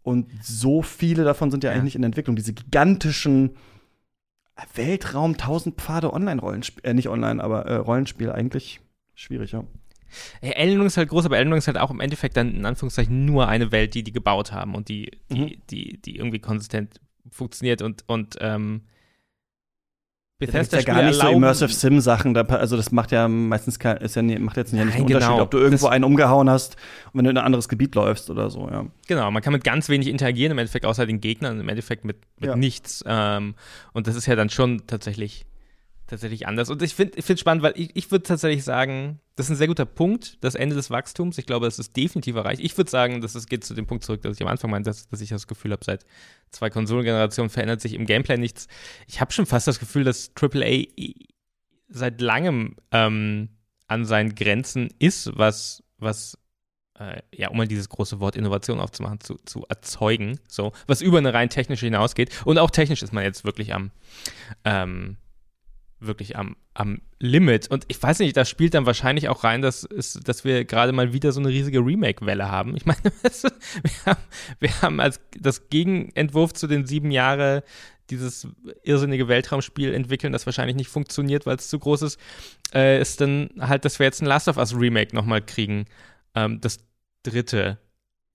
Und 0.02 0.28
so 0.42 0.82
viele 0.82 1.26
davon 1.26 1.52
sind 1.52 1.64
ja, 1.66 1.72
Ja. 1.72 1.74
eigentlich 1.76 1.86
nicht 1.86 1.96
in 1.96 2.04
Entwicklung. 2.04 2.36
Diese 2.38 2.54
gigantischen 2.54 3.52
Weltraum, 4.76 5.38
tausend 5.38 5.80
Pfade 5.80 6.14
Online-Rollenspiel, 6.14 6.86
äh, 6.86 6.94
nicht 6.94 7.10
online, 7.10 7.44
aber 7.44 7.66
äh, 7.66 7.76
Rollenspiel 7.76 8.32
eigentlich 8.32 8.80
schwierig, 9.16 9.52
ja. 9.52 9.64
Ja, 10.42 10.50
Elden 10.52 10.78
Ring 10.80 10.88
ist 10.88 10.98
halt 10.98 11.10
groß, 11.10 11.26
aber 11.26 11.38
Elden 11.38 11.54
Ring 11.54 11.60
ist 11.60 11.68
halt 11.68 11.78
auch 11.78 11.92
im 11.92 12.00
Endeffekt 12.00 12.36
dann 12.36 12.56
in 12.56 12.66
Anführungszeichen 12.66 13.26
nur 13.26 13.48
eine 13.48 13.72
Welt, 13.72 13.94
die 13.94 14.04
die 14.04 14.12
gebaut 14.12 14.52
haben 14.52 14.74
und 14.74 14.90
die, 14.90 15.12
die, 15.32 15.40
Mhm. 15.40 15.52
die, 15.70 16.02
die 16.02 16.16
irgendwie 16.16 16.40
konsistent 16.40 17.00
funktioniert 17.30 17.82
und, 17.84 18.04
und 18.08 18.38
ähm, 18.40 18.82
Bethesda 20.40 20.78
ja 20.78 20.84
gar 20.84 21.02
nicht 21.04 21.16
so 21.16 21.20
erlauben- 21.20 21.38
Immersive 21.38 21.72
Sim-Sachen. 21.72 22.34
Da, 22.34 22.42
also 22.44 22.78
das 22.78 22.92
macht 22.92 23.12
ja 23.12 23.28
meistens 23.28 23.78
kein, 23.78 23.98
ist 23.98 24.16
ja 24.16 24.22
macht 24.22 24.58
jetzt 24.58 24.72
nicht, 24.74 24.84
nicht 24.86 24.96
einen 24.96 25.06
Nein, 25.06 25.06
genau. 25.08 25.18
Unterschied, 25.18 25.42
ob 25.42 25.52
du 25.52 25.58
irgendwo 25.58 25.86
Das- 25.88 25.94
einen 25.94 26.04
umgehauen 26.06 26.50
hast 26.50 26.78
und 27.12 27.18
wenn 27.20 27.26
du 27.26 27.32
in 27.32 27.38
ein 27.38 27.44
anderes 27.46 27.68
Gebiet 27.70 27.94
läufst 27.96 28.30
oder 28.30 28.50
so, 28.50 28.68
ja. 28.70 28.86
Genau, 29.08 29.30
man 29.32 29.42
kann 29.44 29.54
mit 29.54 29.64
ganz 29.64 29.90
wenig 29.90 30.08
interagieren, 30.08 30.52
im 30.54 30.58
Endeffekt 30.58 30.86
außer 30.86 31.06
den 31.06 31.20
Gegnern, 31.22 31.60
im 31.60 31.68
Endeffekt 31.70 32.06
mit, 32.06 32.18
mit 32.40 32.50
Ja. 32.52 32.56
nichts. 32.56 33.04
Ähm, 33.06 33.56
und 33.94 34.08
das 34.08 34.16
ist 34.16 34.26
ja 34.28 34.36
dann 34.36 34.50
schon 34.50 34.84
tatsächlich, 34.88 35.46
tatsächlich 36.10 36.48
anders. 36.48 36.70
Und 36.70 36.82
ich 36.82 36.96
finde 36.96 37.22
find 37.22 37.40
spannend, 37.40 37.64
weil 37.64 37.74
ich, 37.76 37.96
ich 37.96 38.12
würde 38.12 38.24
tatsächlich 38.24 38.64
sagen, 38.64 39.20
das 39.36 39.46
ist 39.46 39.52
ein 39.52 39.56
sehr 39.56 39.68
guter 39.68 39.86
Punkt, 39.86 40.38
das 40.42 40.56
Ende 40.56 40.76
des 40.76 40.90
Wachstums. 40.90 41.38
Ich 41.38 41.46
glaube, 41.46 41.66
das 41.66 41.80
ist 41.80 41.96
definitiv 41.96 42.36
erreicht. 42.36 42.62
Ich 42.62 42.78
würde 42.78 42.90
sagen, 42.90 43.22
dass 43.22 43.36
es 43.36 43.48
geht 43.48 43.64
zu 43.64 43.74
dem 43.74 43.86
Punkt 43.86 44.04
zurück, 44.04 44.22
dass 44.22 44.36
ich 44.36 44.42
am 44.42 44.48
Anfang 44.48 44.72
meinte, 44.72 44.90
dass, 44.90 45.08
dass 45.08 45.22
ich 45.22 45.30
das 45.30 45.48
Gefühl 45.48 45.72
habe, 45.72 45.86
seit 45.86 46.06
zwei 46.52 46.70
Konsolengenerationen 46.70 47.50
verändert 47.50 47.82
sich 47.82 47.94
im 47.94 48.06
Gameplay 48.06 48.38
nichts. 48.38 48.68
Ich 49.08 49.22
habe 49.22 49.32
schon 49.32 49.46
fast 49.46 49.68
das 49.68 49.80
Gefühl, 49.80 50.04
dass 50.04 50.32
AAA 50.36 50.86
seit 51.88 52.22
langem 52.22 52.76
ähm, 52.92 53.50
an 53.88 54.06
seinen 54.06 54.36
Grenzen 54.36 54.90
ist, 55.00 55.32
was, 55.38 55.84
was 55.98 56.38
äh, 57.00 57.22
ja, 57.34 57.50
um 57.50 57.58
mal 57.58 57.68
dieses 57.68 57.90
große 57.90 58.20
Wort 58.20 58.36
Innovation 58.36 58.80
aufzumachen, 58.80 59.20
zu, 59.22 59.36
zu 59.46 59.66
erzeugen, 59.70 60.40
so, 60.48 60.74
was 60.86 61.02
über 61.02 61.18
eine 61.18 61.34
rein 61.34 61.50
technische 61.50 61.86
hinausgeht. 61.86 62.46
Und 62.46 62.58
auch 62.58 62.72
technisch 62.72 63.02
ist 63.02 63.14
man 63.14 63.24
jetzt 63.24 63.46
wirklich 63.46 63.74
am, 63.74 63.92
ähm, 64.66 65.18
wirklich 66.00 66.38
am, 66.38 66.56
am 66.74 67.02
Limit. 67.20 67.70
Und 67.70 67.86
ich 67.88 68.02
weiß 68.02 68.20
nicht, 68.20 68.38
das 68.38 68.50
spielt 68.50 68.74
dann 68.74 68.86
wahrscheinlich 68.86 69.30
auch 69.30 69.44
rein, 69.44 69.62
dass, 69.62 69.84
ist, 69.84 70.28
dass 70.28 70.44
wir 70.44 70.66
gerade 70.66 70.92
mal 70.92 71.14
wieder 71.14 71.32
so 71.32 71.40
eine 71.40 71.50
riesige 71.50 71.80
Remake-Welle 71.80 72.50
haben. 72.50 72.76
Ich 72.76 72.86
meine, 72.86 73.00
wir 73.04 74.06
haben, 74.06 74.22
wir 74.60 74.82
haben 74.82 75.00
als 75.00 75.20
das 75.38 75.70
Gegenentwurf 75.70 76.54
zu 76.54 76.68
den 76.68 76.86
sieben 76.86 77.12
Jahre 77.12 77.64
dieses 78.10 78.48
irrsinnige 78.84 79.28
Weltraumspiel 79.28 79.94
entwickeln, 79.94 80.34
das 80.34 80.46
wahrscheinlich 80.46 80.76
nicht 80.76 80.90
funktioniert, 80.90 81.46
weil 81.46 81.58
es 81.58 81.70
zu 81.70 81.78
groß 81.78 82.02
ist, 82.04 82.20
äh, 82.74 83.00
ist 83.00 83.22
dann 83.22 83.50
halt, 83.60 83.86
dass 83.86 84.00
wir 84.00 84.06
jetzt 84.06 84.22
ein 84.22 84.26
Last 84.26 84.48
of 84.48 84.58
Us 84.58 84.76
Remake 84.76 85.16
nochmal 85.16 85.42
kriegen. 85.42 85.86
Ähm, 86.34 86.60
das 86.62 86.80
dritte. 87.24 87.78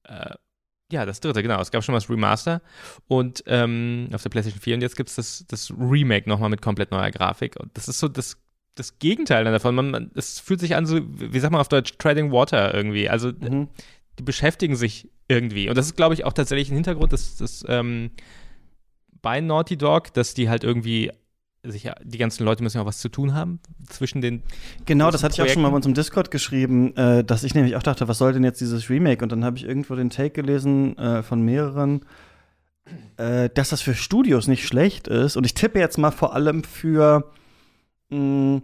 Äh, 0.05 0.35
ja, 0.95 1.05
das 1.05 1.21
dritte, 1.21 1.43
genau. 1.43 1.61
Es 1.61 1.71
gab 1.71 1.83
schon 1.85 1.93
mal 1.93 1.99
das 1.99 2.09
Remaster 2.09 2.63
und 3.09 3.43
ähm, 3.47 4.09
auf 4.15 4.23
der 4.23 4.31
PlayStation 4.31 4.61
4 4.61 4.77
und 4.77 4.81
jetzt 4.83 4.97
gibt 4.97 5.09
es 5.11 5.17
das, 5.17 5.45
das 5.49 5.71
Remake 5.79 6.29
nochmal 6.29 6.49
mit 6.51 6.63
komplett 6.63 6.91
neuer 6.91 7.11
Grafik. 7.11 7.57
Und 7.61 7.77
das 7.77 7.89
ist 7.89 7.99
so 7.99 8.09
das, 8.09 8.37
das 8.77 8.99
Gegenteil 8.99 9.45
davon. 9.45 9.75
Man, 9.75 9.91
man, 9.91 10.11
es 10.15 10.41
fühlt 10.41 10.61
sich 10.61 10.75
an 10.77 10.87
so, 10.87 11.01
wie 11.05 11.39
sagt 11.41 11.53
man 11.53 11.61
auf 11.61 11.69
Deutsch, 11.69 11.99
Treading 11.99 12.33
Water 12.33 12.73
irgendwie. 12.73 13.09
Also 13.11 13.33
Mhm. 13.33 13.69
die 14.19 14.23
beschäftigen 14.23 14.77
sich 14.77 15.11
irgendwie. 15.29 15.69
Und 15.69 15.77
das 15.77 15.87
ist, 15.87 15.97
glaube 15.97 16.15
ich, 16.15 16.25
auch 16.25 16.33
tatsächlich 16.33 16.71
ein 16.71 16.75
Hintergrund 16.75 17.13
des, 17.13 17.37
des 17.37 17.65
ähm, 17.69 18.11
bei 19.23 19.41
Naughty 19.41 19.77
Dog, 19.77 20.13
dass 20.15 20.35
die 20.35 20.49
halt 20.49 20.65
irgendwie 20.65 21.11
sich 21.65 21.85
ja, 21.85 21.95
die 22.03 22.19
ganzen 22.19 22.45
Leute 22.45 22.63
müssen 22.63 22.77
ja 22.77 22.83
auch 22.83 22.87
was 22.87 22.99
zu 22.99 23.09
tun 23.09 23.35
haben 23.35 23.61
zwischen 23.89 24.21
den 24.21 24.43
Genau, 24.87 25.11
das 25.11 25.23
hatte 25.23 25.35
ich 25.35 25.43
auch 25.43 25.53
schon 25.53 25.63
mal 25.63 25.69
bei 25.69 25.73
Projekten. 25.73 25.77
uns 25.77 25.87
im 25.87 25.95
Discord 25.95 26.31
geschrieben, 26.31 26.97
äh, 26.97 27.25
dass 27.25 27.45
ich 27.45 27.55
nämlich 27.55 27.77
auch 27.77 27.83
dachte, 27.83 28.07
was 28.09 28.19
soll 28.19 28.33
denn 28.33 28.45
jetzt 28.45 28.61
dieses 28.61 28.91
Remake? 28.91 29.23
Und 29.25 29.33
dann 29.33 29.45
habe 29.45 29.57
ich 29.57 29.65
irgendwo 29.65 29.95
den 29.95 30.11
Take 30.11 30.31
gelesen 30.31 30.97
äh, 30.99 31.23
von 31.23 31.43
mehreren, 31.43 32.05
äh, 33.17 33.49
dass 33.55 33.71
das 33.71 33.81
für 33.81 33.95
Studios 33.95 34.47
nicht 34.47 34.67
schlecht 34.67 35.09
ist. 35.09 35.37
Und 35.37 35.45
ich 35.45 35.55
tippe 35.55 35.79
jetzt 35.79 35.99
mal 35.99 36.11
vor 36.11 36.35
allem 36.35 36.65
für 36.65 37.31
mh, 38.11 38.63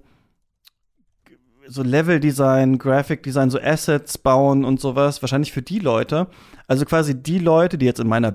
so 1.66 1.82
Level-Design, 1.82 2.78
Graphic-Design, 2.78 3.50
so 3.50 3.60
Assets 3.60 4.18
bauen 4.18 4.64
und 4.64 4.80
sowas. 4.80 5.22
Wahrscheinlich 5.22 5.52
für 5.52 5.62
die 5.62 5.78
Leute. 5.78 6.26
Also 6.66 6.84
quasi 6.84 7.14
die 7.20 7.38
Leute, 7.38 7.78
die 7.78 7.86
jetzt 7.86 8.00
in 8.00 8.08
meiner 8.08 8.34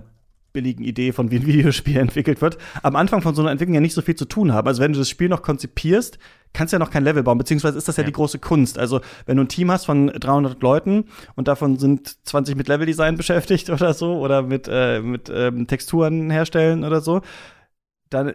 billigen 0.55 0.83
Idee 0.83 1.11
von 1.11 1.29
wie 1.29 1.35
ein 1.35 1.45
Videospiel 1.53 1.97
entwickelt 1.97 2.41
wird, 2.41 2.57
am 2.81 2.95
Anfang 2.95 3.21
von 3.21 3.35
so 3.35 3.41
einer 3.43 3.51
Entwicklung 3.51 3.75
ja 3.75 3.81
nicht 3.81 3.93
so 3.93 4.01
viel 4.01 4.15
zu 4.15 4.25
tun 4.25 4.53
haben. 4.53 4.67
Also 4.67 4.81
wenn 4.81 4.93
du 4.93 4.99
das 4.99 5.09
Spiel 5.09 5.29
noch 5.29 5.43
konzipierst, 5.43 6.17
kannst 6.53 6.71
du 6.71 6.75
ja 6.75 6.79
noch 6.79 6.89
kein 6.89 7.03
Level 7.03 7.21
bauen, 7.21 7.37
beziehungsweise 7.37 7.77
ist 7.77 7.87
das 7.87 7.97
ja, 7.97 8.03
Ja. 8.03 8.07
die 8.07 8.13
große 8.13 8.39
Kunst. 8.39 8.79
Also 8.79 9.01
wenn 9.25 9.37
du 9.37 9.43
ein 9.43 9.49
Team 9.49 9.69
hast 9.69 9.85
von 9.85 10.07
300 10.07 10.63
Leuten 10.63 11.05
und 11.35 11.47
davon 11.47 11.77
sind 11.77 12.25
20 12.25 12.55
mit 12.55 12.67
Leveldesign 12.67 13.17
beschäftigt 13.17 13.69
oder 13.69 13.93
so 13.93 14.17
oder 14.17 14.41
mit, 14.41 14.67
äh, 14.71 15.01
mit 15.01 15.29
ähm, 15.31 15.67
Texturen 15.67 16.31
herstellen 16.31 16.83
oder 16.83 17.01
so, 17.01 17.21
dann 18.09 18.29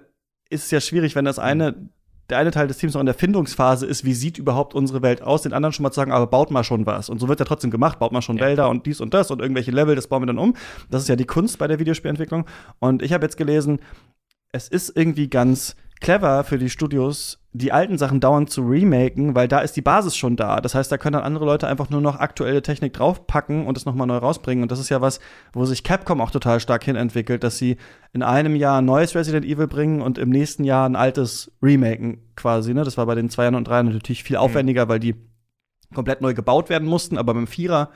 ist 0.50 0.64
es 0.64 0.70
ja 0.70 0.80
schwierig, 0.80 1.16
wenn 1.16 1.24
das 1.24 1.38
eine 1.38 1.88
der 2.30 2.38
eine 2.38 2.50
Teil 2.50 2.68
des 2.68 2.78
Teams 2.78 2.94
noch 2.94 3.00
in 3.00 3.06
der 3.06 3.14
Findungsphase 3.14 3.86
ist, 3.86 4.04
wie 4.04 4.14
sieht 4.14 4.38
überhaupt 4.38 4.74
unsere 4.74 5.02
Welt 5.02 5.22
aus, 5.22 5.42
den 5.42 5.52
anderen 5.52 5.72
schon 5.72 5.82
mal 5.82 5.90
zu 5.90 5.96
sagen, 5.96 6.12
aber 6.12 6.26
baut 6.26 6.50
mal 6.50 6.64
schon 6.64 6.86
was. 6.86 7.08
Und 7.08 7.18
so 7.18 7.28
wird 7.28 7.40
ja 7.40 7.46
trotzdem 7.46 7.70
gemacht, 7.70 7.98
baut 7.98 8.12
mal 8.12 8.22
schon 8.22 8.38
Ja. 8.38 8.46
Wälder 8.46 8.68
und 8.68 8.86
dies 8.86 9.00
und 9.00 9.14
das 9.14 9.30
und 9.30 9.40
irgendwelche 9.40 9.70
Level, 9.70 9.94
das 9.94 10.06
bauen 10.06 10.22
wir 10.22 10.26
dann 10.26 10.38
um. 10.38 10.54
Das 10.90 11.02
ist 11.02 11.08
ja 11.08 11.16
die 11.16 11.26
Kunst 11.26 11.58
bei 11.58 11.66
der 11.66 11.78
Videospielentwicklung. 11.78 12.46
Und 12.78 13.02
ich 13.02 13.12
habe 13.12 13.24
jetzt 13.24 13.36
gelesen, 13.36 13.80
es 14.52 14.68
ist 14.68 14.96
irgendwie 14.96 15.28
ganz 15.28 15.76
clever 16.00 16.44
für 16.44 16.58
die 16.58 16.70
Studios, 16.70 17.38
die 17.52 17.72
alten 17.72 17.98
Sachen 17.98 18.20
dauernd 18.20 18.50
zu 18.50 18.62
remaken, 18.62 19.34
weil 19.34 19.48
da 19.48 19.60
ist 19.60 19.76
die 19.76 19.82
Basis 19.82 20.16
schon 20.16 20.36
da. 20.36 20.60
Das 20.60 20.74
heißt, 20.74 20.90
da 20.90 20.98
können 20.98 21.14
dann 21.14 21.24
andere 21.24 21.44
Leute 21.44 21.66
einfach 21.66 21.90
nur 21.90 22.00
noch 22.00 22.18
aktuelle 22.18 22.62
Technik 22.62 22.92
draufpacken 22.92 23.66
und 23.66 23.76
es 23.76 23.84
nochmal 23.84 24.06
neu 24.06 24.16
rausbringen. 24.16 24.62
Und 24.62 24.72
das 24.72 24.78
ist 24.78 24.88
ja 24.88 25.00
was, 25.00 25.20
wo 25.52 25.64
sich 25.64 25.84
Capcom 25.84 26.20
auch 26.20 26.30
total 26.30 26.60
stark 26.60 26.84
hinentwickelt, 26.84 27.44
dass 27.44 27.58
sie 27.58 27.76
in 28.12 28.22
einem 28.22 28.56
Jahr 28.56 28.80
ein 28.80 28.84
neues 28.84 29.14
Resident 29.14 29.44
Evil 29.44 29.66
bringen 29.66 30.00
und 30.00 30.16
im 30.16 30.30
nächsten 30.30 30.64
Jahr 30.64 30.88
ein 30.88 30.96
altes 30.96 31.52
remaken 31.62 32.22
quasi. 32.36 32.72
Ne? 32.72 32.84
Das 32.84 32.96
war 32.96 33.06
bei 33.06 33.14
den 33.14 33.30
Zweiern 33.30 33.54
und 33.54 33.68
Dreiern 33.68 33.92
natürlich 33.92 34.22
viel 34.22 34.36
aufwendiger, 34.36 34.88
weil 34.88 35.00
die 35.00 35.16
komplett 35.94 36.20
neu 36.20 36.34
gebaut 36.34 36.70
werden 36.70 36.88
mussten. 36.88 37.18
Aber 37.18 37.34
beim 37.34 37.46
Vierer 37.46 37.90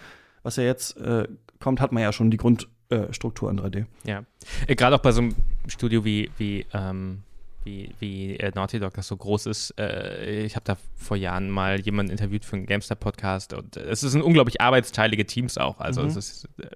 was 0.45 0.57
ja 0.57 0.63
jetzt 0.63 0.97
äh, 0.99 1.27
kommt, 1.59 1.81
hat 1.81 1.91
man 1.91 2.03
ja 2.03 2.13
schon 2.13 2.31
die 2.31 2.37
Grundstruktur 2.37 3.51
in 3.51 3.59
3D. 3.59 3.87
Ja. 4.05 4.25
Äh, 4.69 4.77
Gerade 4.77 4.95
auch 4.95 5.01
bei 5.01 5.11
so 5.11 5.23
einem 5.23 5.35
Studio 5.67 6.05
wie, 6.05 6.31
wie, 6.39 6.67
ähm, 6.73 7.24
wie, 7.65 7.95
wie 7.99 8.37
äh, 8.37 8.53
Naughty 8.55 8.79
Dog, 8.79 8.95
das 8.95 9.07
so 9.09 9.17
groß 9.17 9.47
ist. 9.47 9.75
Äh, 9.79 10.43
ich 10.45 10.55
habe 10.57 10.65
da 10.65 10.77
vor 10.97 11.17
Jahren 11.17 11.51
mal 11.51 11.81
jemanden 11.81 12.13
interviewt 12.13 12.45
für 12.45 12.57
einen 12.57 12.67
GameStar-Podcast 12.67 13.53
und 13.55 13.77
äh, 13.77 13.85
es 13.91 14.01
sind 14.01 14.23
unglaublich 14.23 14.61
arbeitsteilige 14.61 15.27
Teams 15.27 15.59
auch. 15.59 15.81
Also 15.81 16.03
Mhm. 16.03 16.09
es 16.09 16.17
ist 16.17 16.49
äh, 16.59 16.67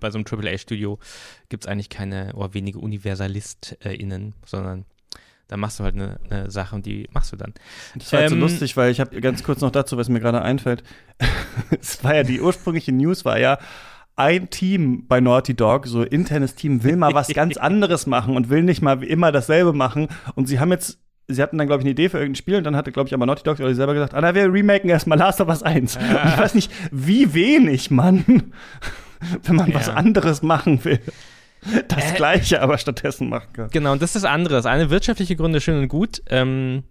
bei 0.00 0.10
so 0.10 0.18
einem 0.18 0.26
AAA-Studio 0.30 0.98
gibt 1.48 1.64
es 1.64 1.68
eigentlich 1.68 1.88
keine 1.88 2.32
oder 2.34 2.54
wenige 2.54 2.78
UniversalistInnen, 2.78 4.34
sondern 4.46 4.84
da 5.48 5.56
machst 5.56 5.80
du 5.80 5.84
halt 5.84 5.94
eine, 5.94 6.20
eine 6.28 6.50
Sache 6.50 6.74
und 6.76 6.84
die 6.84 7.08
machst 7.10 7.32
du 7.32 7.36
dann. 7.36 7.54
Das 7.96 8.12
war 8.12 8.20
halt 8.20 8.28
so 8.30 8.34
Ähm, 8.36 8.40
lustig, 8.42 8.76
weil 8.76 8.90
ich 8.92 9.00
habe 9.00 9.18
ganz 9.20 9.42
kurz 9.42 9.60
noch 9.62 9.70
dazu, 9.70 9.96
was 9.96 10.08
mir 10.08 10.20
gerade 10.20 10.42
einfällt. 10.42 10.82
es 11.80 12.04
war 12.04 12.14
ja 12.14 12.22
die 12.22 12.40
ursprüngliche 12.40 12.92
News, 12.92 13.24
war 13.24 13.38
ja 13.38 13.58
ein 14.18 14.50
Team 14.50 15.06
bei 15.06 15.20
Naughty 15.20 15.54
Dog, 15.54 15.86
so 15.86 16.02
internes 16.02 16.54
Team, 16.54 16.82
will 16.84 16.96
mal 16.96 17.14
was 17.14 17.28
ganz 17.28 17.56
anderes 17.58 18.06
machen 18.06 18.36
und 18.36 18.50
will 18.50 18.62
nicht 18.62 18.82
mal 18.82 19.00
wie 19.00 19.06
immer 19.06 19.32
dasselbe 19.32 19.72
machen. 19.72 20.08
Und 20.34 20.46
sie 20.48 20.58
haben 20.60 20.70
jetzt, 20.72 20.98
sie 21.28 21.42
hatten 21.42 21.56
dann, 21.58 21.66
glaube 21.66 21.80
ich, 21.80 21.84
eine 21.84 21.92
Idee 21.92 22.08
für 22.08 22.18
irgendein 22.18 22.36
Spiel 22.36 22.56
und 22.56 22.64
dann 22.64 22.76
hatte, 22.76 22.92
glaube 22.92 23.08
ich, 23.08 23.14
aber 23.14 23.26
Naughty 23.26 23.42
Dog 23.44 23.60
oder 23.60 23.74
selber 23.74 23.94
gesagt, 23.94 24.14
ah, 24.14 24.20
na, 24.20 24.34
wir 24.34 24.52
remaken 24.52 24.90
erstmal 24.90 25.18
Last 25.18 25.40
of 25.40 25.48
Us 25.48 25.62
1. 25.62 25.96
Und 25.96 26.02
ich 26.04 26.38
weiß 26.38 26.54
nicht, 26.54 26.70
wie 26.90 27.32
wenig 27.34 27.90
man, 27.90 28.24
wenn 29.44 29.56
man 29.56 29.72
was 29.74 29.86
Ja. 29.86 29.94
anderes 29.94 30.42
machen 30.42 30.84
will, 30.84 31.00
das 31.88 32.12
Äh, 32.12 32.14
Gleiche 32.16 32.62
aber 32.62 32.78
stattdessen 32.78 33.28
machen 33.28 33.52
kann. 33.52 33.68
Genau, 33.70 33.92
und 33.92 34.00
das 34.02 34.14
ist 34.14 34.22
das 34.24 34.30
andere. 34.30 34.54
Das 34.54 34.66
eine 34.66 34.90
wirtschaftliche 34.90 35.34
Gründe 35.36 35.60
schön 35.60 35.78
und 35.82 35.88
gut. 35.88 36.22
Ähm, 36.28 36.84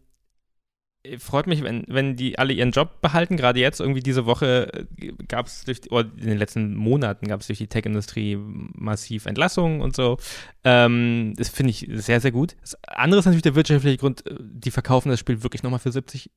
freut 1.19 1.47
mich, 1.47 1.63
wenn, 1.63 1.83
wenn 1.87 2.15
die 2.15 2.37
alle 2.37 2.53
ihren 2.53 2.71
Job 2.71 3.01
behalten. 3.01 3.37
Gerade 3.37 3.59
jetzt, 3.59 3.79
irgendwie 3.79 4.01
diese 4.01 4.25
Woche 4.25 4.87
gab 5.27 5.47
es 5.47 5.63
durch, 5.63 5.91
oder 5.91 6.09
in 6.17 6.27
den 6.27 6.37
letzten 6.37 6.75
Monaten 6.75 7.27
gab 7.27 7.41
es 7.41 7.47
durch 7.47 7.59
die 7.59 7.67
Tech-Industrie 7.67 8.37
massiv 8.37 9.25
Entlassungen 9.25 9.81
und 9.81 9.95
so. 9.95 10.17
Ähm, 10.63 11.33
das 11.37 11.49
finde 11.49 11.71
ich 11.71 11.87
sehr, 11.91 12.19
sehr 12.19 12.31
gut. 12.31 12.55
Das 12.61 12.77
andere 12.87 13.19
ist 13.19 13.25
natürlich 13.25 13.43
der 13.43 13.55
wirtschaftliche 13.55 13.97
Grund, 13.97 14.25
äh, 14.25 14.35
die 14.39 14.71
verkaufen 14.71 15.09
das 15.09 15.19
Spiel 15.19 15.43
wirklich 15.43 15.63
nochmal 15.63 15.79
für 15.79 15.91
70 15.91 16.29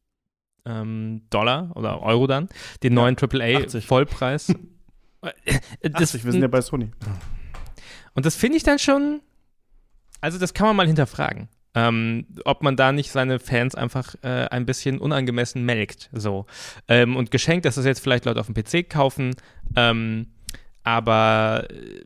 ähm, 0.66 1.22
Dollar 1.30 1.70
oder 1.74 2.02
Euro 2.02 2.26
dann. 2.26 2.48
Den 2.82 2.94
neuen 2.94 3.16
80. 3.16 3.40
AAA-Vollpreis. 3.40 4.54
das, 5.82 6.02
80, 6.02 6.24
wir 6.24 6.32
sind 6.32 6.42
ja 6.42 6.48
bei 6.48 6.60
Sony. 6.60 6.90
und 8.14 8.26
das 8.26 8.36
finde 8.36 8.56
ich 8.56 8.62
dann 8.62 8.78
schon, 8.78 9.20
also 10.20 10.38
das 10.38 10.54
kann 10.54 10.66
man 10.66 10.76
mal 10.76 10.86
hinterfragen. 10.86 11.48
Ähm, 11.74 12.26
ob 12.44 12.62
man 12.62 12.76
da 12.76 12.90
nicht 12.90 13.12
seine 13.12 13.38
Fans 13.38 13.74
einfach 13.74 14.14
äh, 14.22 14.48
ein 14.50 14.66
bisschen 14.66 14.98
unangemessen 14.98 15.64
melkt. 15.64 16.10
So. 16.12 16.46
Ähm, 16.88 17.16
und 17.16 17.30
geschenkt, 17.30 17.64
dass 17.64 17.76
das 17.76 17.84
jetzt 17.84 18.00
vielleicht 18.00 18.24
Leute 18.24 18.40
auf 18.40 18.46
dem 18.46 18.54
PC 18.54 18.90
kaufen, 18.90 19.36
ähm, 19.76 20.26
aber 20.82 21.68
äh, 21.70 22.04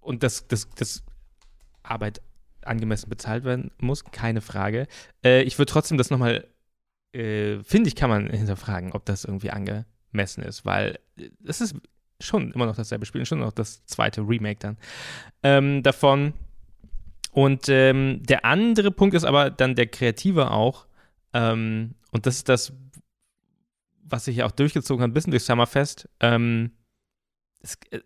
und 0.00 0.22
dass 0.22 0.46
das, 0.48 0.68
das 0.76 1.02
Arbeit 1.82 2.20
angemessen 2.62 3.08
bezahlt 3.08 3.44
werden 3.44 3.70
muss, 3.78 4.04
keine 4.04 4.40
Frage. 4.40 4.86
Äh, 5.24 5.42
ich 5.42 5.58
würde 5.58 5.70
trotzdem 5.70 5.98
das 5.98 6.10
nochmal, 6.10 6.46
äh, 7.12 7.62
finde 7.62 7.88
ich, 7.88 7.96
kann 7.96 8.10
man 8.10 8.28
hinterfragen, 8.28 8.92
ob 8.92 9.04
das 9.04 9.24
irgendwie 9.24 9.50
angemessen 9.50 10.42
ist, 10.42 10.64
weil 10.64 10.98
äh, 11.18 11.30
es 11.46 11.60
ist 11.60 11.76
schon 12.20 12.52
immer 12.52 12.66
noch 12.66 12.76
dasselbe 12.76 13.06
Spiel, 13.06 13.26
schon 13.26 13.40
noch 13.40 13.52
das 13.52 13.84
zweite 13.86 14.22
Remake 14.22 14.58
dann 14.60 14.78
ähm, 15.42 15.82
davon. 15.82 16.32
Und 17.34 17.68
ähm, 17.68 18.22
der 18.22 18.44
andere 18.44 18.92
Punkt 18.92 19.16
ist 19.16 19.24
aber 19.24 19.50
dann 19.50 19.74
der 19.74 19.88
kreative 19.88 20.52
auch. 20.52 20.86
Ähm, 21.32 21.96
und 22.12 22.26
das 22.26 22.36
ist 22.36 22.48
das, 22.48 22.72
was 24.04 24.26
sich 24.26 24.36
ja 24.36 24.46
auch 24.46 24.52
durchgezogen 24.52 25.02
hat, 25.02 25.10
ein 25.10 25.14
bisschen 25.14 25.32
durch 25.32 25.42
Summerfest. 25.42 26.08
Ähm, 26.20 26.70
es, 27.60 27.76
äh, 27.90 28.02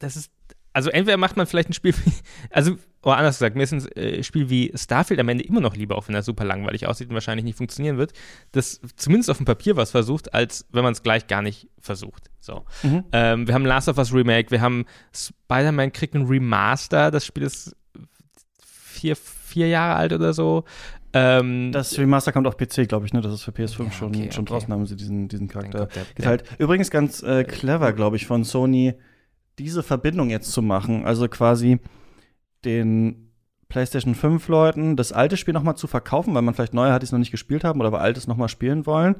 das 0.00 0.16
ist, 0.16 0.32
also 0.72 0.90
entweder 0.90 1.18
macht 1.18 1.36
man 1.36 1.46
vielleicht 1.46 1.70
ein 1.70 1.72
Spiel, 1.72 1.94
wie, 2.04 2.12
also, 2.50 2.76
oder 3.02 3.16
anders 3.16 3.38
gesagt, 3.38 3.54
mir 3.54 3.62
ist 3.62 3.74
ein 3.74 3.86
äh, 3.92 4.24
Spiel 4.24 4.50
wie 4.50 4.72
Starfield 4.74 5.20
am 5.20 5.28
Ende 5.28 5.44
immer 5.44 5.60
noch 5.60 5.76
lieber, 5.76 5.96
auch 5.96 6.08
wenn 6.08 6.16
er 6.16 6.24
super 6.24 6.44
langweilig 6.44 6.88
aussieht 6.88 7.10
und 7.10 7.14
wahrscheinlich 7.14 7.44
nicht 7.44 7.58
funktionieren 7.58 7.96
wird, 7.96 8.12
das 8.50 8.80
zumindest 8.96 9.30
auf 9.30 9.36
dem 9.36 9.46
Papier 9.46 9.76
was 9.76 9.92
versucht, 9.92 10.34
als 10.34 10.66
wenn 10.72 10.82
man 10.82 10.94
es 10.94 11.04
gleich 11.04 11.28
gar 11.28 11.42
nicht 11.42 11.68
versucht. 11.78 12.28
So. 12.40 12.64
Mhm. 12.82 13.04
Ähm, 13.12 13.46
wir 13.46 13.54
haben 13.54 13.64
Last 13.64 13.88
of 13.88 13.98
Us 13.98 14.12
Remake, 14.12 14.50
wir 14.50 14.60
haben 14.60 14.84
Spider-Man 15.14 15.92
kriegt 15.92 16.16
ein 16.16 16.26
Remaster, 16.26 17.12
das 17.12 17.24
Spiel 17.24 17.44
ist 17.44 17.76
vier, 19.00 19.16
vier 19.16 19.68
Jahre 19.68 19.96
alt 19.96 20.12
oder 20.12 20.32
so. 20.32 20.64
Ähm, 21.12 21.72
Das 21.72 21.98
Remaster 21.98 22.32
kommt 22.32 22.46
auf 22.46 22.56
PC, 22.56 22.88
glaube 22.88 23.06
ich, 23.06 23.12
ne? 23.12 23.20
Das 23.20 23.32
ist 23.32 23.42
für 23.42 23.50
PS5 23.50 23.84
Ja, 23.84 23.90
schon, 23.90 24.08
okay, 24.08 24.30
schon 24.30 24.42
okay. 24.42 24.52
draußen, 24.52 24.72
haben 24.72 24.86
sie 24.86 24.96
diesen, 24.96 25.28
diesen 25.28 25.48
Charakter 25.48 25.88
geteilt. 26.14 26.44
Übrigens 26.58 26.90
ganz 26.90 27.22
äh, 27.22 27.44
clever, 27.44 27.92
glaube 27.92 28.16
ich, 28.16 28.26
von 28.26 28.44
Sony, 28.44 28.94
diese 29.58 29.82
Verbindung 29.82 30.30
jetzt 30.30 30.52
zu 30.52 30.62
machen. 30.62 31.04
Also 31.04 31.28
quasi 31.28 31.80
den 32.64 33.32
PlayStation 33.68 34.14
5 34.14 34.46
Leuten 34.48 34.96
das 34.96 35.12
alte 35.12 35.36
Spiel 35.36 35.54
noch 35.54 35.62
mal 35.62 35.76
zu 35.76 35.86
verkaufen, 35.86 36.34
weil 36.34 36.42
man 36.42 36.54
vielleicht 36.54 36.74
neue 36.74 36.92
hat, 36.92 37.02
die 37.02 37.06
es 37.06 37.12
noch 37.12 37.18
nicht 37.18 37.30
gespielt 37.30 37.64
haben 37.64 37.80
oder 37.80 37.92
weil 37.92 38.00
altes 38.00 38.26
noch 38.26 38.36
mal 38.36 38.48
spielen 38.48 38.86
wollen. 38.86 39.16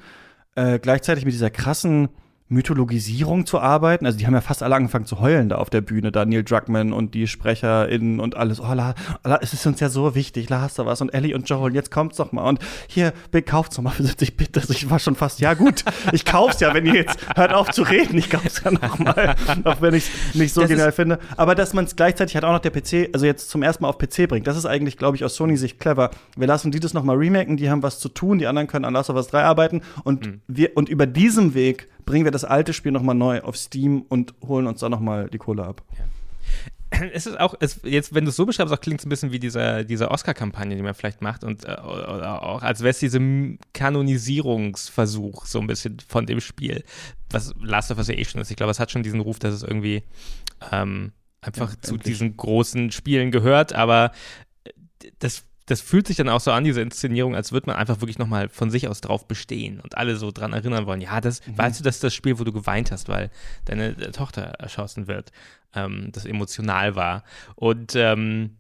Äh, 0.55 0.79
gleichzeitig 0.79 1.25
mit 1.25 1.35
dieser 1.35 1.51
krassen 1.51 2.09
Mythologisierung 2.51 3.47
zu 3.47 3.61
arbeiten. 3.61 4.05
Also 4.07 4.19
die 4.19 4.27
haben 4.27 4.35
ja 4.35 4.41
fast 4.41 4.63
alle 4.63 4.75
angefangen 4.75 5.07
zu 5.07 5.21
heulen 5.21 5.49
da 5.49 5.57
auf 5.57 5.71
der 5.71 5.81
Bühne, 5.81 6.13
da 6.13 6.25
Neil 6.25 6.43
Druckmann 6.45 6.93
und 6.93 7.15
die 7.15 7.27
SprecherInnen 7.27 8.21
und 8.21 8.37
alles. 8.37 8.61
Oh, 8.61 8.73
la, 8.75 8.95
la, 9.25 9.39
es 9.41 9.53
ist 9.55 9.67
uns 9.67 9.81
ja 9.81 9.89
so 9.89 10.15
wichtig, 10.15 10.51
la 10.51 10.61
hast 10.61 10.79
du 10.79 10.85
was 10.85 11.01
und 11.01 11.15
Ellie 11.15 11.35
und 11.35 11.49
Joel, 11.49 11.75
jetzt 11.75 11.91
kommt's 11.91 12.17
doch 12.17 12.33
mal 12.33 12.43
und 12.49 12.59
hier, 12.89 13.13
Bill, 13.31 13.43
kauft's 13.43 13.77
doch 13.77 13.83
mal 13.83 13.91
für 13.91 14.03
70 14.03 14.37
Bit. 14.37 14.57
Also 14.59 14.73
ich 14.73 14.91
war 14.91 14.99
schon 14.99 15.15
fast, 15.15 15.41
ja 15.41 15.55
gut, 15.55 15.85
ich 16.13 16.25
kauf's 16.25 16.61
ja, 16.61 16.75
wenn 16.75 16.87
ihr 16.87 16.95
jetzt 16.95 17.19
hört 17.37 17.55
auf 17.55 17.71
zu 17.71 17.83
reden, 17.83 18.19
ich 18.19 18.29
kauf's 18.29 18.63
ja 18.65 18.73
noch 18.73 18.99
mal, 18.99 19.37
auch 19.65 19.81
wenn 19.81 19.95
ich's 19.95 20.11
nicht 20.35 20.53
so 20.53 20.61
Das 20.63 20.71
genial 20.71 20.93
finde. 20.93 21.19
Aber 21.37 21.55
dass 21.55 21.73
man 21.73 21.85
es 21.85 21.97
gleichzeitig 21.97 22.35
halt 22.35 22.45
auch 22.45 22.53
noch 22.53 22.59
der 22.59 22.71
PC, 22.71 23.11
also 23.13 23.27
jetzt 23.27 23.49
zum 23.49 23.63
ersten 23.63 23.85
Mal 23.85 23.89
auf 23.89 23.99
PC 23.99 24.29
bringt, 24.29 24.47
das 24.47 24.57
ist 24.57 24.67
eigentlich, 24.67 24.97
glaube 24.99 25.17
ich, 25.17 25.25
aus 25.25 25.37
Sony-Sicht 25.37 25.79
clever. 25.79 26.11
Wir 26.37 26.47
lassen 26.47 26.71
die 26.73 26.81
das 26.81 26.95
noch 26.95 27.05
mal 27.05 27.17
remaken, 27.17 27.57
die 27.57 27.71
haben 27.71 27.83
was 27.83 28.01
zu 28.01 28.09
tun, 28.09 28.39
die 28.39 28.47
anderen 28.47 28.67
können 28.67 28.85
an 28.85 28.95
Last 28.95 29.09
of 29.11 29.17
Us 29.17 29.29
3 29.29 29.45
arbeiten 29.45 29.83
und 30.05 30.27
Mhm. 30.27 30.41
wir 30.49 30.77
und 30.77 30.89
über 30.89 31.07
diesem 31.07 31.55
Weg 31.55 31.89
bringen 32.11 32.25
wir 32.25 32.33
das 32.33 32.45
alte 32.45 32.73
Spiel 32.73 32.91
noch 32.91 33.03
mal 33.03 33.15
neu 33.15 33.41
auf 33.43 33.57
Steam 33.57 34.03
und 34.09 34.35
holen 34.45 34.67
uns 34.67 34.81
da 34.81 34.89
noch 34.89 34.99
mal 34.99 35.29
die 35.31 35.39
Kohle 35.39 35.65
ab. 35.65 35.83
es 36.91 37.27
ist 37.27 37.39
auch, 37.39 37.55
es, 37.61 37.81
jetzt, 37.85 38.13
wenn 38.13 38.25
du 38.25 38.31
es 38.31 38.37
so 38.37 38.47
beschreibst, 38.47 38.75
auch 38.75 38.81
klingt 38.81 38.99
es 39.01 39.07
ein 39.07 39.11
bisschen 39.11 39.31
wie 39.31 39.39
dieser, 39.39 39.85
diese 39.85 40.11
Oscar-Kampagne, 40.11 40.75
die 40.75 40.83
man 40.83 40.95
vielleicht 40.95 41.23
macht 41.23 41.45
und 41.45 41.65
äh, 41.67 41.69
auch, 41.77 42.63
als 42.63 42.81
wäre 42.81 42.91
es 42.91 42.99
diesem 42.99 43.59
Kanonisierungsversuch 43.75 45.47
so 45.47 45.61
ein 45.61 45.69
bisschen 45.69 45.99
von 46.07 46.27
dem 46.27 46.41
Spiel, 46.41 46.83
was 47.31 47.55
Last 47.61 47.93
of 47.93 47.99
Us 47.99 48.09
ja 48.09 48.15
eh 48.15 48.25
schon 48.25 48.41
ist. 48.41 48.51
Ich 48.51 48.57
glaube, 48.57 48.73
es 48.73 48.81
hat 48.81 48.91
schon 48.91 49.05
diesen 49.05 49.21
Ruf, 49.21 49.39
dass 49.39 49.55
es 49.55 49.63
irgendwie 49.63 50.03
ähm, 50.73 51.13
einfach 51.43 51.71
Ja, 51.71 51.81
zu 51.81 51.95
endlich. 51.95 52.15
diesen 52.15 52.37
großen 52.37 52.91
Spielen 52.91 53.31
gehört, 53.31 53.73
aber 53.73 54.11
äh, 54.65 54.71
das 55.21 55.45
das 55.71 55.81
fühlt 55.81 56.09
sich 56.09 56.17
dann 56.17 56.29
auch 56.29 56.41
so 56.41 56.51
an, 56.51 56.65
diese 56.65 56.81
Inszenierung, 56.81 57.37
als 57.37 57.53
würde 57.53 57.69
man 57.69 57.77
einfach 57.77 58.01
wirklich 58.01 58.19
nochmal 58.19 58.49
von 58.49 58.73
sich 58.73 58.89
aus 58.89 59.01
drauf 59.01 59.29
bestehen 59.29 59.79
und 59.79 59.97
alle 59.97 60.17
so 60.17 60.33
dran 60.33 60.53
erinnern 60.53 60.85
wollen. 60.87 61.01
Ja, 61.01 61.21
das, 61.21 61.43
weißt 61.47 61.79
du, 61.79 61.85
das 61.85 61.97
ist 61.97 62.05
das 62.05 62.13
Spiel, 62.13 62.41
wo 62.41 62.45
du 62.45 62.53
geweint 62.53 62.91
hast, 62.91 63.09
weil 63.09 63.31
deine 63.67 63.91
äh, 63.91 64.11
Tochter 64.11 64.43
erschossen 64.43 65.07
wird, 65.07 65.31
ähm, 65.73 66.09
das 66.11 66.25
emotional 66.25 66.97
war. 66.97 67.23
Und 67.55 67.95
ähm, 67.95 68.57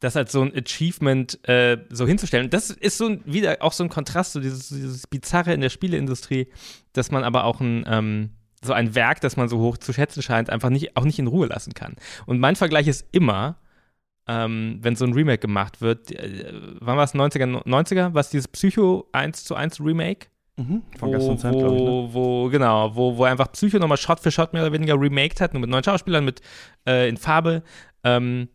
das 0.00 0.16
als 0.16 0.32
so 0.32 0.42
ein 0.42 0.52
Achievement 0.52 1.48
äh, 1.48 1.78
so 1.90 2.08
hinzustellen. 2.08 2.50
Das 2.50 2.70
ist 2.70 2.98
so 2.98 3.06
ein, 3.06 3.22
wieder 3.24 3.58
auch 3.60 3.72
so 3.72 3.84
ein 3.84 3.88
Kontrast, 3.88 4.32
so 4.32 4.40
dieses, 4.40 4.68
dieses 4.68 5.06
Bizarre 5.06 5.54
in 5.54 5.60
der 5.60 5.70
Spieleindustrie, 5.70 6.48
dass 6.92 7.12
man 7.12 7.22
aber 7.22 7.44
auch 7.44 7.60
ein, 7.60 7.84
ähm, 7.86 8.30
so 8.62 8.72
ein 8.72 8.96
Werk, 8.96 9.20
das 9.20 9.36
man 9.36 9.48
so 9.48 9.58
hoch 9.60 9.78
zu 9.78 9.92
schätzen 9.92 10.22
scheint, 10.22 10.50
einfach 10.50 10.70
nicht, 10.70 10.96
auch 10.96 11.04
nicht 11.04 11.20
in 11.20 11.28
Ruhe 11.28 11.46
lassen 11.46 11.72
kann. 11.72 11.94
Und 12.26 12.40
mein 12.40 12.56
Vergleich 12.56 12.88
ist 12.88 13.06
immer, 13.12 13.58
ähm, 14.28 14.78
wenn 14.82 14.96
so 14.96 15.04
ein 15.04 15.12
Remake 15.12 15.38
gemacht 15.38 15.80
wird, 15.80 16.10
äh, 16.12 16.52
wann 16.80 16.96
war 16.96 17.04
es 17.04 17.14
90er, 17.14 17.62
90er, 17.64 18.14
was 18.14 18.30
dieses 18.30 18.48
Psycho 18.48 19.08
1 19.12 19.44
zu 19.44 19.54
1 19.54 19.80
Remake? 19.80 20.28
Mhm. 20.56 20.82
Von 20.98 21.08
wo, 21.08 21.12
gestern 21.12 21.38
Zeit, 21.38 21.52
glaube 21.52 21.76
ich. 21.76 21.82
Ne? 21.82 21.88
wo, 21.88 22.14
wo, 22.14 22.48
genau, 22.48 22.94
wo, 22.96 23.16
wo 23.16 23.24
einfach 23.24 23.52
Psycho 23.52 23.78
nochmal 23.78 23.98
Shot 23.98 24.20
für 24.20 24.30
Shot 24.30 24.52
mehr 24.52 24.62
oder 24.62 24.72
weniger 24.72 24.98
remaked 24.98 25.40
hat, 25.40 25.52
nur 25.52 25.60
mit 25.60 25.70
neuen 25.70 25.84
Schauspielern, 25.84 26.24
mit 26.24 26.40
äh, 26.86 27.08
in 27.08 27.16
Farbe, 27.16 27.62
ähm, 28.04 28.48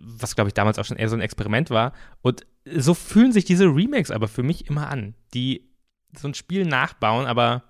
was 0.00 0.34
glaube 0.34 0.48
ich 0.48 0.54
damals 0.54 0.78
auch 0.78 0.84
schon 0.84 0.96
eher 0.96 1.08
so 1.08 1.16
ein 1.16 1.22
Experiment 1.22 1.70
war. 1.70 1.92
Und 2.22 2.46
so 2.74 2.94
fühlen 2.94 3.32
sich 3.32 3.44
diese 3.44 3.66
Remakes 3.66 4.10
aber 4.10 4.28
für 4.28 4.42
mich 4.42 4.68
immer 4.68 4.88
an, 4.88 5.14
die 5.34 5.68
so 6.16 6.28
ein 6.28 6.34
Spiel 6.34 6.66
nachbauen, 6.66 7.26
aber 7.26 7.64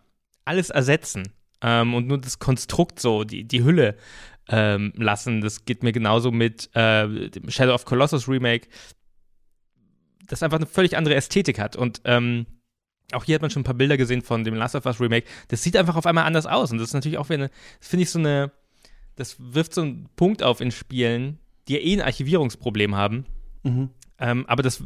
alles 0.45 0.71
ersetzen 0.71 1.33
ähm, 1.63 1.95
und 1.95 2.07
nur 2.07 2.19
das 2.19 2.39
Konstrukt 2.39 3.01
so, 3.01 3.25
die, 3.25 3.45
die 3.45 3.65
Hülle 3.65 3.97
ähm, 4.49 4.93
lassen. 4.97 5.41
Das 5.41 5.65
geht 5.65 5.83
mir 5.83 5.93
genauso 5.93 6.31
mit 6.31 6.71
äh, 6.75 7.31
dem 7.31 7.51
Shadow 7.51 7.75
of 7.75 7.85
Colossus 7.85 8.29
Remake, 8.29 8.69
das 10.27 10.43
einfach 10.43 10.59
eine 10.59 10.67
völlig 10.67 10.97
andere 10.97 11.15
Ästhetik 11.15 11.59
hat 11.59 11.77
und 11.77 12.01
ähm, 12.05 12.47
auch 13.13 13.25
hier 13.25 13.37
hat 13.37 13.43
man 13.43 13.51
schon 13.51 13.61
ein 13.61 13.65
paar 13.65 13.75
Bilder 13.75 13.97
gesehen 13.97 14.23
von 14.23 14.45
dem 14.45 14.55
Last 14.55 14.75
of 14.75 14.87
Us 14.87 15.01
Remake. 15.01 15.27
Das 15.49 15.63
sieht 15.63 15.77
einfach 15.77 15.97
auf 15.97 16.07
einmal 16.07 16.25
anders 16.25 16.47
aus. 16.47 16.73
Und 16.73 16.79
das 16.79 16.89
ist 16.89 16.95
natürlich 16.95 17.19
auch 17.19 17.29
wieder 17.29 17.45
eine, 17.45 17.51
das 17.79 17.89
finde 17.89 18.03
ich 18.03 18.11
so 18.11 18.19
eine, 18.19 18.51
das 19.15 19.37
wirft 19.39 19.75
so 19.75 19.83
einen 19.83 20.09
Punkt 20.17 20.43
auf 20.43 20.61
in 20.61 20.73
Spielen, 20.73 21.39
die 21.69 21.75
ja 21.75 21.81
eh 21.81 21.93
ein 21.95 22.03
Archivierungsproblem 22.03 22.97
haben. 22.97 23.27
Mhm. 23.63 23.91
Ähm, 24.19 24.47
aber 24.47 24.63
das 24.63 24.83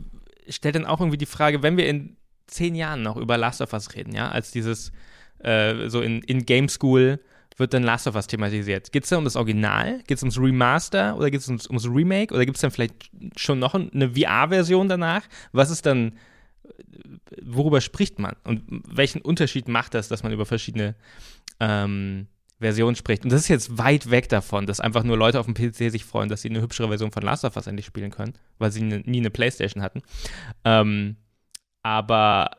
stellt 0.48 0.74
dann 0.74 0.86
auch 0.86 1.00
irgendwie 1.00 1.18
die 1.18 1.26
Frage, 1.26 1.62
wenn 1.62 1.76
wir 1.76 1.88
in 1.88 2.16
zehn 2.46 2.74
Jahren 2.74 3.02
noch 3.02 3.16
über 3.16 3.38
Last 3.38 3.60
of 3.60 3.72
Us 3.72 3.94
reden, 3.94 4.14
ja, 4.14 4.28
als 4.28 4.50
dieses 4.50 4.92
äh, 5.38 5.88
so 5.88 6.00
in, 6.00 6.22
in 6.22 6.44
Game 6.44 6.68
School 6.68 7.20
wird 7.60 7.74
dann 7.74 7.84
Last 7.84 8.08
of 8.08 8.16
Us 8.16 8.26
thematisiert. 8.26 8.90
Geht 8.90 9.04
es 9.04 9.10
da 9.10 9.18
um 9.18 9.24
das 9.24 9.36
Original? 9.36 10.02
Geht 10.06 10.16
es 10.16 10.22
ums 10.22 10.38
Remaster? 10.38 11.16
Oder 11.16 11.30
geht 11.30 11.40
es 11.40 11.46
ums, 11.46 11.68
ums 11.68 11.86
Remake? 11.86 12.34
Oder 12.34 12.44
gibt 12.44 12.56
es 12.56 12.62
dann 12.62 12.72
vielleicht 12.72 13.10
schon 13.36 13.60
noch 13.60 13.74
eine 13.74 14.14
VR-Version 14.14 14.88
danach? 14.88 15.22
Was 15.52 15.70
ist 15.70 15.86
dann, 15.86 16.18
worüber 17.42 17.80
spricht 17.80 18.18
man? 18.18 18.34
Und 18.44 18.64
welchen 18.88 19.20
Unterschied 19.20 19.68
macht 19.68 19.94
das, 19.94 20.08
dass 20.08 20.22
man 20.22 20.32
über 20.32 20.46
verschiedene 20.46 20.96
ähm, 21.60 22.26
Versionen 22.58 22.96
spricht? 22.96 23.22
Und 23.24 23.30
das 23.30 23.42
ist 23.42 23.48
jetzt 23.48 23.78
weit 23.78 24.10
weg 24.10 24.28
davon, 24.28 24.66
dass 24.66 24.80
einfach 24.80 25.04
nur 25.04 25.16
Leute 25.16 25.38
auf 25.38 25.46
dem 25.46 25.54
PC 25.54 25.92
sich 25.92 26.04
freuen, 26.04 26.28
dass 26.28 26.42
sie 26.42 26.50
eine 26.50 26.62
hübschere 26.62 26.88
Version 26.88 27.12
von 27.12 27.22
Last 27.22 27.44
of 27.44 27.54
Us 27.54 27.66
endlich 27.68 27.86
spielen 27.86 28.10
können, 28.10 28.34
weil 28.58 28.72
sie 28.72 28.82
nie 28.82 29.18
eine 29.18 29.30
Playstation 29.30 29.82
hatten. 29.82 30.02
Ähm, 30.64 31.16
aber 31.82 32.50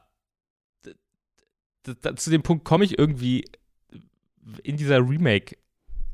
zu 2.16 2.30
dem 2.30 2.44
Punkt 2.44 2.64
komme 2.64 2.86
ich 2.86 3.00
irgendwie 3.00 3.46
in 4.64 4.78
dieser 4.78 4.98
Remake 4.98 5.56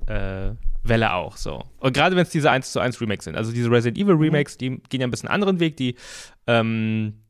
äh, 0.07 0.51
Welle 0.84 1.13
auch 1.13 1.38
so. 1.38 1.63
Und 1.80 1.93
gerade 1.93 2.15
wenn 2.15 2.23
es 2.23 2.30
diese 2.30 2.49
1 2.49 2.71
zu 2.71 2.80
1 2.80 2.99
Remakes 3.01 3.25
sind. 3.25 3.36
Also 3.36 3.51
diese 3.51 3.69
Resident 3.69 3.97
Evil 3.97 4.15
mhm. 4.15 4.21
Remakes, 4.21 4.57
die 4.57 4.78
gehen 4.89 5.01
ja 5.01 5.07
ein 5.07 5.11
bisschen 5.11 5.30
anderen 5.30 5.59
Weg, 5.59 5.78
die 5.78 5.95
ähm, 6.47 7.21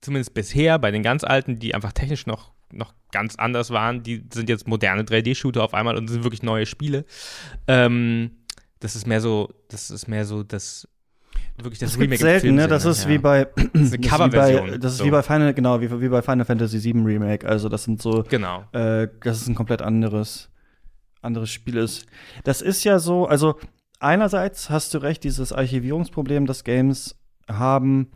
zumindest 0.00 0.34
bisher 0.34 0.78
bei 0.78 0.90
den 0.90 1.02
ganz 1.02 1.24
alten, 1.24 1.58
die 1.58 1.74
einfach 1.74 1.92
technisch 1.92 2.26
noch, 2.26 2.52
noch 2.72 2.94
ganz 3.12 3.36
anders 3.36 3.70
waren, 3.70 4.02
die 4.02 4.24
sind 4.32 4.48
jetzt 4.48 4.68
moderne 4.68 5.02
3D-Shooter 5.02 5.62
auf 5.62 5.74
einmal 5.74 5.96
und 5.96 6.08
sind 6.08 6.24
wirklich 6.24 6.42
neue 6.42 6.66
Spiele. 6.66 7.04
Ähm, 7.66 8.30
das 8.78 8.96
ist 8.96 9.06
mehr 9.06 9.20
so, 9.20 9.52
das 9.68 9.90
ist 9.90 10.08
mehr 10.08 10.24
so 10.24 10.42
das 10.42 10.88
wirklich 11.64 11.78
das, 11.78 11.92
das 11.92 12.00
Remake 12.00 12.20
selten, 12.20 12.54
ne? 12.54 12.68
Das 12.68 12.84
ist 12.84 13.04
ja. 13.04 13.10
wie 13.10 13.18
bei 13.18 13.44
das 13.72 13.82
ist 13.82 13.94
eine 13.94 14.06
Coverversion. 14.06 14.80
Das 14.80 14.92
ist 14.92 14.98
so. 14.98 15.04
wie 15.04 15.10
bei 15.10 15.22
Final, 15.22 15.54
genau, 15.54 15.80
wie, 15.80 16.00
wie 16.00 16.08
bei 16.08 16.22
Final 16.22 16.44
Fantasy 16.44 16.82
VII 16.82 17.02
Remake. 17.02 17.46
Also 17.46 17.68
das 17.68 17.84
sind 17.84 18.00
so, 18.00 18.24
genau, 18.28 18.64
äh, 18.72 19.08
das 19.22 19.42
ist 19.42 19.48
ein 19.48 19.54
komplett 19.54 19.82
anderes, 19.82 20.50
anderes 21.22 21.50
Spiel 21.50 21.76
ist. 21.76 22.06
Das 22.44 22.62
ist 22.62 22.84
ja 22.84 22.98
so, 22.98 23.26
also 23.26 23.58
einerseits 23.98 24.70
hast 24.70 24.94
du 24.94 24.98
recht, 24.98 25.24
dieses 25.24 25.52
Archivierungsproblem, 25.52 26.46
das 26.46 26.64
Games 26.64 27.16
haben, 27.48 28.10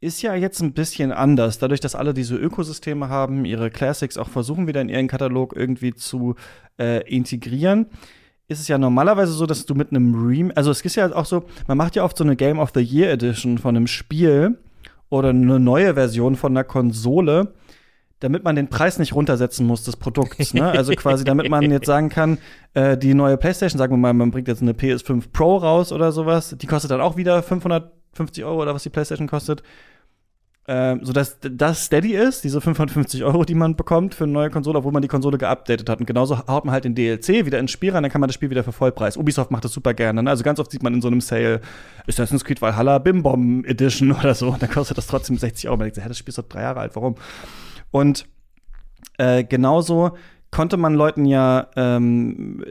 ist 0.00 0.22
ja 0.22 0.34
jetzt 0.34 0.60
ein 0.60 0.72
bisschen 0.72 1.10
anders. 1.10 1.58
Dadurch, 1.58 1.80
dass 1.80 1.94
alle 1.94 2.14
diese 2.14 2.36
Ökosysteme 2.36 3.08
haben, 3.08 3.44
ihre 3.44 3.70
Classics 3.70 4.16
auch 4.16 4.28
versuchen 4.28 4.66
wieder 4.66 4.80
in 4.80 4.88
ihren 4.88 5.08
Katalog 5.08 5.56
irgendwie 5.56 5.94
zu 5.94 6.36
äh, 6.78 7.02
integrieren 7.08 7.86
ist 8.48 8.60
es 8.60 8.68
ja 8.68 8.78
normalerweise 8.78 9.32
so, 9.32 9.46
dass 9.46 9.66
du 9.66 9.74
mit 9.74 9.90
einem 9.90 10.26
Rem 10.26 10.50
also 10.54 10.70
es 10.70 10.80
ist 10.80 10.96
ja 10.96 11.14
auch 11.14 11.26
so, 11.26 11.44
man 11.66 11.76
macht 11.76 11.96
ja 11.96 12.04
oft 12.04 12.16
so 12.16 12.24
eine 12.24 12.34
Game 12.34 12.58
of 12.58 12.70
the 12.74 12.80
Year 12.80 13.10
Edition 13.12 13.58
von 13.58 13.76
einem 13.76 13.86
Spiel 13.86 14.58
oder 15.10 15.30
eine 15.30 15.60
neue 15.60 15.94
Version 15.94 16.34
von 16.34 16.52
einer 16.52 16.64
Konsole, 16.64 17.52
damit 18.20 18.44
man 18.44 18.56
den 18.56 18.68
Preis 18.68 18.98
nicht 18.98 19.14
runtersetzen 19.14 19.66
muss 19.66 19.84
des 19.84 19.96
Produkts. 19.96 20.54
Ne? 20.54 20.70
Also 20.70 20.92
quasi, 20.94 21.24
damit 21.24 21.48
man 21.50 21.62
jetzt 21.70 21.86
sagen 21.86 22.08
kann, 22.08 22.38
äh, 22.74 22.96
die 22.96 23.14
neue 23.14 23.36
PlayStation, 23.36 23.78
sagen 23.78 23.92
wir 23.92 23.98
mal, 23.98 24.12
man 24.12 24.30
bringt 24.30 24.48
jetzt 24.48 24.62
eine 24.62 24.72
PS5 24.72 25.24
Pro 25.32 25.56
raus 25.58 25.92
oder 25.92 26.10
sowas, 26.10 26.56
die 26.58 26.66
kostet 26.66 26.90
dann 26.90 27.00
auch 27.00 27.16
wieder 27.16 27.42
550 27.42 28.44
Euro 28.44 28.62
oder 28.62 28.74
was 28.74 28.82
die 28.82 28.90
PlayStation 28.90 29.28
kostet 29.28 29.62
ähm, 30.70 31.00
sodass 31.02 31.38
das 31.40 31.86
steady 31.86 32.14
ist, 32.14 32.44
diese 32.44 32.60
550 32.60 33.24
Euro, 33.24 33.46
die 33.46 33.54
man 33.54 33.74
bekommt 33.74 34.14
für 34.14 34.24
eine 34.24 34.34
neue 34.34 34.50
Konsole, 34.50 34.78
obwohl 34.78 34.92
man 34.92 35.00
die 35.00 35.08
Konsole 35.08 35.38
geupdatet 35.38 35.88
hat. 35.88 35.98
Und 35.98 36.04
genauso 36.04 36.46
haut 36.46 36.66
man 36.66 36.72
halt 36.72 36.84
den 36.84 36.94
DLC 36.94 37.46
wieder 37.46 37.58
ins 37.58 37.70
Spiel 37.70 37.90
rein, 37.90 38.02
dann 38.02 38.12
kann 38.12 38.20
man 38.20 38.28
das 38.28 38.34
Spiel 38.34 38.50
wieder 38.50 38.62
für 38.62 38.72
Vollpreis. 38.72 39.16
Ubisoft 39.16 39.50
macht 39.50 39.64
das 39.64 39.72
super 39.72 39.94
gerne. 39.94 40.22
Ne? 40.22 40.28
Also 40.28 40.44
ganz 40.44 40.60
oft 40.60 40.70
sieht 40.70 40.82
man 40.82 40.92
in 40.92 41.00
so 41.00 41.08
einem 41.08 41.22
Sale 41.22 41.62
Assassin's 42.06 42.44
Creed 42.44 42.60
Valhalla 42.60 42.98
Bim 42.98 43.22
Bom 43.22 43.64
Edition 43.64 44.12
oder 44.18 44.34
so, 44.34 44.50
und 44.50 44.60
dann 44.60 44.70
kostet 44.70 44.98
das 44.98 45.06
trotzdem 45.06 45.38
60 45.38 45.68
Euro. 45.68 45.78
Man 45.78 45.86
denkt, 45.86 46.04
hä, 46.04 46.06
das 46.06 46.18
Spiel 46.18 46.32
ist 46.32 46.38
doch 46.38 46.48
drei 46.48 46.60
Jahre 46.60 46.80
alt, 46.80 46.94
warum? 46.94 47.14
Und 47.90 48.26
äh, 49.16 49.44
genauso 49.44 50.18
konnte 50.50 50.76
man 50.76 50.94
Leuten 50.94 51.24
ja, 51.26 51.68
ähm, 51.76 52.64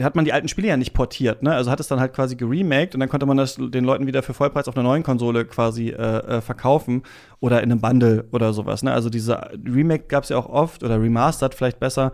hat 0.00 0.14
man 0.14 0.24
die 0.24 0.32
alten 0.32 0.48
Spiele 0.48 0.68
ja 0.68 0.76
nicht 0.76 0.94
portiert, 0.94 1.42
ne? 1.42 1.54
Also 1.54 1.70
hat 1.70 1.80
es 1.80 1.88
dann 1.88 1.98
halt 1.98 2.12
quasi 2.12 2.36
geremaked 2.36 2.94
und 2.94 3.00
dann 3.00 3.08
konnte 3.08 3.26
man 3.26 3.36
das 3.36 3.56
den 3.56 3.84
Leuten 3.84 4.06
wieder 4.06 4.22
für 4.22 4.32
Vollpreis 4.32 4.68
auf 4.68 4.76
einer 4.76 4.84
neuen 4.84 5.02
Konsole 5.02 5.44
quasi 5.44 5.88
äh, 5.88 5.94
äh, 5.96 6.40
verkaufen 6.40 7.02
oder 7.40 7.62
in 7.62 7.72
einem 7.72 7.80
Bundle 7.80 8.26
oder 8.30 8.52
sowas, 8.52 8.82
ne? 8.82 8.92
Also 8.92 9.10
diese 9.10 9.50
Remake 9.64 10.04
gab 10.04 10.22
es 10.22 10.30
ja 10.30 10.36
auch 10.36 10.48
oft 10.48 10.84
oder 10.84 11.00
Remastered 11.00 11.54
vielleicht 11.54 11.80
besser. 11.80 12.12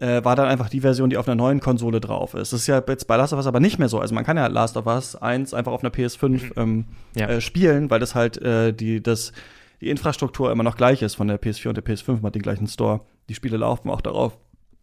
Äh, 0.00 0.24
war 0.24 0.36
dann 0.36 0.46
einfach 0.46 0.68
die 0.68 0.80
Version, 0.80 1.10
die 1.10 1.16
auf 1.16 1.26
einer 1.26 1.34
neuen 1.34 1.58
Konsole 1.58 2.00
drauf 2.00 2.34
ist. 2.34 2.52
Das 2.52 2.60
ist 2.60 2.66
ja 2.68 2.80
jetzt 2.86 3.08
bei 3.08 3.16
Last 3.16 3.32
of 3.32 3.38
Us 3.38 3.48
aber 3.48 3.58
nicht 3.58 3.80
mehr 3.80 3.88
so. 3.88 3.98
Also 3.98 4.14
man 4.14 4.24
kann 4.24 4.36
ja 4.36 4.46
Last 4.46 4.76
of 4.76 4.86
Us 4.86 5.16
1 5.16 5.54
einfach 5.54 5.72
auf 5.72 5.82
einer 5.82 5.92
PS5 5.92 6.28
mhm. 6.28 6.52
ähm, 6.56 6.84
ja. 7.16 7.26
äh, 7.26 7.40
spielen, 7.40 7.90
weil 7.90 7.98
das 7.98 8.14
halt 8.14 8.40
äh, 8.40 8.72
die, 8.72 9.02
das, 9.02 9.32
die 9.80 9.90
Infrastruktur 9.90 10.52
immer 10.52 10.62
noch 10.62 10.76
gleich 10.76 11.02
ist 11.02 11.16
von 11.16 11.26
der 11.26 11.40
PS4 11.40 11.70
und 11.70 11.76
der 11.76 11.84
PS5. 11.84 12.12
Man 12.12 12.26
hat 12.26 12.36
den 12.36 12.42
gleichen 12.42 12.68
Store. 12.68 13.00
Die 13.28 13.34
Spiele 13.34 13.56
laufen 13.56 13.90
auch 13.90 14.00
darauf 14.00 14.38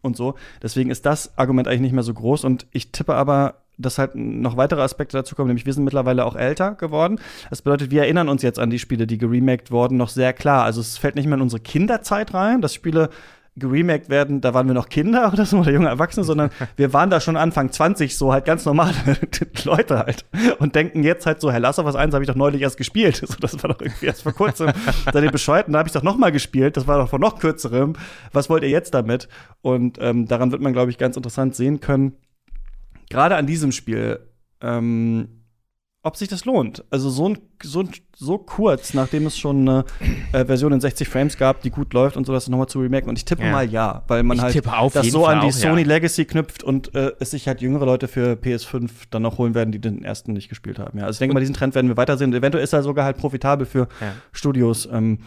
und 0.06 0.16
so. 0.16 0.34
Deswegen 0.62 0.90
ist 0.90 1.04
das 1.04 1.36
Argument 1.36 1.68
eigentlich 1.68 1.82
nicht 1.82 1.92
mehr 1.92 2.02
so 2.02 2.14
groß. 2.14 2.44
Und 2.44 2.66
ich 2.70 2.92
tippe 2.92 3.14
aber, 3.14 3.56
dass 3.78 3.98
halt 3.98 4.14
noch 4.14 4.56
weitere 4.56 4.80
Aspekte 4.80 5.16
dazu 5.16 5.34
kommen, 5.34 5.48
nämlich 5.48 5.66
wir 5.66 5.72
sind 5.72 5.84
mittlerweile 5.84 6.24
auch 6.24 6.36
älter 6.36 6.74
geworden. 6.74 7.20
Das 7.50 7.62
bedeutet, 7.62 7.90
wir 7.90 8.02
erinnern 8.02 8.28
uns 8.28 8.42
jetzt 8.42 8.58
an 8.58 8.70
die 8.70 8.78
Spiele, 8.78 9.06
die 9.06 9.18
geremaked 9.18 9.70
wurden, 9.70 9.96
noch 9.96 10.08
sehr 10.08 10.32
klar. 10.32 10.64
Also 10.64 10.80
es 10.80 10.96
fällt 10.96 11.16
nicht 11.16 11.26
mehr 11.26 11.36
in 11.36 11.42
unsere 11.42 11.60
Kinderzeit 11.60 12.32
rein, 12.32 12.62
dass 12.62 12.72
Spiele 12.72 13.10
geremaked 13.56 14.10
werden, 14.10 14.40
da 14.40 14.54
waren 14.54 14.66
wir 14.66 14.74
noch 14.74 14.88
Kinder 14.88 15.30
oder 15.32 15.46
so 15.46 15.58
oder 15.58 15.72
junge 15.72 15.88
Erwachsene, 15.88 16.24
sondern 16.24 16.50
wir 16.76 16.92
waren 16.92 17.10
da 17.10 17.20
schon 17.20 17.36
Anfang 17.36 17.72
20, 17.72 18.16
so 18.16 18.32
halt 18.32 18.44
ganz 18.44 18.64
normale 18.64 18.94
Leute 19.64 19.98
halt 19.98 20.24
und 20.58 20.74
denken 20.74 21.02
jetzt 21.02 21.26
halt 21.26 21.40
so, 21.40 21.50
Herr 21.50 21.60
Lasser, 21.60 21.84
was 21.84 21.96
eins 21.96 22.14
habe 22.14 22.24
ich 22.24 22.28
doch 22.28 22.36
neulich 22.36 22.62
erst 22.62 22.76
gespielt. 22.76 23.16
So, 23.16 23.34
das 23.40 23.62
war 23.62 23.72
doch 23.72 23.80
irgendwie 23.80 24.06
erst 24.06 24.22
vor 24.22 24.32
kurzem. 24.32 24.70
Seid 25.04 25.22
ihr 25.22 25.30
bescheuert? 25.30 25.66
Da 25.68 25.78
habe 25.78 25.88
ich 25.88 25.92
doch 25.92 26.02
noch 26.02 26.16
mal 26.16 26.30
gespielt. 26.30 26.76
Das 26.76 26.86
war 26.86 26.98
doch 26.98 27.08
vor 27.08 27.18
noch 27.18 27.38
kürzerem. 27.38 27.94
Was 28.32 28.48
wollt 28.50 28.62
ihr 28.62 28.68
jetzt 28.68 28.94
damit? 28.94 29.28
Und 29.62 29.98
ähm, 30.00 30.26
daran 30.26 30.52
wird 30.52 30.62
man, 30.62 30.72
glaube 30.72 30.90
ich, 30.90 30.98
ganz 30.98 31.16
interessant 31.16 31.54
sehen 31.54 31.80
können. 31.80 32.12
Gerade 33.08 33.36
an 33.36 33.46
diesem 33.46 33.72
Spiel 33.72 34.20
ähm, 34.60 35.35
ob 36.06 36.16
sich 36.16 36.28
das 36.28 36.44
lohnt. 36.44 36.84
Also 36.88 37.10
so, 37.10 37.34
so, 37.60 37.82
so 38.14 38.38
kurz, 38.38 38.94
nachdem 38.94 39.26
es 39.26 39.36
schon 39.36 39.68
eine 39.68 39.84
äh, 40.32 40.44
Version 40.44 40.72
in 40.72 40.80
60 40.80 41.08
Frames 41.08 41.36
gab, 41.36 41.62
die 41.62 41.70
gut 41.70 41.92
läuft 41.92 42.16
und 42.16 42.24
so, 42.24 42.32
das 42.32 42.48
nochmal 42.48 42.68
zu 42.68 42.80
remaken. 42.80 43.08
Und 43.08 43.18
ich 43.18 43.24
tippe 43.24 43.42
ja. 43.42 43.50
mal 43.50 43.68
ja, 43.68 44.04
weil 44.06 44.22
man 44.22 44.36
ich 44.36 44.42
halt 44.44 44.54
das 44.94 45.08
so 45.08 45.24
Fall 45.24 45.34
an 45.34 45.40
die 45.40 45.48
auch, 45.48 45.52
Sony 45.52 45.80
ja. 45.80 45.88
Legacy 45.88 46.24
knüpft 46.24 46.62
und 46.62 46.94
äh, 46.94 47.10
es 47.18 47.32
sich 47.32 47.48
halt 47.48 47.60
jüngere 47.60 47.84
Leute 47.84 48.06
für 48.06 48.34
PS5 48.34 48.90
dann 49.10 49.22
noch 49.22 49.38
holen 49.38 49.56
werden, 49.56 49.72
die 49.72 49.80
den 49.80 50.04
ersten 50.04 50.32
nicht 50.32 50.48
gespielt 50.48 50.78
haben. 50.78 50.96
Ja, 50.96 51.06
also 51.06 51.16
ich 51.16 51.18
denke 51.18 51.34
mal, 51.34 51.40
diesen 51.40 51.56
Trend 51.56 51.74
werden 51.74 51.88
wir 51.88 51.96
weitersehen. 51.96 52.32
Eventuell 52.32 52.62
ist 52.62 52.72
er 52.72 52.84
sogar 52.84 53.04
halt 53.04 53.16
profitabel 53.16 53.66
für 53.66 53.88
ja. 54.00 54.14
Studios, 54.30 54.88
ähm, 54.90 55.18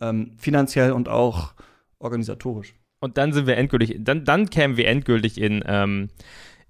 ähm, 0.00 0.30
finanziell 0.38 0.92
und 0.92 1.08
auch 1.08 1.54
organisatorisch. 1.98 2.76
Und 3.00 3.18
dann 3.18 3.32
sind 3.32 3.48
wir 3.48 3.56
endgültig, 3.56 3.96
dann, 3.98 4.24
dann 4.24 4.48
kämen 4.48 4.76
wir 4.76 4.86
endgültig 4.86 5.40
in, 5.40 5.64
ähm, 5.66 6.10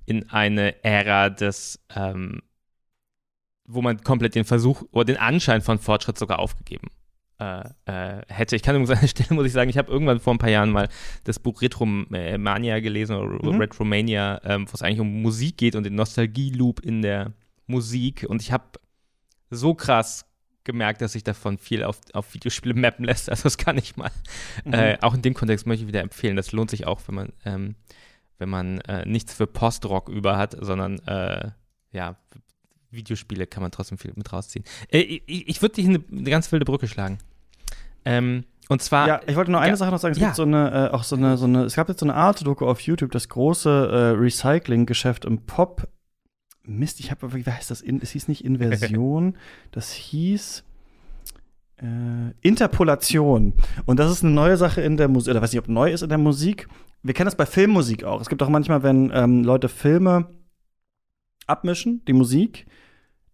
in 0.06 0.30
eine 0.30 0.82
Ära 0.82 1.28
des 1.28 1.84
ähm, 1.94 2.40
wo 3.66 3.82
man 3.82 4.02
komplett 4.02 4.34
den 4.34 4.44
Versuch 4.44 4.82
oder 4.92 5.04
den 5.06 5.16
Anschein 5.16 5.60
von 5.60 5.78
Fortschritt 5.78 6.18
sogar 6.18 6.38
aufgegeben 6.38 6.88
äh, 7.38 7.64
äh, 7.86 8.22
hätte. 8.28 8.56
Ich 8.56 8.62
kann 8.62 8.74
übrigens 8.76 8.90
an 8.90 9.00
der 9.00 9.08
Stelle, 9.08 9.34
muss 9.34 9.46
ich 9.46 9.52
sagen, 9.52 9.70
ich 9.70 9.78
habe 9.78 9.90
irgendwann 9.90 10.20
vor 10.20 10.34
ein 10.34 10.38
paar 10.38 10.50
Jahren 10.50 10.70
mal 10.70 10.88
das 11.24 11.38
Buch 11.38 11.60
Retromania 11.62 12.80
gelesen 12.80 13.16
oder 13.16 13.52
mhm. 13.52 13.60
Retromania, 13.60 14.40
ähm, 14.44 14.66
wo 14.68 14.74
es 14.74 14.82
eigentlich 14.82 15.00
um 15.00 15.22
Musik 15.22 15.56
geht 15.56 15.76
und 15.76 15.84
den 15.84 15.94
Nostalgie-Loop 15.94 16.80
in 16.80 17.02
der 17.02 17.32
Musik. 17.66 18.26
Und 18.28 18.42
ich 18.42 18.52
habe 18.52 18.64
so 19.50 19.74
krass 19.74 20.24
gemerkt, 20.64 21.00
dass 21.00 21.12
sich 21.12 21.24
davon 21.24 21.58
viel 21.58 21.84
auf, 21.84 22.00
auf 22.12 22.34
Videospiele 22.34 22.74
mappen 22.74 23.04
lässt. 23.04 23.28
Also 23.36 23.44
das 23.44 23.58
kann 23.58 23.78
ich 23.78 23.96
mal. 23.96 24.10
Mhm. 24.64 24.72
Äh, 24.72 24.98
auch 25.00 25.14
in 25.14 25.22
dem 25.22 25.34
Kontext 25.34 25.66
möchte 25.66 25.82
ich 25.82 25.88
wieder 25.88 26.00
empfehlen. 26.00 26.36
Das 26.36 26.52
lohnt 26.52 26.70
sich 26.70 26.86
auch, 26.86 27.00
wenn 27.06 27.14
man, 27.14 27.32
ähm, 27.44 27.76
wenn 28.38 28.48
man 28.48 28.80
äh, 28.82 29.06
nichts 29.06 29.34
für 29.34 29.46
Postrock 29.46 30.08
über 30.08 30.36
hat, 30.36 30.56
sondern 30.60 30.98
äh, 31.06 31.50
ja, 31.92 32.16
Videospiele 32.96 33.46
kann 33.46 33.62
man 33.62 33.70
trotzdem 33.70 33.98
viel 33.98 34.12
mit 34.16 34.32
rausziehen. 34.32 34.64
Äh, 34.90 35.00
ich, 35.00 35.48
ich 35.48 35.62
würde 35.62 35.76
dich 35.76 35.86
eine, 35.86 36.02
eine 36.10 36.30
ganz 36.30 36.50
wilde 36.50 36.64
Brücke 36.64 36.88
schlagen. 36.88 37.18
Ähm, 38.04 38.44
und 38.68 38.82
zwar. 38.82 39.06
Ja, 39.06 39.20
ich 39.26 39.36
wollte 39.36 39.50
nur 39.50 39.60
eine 39.60 39.72
ja, 39.72 39.76
Sache 39.76 39.90
noch 39.90 39.98
sagen. 39.98 40.12
Es 40.12 40.18
ja. 40.18 40.26
gibt 40.26 40.36
so 40.36 40.42
eine, 40.42 40.88
äh, 40.90 40.94
auch 40.94 41.04
so 41.04 41.16
eine, 41.16 41.36
so 41.36 41.44
eine, 41.44 41.64
es 41.64 41.76
gab 41.76 41.88
jetzt 41.88 42.00
so 42.00 42.06
eine 42.06 42.14
Art 42.14 42.44
Doku 42.44 42.66
auf 42.66 42.80
YouTube, 42.80 43.12
das 43.12 43.28
große 43.28 43.70
äh, 43.70 44.18
Recycling-Geschäft 44.18 45.24
im 45.24 45.38
Pop. 45.42 45.88
Mist, 46.64 46.98
ich 46.98 47.12
habe, 47.12 47.32
wie 47.32 47.44
heißt 47.44 47.70
das? 47.70 47.80
In, 47.80 48.00
es 48.02 48.10
hieß 48.10 48.26
nicht 48.26 48.44
Inversion, 48.44 49.36
das 49.70 49.92
hieß 49.92 50.64
äh, 51.76 52.32
Interpolation. 52.40 53.54
Und 53.84 54.00
das 54.00 54.10
ist 54.10 54.24
eine 54.24 54.32
neue 54.32 54.56
Sache 54.56 54.80
in 54.80 54.96
der 54.96 55.08
Musik, 55.08 55.30
oder 55.30 55.42
weiß 55.42 55.52
nicht, 55.52 55.60
ob 55.60 55.68
neu 55.68 55.92
ist 55.92 56.02
in 56.02 56.08
der 56.08 56.18
Musik. 56.18 56.68
Wir 57.02 57.14
kennen 57.14 57.26
das 57.26 57.36
bei 57.36 57.46
Filmmusik 57.46 58.02
auch. 58.02 58.20
Es 58.20 58.28
gibt 58.28 58.42
auch 58.42 58.48
manchmal, 58.48 58.82
wenn 58.82 59.12
ähm, 59.14 59.44
Leute 59.44 59.68
Filme 59.68 60.28
abmischen, 61.46 62.04
die 62.06 62.12
Musik, 62.12 62.66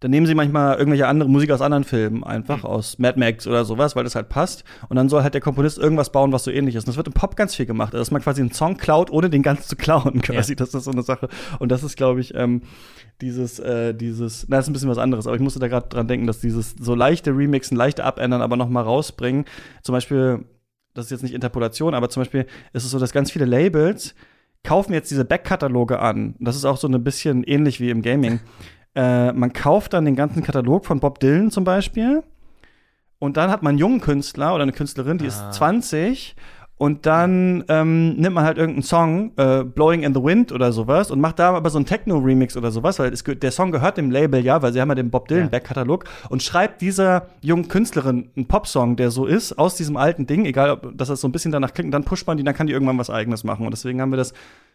dann 0.02 0.10
nehmen 0.10 0.26
sie 0.26 0.34
manchmal 0.34 0.76
irgendwelche 0.78 1.06
andere 1.06 1.28
Musik 1.28 1.50
aus 1.52 1.60
anderen 1.60 1.84
Filmen, 1.84 2.24
einfach 2.24 2.58
mhm. 2.58 2.64
aus 2.64 2.98
Mad 2.98 3.18
Max 3.18 3.46
oder 3.46 3.64
sowas, 3.64 3.94
weil 3.94 4.04
das 4.04 4.14
halt 4.14 4.28
passt. 4.28 4.64
Und 4.88 4.96
dann 4.96 5.08
soll 5.08 5.22
halt 5.22 5.34
der 5.34 5.40
Komponist 5.40 5.78
irgendwas 5.78 6.10
bauen, 6.10 6.32
was 6.32 6.44
so 6.44 6.50
ähnlich 6.50 6.74
ist. 6.74 6.84
Und 6.84 6.88
das 6.88 6.96
wird 6.96 7.06
im 7.06 7.12
Pop 7.12 7.36
ganz 7.36 7.54
viel 7.54 7.66
gemacht, 7.66 7.94
also, 7.94 8.02
dass 8.02 8.10
man 8.10 8.20
quasi 8.20 8.40
einen 8.40 8.52
Song 8.52 8.76
klaut, 8.76 9.10
ohne 9.10 9.30
den 9.30 9.42
ganz 9.42 9.68
zu 9.68 9.76
klauen, 9.76 10.20
quasi. 10.22 10.52
Ja. 10.52 10.56
Das 10.56 10.74
ist 10.74 10.84
so 10.84 10.90
eine 10.90 11.02
Sache. 11.02 11.28
Und 11.60 11.70
das 11.70 11.82
ist, 11.84 11.96
glaube 11.96 12.20
ich, 12.20 12.34
ähm, 12.34 12.62
dieses, 13.20 13.60
äh, 13.60 13.94
dieses, 13.94 14.46
na, 14.48 14.56
das 14.56 14.66
ist 14.66 14.70
ein 14.70 14.72
bisschen 14.72 14.90
was 14.90 14.98
anderes, 14.98 15.26
aber 15.26 15.36
ich 15.36 15.42
musste 15.42 15.60
da 15.60 15.68
gerade 15.68 15.88
dran 15.88 16.08
denken, 16.08 16.26
dass 16.26 16.40
dieses 16.40 16.74
so 16.80 16.94
leichte 16.94 17.30
Remixen, 17.30 17.76
leichte 17.76 18.02
Abändern, 18.02 18.42
aber 18.42 18.56
noch 18.56 18.68
mal 18.68 18.82
rausbringen. 18.82 19.44
Zum 19.82 19.92
Beispiel 19.92 20.44
das 20.94 21.06
ist 21.06 21.10
jetzt 21.10 21.22
nicht 21.22 21.34
Interpolation, 21.34 21.94
aber 21.94 22.08
zum 22.10 22.22
Beispiel 22.22 22.46
ist 22.72 22.84
es 22.84 22.90
so, 22.90 22.98
dass 22.98 23.12
ganz 23.12 23.30
viele 23.30 23.44
Labels 23.44 24.14
kaufen 24.64 24.92
jetzt 24.92 25.10
diese 25.10 25.24
Backkataloge 25.24 25.98
an. 25.98 26.36
Das 26.38 26.54
ist 26.54 26.64
auch 26.64 26.76
so 26.76 26.86
ein 26.86 27.04
bisschen 27.04 27.42
ähnlich 27.44 27.80
wie 27.80 27.90
im 27.90 28.02
Gaming. 28.02 28.40
äh, 28.94 29.32
man 29.32 29.52
kauft 29.52 29.92
dann 29.92 30.04
den 30.04 30.16
ganzen 30.16 30.42
Katalog 30.42 30.86
von 30.86 31.00
Bob 31.00 31.20
Dylan 31.20 31.50
zum 31.50 31.64
Beispiel. 31.64 32.22
Und 33.18 33.36
dann 33.36 33.50
hat 33.50 33.62
man 33.62 33.70
einen 33.70 33.78
jungen 33.78 34.00
Künstler 34.00 34.54
oder 34.54 34.64
eine 34.64 34.72
Künstlerin, 34.72 35.18
die 35.18 35.26
ah. 35.26 35.28
ist 35.28 35.54
20 35.54 36.34
und 36.82 37.06
dann 37.06 37.62
ähm, 37.68 38.16
nimmt 38.16 38.34
man 38.34 38.44
halt 38.44 38.58
irgendeinen 38.58 38.82
Song, 38.82 39.30
äh, 39.36 39.62
Blowing 39.62 40.02
in 40.02 40.14
the 40.14 40.20
Wind 40.20 40.50
oder 40.50 40.72
sowas, 40.72 41.12
und 41.12 41.20
macht 41.20 41.38
da 41.38 41.54
aber 41.54 41.70
so 41.70 41.78
einen 41.78 41.86
Techno-Remix 41.86 42.56
oder 42.56 42.72
sowas, 42.72 42.98
weil 42.98 43.12
es, 43.12 43.22
der 43.22 43.52
Song 43.52 43.70
gehört 43.70 43.98
dem 43.98 44.10
Label 44.10 44.44
ja, 44.44 44.62
weil 44.62 44.72
sie 44.72 44.80
haben 44.80 44.88
ja 44.88 44.96
den 44.96 45.08
Bob 45.08 45.28
Dylan 45.28 45.48
Back-Katalog 45.48 46.06
und 46.28 46.42
schreibt 46.42 46.80
dieser 46.80 47.28
jungen 47.40 47.68
Künstlerin 47.68 48.30
einen 48.34 48.48
Popsong, 48.48 48.96
der 48.96 49.12
so 49.12 49.26
ist, 49.26 49.52
aus 49.60 49.76
diesem 49.76 49.96
alten 49.96 50.26
Ding, 50.26 50.44
egal, 50.44 50.70
ob 50.70 50.98
das 50.98 51.06
so 51.06 51.28
ein 51.28 51.30
bisschen 51.30 51.52
danach 51.52 51.72
klingt, 51.72 51.86
und 51.86 51.92
dann 51.92 52.02
pusht 52.02 52.26
man 52.26 52.36
die, 52.36 52.42
dann 52.42 52.56
kann 52.56 52.66
die 52.66 52.72
irgendwann 52.72 52.98
was 52.98 53.10
Eigenes 53.10 53.44
machen. 53.44 53.64
Und 53.64 53.70
deswegen 53.70 54.00
haben 54.00 54.10
wir 54.10 54.16
das, 54.16 54.32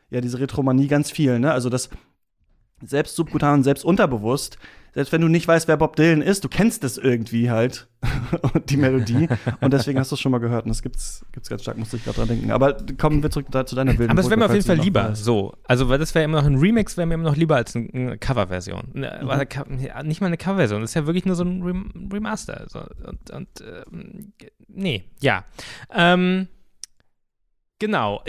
ja, 0.09 0.21
diese 0.21 0.39
Retromanie 0.39 0.87
ganz 0.87 1.11
viel, 1.11 1.39
ne? 1.39 1.51
Also 1.51 1.69
das 1.69 1.89
selbst 2.85 3.15
subkutan 3.15 3.55
und 3.55 3.63
selbst 3.63 3.85
unterbewusst 3.85 4.57
selbst 4.97 5.13
wenn 5.13 5.21
du 5.21 5.27
nicht 5.27 5.47
weißt, 5.47 5.67
wer 5.67 5.77
Bob 5.77 5.95
Dylan 5.95 6.23
ist, 6.23 6.43
du 6.43 6.49
kennst 6.49 6.83
es 6.83 6.97
irgendwie 6.97 7.51
halt, 7.51 7.87
die 8.67 8.77
Melodie. 8.77 9.27
und 9.61 9.71
deswegen 9.71 9.99
hast 9.99 10.09
du 10.09 10.15
es 10.15 10.19
schon 10.19 10.31
mal 10.31 10.39
gehört. 10.39 10.65
Und 10.65 10.69
das 10.69 10.81
gibt's, 10.81 11.23
gibt's 11.33 11.49
ganz 11.49 11.61
stark, 11.61 11.77
musste 11.77 11.97
ich 11.97 12.03
gerade 12.03 12.17
dran 12.17 12.27
denken. 12.29 12.49
Aber 12.49 12.75
kommen 12.97 13.21
wir 13.21 13.29
zurück 13.29 13.45
da, 13.51 13.63
zu 13.63 13.75
deiner 13.75 13.93
Bildung. 13.93 14.09
Aber 14.09 14.21
es 14.21 14.27
wäre 14.27 14.39
mir 14.39 14.45
auf 14.45 14.53
jeden 14.55 14.65
Fall 14.65 14.77
lieber 14.77 15.13
so. 15.13 15.53
Also, 15.65 15.87
weil 15.87 15.99
das 15.99 16.15
wäre 16.15 16.25
immer 16.25 16.41
noch 16.41 16.47
ein 16.47 16.57
Remix, 16.57 16.97
wäre 16.97 17.05
mir 17.05 17.13
immer 17.13 17.29
noch 17.29 17.35
lieber 17.35 17.57
als 17.57 17.75
eine 17.75 18.17
Coverversion. 18.17 18.89
Mhm. 18.93 19.01
Nicht 20.07 20.19
mal 20.19 20.27
eine 20.27 20.37
Coverversion, 20.37 20.81
das 20.81 20.89
ist 20.89 20.95
ja 20.95 21.05
wirklich 21.05 21.25
nur 21.25 21.35
so 21.35 21.43
ein 21.43 22.09
Remaster. 22.11 22.65
Und, 23.05 23.29
und 23.29 23.49
ähm, 23.61 24.33
nee, 24.67 25.03
ja. 25.19 25.45
Ähm, 25.93 26.47
Genau. 27.79 28.23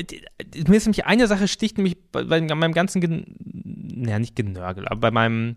Mir 0.67 0.77
ist 0.77 0.87
nämlich 0.87 1.07
eine 1.07 1.27
Sache 1.27 1.49
sticht 1.49 1.79
nämlich 1.79 1.97
bei, 2.11 2.25
bei 2.25 2.41
meinem 2.41 2.75
ganzen, 2.75 3.01
Gen 3.01 3.25
naja, 3.39 4.19
nicht 4.19 4.37
Genörgel, 4.37 4.87
aber 4.87 5.01
bei 5.01 5.11
meinem 5.11 5.57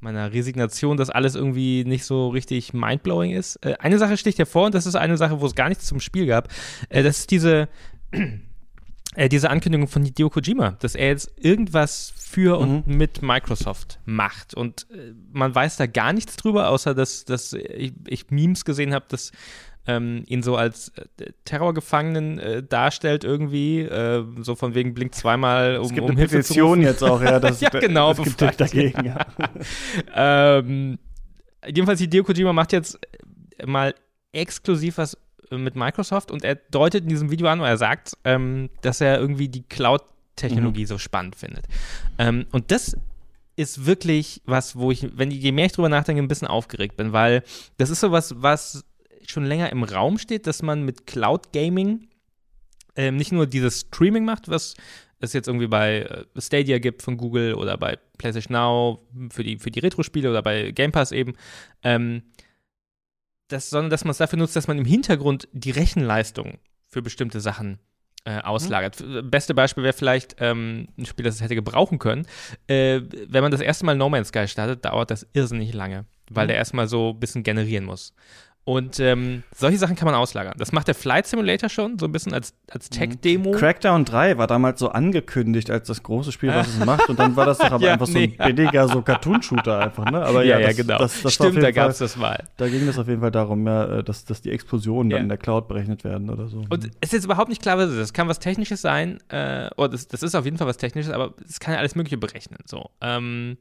meiner 0.00 0.32
Resignation, 0.32 0.96
dass 0.96 1.10
alles 1.10 1.34
irgendwie 1.34 1.84
nicht 1.84 2.04
so 2.04 2.28
richtig 2.28 2.72
mindblowing 2.72 3.32
ist. 3.32 3.56
Äh, 3.56 3.74
eine 3.78 3.98
Sache 3.98 4.16
sticht 4.16 4.38
hervor 4.38 4.66
und 4.66 4.74
das 4.74 4.86
ist 4.86 4.94
eine 4.94 5.16
Sache, 5.16 5.40
wo 5.40 5.46
es 5.46 5.54
gar 5.54 5.68
nichts 5.68 5.86
zum 5.86 6.00
Spiel 6.00 6.26
gab. 6.26 6.48
Äh, 6.88 7.02
das 7.02 7.20
ist 7.20 7.30
diese, 7.30 7.68
äh, 9.14 9.28
diese 9.28 9.50
Ankündigung 9.50 9.88
von 9.88 10.04
Hideo 10.04 10.30
Kojima, 10.30 10.72
dass 10.80 10.94
er 10.94 11.08
jetzt 11.08 11.32
irgendwas 11.36 12.12
für 12.16 12.56
mhm. 12.56 12.62
und 12.62 12.86
mit 12.86 13.22
Microsoft 13.22 14.00
macht. 14.04 14.54
Und 14.54 14.86
äh, 14.90 15.12
man 15.32 15.54
weiß 15.54 15.76
da 15.76 15.86
gar 15.86 16.12
nichts 16.12 16.36
drüber, 16.36 16.70
außer 16.70 16.94
dass, 16.94 17.24
dass 17.24 17.52
ich, 17.52 17.92
ich 18.06 18.30
Memes 18.30 18.64
gesehen 18.64 18.94
habe, 18.94 19.04
dass 19.08 19.32
ähm, 19.86 20.24
ihn 20.26 20.42
so 20.42 20.56
als 20.56 20.88
äh, 20.96 21.32
Terrorgefangenen 21.44 22.38
äh, 22.38 22.62
darstellt 22.62 23.24
irgendwie, 23.24 23.80
äh, 23.80 24.24
so 24.40 24.54
von 24.54 24.74
wegen 24.74 24.94
blinkt 24.94 25.14
zweimal 25.14 25.78
um, 25.78 25.86
es 25.86 25.92
gibt 25.92 26.02
um 26.02 26.10
eine 26.10 26.20
Hilfe 26.20 26.36
Petition 26.38 26.82
jetzt 26.82 27.02
auch, 27.02 27.22
ja, 27.22 27.40
das, 27.40 27.60
ja 27.60 27.70
genau, 27.70 28.12
es 28.12 28.22
gibt 28.22 28.60
dagegen, 28.60 29.04
ja. 29.04 29.26
ähm, 30.58 30.98
jedenfalls 31.66 32.00
Hideo 32.00 32.24
Kojima 32.24 32.52
macht 32.52 32.72
jetzt 32.72 32.98
mal 33.66 33.94
exklusiv 34.32 34.98
was 34.98 35.16
mit 35.50 35.74
Microsoft 35.74 36.30
und 36.30 36.44
er 36.44 36.54
deutet 36.54 37.02
in 37.02 37.08
diesem 37.08 37.30
Video 37.30 37.48
an, 37.48 37.60
wo 37.60 37.64
er 37.64 37.76
sagt, 37.76 38.12
ähm, 38.24 38.70
dass 38.82 39.00
er 39.00 39.18
irgendwie 39.18 39.48
die 39.48 39.62
Cloud-Technologie 39.62 40.82
mhm. 40.82 40.86
so 40.86 40.98
spannend 40.98 41.34
findet. 41.34 41.66
Ähm, 42.18 42.46
und 42.52 42.70
das 42.70 42.96
ist 43.56 43.84
wirklich 43.84 44.42
was, 44.46 44.76
wo 44.76 44.90
ich, 44.90 45.06
wenn 45.18 45.30
je 45.30 45.52
mehr 45.52 45.66
ich 45.66 45.72
drüber 45.72 45.88
nachdenke, 45.88 46.22
ein 46.22 46.28
bisschen 46.28 46.48
aufgeregt 46.48 46.96
bin, 46.96 47.12
weil 47.12 47.42
das 47.76 47.90
ist 47.90 48.00
so 48.00 48.12
was, 48.12 48.40
was 48.40 48.84
schon 49.30 49.44
länger 49.44 49.70
im 49.70 49.82
Raum 49.82 50.18
steht, 50.18 50.46
dass 50.46 50.62
man 50.62 50.84
mit 50.84 51.06
Cloud 51.06 51.52
Gaming 51.52 52.08
ähm, 52.96 53.16
nicht 53.16 53.32
nur 53.32 53.46
dieses 53.46 53.80
Streaming 53.80 54.24
macht, 54.24 54.48
was 54.48 54.74
es 55.20 55.32
jetzt 55.32 55.48
irgendwie 55.48 55.66
bei 55.66 56.00
äh, 56.00 56.40
Stadia 56.40 56.78
gibt 56.78 57.02
von 57.02 57.16
Google 57.16 57.54
oder 57.54 57.76
bei 57.78 57.98
PlayStation 58.18 58.54
Now 58.54 59.06
für 59.30 59.44
die, 59.44 59.58
für 59.58 59.70
die 59.70 59.80
Retro-Spiele 59.80 60.30
oder 60.30 60.42
bei 60.42 60.72
Game 60.72 60.92
Pass 60.92 61.12
eben, 61.12 61.34
ähm, 61.82 62.22
das, 63.48 63.70
sondern 63.70 63.90
dass 63.90 64.04
man 64.04 64.12
es 64.12 64.18
dafür 64.18 64.38
nutzt, 64.38 64.56
dass 64.56 64.68
man 64.68 64.78
im 64.78 64.84
Hintergrund 64.84 65.48
die 65.52 65.70
Rechenleistung 65.70 66.58
für 66.88 67.02
bestimmte 67.02 67.40
Sachen 67.40 67.78
äh, 68.24 68.40
auslagert. 68.40 69.00
Mhm. 69.00 69.30
Beste 69.30 69.54
Beispiel 69.54 69.82
wäre 69.82 69.92
vielleicht 69.92 70.36
ähm, 70.38 70.88
ein 70.98 71.06
Spiel, 71.06 71.24
das 71.24 71.36
es 71.36 71.40
hätte 71.40 71.54
gebrauchen 71.54 71.98
können. 71.98 72.26
Äh, 72.66 73.00
wenn 73.28 73.42
man 73.42 73.50
das 73.50 73.60
erste 73.60 73.86
Mal 73.86 73.96
No 73.96 74.08
Man's 74.08 74.28
Sky 74.28 74.46
startet, 74.46 74.84
dauert 74.84 75.10
das 75.10 75.26
irrsinnig 75.32 75.72
lange, 75.72 76.06
weil 76.30 76.46
mhm. 76.46 76.48
der 76.48 76.56
erstmal 76.58 76.86
so 76.86 77.10
ein 77.10 77.20
bisschen 77.20 77.42
generieren 77.42 77.84
muss. 77.84 78.14
Und 78.64 79.00
ähm, 79.00 79.42
solche 79.56 79.78
Sachen 79.78 79.96
kann 79.96 80.06
man 80.06 80.14
auslagern. 80.14 80.54
Das 80.58 80.70
macht 80.70 80.86
der 80.86 80.94
Flight 80.94 81.26
Simulator 81.26 81.68
schon, 81.68 81.98
so 81.98 82.06
ein 82.06 82.12
bisschen 82.12 82.34
als, 82.34 82.54
als 82.70 82.90
mhm. 82.90 82.94
Tech-Demo. 82.94 83.52
Crackdown 83.52 84.04
3 84.04 84.36
war 84.36 84.46
damals 84.46 84.78
so 84.78 84.90
angekündigt 84.90 85.70
als 85.70 85.88
das 85.88 86.02
große 86.02 86.30
Spiel, 86.30 86.50
was 86.50 86.68
es 86.68 86.78
macht. 86.84 87.08
Und 87.08 87.18
dann 87.18 87.36
war 87.36 87.46
das 87.46 87.58
doch 87.58 87.72
aber 87.72 87.86
ja, 87.86 87.94
einfach 87.94 88.06
nee. 88.08 88.34
so 88.36 88.42
ein 88.42 88.54
billiger 88.54 88.86
so 88.86 89.00
Cartoon-Shooter 89.00 89.78
einfach, 89.78 90.04
ne? 90.04 90.22
Aber 90.22 90.44
ja, 90.44 90.58
ja, 90.58 90.66
das, 90.68 90.76
ja 90.76 90.82
genau. 90.84 90.98
Das, 90.98 91.22
das 91.22 91.34
Stimmt, 91.34 91.62
da 91.62 91.70
gab 91.70 91.90
es 91.90 91.98
das 91.98 92.16
mal. 92.16 92.44
Da 92.58 92.68
ging 92.68 92.86
es 92.86 92.98
auf 92.98 93.08
jeden 93.08 93.20
Fall 93.20 93.30
darum, 93.30 93.66
ja, 93.66 93.98
äh, 93.98 94.04
dass, 94.04 94.26
dass 94.26 94.42
die 94.42 94.50
Explosionen 94.50 95.10
ja. 95.10 95.16
dann 95.16 95.24
in 95.24 95.28
der 95.30 95.38
Cloud 95.38 95.66
berechnet 95.66 96.04
werden 96.04 96.28
oder 96.28 96.48
so. 96.48 96.62
Und 96.68 96.84
es 96.84 97.08
ist 97.08 97.12
jetzt 97.14 97.24
überhaupt 97.24 97.48
nicht 97.48 97.62
klar, 97.62 97.78
was 97.78 97.86
es 97.86 97.92
ist. 97.92 98.00
Das 98.00 98.12
kann 98.12 98.28
was 98.28 98.40
Technisches 98.40 98.82
sein, 98.82 99.18
äh, 99.30 99.70
oder 99.78 99.88
das, 99.88 100.06
das 100.06 100.22
ist 100.22 100.34
auf 100.34 100.44
jeden 100.44 100.58
Fall 100.58 100.66
was 100.66 100.76
Technisches, 100.76 101.12
aber 101.12 101.34
es 101.48 101.60
kann 101.60 101.72
ja 101.72 101.80
alles 101.80 101.94
Mögliche 101.94 102.18
berechnen. 102.18 102.58
So. 102.66 102.90
Ähm, 103.00 103.56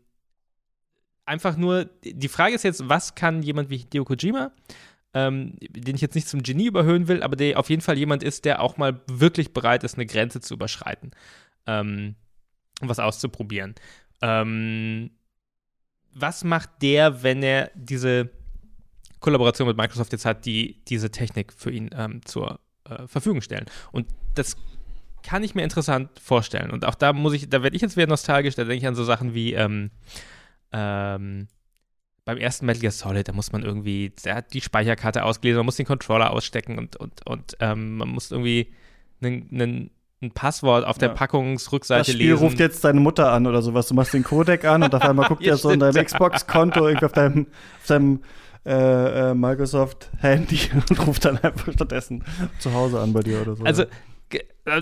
einfach 1.29 1.55
nur, 1.55 1.85
die 2.03 2.27
Frage 2.27 2.55
ist 2.55 2.63
jetzt, 2.63 2.89
was 2.89 3.15
kann 3.15 3.43
jemand 3.43 3.69
wie 3.69 3.77
Hideo 3.77 4.03
Kojima? 4.03 4.51
Ähm, 5.13 5.55
den 5.59 5.95
ich 5.95 6.01
jetzt 6.01 6.15
nicht 6.15 6.27
zum 6.27 6.43
Genie 6.43 6.67
überhöhen 6.67 7.07
will, 7.07 7.23
aber 7.23 7.35
der 7.35 7.59
auf 7.59 7.69
jeden 7.69 7.81
Fall 7.81 7.97
jemand 7.97 8.23
ist, 8.23 8.45
der 8.45 8.61
auch 8.61 8.77
mal 8.77 9.01
wirklich 9.07 9.53
bereit 9.53 9.83
ist, 9.83 9.95
eine 9.95 10.05
Grenze 10.05 10.41
zu 10.41 10.53
überschreiten, 10.53 11.11
ähm, 11.65 12.15
was 12.81 12.99
auszuprobieren. 12.99 13.75
Ähm, 14.21 15.11
was 16.13 16.43
macht 16.43 16.69
der, 16.81 17.23
wenn 17.23 17.43
er 17.43 17.71
diese 17.75 18.29
Kollaboration 19.19 19.67
mit 19.67 19.77
Microsoft 19.77 20.11
jetzt 20.11 20.25
hat, 20.25 20.45
die 20.45 20.83
diese 20.85 21.11
Technik 21.11 21.53
für 21.53 21.71
ihn 21.71 21.89
ähm, 21.93 22.21
zur 22.25 22.59
äh, 22.85 23.07
Verfügung 23.07 23.41
stellen? 23.41 23.65
Und 23.91 24.07
das 24.35 24.57
kann 25.23 25.43
ich 25.43 25.55
mir 25.55 25.63
interessant 25.63 26.09
vorstellen. 26.19 26.71
Und 26.71 26.85
auch 26.85 26.95
da 26.95 27.13
muss 27.13 27.33
ich, 27.33 27.49
da 27.49 27.63
werde 27.63 27.75
ich 27.75 27.81
jetzt 27.81 27.97
wieder 27.97 28.07
nostalgisch, 28.07 28.55
da 28.55 28.63
denke 28.63 28.77
ich 28.77 28.87
an 28.87 28.95
so 28.95 29.03
Sachen 29.03 29.33
wie 29.33 29.53
ähm, 29.53 29.91
ähm, 30.71 31.47
beim 32.25 32.37
ersten 32.37 32.65
Metal 32.65 32.81
Gear 32.81 32.91
Solid, 32.91 33.27
da 33.27 33.33
muss 33.33 33.51
man 33.51 33.63
irgendwie, 33.63 34.11
der 34.23 34.35
hat 34.35 34.53
die 34.53 34.61
Speicherkarte 34.61 35.23
ausgelesen, 35.23 35.57
man 35.57 35.65
muss 35.65 35.77
den 35.77 35.85
Controller 35.85 36.31
ausstecken 36.31 36.77
und, 36.77 36.95
und, 36.95 37.25
und 37.25 37.57
ähm, 37.59 37.97
man 37.97 38.09
muss 38.09 38.31
irgendwie 38.31 38.73
einen, 39.21 39.91
ein 40.21 40.31
Passwort 40.31 40.85
auf 40.85 40.97
der 40.97 41.09
ja. 41.09 41.15
Packungsrückseite 41.15 42.11
lesen. 42.11 42.11
Das 42.11 42.15
Spiel 42.15 42.31
lesen. 42.31 42.43
ruft 42.43 42.59
jetzt 42.59 42.83
deine 42.83 42.99
Mutter 42.99 43.31
an 43.31 43.47
oder 43.47 43.61
sowas. 43.61 43.87
Du 43.87 43.93
machst 43.93 44.13
den 44.13 44.23
Codec 44.23 44.65
an 44.65 44.83
und 44.83 44.93
auf 44.93 45.01
einmal 45.01 45.27
guckt 45.27 45.41
ja, 45.45 45.53
er 45.53 45.57
so 45.57 45.69
in 45.69 45.79
deinem 45.79 46.03
Xbox-Konto 46.03 46.87
irgendwie 46.87 47.05
auf 47.05 47.13
deinem, 47.13 47.47
auf 47.79 47.87
deinem 47.87 48.21
äh, 48.65 49.31
äh, 49.31 49.33
Microsoft-Handy 49.33 50.59
und 50.89 51.07
ruft 51.07 51.25
dann 51.25 51.37
einfach 51.37 51.71
stattdessen 51.71 52.23
zu 52.59 52.73
Hause 52.73 52.99
an 52.99 53.13
bei 53.13 53.21
dir 53.21 53.41
oder 53.41 53.55
so. 53.55 53.63
Also, 53.63 53.83
äh, 54.31 54.81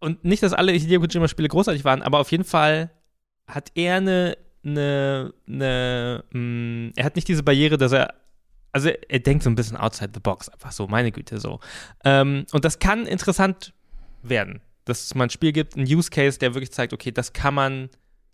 und 0.00 0.24
nicht, 0.24 0.42
dass 0.42 0.52
alle 0.52 0.72
Hideo 0.72 1.00
Kojima-Spiele 1.00 1.48
großartig 1.48 1.84
waren, 1.84 2.02
aber 2.02 2.20
auf 2.20 2.30
jeden 2.30 2.44
Fall 2.44 2.90
hat 3.46 3.72
er 3.74 3.96
eine 3.96 4.36
eine, 4.64 5.32
eine 5.46 6.24
mh, 6.32 6.38
mm, 6.38 6.92
er 6.96 7.04
hat 7.04 7.16
nicht 7.16 7.28
diese 7.28 7.42
Barriere, 7.42 7.78
dass 7.78 7.92
er 7.92 8.14
also 8.72 8.88
er 8.88 9.18
denkt 9.18 9.42
so 9.42 9.50
ein 9.50 9.56
bisschen 9.56 9.76
outside 9.76 10.12
the 10.14 10.20
box, 10.20 10.48
einfach 10.48 10.72
so, 10.72 10.86
meine 10.86 11.10
Güte, 11.12 11.40
so. 11.40 11.60
Ähm, 12.04 12.46
und 12.52 12.64
das 12.64 12.78
kann 12.78 13.06
interessant 13.06 13.72
werden, 14.22 14.60
dass 14.84 15.04
es 15.04 15.14
mal 15.14 15.24
ein 15.24 15.30
Spiel 15.30 15.52
gibt, 15.52 15.76
ein 15.76 15.82
Use 15.82 16.10
Case, 16.10 16.38
der 16.38 16.54
wirklich 16.54 16.72
zeigt, 16.72 16.92
okay, 16.92 17.10
das 17.10 17.32
kann 17.32 17.54
man 17.54 17.90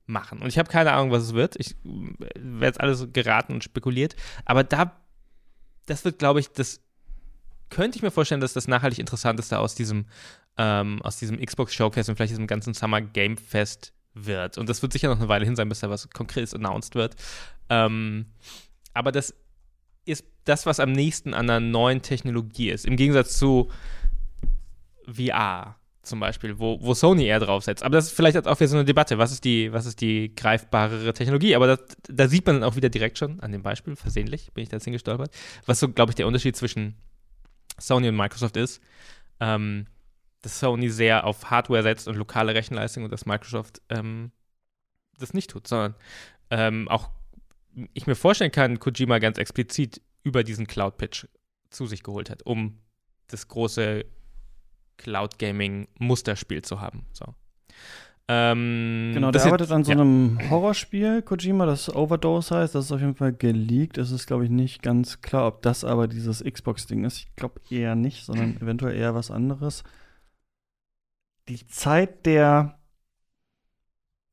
machen. 0.06 0.40
Und 0.40 0.48
ich 0.48 0.58
habe 0.58 0.70
keine 0.70 0.92
Ahnung, 0.92 1.10
was 1.10 1.24
es 1.24 1.34
wird. 1.34 1.56
Ich 1.58 1.74
werde 1.82 2.66
jetzt 2.66 2.80
alles 2.80 3.08
geraten 3.12 3.54
und 3.54 3.64
spekuliert. 3.64 4.14
Aber 4.44 4.62
da, 4.62 5.00
das 5.86 6.04
wird, 6.04 6.18
glaube 6.18 6.40
ich, 6.40 6.48
das 6.52 6.80
könnte 7.70 7.96
ich 7.96 8.02
mir 8.02 8.10
vorstellen, 8.10 8.40
dass 8.40 8.52
das 8.52 8.68
nachhaltig 8.68 8.98
interessanteste 8.98 9.58
aus 9.58 9.74
diesem, 9.74 10.06
ähm, 10.56 11.02
aus 11.02 11.18
diesem 11.18 11.40
Xbox 11.40 11.74
Showcase 11.74 12.10
und 12.10 12.16
vielleicht 12.16 12.30
diesem 12.30 12.46
ganzen 12.46 12.74
Summer 12.74 13.00
Game 13.00 13.36
Fest 13.36 13.92
wird. 14.16 14.58
Und 14.58 14.68
das 14.68 14.82
wird 14.82 14.92
sicher 14.92 15.08
noch 15.08 15.18
eine 15.18 15.28
Weile 15.28 15.44
hin 15.44 15.56
sein, 15.56 15.68
bis 15.68 15.80
da 15.80 15.90
was 15.90 16.10
Konkretes 16.10 16.54
announced 16.54 16.94
wird. 16.94 17.14
Ähm, 17.68 18.26
aber 18.94 19.12
das 19.12 19.34
ist 20.04 20.24
das, 20.44 20.66
was 20.66 20.80
am 20.80 20.92
nächsten 20.92 21.34
an 21.34 21.50
einer 21.50 21.60
neuen 21.60 22.02
Technologie 22.02 22.70
ist. 22.70 22.86
Im 22.86 22.96
Gegensatz 22.96 23.36
zu 23.38 23.68
VR 25.06 25.76
zum 26.02 26.20
Beispiel, 26.20 26.58
wo, 26.58 26.80
wo 26.80 26.94
Sony 26.94 27.26
eher 27.26 27.40
draufsetzt. 27.40 27.82
Aber 27.82 27.96
das 27.96 28.06
ist 28.06 28.12
vielleicht 28.12 28.36
auch 28.46 28.60
wieder 28.60 28.68
so 28.68 28.76
eine 28.76 28.84
Debatte. 28.84 29.18
Was 29.18 29.32
ist 29.32 29.44
die, 29.44 29.72
was 29.72 29.86
ist 29.86 30.00
die 30.00 30.34
greifbarere 30.34 31.12
Technologie? 31.12 31.56
Aber 31.56 31.66
das, 31.66 31.80
da 32.08 32.28
sieht 32.28 32.46
man 32.46 32.60
dann 32.60 32.64
auch 32.64 32.76
wieder 32.76 32.88
direkt 32.88 33.18
schon 33.18 33.40
an 33.40 33.52
dem 33.52 33.62
Beispiel, 33.62 33.96
versehentlich 33.96 34.52
bin 34.52 34.62
ich 34.62 34.68
da 34.68 34.76
jetzt 34.76 34.84
hingestolpert, 34.84 35.30
was 35.66 35.80
so, 35.80 35.88
glaube 35.88 36.12
ich, 36.12 36.14
der 36.14 36.28
Unterschied 36.28 36.56
zwischen 36.56 36.94
Sony 37.78 38.08
und 38.08 38.16
Microsoft 38.16 38.56
ist. 38.56 38.80
Ähm, 39.40 39.86
dass 40.42 40.60
Sony 40.60 40.90
sehr 40.90 41.24
auf 41.24 41.50
Hardware 41.50 41.82
setzt 41.82 42.08
und 42.08 42.16
lokale 42.16 42.54
Rechenleistung 42.54 43.04
und 43.04 43.12
dass 43.12 43.26
Microsoft 43.26 43.80
ähm, 43.88 44.30
das 45.18 45.34
nicht 45.34 45.50
tut, 45.50 45.66
sondern 45.66 45.94
ähm, 46.50 46.88
auch 46.88 47.10
ich 47.92 48.06
mir 48.06 48.14
vorstellen 48.14 48.52
kann, 48.52 48.78
Kojima 48.78 49.18
ganz 49.18 49.38
explizit 49.38 50.00
über 50.22 50.44
diesen 50.44 50.66
Cloud-Pitch 50.66 51.26
zu 51.70 51.86
sich 51.86 52.02
geholt 52.02 52.30
hat, 52.30 52.44
um 52.44 52.78
das 53.28 53.48
große 53.48 54.04
Cloud 54.96 55.38
Gaming 55.38 55.88
Musterspiel 55.98 56.62
zu 56.62 56.80
haben. 56.80 57.04
So. 57.12 57.34
Ähm, 58.28 59.12
genau, 59.14 59.30
der 59.30 59.44
arbeitet 59.44 59.70
an 59.70 59.84
so 59.84 59.92
ja. 59.92 60.00
einem 60.00 60.38
Horrorspiel, 60.50 61.22
Kojima, 61.22 61.64
das 61.64 61.94
Overdose 61.94 62.56
heißt. 62.56 62.74
Das 62.74 62.86
ist 62.86 62.92
auf 62.92 63.00
jeden 63.00 63.14
Fall 63.14 63.32
geleakt. 63.32 63.98
Es 63.98 64.10
ist, 64.10 64.26
glaube 64.26 64.44
ich, 64.44 64.50
nicht 64.50 64.82
ganz 64.82 65.20
klar, 65.20 65.46
ob 65.46 65.62
das 65.62 65.84
aber 65.84 66.08
dieses 66.08 66.42
Xbox-Ding 66.42 67.04
ist. 67.04 67.18
Ich 67.18 67.36
glaube 67.36 67.60
eher 67.70 67.94
nicht, 67.94 68.24
sondern 68.24 68.56
eventuell 68.60 68.96
eher 68.96 69.14
was 69.14 69.30
anderes. 69.30 69.84
Die 71.48 71.66
Zeit 71.66 72.26
der 72.26 72.76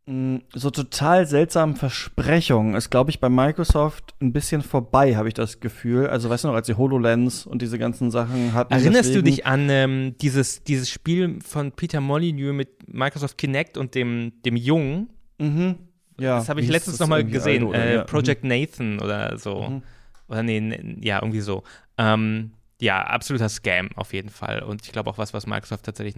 Mm, 0.05 0.39
so 0.53 0.70
total 0.70 1.26
seltsamen 1.26 1.78
Versprechungen 1.78 2.76
ist, 2.76 2.89
glaube 2.89 3.09
ich, 3.09 3.22
bei 3.22 3.30
Microsoft 3.30 4.14
ein 4.22 4.34
bisschen 4.34 4.61
vorbei, 4.61 5.16
habe 5.16 5.30
ich 5.30 5.34
das 5.34 5.61
Gefühl. 5.61 6.07
Also, 6.07 6.30
weißt 6.30 6.43
du 6.43 6.49
noch, 6.49 6.55
als 6.55 6.68
die 6.68 6.76
HoloLens 6.76 7.45
und 7.45 7.61
diese 7.61 7.80
ganzen 7.80 8.11
Sachen 8.11 8.53
hatten. 8.53 8.74
Erinnerst 8.74 9.09
deswegen, 9.09 9.26
du 9.26 9.32
dich 9.32 9.45
an 9.45 9.70
ähm, 9.70 10.16
dieses, 10.20 10.64
dieses 10.66 10.89
Spiel 10.89 11.39
von 11.41 11.72
Peter 11.72 12.01
Molyneux 12.01 12.53
mit 12.53 12.93
Microsoft 12.93 13.38
Kinect 13.38 13.78
und 13.78 13.95
dem, 13.95 14.34
dem 14.43 14.57
Jungen? 14.57 15.09
Mhm. 15.38 15.76
Ja, 16.20 16.38
das 16.38 16.49
habe 16.49 16.59
ich 16.59 16.68
letztens 16.68 16.99
noch 16.99 17.07
mal 17.07 17.24
gesehen. 17.24 17.68
Alter, 17.68 17.86
äh, 17.86 17.95
ja. 17.95 18.03
Project 18.03 18.43
mhm. 18.43 18.49
Nathan 18.49 18.99
oder 18.99 19.38
so. 19.38 19.70
Mhm. 19.70 19.84
Oder 20.28 20.43
nee, 20.43 20.97
ja, 20.99 21.22
irgendwie 21.22 21.41
so. 21.41 21.64
Ähm, 21.97 22.51
ja, 22.82 23.01
absoluter 23.03 23.47
Scam 23.47 23.89
auf 23.95 24.11
jeden 24.11 24.30
Fall. 24.30 24.64
Und 24.64 24.86
ich 24.86 24.91
glaube 24.91 25.09
auch 25.09 25.18
was, 25.18 25.34
was 25.34 25.47
Microsoft 25.47 25.86
tatsächlich 25.86 26.18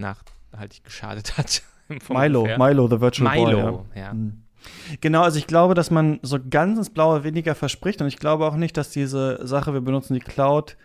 nachhaltig 0.56 0.84
geschadet 0.84 1.38
hat. 1.38 1.62
Milo, 2.08 2.40
ungefähr. 2.40 2.58
Milo, 2.58 2.88
the 2.88 3.00
Virtual 3.00 3.32
Milo, 3.32 3.72
Boy. 3.72 3.84
ja. 3.94 4.02
ja. 4.02 4.14
Mhm. 4.14 4.42
Genau, 5.00 5.22
also 5.22 5.38
ich 5.38 5.46
glaube, 5.46 5.74
dass 5.74 5.92
man 5.92 6.18
so 6.22 6.38
ganz 6.50 6.76
ins 6.78 6.90
Blaue 6.90 7.22
weniger 7.22 7.54
verspricht 7.54 8.00
und 8.00 8.08
ich 8.08 8.16
glaube 8.16 8.46
auch 8.46 8.56
nicht, 8.56 8.76
dass 8.76 8.90
diese 8.90 9.46
Sache, 9.46 9.72
wir 9.72 9.80
benutzen 9.80 10.14
die 10.14 10.20
Cloud, 10.20 10.76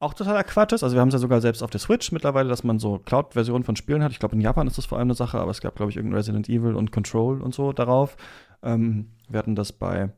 auch 0.00 0.14
totaler 0.14 0.44
Quatsch 0.44 0.72
ist. 0.72 0.82
Also 0.82 0.96
wir 0.96 1.00
haben 1.00 1.08
es 1.08 1.14
ja 1.14 1.18
sogar 1.20 1.40
selbst 1.40 1.62
auf 1.62 1.70
der 1.70 1.80
Switch 1.80 2.10
mittlerweile, 2.12 2.48
dass 2.48 2.64
man 2.64 2.78
so 2.78 2.98
Cloud-Versionen 2.98 3.64
von 3.64 3.76
Spielen 3.76 4.02
hat. 4.02 4.12
Ich 4.12 4.18
glaube, 4.18 4.34
in 4.34 4.40
Japan 4.40 4.66
ist 4.66 4.78
das 4.78 4.86
vor 4.86 4.98
allem 4.98 5.06
eine 5.06 5.14
Sache, 5.14 5.38
aber 5.38 5.50
es 5.50 5.60
gab, 5.60 5.76
glaube 5.76 5.90
ich, 5.90 5.96
irgendein 5.96 6.16
Resident 6.16 6.48
Evil 6.48 6.74
und 6.74 6.90
Control 6.90 7.40
und 7.40 7.54
so 7.54 7.72
darauf. 7.72 8.16
Ähm, 8.62 9.10
wir 9.28 9.38
hatten 9.38 9.54
das 9.54 9.72
bei 9.72 10.10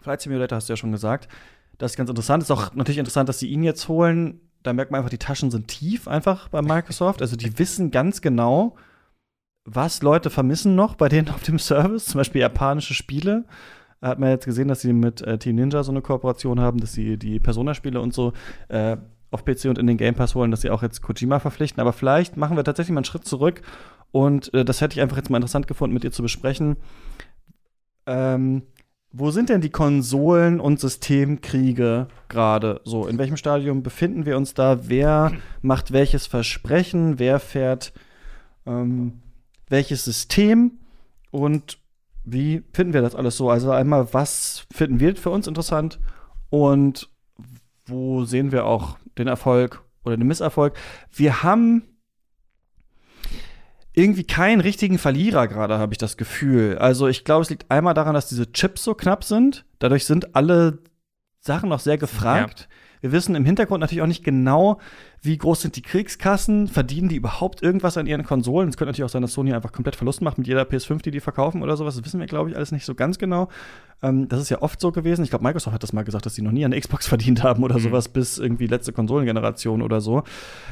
Flight 0.00 0.22
Simulator, 0.22 0.56
hast 0.56 0.68
du 0.68 0.72
ja 0.72 0.76
schon 0.76 0.92
gesagt. 0.92 1.28
Das 1.78 1.92
ist 1.92 1.96
ganz 1.96 2.08
interessant. 2.08 2.42
Ist 2.42 2.50
auch 2.50 2.74
natürlich 2.74 2.98
interessant, 2.98 3.28
dass 3.28 3.38
sie 3.38 3.48
ihn 3.48 3.62
jetzt 3.62 3.88
holen. 3.88 4.40
Da 4.66 4.72
merkt 4.72 4.90
man 4.90 4.98
einfach, 4.98 5.10
die 5.10 5.18
Taschen 5.18 5.50
sind 5.50 5.68
tief 5.68 6.08
einfach 6.08 6.48
bei 6.48 6.60
Microsoft. 6.60 7.22
Also 7.22 7.36
die 7.36 7.58
wissen 7.58 7.90
ganz 7.90 8.20
genau, 8.20 8.74
was 9.64 10.02
Leute 10.02 10.28
vermissen 10.28 10.74
noch 10.74 10.96
bei 10.96 11.08
denen 11.08 11.28
auf 11.28 11.42
dem 11.42 11.58
Service, 11.58 12.06
zum 12.06 12.18
Beispiel 12.18 12.40
japanische 12.40 12.94
Spiele. 12.94 13.44
Hat 14.02 14.18
man 14.18 14.30
jetzt 14.30 14.44
gesehen, 14.44 14.68
dass 14.68 14.80
sie 14.80 14.92
mit 14.92 15.22
äh, 15.22 15.38
Team 15.38 15.56
Ninja 15.56 15.82
so 15.82 15.92
eine 15.92 16.02
Kooperation 16.02 16.60
haben, 16.60 16.80
dass 16.80 16.92
sie 16.92 17.16
die 17.16 17.40
Persona-Spiele 17.40 18.00
und 18.00 18.12
so 18.12 18.32
äh, 18.68 18.96
auf 19.30 19.44
PC 19.44 19.66
und 19.66 19.78
in 19.78 19.86
den 19.86 19.96
Game 19.96 20.14
Pass 20.14 20.34
holen, 20.34 20.50
dass 20.50 20.60
sie 20.60 20.70
auch 20.70 20.82
jetzt 20.82 21.00
Kojima 21.00 21.38
verpflichten. 21.38 21.80
Aber 21.80 21.92
vielleicht 21.92 22.36
machen 22.36 22.56
wir 22.56 22.64
tatsächlich 22.64 22.92
mal 22.92 23.00
einen 23.00 23.04
Schritt 23.04 23.24
zurück 23.24 23.62
und 24.10 24.52
äh, 24.52 24.64
das 24.64 24.80
hätte 24.80 24.94
ich 24.94 25.00
einfach 25.00 25.16
jetzt 25.16 25.30
mal 25.30 25.38
interessant 25.38 25.66
gefunden, 25.66 25.94
mit 25.94 26.02
dir 26.02 26.12
zu 26.12 26.22
besprechen. 26.22 26.76
Ähm, 28.06 28.62
wo 29.18 29.30
sind 29.30 29.48
denn 29.48 29.62
die 29.62 29.70
Konsolen- 29.70 30.60
und 30.60 30.78
Systemkriege 30.78 32.08
gerade 32.28 32.80
so? 32.84 33.06
In 33.06 33.16
welchem 33.18 33.38
Stadium 33.38 33.82
befinden 33.82 34.26
wir 34.26 34.36
uns 34.36 34.52
da? 34.52 34.88
Wer 34.88 35.32
macht 35.62 35.92
welches 35.92 36.26
Versprechen? 36.26 37.18
Wer 37.18 37.40
fährt 37.40 37.92
ähm, 38.66 39.22
welches 39.68 40.04
System 40.04 40.72
und 41.30 41.78
wie 42.24 42.62
finden 42.72 42.92
wir 42.92 43.02
das 43.02 43.14
alles 43.14 43.36
so? 43.36 43.48
Also 43.48 43.70
einmal, 43.70 44.12
was 44.12 44.66
finden 44.72 45.00
wir 45.00 45.16
für 45.16 45.30
uns 45.30 45.46
interessant 45.46 45.98
und 46.50 47.08
wo 47.86 48.24
sehen 48.24 48.52
wir 48.52 48.66
auch 48.66 48.98
den 49.16 49.28
Erfolg 49.28 49.82
oder 50.04 50.16
den 50.16 50.26
Misserfolg? 50.26 50.74
Wir 51.10 51.42
haben 51.42 51.84
irgendwie 53.96 54.24
keinen 54.24 54.60
richtigen 54.60 54.98
Verlierer 54.98 55.48
gerade, 55.48 55.78
habe 55.78 55.94
ich 55.94 55.98
das 55.98 56.18
Gefühl. 56.18 56.76
Also 56.78 57.08
ich 57.08 57.24
glaube, 57.24 57.42
es 57.42 57.50
liegt 57.50 57.70
einmal 57.70 57.94
daran, 57.94 58.14
dass 58.14 58.28
diese 58.28 58.52
Chips 58.52 58.84
so 58.84 58.94
knapp 58.94 59.24
sind. 59.24 59.64
Dadurch 59.78 60.04
sind 60.04 60.36
alle 60.36 60.78
Sachen 61.40 61.70
noch 61.70 61.80
sehr 61.80 61.96
gefragt. 61.96 62.60
Ja. 62.60 62.76
Wir 63.00 63.12
wissen 63.12 63.34
im 63.34 63.44
Hintergrund 63.44 63.80
natürlich 63.80 64.02
auch 64.02 64.06
nicht 64.06 64.24
genau, 64.24 64.80
wie 65.22 65.38
groß 65.38 65.62
sind 65.62 65.76
die 65.76 65.82
Kriegskassen, 65.82 66.68
verdienen 66.68 67.08
die 67.08 67.16
überhaupt 67.16 67.62
irgendwas 67.62 67.96
an 67.96 68.06
ihren 68.06 68.24
Konsolen? 68.24 68.68
Es 68.68 68.76
könnte 68.76 68.90
natürlich 68.90 69.04
auch 69.04 69.12
sein, 69.12 69.22
dass 69.22 69.32
Sony 69.32 69.54
einfach 69.54 69.72
komplett 69.72 69.96
Verlust 69.96 70.20
macht 70.22 70.38
mit 70.38 70.46
jeder 70.46 70.62
PS5, 70.62 71.02
die 71.02 71.10
die 71.10 71.20
verkaufen 71.20 71.62
oder 71.62 71.76
sowas. 71.76 71.96
Das 71.96 72.04
wissen 72.04 72.20
wir, 72.20 72.26
glaube 72.26 72.50
ich, 72.50 72.56
alles 72.56 72.72
nicht 72.72 72.84
so 72.84 72.94
ganz 72.94 73.18
genau. 73.18 73.48
Ähm, 74.02 74.28
das 74.28 74.40
ist 74.40 74.50
ja 74.50 74.60
oft 74.60 74.80
so 74.80 74.92
gewesen. 74.92 75.22
Ich 75.24 75.30
glaube, 75.30 75.44
Microsoft 75.44 75.74
hat 75.74 75.82
das 75.82 75.92
mal 75.92 76.04
gesagt, 76.04 76.26
dass 76.26 76.34
sie 76.34 76.42
noch 76.42 76.52
nie 76.52 76.64
an 76.64 76.72
Xbox 76.72 77.06
verdient 77.08 77.42
haben 77.42 77.62
oder 77.62 77.78
mhm. 77.78 77.82
sowas 77.82 78.08
bis 78.08 78.38
irgendwie 78.38 78.66
letzte 78.66 78.92
Konsolengeneration 78.92 79.80
oder 79.80 80.00
so. 80.00 80.22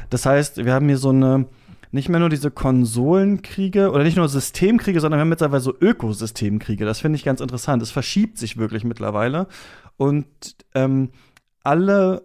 Das 0.09 0.25
heißt, 0.25 0.63
wir 0.63 0.73
haben 0.73 0.87
hier 0.87 0.97
so 0.97 1.09
eine 1.09 1.45
nicht 1.95 2.09
mehr 2.09 2.19
nur 2.19 2.29
diese 2.29 2.51
Konsolenkriege 2.51 3.89
oder 3.89 4.03
nicht 4.03 4.17
nur 4.17 4.27
Systemkriege, 4.27 4.99
sondern 4.99 5.17
wir 5.17 5.21
haben 5.21 5.29
mittlerweile 5.29 5.61
so 5.61 5.73
Ökosystemkriege. 5.79 6.83
Das 6.83 6.99
finde 6.99 7.15
ich 7.15 7.23
ganz 7.23 7.39
interessant. 7.39 7.81
Es 7.81 7.89
verschiebt 7.89 8.37
sich 8.37 8.57
wirklich 8.57 8.83
mittlerweile. 8.83 9.47
Und 9.95 10.27
ähm, 10.73 11.11
alle 11.63 12.23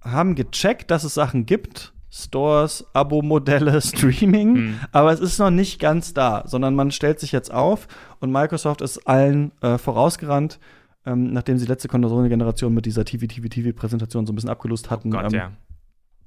haben 0.00 0.34
gecheckt, 0.34 0.90
dass 0.90 1.04
es 1.04 1.12
Sachen 1.12 1.44
gibt. 1.44 1.92
Stores, 2.08 2.86
Abo-Modelle, 2.94 3.80
Streaming, 3.82 4.52
mhm. 4.54 4.80
aber 4.92 5.12
es 5.12 5.20
ist 5.20 5.38
noch 5.38 5.50
nicht 5.50 5.78
ganz 5.78 6.14
da, 6.14 6.44
sondern 6.46 6.74
man 6.74 6.90
stellt 6.90 7.20
sich 7.20 7.32
jetzt 7.32 7.52
auf 7.52 7.88
und 8.20 8.32
Microsoft 8.32 8.80
ist 8.80 9.06
allen 9.06 9.52
äh, 9.60 9.76
vorausgerannt, 9.76 10.58
ähm, 11.04 11.34
nachdem 11.34 11.58
sie 11.58 11.66
letzte 11.66 11.88
Konsolengeneration 11.88 12.72
mit 12.72 12.86
dieser 12.86 13.04
TV-TV-TV-Präsentation 13.04 14.24
so 14.24 14.32
ein 14.32 14.36
bisschen 14.36 14.48
abgelöst 14.48 14.88
hatten. 14.88 15.14
Oh 15.14 15.18
Gott, 15.18 15.34
ähm, 15.34 15.38
ja. 15.38 15.52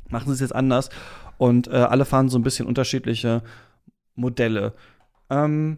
Machen 0.10 0.28
sie 0.28 0.34
es 0.34 0.40
jetzt 0.40 0.56
anders 0.56 0.90
und 1.38 1.68
äh, 1.68 1.76
alle 1.76 2.06
fahren 2.06 2.30
so 2.30 2.38
ein 2.38 2.44
bisschen 2.44 2.68
unterschiedliche 2.68 3.42
Modelle. 4.16 4.74
Ähm, 5.30 5.78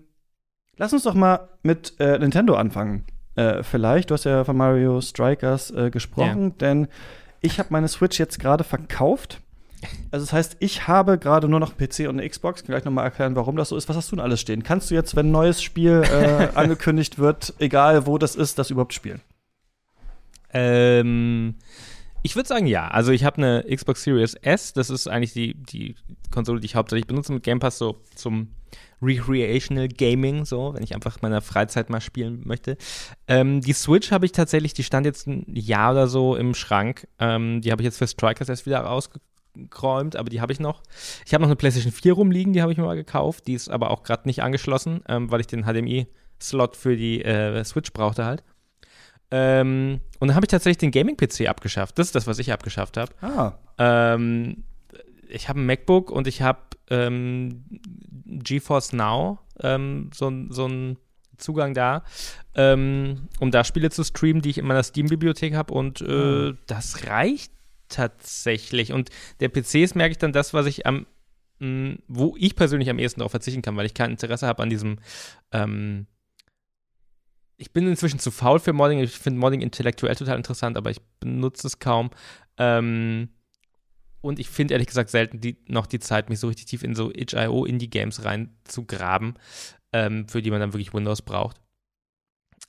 lass 0.78 0.94
uns 0.94 1.04
doch 1.04 1.14
mal 1.14 1.50
mit 1.64 1.94
äh, 2.00 2.18
Nintendo 2.18 2.56
anfangen. 2.56 3.06
Äh, 3.36 3.64
vielleicht, 3.64 4.10
du 4.10 4.16
hast 4.16 4.26
ja 4.26 4.44
von 4.44 4.58
Mario 4.58 5.00
Strikers 5.02 5.72
äh, 5.72 5.90
gesprochen, 5.90 6.44
ja. 6.44 6.56
denn 6.60 6.88
ich 7.42 7.60
habe 7.60 7.70
meine 7.72 7.88
Switch 7.88 8.20
jetzt 8.20 8.40
gerade 8.40 8.64
verkauft. 8.64 9.42
Also 10.12 10.26
das 10.26 10.34
heißt, 10.34 10.58
ich 10.60 10.88
habe 10.88 11.18
gerade 11.18 11.48
nur 11.48 11.60
noch 11.60 11.76
PC 11.76 12.02
und 12.02 12.20
eine 12.20 12.30
Xbox. 12.30 12.62
Ich 12.62 12.68
kann 12.68 12.74
gleich 12.74 12.86
noch 12.86 12.92
mal 12.92 13.04
erklären, 13.04 13.36
warum 13.36 13.56
das 13.56 13.70
so 13.70 13.78
ist. 13.78 13.90
Was 13.90 13.96
hast 13.96 14.12
du 14.12 14.16
denn 14.16 14.24
alles 14.24 14.40
stehen? 14.40 14.64
Kannst 14.64 14.92
du 14.92 14.96
jetzt, 14.96 15.16
wenn 15.16 15.28
ein 15.28 15.32
neues 15.32 15.62
Spiel 15.62 16.04
äh, 16.04 16.50
angekündigt 16.56 17.18
wird, 17.18 17.54
egal 17.58 18.06
wo 18.06 18.18
das 18.18 18.36
ist, 18.36 18.60
das 18.60 18.70
überhaupt 18.70 18.94
spielen? 18.94 19.22
Ähm, 20.54 21.56
ich 22.24 22.36
würde 22.36 22.48
sagen 22.48 22.68
ja. 22.68 22.88
Also 22.88 23.12
ich 23.12 23.24
habe 23.24 23.38
eine 23.38 23.66
Xbox 23.76 24.04
Series 24.04 24.36
S. 24.36 24.74
Das 24.74 24.90
ist 24.90 25.08
eigentlich 25.08 25.34
die, 25.34 25.56
die 25.56 25.96
Konsole, 26.32 26.60
die 26.60 26.66
ich 26.66 26.76
hauptsächlich 26.76 27.08
benutze 27.08 27.34
mit 27.34 27.44
Game 27.44 27.60
Pass 27.60 27.78
so 27.78 28.02
zum 28.16 28.50
Recreational 29.02 29.88
Gaming, 29.88 30.46
so, 30.46 30.74
wenn 30.74 30.84
ich 30.84 30.94
einfach 30.94 31.22
meiner 31.22 31.42
Freizeit 31.42 31.90
mal 31.90 32.02
spielen 32.02 32.42
möchte. 32.46 32.78
Ähm, 33.28 33.62
die 33.62 33.74
Switch 33.74 34.12
habe 34.12 34.26
ich 34.26 34.32
tatsächlich, 34.32 34.74
die 34.74 34.84
stand 34.84 35.06
jetzt 35.06 35.28
ein 35.28 35.46
Jahr 35.48 35.94
oder 35.94 36.08
so 36.08 36.36
im 36.36 36.54
Schrank. 36.54 37.08
Ähm, 37.20 37.62
die 37.62 37.72
habe 37.72 37.82
ich 37.82 37.86
jetzt 37.86 37.98
für 37.98 38.08
Strikers 38.08 38.50
erst 38.50 38.66
wieder 38.66 38.82
rausgeräumt, 38.82 40.16
aber 40.16 40.30
die 40.30 40.40
habe 40.40 40.54
ich 40.54 40.60
noch. 40.60 40.84
Ich 41.26 41.34
habe 41.34 41.42
noch 41.42 41.50
eine 41.50 41.56
PlayStation 41.56 41.92
4 41.92 42.14
rumliegen, 42.14 42.54
die 42.54 42.62
habe 42.62 42.72
ich 42.72 42.78
mir 42.78 42.86
mal 42.86 42.96
gekauft. 42.96 43.48
Die 43.48 43.54
ist 43.54 43.70
aber 43.70 43.90
auch 43.90 44.04
gerade 44.04 44.28
nicht 44.28 44.44
angeschlossen, 44.44 45.02
ähm, 45.08 45.32
weil 45.32 45.40
ich 45.40 45.48
den 45.48 45.64
HDMI-Slot 45.64 46.78
für 46.78 46.96
die 46.96 47.24
äh, 47.24 47.64
Switch 47.64 47.92
brauchte 47.94 48.26
halt. 48.26 48.44
Ähm, 49.32 50.02
und 50.20 50.28
dann 50.28 50.36
habe 50.36 50.46
ich 50.46 50.50
tatsächlich 50.50 50.78
den 50.78 50.92
Gaming-PC 50.92 51.48
abgeschafft. 51.48 51.98
Das 51.98 52.08
ist 52.08 52.16
das, 52.16 52.28
was 52.28 52.40
ich 52.40 52.52
abgeschafft 52.52 52.98
habe. 52.98 53.14
Ah. 53.22 53.54
Ähm, 53.78 54.64
ich 55.30 55.50
habe 55.50 55.60
ein 55.60 55.66
MacBook 55.66 56.12
und 56.12 56.28
ich 56.28 56.42
habe 56.42 56.60
ähm, 56.90 57.64
GeForce 58.26 58.94
Now, 58.94 59.40
ähm, 59.62 60.10
so, 60.14 60.32
so 60.50 60.68
ein 60.68 60.98
Zugang 61.38 61.74
da, 61.74 62.04
ähm, 62.56 63.30
um 63.40 63.52
da 63.52 63.64
Spiele 63.64 63.90
zu 63.90 64.04
streamen, 64.04 64.42
die 64.42 64.50
ich 64.50 64.58
in 64.58 64.66
meiner 64.66 64.84
Steam-Bibliothek 64.84 65.56
habe 65.56 65.74
und 65.74 66.02
äh, 66.02 66.06
mhm. 66.06 66.58
das 66.68 67.08
reicht 67.08 67.54
tatsächlich. 67.90 68.94
Und 68.94 69.10
der 69.40 69.50
PC 69.50 69.76
ist, 69.76 69.96
merke 69.96 70.12
ich 70.12 70.18
dann, 70.18 70.34
das, 70.34 70.54
was 70.54 70.66
ich 70.66 70.86
am, 70.86 71.06
mh, 71.60 71.98
wo 72.08 72.36
ich 72.38 72.56
persönlich 72.56 72.90
am 72.90 73.00
ehesten 73.00 73.20
darauf 73.22 73.32
verzichten 73.32 73.62
kann, 73.62 73.76
weil 73.78 73.86
ich 73.86 73.94
kein 73.94 74.12
Interesse 74.12 74.48
habe 74.48 74.62
an 74.64 74.70
diesem 74.70 75.00
ähm, 75.52 76.08
ich 77.62 77.72
bin 77.72 77.88
inzwischen 77.88 78.18
zu 78.18 78.32
faul 78.32 78.60
für 78.60 78.74
Modding. 78.74 79.00
Ich 79.00 79.20
finde 79.20 79.40
Modding 79.40 79.62
intellektuell 79.62 80.16
total 80.16 80.36
interessant, 80.36 80.78
aber 80.78 80.90
ich 80.90 81.00
benutze 81.20 81.68
es 81.68 81.78
kaum. 81.78 82.10
Ähm, 82.58 83.30
und 84.22 84.40
ich 84.40 84.50
finde 84.50 84.74
ehrlich 84.74 84.88
gesagt 84.88 85.12
selten 85.12 85.42
die, 85.42 85.58
noch 85.68 85.86
die 85.86 86.00
Zeit, 86.00 86.30
mich 86.30 86.40
so 86.40 86.48
richtig 86.48 86.66
tief 86.66 86.82
in 86.82 86.96
so 86.96 87.12
itch.io 87.12 87.66
Indie-Games 87.66 88.26
reinzugraben, 88.26 89.36
ähm, 89.94 90.28
für 90.28 90.42
die 90.42 90.50
man 90.50 90.60
dann 90.60 90.74
wirklich 90.74 90.94
Windows 90.94 91.22
braucht. 91.22 91.62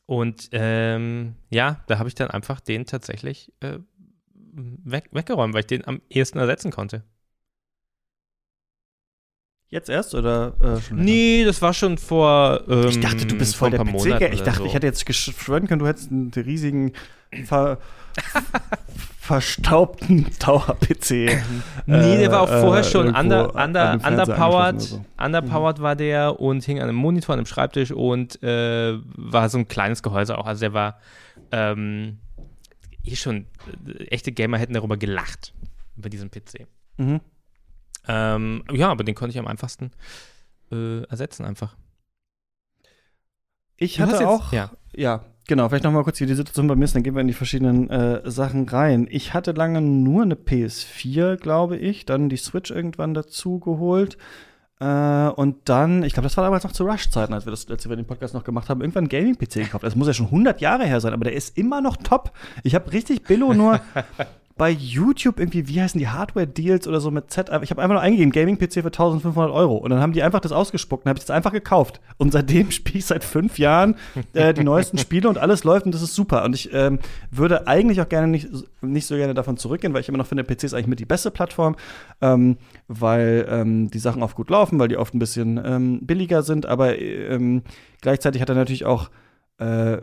Und 0.04 0.50
ähm, 0.52 1.36
ja, 1.48 1.82
da 1.86 1.98
habe 1.98 2.08
ich 2.10 2.14
dann 2.14 2.30
einfach 2.30 2.60
den 2.60 2.84
tatsächlich 2.84 3.50
äh, 3.60 3.78
weg, 4.34 5.08
weggeräumt, 5.12 5.54
weil 5.54 5.60
ich 5.60 5.66
den 5.68 5.86
am 5.86 6.02
ehesten 6.10 6.38
ersetzen 6.38 6.70
konnte. 6.70 7.02
Jetzt 9.72 9.88
erst 9.88 10.14
oder 10.14 10.52
äh, 10.60 10.82
schon 10.82 10.98
Nee, 10.98 11.44
das 11.46 11.62
war 11.62 11.72
schon 11.72 11.96
vor. 11.96 12.62
Ähm, 12.68 12.88
ich 12.88 13.00
dachte, 13.00 13.24
du 13.24 13.38
bist 13.38 13.56
voll 13.56 13.70
der 13.70 13.78
PC. 13.78 14.30
Ich 14.34 14.42
dachte, 14.42 14.58
so. 14.58 14.66
ich 14.66 14.74
hätte 14.74 14.86
jetzt 14.86 15.10
schwören 15.14 15.66
können, 15.66 15.78
du 15.78 15.86
hättest 15.86 16.10
einen 16.10 16.30
riesigen 16.30 16.92
Ver 17.46 17.78
verstaubten 19.18 20.26
Tower-PC. 20.38 21.10
nee, 21.86 22.18
der 22.18 22.30
war 22.30 22.42
auch 22.42 22.48
vorher 22.48 22.84
äh, 22.84 22.86
schon 22.86 23.16
under, 23.16 23.54
under, 23.54 23.94
underpowered. 23.94 24.82
So. 24.82 25.02
Underpowered 25.16 25.78
mhm. 25.78 25.82
war 25.82 25.96
der 25.96 26.38
und 26.38 26.62
hing 26.64 26.78
an 26.78 26.90
einem 26.90 26.98
Monitor, 26.98 27.32
an 27.32 27.38
einem 27.38 27.46
Schreibtisch 27.46 27.92
und 27.92 28.42
äh, 28.42 28.98
war 29.16 29.48
so 29.48 29.56
ein 29.56 29.68
kleines 29.68 30.02
Gehäuse 30.02 30.36
auch. 30.36 30.44
Also 30.44 30.60
der 30.60 30.74
war 30.74 30.98
ähm, 31.50 32.18
eh 33.06 33.16
schon, 33.16 33.46
äh, 33.86 34.04
echte 34.08 34.32
Gamer 34.32 34.58
hätten 34.58 34.74
darüber 34.74 34.98
gelacht, 34.98 35.54
über 35.96 36.10
diesen 36.10 36.30
PC. 36.30 36.66
Mhm. 36.98 37.22
Ähm, 38.08 38.64
ja, 38.72 38.88
aber 38.88 39.04
den 39.04 39.14
konnte 39.14 39.32
ich 39.32 39.38
am 39.38 39.46
einfachsten 39.46 39.92
äh, 40.70 41.02
ersetzen 41.04 41.44
einfach. 41.44 41.76
Ich 43.76 44.00
hatte 44.00 44.12
jetzt, 44.12 44.24
auch, 44.24 44.52
ja. 44.52 44.70
ja, 44.94 45.24
genau, 45.48 45.68
vielleicht 45.68 45.84
nochmal 45.84 46.04
kurz, 46.04 46.20
wie 46.20 46.26
die 46.26 46.34
Situation 46.34 46.68
bei 46.68 46.76
mir 46.76 46.84
ist, 46.84 46.94
dann 46.94 47.02
gehen 47.02 47.14
wir 47.14 47.20
in 47.20 47.26
die 47.26 47.32
verschiedenen 47.32 47.90
äh, 47.90 48.30
Sachen 48.30 48.68
rein. 48.68 49.08
Ich 49.10 49.34
hatte 49.34 49.52
lange 49.52 49.80
nur 49.80 50.22
eine 50.22 50.34
PS4, 50.34 51.36
glaube 51.36 51.76
ich, 51.76 52.06
dann 52.06 52.28
die 52.28 52.36
Switch 52.36 52.70
irgendwann 52.70 53.14
dazu 53.14 53.58
geholt. 53.58 54.18
Äh, 54.82 55.28
und 55.28 55.68
dann, 55.68 56.02
ich 56.02 56.12
glaube, 56.12 56.26
das 56.26 56.36
war 56.36 56.44
damals 56.44 56.64
noch 56.64 56.72
zu 56.72 56.84
Rush-Zeiten, 56.84 57.32
als 57.32 57.46
wir 57.46 57.50
das, 57.50 57.68
als 57.68 57.88
wir 57.88 57.94
den 57.94 58.06
Podcast 58.06 58.34
noch 58.34 58.42
gemacht 58.42 58.68
haben, 58.68 58.80
irgendwann 58.80 59.08
einen 59.08 59.08
Gaming-PC 59.08 59.54
gekauft. 59.54 59.84
Das 59.84 59.94
muss 59.94 60.08
ja 60.08 60.14
schon 60.14 60.26
100 60.26 60.60
Jahre 60.60 60.84
her 60.84 61.00
sein, 61.00 61.12
aber 61.12 61.24
der 61.24 61.34
ist 61.34 61.56
immer 61.56 61.80
noch 61.80 61.96
top. 61.96 62.32
Ich 62.64 62.74
habe 62.74 62.92
richtig 62.92 63.22
Billo 63.22 63.54
nur 63.54 63.80
bei 64.56 64.70
YouTube 64.70 65.38
irgendwie, 65.38 65.68
wie 65.68 65.80
heißen 65.80 65.98
die 65.98 66.08
Hardware-Deals 66.08 66.86
oder 66.86 67.00
so 67.00 67.10
mit 67.10 67.30
Z. 67.30 67.48
Ich 67.62 67.70
habe 67.70 67.82
einfach 67.82 67.94
nur 67.94 68.00
eingegeben, 68.00 68.32
Gaming-PC 68.32 68.74
für 68.74 68.86
1500 68.86 69.50
Euro. 69.50 69.76
Und 69.76 69.90
dann 69.90 70.00
haben 70.00 70.12
die 70.12 70.22
einfach 70.22 70.40
das 70.40 70.52
ausgespuckt 70.52 71.04
und 71.04 71.08
habe 71.08 71.18
ich 71.18 71.24
das 71.24 71.34
einfach 71.34 71.52
gekauft. 71.52 72.00
Und 72.18 72.32
seitdem 72.32 72.70
spiele 72.70 72.98
ich 72.98 73.06
seit 73.06 73.24
fünf 73.24 73.58
Jahren 73.58 73.96
äh, 74.34 74.52
die 74.52 74.64
neuesten 74.64 74.98
Spiele 74.98 75.28
und 75.28 75.38
alles 75.38 75.64
läuft 75.64 75.86
und 75.86 75.94
das 75.94 76.02
ist 76.02 76.14
super. 76.14 76.44
Und 76.44 76.54
ich 76.54 76.72
ähm, 76.72 76.98
würde 77.30 77.66
eigentlich 77.66 78.00
auch 78.00 78.08
gerne 78.08 78.28
nicht, 78.28 78.48
nicht 78.82 79.06
so 79.06 79.16
gerne 79.16 79.34
davon 79.34 79.56
zurückgehen, 79.56 79.94
weil 79.94 80.00
ich 80.00 80.08
immer 80.08 80.18
noch 80.18 80.26
finde, 80.26 80.44
PC 80.44 80.64
ist 80.64 80.74
eigentlich 80.74 80.86
mit 80.86 81.00
die 81.00 81.06
beste 81.06 81.30
Plattform, 81.30 81.76
ähm, 82.20 82.56
weil 82.88 83.46
ähm, 83.48 83.90
die 83.90 83.98
Sachen 83.98 84.22
oft 84.22 84.36
gut 84.36 84.50
laufen, 84.50 84.78
weil 84.78 84.88
die 84.88 84.96
oft 84.96 85.14
ein 85.14 85.18
bisschen 85.18 85.60
ähm, 85.64 86.00
billiger 86.02 86.42
sind. 86.42 86.66
Aber 86.66 86.98
ähm, 86.98 87.62
gleichzeitig 88.00 88.42
hat 88.42 88.48
er 88.48 88.54
natürlich 88.54 88.84
auch 88.84 89.10
äh, 89.58 89.98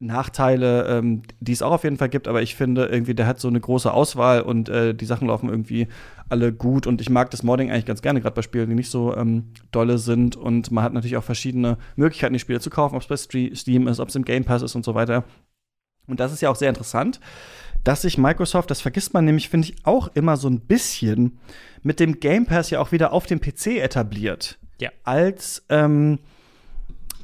Nachteile, 0.00 0.86
ähm, 0.88 1.22
die 1.40 1.52
es 1.52 1.62
auch 1.62 1.72
auf 1.72 1.84
jeden 1.84 1.96
Fall 1.96 2.08
gibt, 2.08 2.28
aber 2.28 2.42
ich 2.42 2.56
finde 2.56 2.86
irgendwie, 2.86 3.14
der 3.14 3.26
hat 3.26 3.40
so 3.40 3.48
eine 3.48 3.60
große 3.60 3.92
Auswahl 3.92 4.42
und 4.42 4.68
äh, 4.68 4.94
die 4.94 5.06
Sachen 5.06 5.28
laufen 5.28 5.48
irgendwie 5.48 5.88
alle 6.28 6.52
gut 6.52 6.86
und 6.86 7.00
ich 7.00 7.10
mag 7.10 7.30
das 7.30 7.42
Modding 7.42 7.70
eigentlich 7.70 7.86
ganz 7.86 8.02
gerne, 8.02 8.20
gerade 8.20 8.34
bei 8.34 8.42
Spielen, 8.42 8.68
die 8.68 8.74
nicht 8.74 8.90
so 8.90 9.16
ähm, 9.16 9.52
dolle 9.70 9.98
sind 9.98 10.36
und 10.36 10.70
man 10.70 10.84
hat 10.84 10.92
natürlich 10.92 11.16
auch 11.16 11.24
verschiedene 11.24 11.78
Möglichkeiten, 11.96 12.34
die 12.34 12.40
Spiele 12.40 12.60
zu 12.60 12.70
kaufen, 12.70 12.96
ob 12.96 13.08
es 13.08 13.28
bei 13.28 13.54
Steam 13.54 13.86
ist, 13.86 14.00
ob 14.00 14.08
es 14.08 14.14
im 14.14 14.24
Game 14.24 14.44
Pass 14.44 14.62
ist 14.62 14.74
und 14.74 14.84
so 14.84 14.94
weiter. 14.94 15.24
Und 16.06 16.20
das 16.20 16.32
ist 16.32 16.42
ja 16.42 16.50
auch 16.50 16.56
sehr 16.56 16.68
interessant, 16.68 17.20
dass 17.84 18.02
sich 18.02 18.18
Microsoft, 18.18 18.70
das 18.70 18.80
vergisst 18.80 19.14
man 19.14 19.24
nämlich, 19.24 19.48
finde 19.48 19.68
ich, 19.68 19.86
auch 19.86 20.08
immer 20.14 20.36
so 20.36 20.48
ein 20.48 20.60
bisschen 20.60 21.38
mit 21.82 22.00
dem 22.00 22.18
Game 22.20 22.46
Pass 22.46 22.70
ja 22.70 22.80
auch 22.80 22.92
wieder 22.92 23.12
auf 23.12 23.26
dem 23.26 23.40
PC 23.40 23.78
etabliert. 23.78 24.58
Ja. 24.80 24.90
Als 25.04 25.64
ähm, 25.68 26.18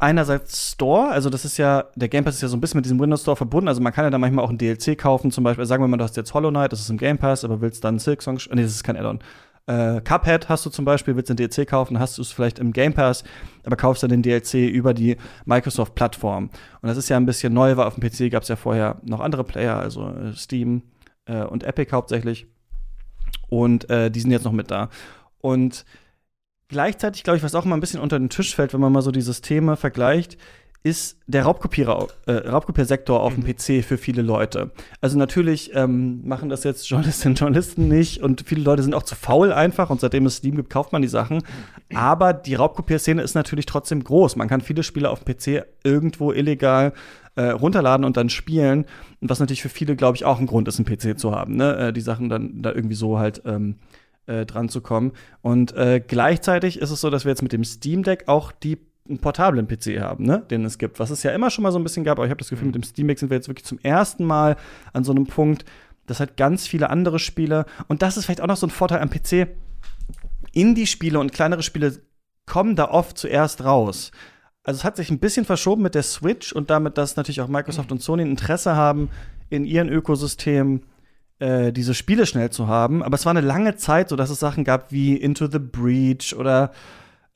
einerseits 0.00 0.72
Store, 0.72 1.08
also 1.08 1.30
das 1.30 1.44
ist 1.44 1.56
ja, 1.56 1.84
der 1.94 2.08
Game 2.08 2.24
Pass 2.24 2.36
ist 2.36 2.42
ja 2.42 2.48
so 2.48 2.56
ein 2.56 2.60
bisschen 2.60 2.78
mit 2.78 2.84
diesem 2.84 2.98
Windows 3.00 3.22
Store 3.22 3.36
verbunden, 3.36 3.68
also 3.68 3.80
man 3.80 3.92
kann 3.92 4.04
ja 4.04 4.10
da 4.10 4.18
manchmal 4.18 4.44
auch 4.44 4.50
ein 4.50 4.58
DLC 4.58 4.96
kaufen, 4.98 5.30
zum 5.30 5.44
Beispiel, 5.44 5.66
sagen 5.66 5.82
wir 5.82 5.88
mal, 5.88 5.96
du 5.96 6.04
hast 6.04 6.16
jetzt 6.16 6.34
Hollow 6.34 6.50
Knight, 6.50 6.72
das 6.72 6.80
ist 6.80 6.90
im 6.90 6.98
Game 6.98 7.18
Pass, 7.18 7.44
aber 7.44 7.60
willst 7.60 7.84
dann 7.84 7.98
Silk 7.98 8.22
Song, 8.22 8.38
nee, 8.52 8.62
das 8.62 8.72
ist 8.72 8.84
kein 8.84 8.96
Addon. 8.96 9.20
Äh, 9.66 10.00
Cuphead 10.00 10.48
hast 10.48 10.66
du 10.66 10.70
zum 10.70 10.84
Beispiel, 10.84 11.14
willst 11.16 11.30
den 11.30 11.36
DLC 11.36 11.66
kaufen, 11.66 11.98
hast 11.98 12.18
du 12.18 12.22
es 12.22 12.32
vielleicht 12.32 12.58
im 12.58 12.72
Game 12.72 12.94
Pass, 12.94 13.24
aber 13.64 13.76
kaufst 13.76 14.02
dann 14.02 14.10
den 14.10 14.22
DLC 14.22 14.54
über 14.54 14.94
die 14.94 15.16
Microsoft-Plattform. 15.44 16.44
Und 16.82 16.88
das 16.88 16.96
ist 16.96 17.08
ja 17.08 17.16
ein 17.16 17.26
bisschen 17.26 17.52
neu, 17.52 17.76
weil 17.76 17.86
auf 17.86 17.94
dem 17.94 18.02
PC 18.02 18.32
gab 18.32 18.42
es 18.42 18.48
ja 18.48 18.56
vorher 18.56 19.00
noch 19.04 19.20
andere 19.20 19.44
Player, 19.44 19.76
also 19.76 20.08
äh, 20.08 20.32
Steam 20.32 20.82
äh, 21.26 21.44
und 21.44 21.62
Epic 21.62 21.92
hauptsächlich. 21.92 22.46
Und 23.48 23.88
äh, 23.90 24.10
die 24.10 24.20
sind 24.20 24.30
jetzt 24.30 24.44
noch 24.44 24.52
mit 24.52 24.70
da. 24.70 24.88
Und 25.40 25.84
Gleichzeitig, 26.70 27.24
glaube 27.24 27.36
ich, 27.36 27.42
was 27.42 27.54
auch 27.54 27.64
mal 27.64 27.76
ein 27.76 27.80
bisschen 27.80 28.00
unter 28.00 28.18
den 28.18 28.30
Tisch 28.30 28.54
fällt, 28.54 28.72
wenn 28.72 28.80
man 28.80 28.92
mal 28.92 29.02
so 29.02 29.10
die 29.10 29.20
Systeme 29.20 29.76
vergleicht, 29.76 30.38
ist 30.82 31.18
der 31.26 31.42
Raubkopierer, 31.42 32.08
äh, 32.26 32.32
Raubkopiersektor 32.32 33.20
auf 33.20 33.34
dem 33.34 33.44
mhm. 33.44 33.54
PC 33.54 33.84
für 33.84 33.98
viele 33.98 34.22
Leute. 34.22 34.70
Also 35.02 35.18
natürlich 35.18 35.74
ähm, 35.74 36.26
machen 36.26 36.48
das 36.48 36.64
jetzt 36.64 36.88
Journalistinnen 36.88 37.32
und 37.34 37.40
Journalisten 37.40 37.88
nicht 37.88 38.22
und 38.22 38.44
viele 38.46 38.62
Leute 38.62 38.82
sind 38.82 38.94
auch 38.94 39.02
zu 39.02 39.14
faul 39.14 39.52
einfach 39.52 39.90
und 39.90 40.00
seitdem 40.00 40.24
es 40.24 40.36
Steam 40.36 40.56
gibt, 40.56 40.70
kauft 40.70 40.92
man 40.92 41.02
die 41.02 41.08
Sachen. 41.08 41.42
Aber 41.92 42.32
die 42.32 42.54
Raubkopierszene 42.54 43.20
ist 43.20 43.34
natürlich 43.34 43.66
trotzdem 43.66 44.02
groß. 44.02 44.36
Man 44.36 44.48
kann 44.48 44.62
viele 44.62 44.82
Spiele 44.82 45.10
auf 45.10 45.22
dem 45.22 45.34
PC 45.34 45.66
irgendwo 45.84 46.32
illegal 46.32 46.94
äh, 47.34 47.50
runterladen 47.50 48.06
und 48.06 48.16
dann 48.16 48.30
spielen. 48.30 48.86
Und 49.20 49.28
was 49.28 49.38
natürlich 49.38 49.62
für 49.62 49.68
viele, 49.68 49.96
glaube 49.96 50.16
ich, 50.16 50.24
auch 50.24 50.40
ein 50.40 50.46
Grund 50.46 50.66
ist, 50.66 50.78
einen 50.78 50.86
PC 50.86 51.18
zu 51.18 51.32
haben. 51.34 51.56
Ne? 51.56 51.76
Äh, 51.76 51.92
die 51.92 52.00
Sachen 52.00 52.30
dann 52.30 52.62
da 52.62 52.72
irgendwie 52.72 52.94
so 52.94 53.18
halt 53.18 53.42
ähm, 53.44 53.76
äh, 54.26 54.46
dran 54.46 54.68
zu 54.68 54.80
kommen. 54.80 55.12
Und 55.42 55.74
äh, 55.76 56.00
gleichzeitig 56.06 56.78
ist 56.78 56.90
es 56.90 57.00
so, 57.00 57.10
dass 57.10 57.24
wir 57.24 57.30
jetzt 57.30 57.42
mit 57.42 57.52
dem 57.52 57.64
Steam 57.64 58.02
Deck 58.02 58.24
auch 58.26 58.52
die 58.52 58.78
einen 59.08 59.18
portablen 59.18 59.66
PC 59.66 60.00
haben, 60.00 60.24
ne, 60.24 60.42
den 60.50 60.64
es 60.64 60.78
gibt, 60.78 61.00
was 61.00 61.10
es 61.10 61.22
ja 61.22 61.32
immer 61.32 61.50
schon 61.50 61.62
mal 61.62 61.72
so 61.72 61.78
ein 61.78 61.82
bisschen 61.82 62.04
gab, 62.04 62.18
aber 62.18 62.26
ich 62.26 62.30
habe 62.30 62.38
das 62.38 62.48
Gefühl, 62.48 62.66
mit 62.66 62.76
dem 62.76 62.82
Steam 62.82 63.08
Deck 63.08 63.18
sind 63.18 63.30
wir 63.30 63.36
jetzt 63.36 63.48
wirklich 63.48 63.64
zum 63.64 63.78
ersten 63.80 64.24
Mal 64.24 64.56
an 64.92 65.04
so 65.04 65.10
einem 65.10 65.26
Punkt, 65.26 65.64
dass 66.06 66.20
halt 66.20 66.36
ganz 66.36 66.66
viele 66.66 66.90
andere 66.90 67.18
Spiele 67.18 67.66
und 67.88 68.02
das 68.02 68.16
ist 68.16 68.26
vielleicht 68.26 68.40
auch 68.40 68.46
noch 68.46 68.56
so 68.56 68.66
ein 68.66 68.70
Vorteil 68.70 69.00
am 69.00 69.10
PC. 69.10 69.48
Indie-Spiele 70.52 71.18
und 71.18 71.32
kleinere 71.32 71.62
Spiele 71.62 72.00
kommen 72.46 72.76
da 72.76 72.90
oft 72.90 73.18
zuerst 73.18 73.64
raus. 73.64 74.10
Also 74.64 74.78
es 74.78 74.84
hat 74.84 74.96
sich 74.96 75.10
ein 75.10 75.20
bisschen 75.20 75.44
verschoben 75.44 75.82
mit 75.82 75.94
der 75.94 76.02
Switch 76.02 76.52
und 76.52 76.70
damit, 76.70 76.98
dass 76.98 77.16
natürlich 77.16 77.40
auch 77.40 77.48
Microsoft 77.48 77.92
und 77.92 78.02
Sony 78.02 78.22
ein 78.22 78.30
Interesse 78.30 78.76
haben, 78.76 79.08
in 79.48 79.64
ihren 79.64 79.88
Ökosystemen 79.88 80.84
äh, 81.40 81.72
diese 81.72 81.94
Spiele 81.94 82.26
schnell 82.26 82.50
zu 82.50 82.68
haben. 82.68 83.02
Aber 83.02 83.14
es 83.14 83.26
war 83.26 83.30
eine 83.30 83.40
lange 83.40 83.76
Zeit 83.76 84.08
so, 84.08 84.16
dass 84.16 84.30
es 84.30 84.38
Sachen 84.38 84.64
gab 84.64 84.92
wie 84.92 85.16
Into 85.16 85.48
the 85.50 85.58
Breach 85.58 86.36
oder 86.36 86.70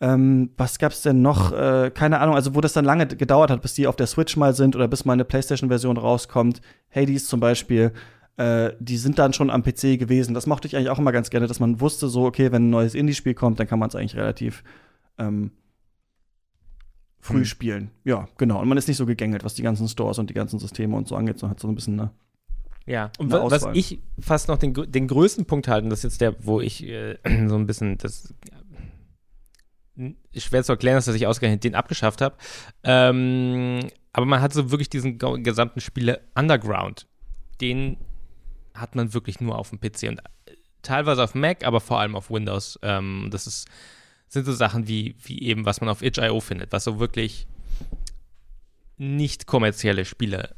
ähm, 0.01 0.51
was 0.57 0.79
gab's 0.79 1.03
denn 1.03 1.23
noch? 1.23 1.53
Äh, 1.53 1.91
keine 1.93 2.21
Ahnung, 2.21 2.35
also 2.35 2.55
wo 2.55 2.61
das 2.61 2.75
dann 2.75 2.85
lange 2.85 3.07
gedauert 3.07 3.51
hat, 3.51 3.63
bis 3.63 3.75
die 3.75 3.87
auf 3.87 3.97
der 3.97 4.07
Switch 4.07 4.37
mal 4.37 4.55
sind 4.55 4.77
oder 4.77 4.89
bis 4.89 5.05
mal 5.05 5.15
eine 5.15 5.25
PlayStation-Version 5.25 5.97
rauskommt. 5.97 6.61
Hades 6.95 7.27
zum 7.27 7.41
Beispiel, 7.41 7.93
äh, 8.37 8.73
die 8.79 8.99
sind 8.99 9.19
dann 9.19 9.33
schon 9.33 9.51
am 9.51 9.63
PC 9.63 9.99
gewesen. 9.99 10.35
Das 10.35 10.47
mochte 10.47 10.69
ich 10.69 10.77
eigentlich 10.77 10.91
auch 10.91 10.99
immer 10.99 11.13
ganz 11.13 11.31
gerne, 11.31 11.47
dass 11.47 11.61
man 11.61 11.81
wusste, 11.81 12.09
so, 12.09 12.27
okay, 12.27 12.53
wenn 12.53 12.67
ein 12.67 12.71
neues 12.71 12.95
Indie-Spiel 12.95 13.35
kommt, 13.35 13.59
dann 13.61 13.67
kann 13.67 13.79
man 13.79 13.89
es 13.89 13.95
eigentlich 13.95 14.17
relativ 14.17 14.65
ähm, 15.17 15.53
früh 17.21 17.39
hm. 17.39 17.45
spielen. 17.45 17.91
Ja, 18.05 18.29
genau. 18.37 18.61
Und 18.61 18.69
man 18.69 18.77
ist 18.77 18.89
nicht 18.89 18.99
so 18.99 19.07
gegängelt, 19.07 19.45
was 19.45 19.55
die 19.55 19.63
ganzen 19.63 19.89
Stores 19.89 20.19
und 20.19 20.29
die 20.29 20.35
ganzen 20.35 20.59
Systeme 20.59 20.97
und 20.97 21.09
so 21.09 21.17
angeht, 21.17 21.39
sondern 21.39 21.53
hat 21.53 21.61
so 21.61 21.69
ein 21.69 21.75
bisschen 21.75 21.99
eine 21.99 22.11
ja, 22.87 23.11
und 23.19 23.33
was 23.33 23.67
ich 23.73 24.01
fast 24.21 24.49
noch 24.49 24.59
den, 24.59 24.75
den 24.75 25.09
größten 25.09 25.47
Punkt 25.47 25.69
halte, 25.69 25.89
das 25.89 26.01
ist 26.01 26.05
jetzt 26.05 26.21
der, 26.21 26.45
wo 26.45 26.61
ich 26.61 26.85
äh, 26.85 27.17
so 27.49 27.57
ein 27.57 27.67
bisschen 27.67 27.99
das 27.99 28.35
schwer 30.37 30.65
zu 30.65 30.73
erklären 30.73 30.99
ist, 30.99 31.09
dass 31.09 31.15
ich 31.15 31.27
ausgerechnet 31.27 31.65
den 31.65 31.75
abgeschafft 31.75 32.21
habe. 32.21 32.37
Ähm, 32.83 33.89
aber 34.13 34.27
man 34.27 34.41
hat 34.41 34.53
so 34.53 34.71
wirklich 34.71 34.91
diesen 34.91 35.19
gesamten 35.19 35.81
Spiele 35.81 36.21
Underground. 36.35 37.07
Den 37.61 37.97
hat 38.75 38.97
man 38.97 39.15
wirklich 39.15 39.41
nur 39.41 39.57
auf 39.57 39.71
dem 39.71 39.81
PC 39.81 40.09
und 40.09 40.19
äh, 40.19 40.57
teilweise 40.83 41.23
auf 41.23 41.35
Mac, 41.35 41.65
aber 41.65 41.81
vor 41.81 42.01
allem 42.01 42.17
auf 42.17 42.31
Windows. 42.31 42.79
Ähm, 42.83 43.29
das 43.31 43.47
ist, 43.47 43.69
sind 44.29 44.45
so 44.47 44.53
Sachen 44.53 44.89
wie, 44.89 45.15
wie 45.23 45.43
eben, 45.43 45.65
was 45.65 45.81
man 45.81 45.89
auf 45.89 46.03
itch.io 46.03 46.41
findet, 46.41 46.73
was 46.73 46.85
so 46.85 46.99
wirklich 46.99 47.47
nicht 48.97 49.47
kommerzielle 49.47 50.05
Spiele 50.05 50.57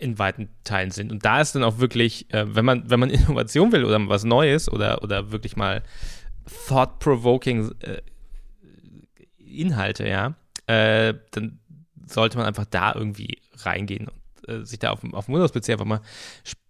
in 0.00 0.18
weiten 0.18 0.48
Teilen 0.64 0.90
sind. 0.90 1.12
Und 1.12 1.24
da 1.24 1.40
ist 1.40 1.54
dann 1.54 1.62
auch 1.62 1.78
wirklich, 1.78 2.32
äh, 2.32 2.54
wenn 2.54 2.64
man, 2.64 2.88
wenn 2.88 3.00
man 3.00 3.10
Innovation 3.10 3.72
will 3.72 3.84
oder 3.84 3.98
was 4.08 4.24
Neues 4.24 4.70
oder, 4.70 5.02
oder 5.02 5.30
wirklich 5.30 5.56
mal 5.56 5.82
thought-provoking 6.66 7.72
äh, 7.80 8.00
Inhalte, 9.38 10.08
ja, 10.08 10.34
äh, 10.66 11.14
dann 11.32 11.60
sollte 12.06 12.38
man 12.38 12.46
einfach 12.46 12.64
da 12.64 12.94
irgendwie 12.94 13.38
reingehen 13.58 14.08
und 14.08 14.48
äh, 14.48 14.64
sich 14.64 14.78
da 14.78 14.90
auf, 14.90 15.04
auf 15.12 15.26
dem 15.26 15.34
Windows-PC 15.34 15.70
einfach 15.70 15.84
mal 15.84 16.00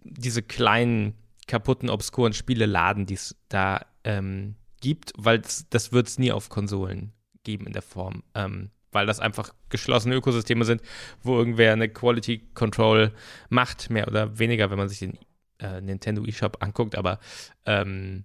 diese 0.02 0.42
kleinen, 0.42 1.14
kaputten, 1.46 1.90
obskuren 1.90 2.32
Spiele 2.32 2.66
laden, 2.66 3.06
die 3.06 3.14
es 3.14 3.36
da 3.48 3.84
ähm, 4.04 4.54
gibt, 4.80 5.12
weil 5.16 5.42
das, 5.70 5.92
wird 5.92 6.08
es 6.08 6.18
nie 6.18 6.32
auf 6.32 6.48
Konsolen 6.48 7.12
geben 7.44 7.66
in 7.66 7.72
der 7.72 7.82
Form. 7.82 8.22
Ähm, 8.34 8.70
weil 8.92 9.06
das 9.06 9.20
einfach 9.20 9.54
geschlossene 9.68 10.14
Ökosysteme 10.16 10.64
sind, 10.64 10.82
wo 11.22 11.38
irgendwer 11.38 11.72
eine 11.72 11.88
Quality 11.88 12.48
Control 12.54 13.12
macht, 13.48 13.90
mehr 13.90 14.08
oder 14.08 14.38
weniger, 14.38 14.70
wenn 14.70 14.78
man 14.78 14.88
sich 14.88 14.98
den 15.00 15.18
äh, 15.58 15.80
Nintendo 15.80 16.24
eShop 16.24 16.62
anguckt. 16.62 16.96
Aber 16.96 17.18
ähm, 17.66 18.24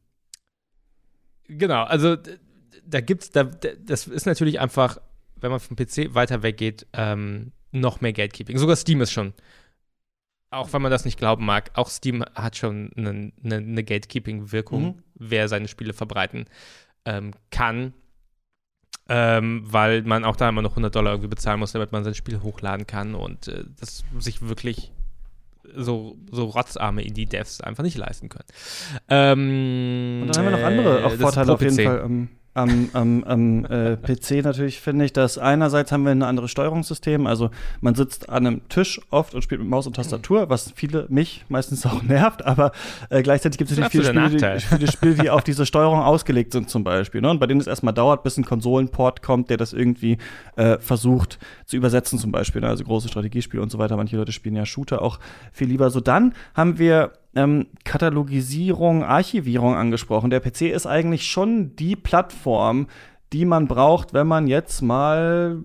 genau, 1.47 1.83
also 1.83 2.17
da 2.85 3.01
gibt's, 3.01 3.31
da, 3.31 3.43
das 3.43 4.07
ist 4.07 4.25
natürlich 4.25 4.59
einfach, 4.59 4.99
wenn 5.35 5.51
man 5.51 5.59
vom 5.59 5.75
PC 5.75 6.13
weiter 6.13 6.43
weggeht, 6.43 6.87
ähm, 6.93 7.51
noch 7.71 8.01
mehr 8.01 8.13
Gatekeeping. 8.13 8.57
Sogar 8.57 8.75
Steam 8.75 9.01
ist 9.01 9.11
schon, 9.11 9.33
auch 10.49 10.71
wenn 10.71 10.81
man 10.81 10.91
das 10.91 11.05
nicht 11.05 11.17
glauben 11.17 11.45
mag, 11.45 11.71
auch 11.73 11.89
Steam 11.89 12.23
hat 12.35 12.57
schon 12.57 12.91
eine, 12.95 13.31
eine, 13.43 13.55
eine 13.57 13.83
Gatekeeping-Wirkung, 13.83 14.83
mhm. 14.83 15.03
wer 15.15 15.47
seine 15.47 15.67
Spiele 15.67 15.93
verbreiten 15.93 16.45
ähm, 17.05 17.33
kann 17.51 17.93
ähm, 19.07 19.63
weil 19.65 20.01
man 20.03 20.23
auch 20.25 20.35
da 20.35 20.49
immer 20.49 20.61
noch 20.61 20.71
100 20.71 20.95
Dollar 20.95 21.13
irgendwie 21.13 21.29
bezahlen 21.29 21.59
muss, 21.59 21.71
damit 21.73 21.91
man 21.91 22.03
sein 22.03 22.15
Spiel 22.15 22.41
hochladen 22.41 22.87
kann 22.87 23.15
und 23.15 23.47
äh, 23.47 23.63
das 23.79 24.03
sich 24.19 24.41
wirklich 24.41 24.91
so, 25.75 26.17
so 26.31 26.45
rotzarme 26.45 27.03
Indie-Devs 27.03 27.61
einfach 27.61 27.83
nicht 27.83 27.97
leisten 27.97 28.29
können. 28.29 28.45
Ähm, 29.09 30.21
Und 30.23 30.35
dann 30.35 30.45
haben 30.45 30.51
wir 30.51 30.57
noch 30.59 30.65
andere 30.65 31.05
auch 31.05 31.11
äh, 31.13 31.17
Vorteile 31.17 31.53
auf 31.53 31.61
jeden. 31.61 31.75
Fall 31.75 32.01
am, 32.01 32.29
am, 32.55 32.89
am, 32.93 33.23
am 33.25 33.65
äh, 33.65 33.97
PC 33.97 34.43
natürlich, 34.43 34.79
finde 34.79 35.05
ich, 35.05 35.13
dass 35.13 35.37
einerseits 35.37 35.91
haben 35.91 36.03
wir 36.03 36.11
ein 36.11 36.23
anderes 36.23 36.51
Steuerungssystem. 36.51 37.27
Also 37.27 37.51
man 37.81 37.95
sitzt 37.95 38.29
an 38.29 38.47
einem 38.47 38.69
Tisch 38.69 39.01
oft 39.11 39.35
und 39.35 39.41
spielt 39.41 39.59
mit 39.59 39.69
Maus 39.69 39.85
und 39.87 39.97
Tastatur, 39.97 40.49
was 40.49 40.71
viele, 40.73 41.05
mich 41.09 41.43
meistens 41.49 41.85
auch 41.85 42.01
nervt, 42.03 42.45
aber 42.45 42.71
äh, 43.09 43.21
gleichzeitig 43.21 43.57
gibt 43.57 43.71
es 43.71 43.77
natürlich 43.77 44.07
viele 44.07 44.29
Spiele, 44.29 44.55
die, 44.55 44.59
viele 44.61 44.91
Spiele, 44.91 45.15
die 45.15 45.29
auf 45.29 45.43
diese 45.43 45.65
Steuerung 45.65 45.99
ausgelegt 45.99 46.53
sind 46.53 46.69
zum 46.69 46.85
Beispiel. 46.85 47.19
Ne? 47.19 47.29
Und 47.29 47.39
bei 47.39 47.45
denen 47.45 47.59
es 47.59 47.67
erstmal 47.67 47.93
dauert, 47.93 48.23
bis 48.23 48.37
ein 48.37 48.45
Konsolenport 48.45 49.21
kommt, 49.21 49.49
der 49.49 49.57
das 49.57 49.73
irgendwie 49.73 50.17
äh, 50.55 50.79
versucht 50.79 51.39
zu 51.65 51.75
übersetzen 51.75 52.17
zum 52.19 52.31
Beispiel. 52.31 52.61
Ne? 52.61 52.69
Also 52.69 52.85
große 52.85 53.09
Strategiespiele 53.09 53.61
und 53.61 53.69
so 53.69 53.79
weiter. 53.79 53.97
Manche 53.97 54.15
Leute 54.15 54.31
spielen 54.31 54.55
ja 54.55 54.65
Shooter 54.65 55.01
auch 55.01 55.19
viel 55.51 55.67
lieber. 55.67 55.89
So 55.89 55.99
dann 55.99 56.33
haben 56.53 56.79
wir 56.79 57.11
ähm, 57.35 57.67
Katalogisierung, 57.83 59.03
Archivierung 59.03 59.75
angesprochen. 59.75 60.29
Der 60.29 60.39
PC 60.39 60.63
ist 60.63 60.85
eigentlich 60.85 61.25
schon 61.25 61.75
die 61.75 61.95
Plattform, 61.95 62.87
die 63.33 63.45
man 63.45 63.67
braucht, 63.67 64.13
wenn 64.13 64.27
man 64.27 64.47
jetzt 64.47 64.81
mal 64.81 65.59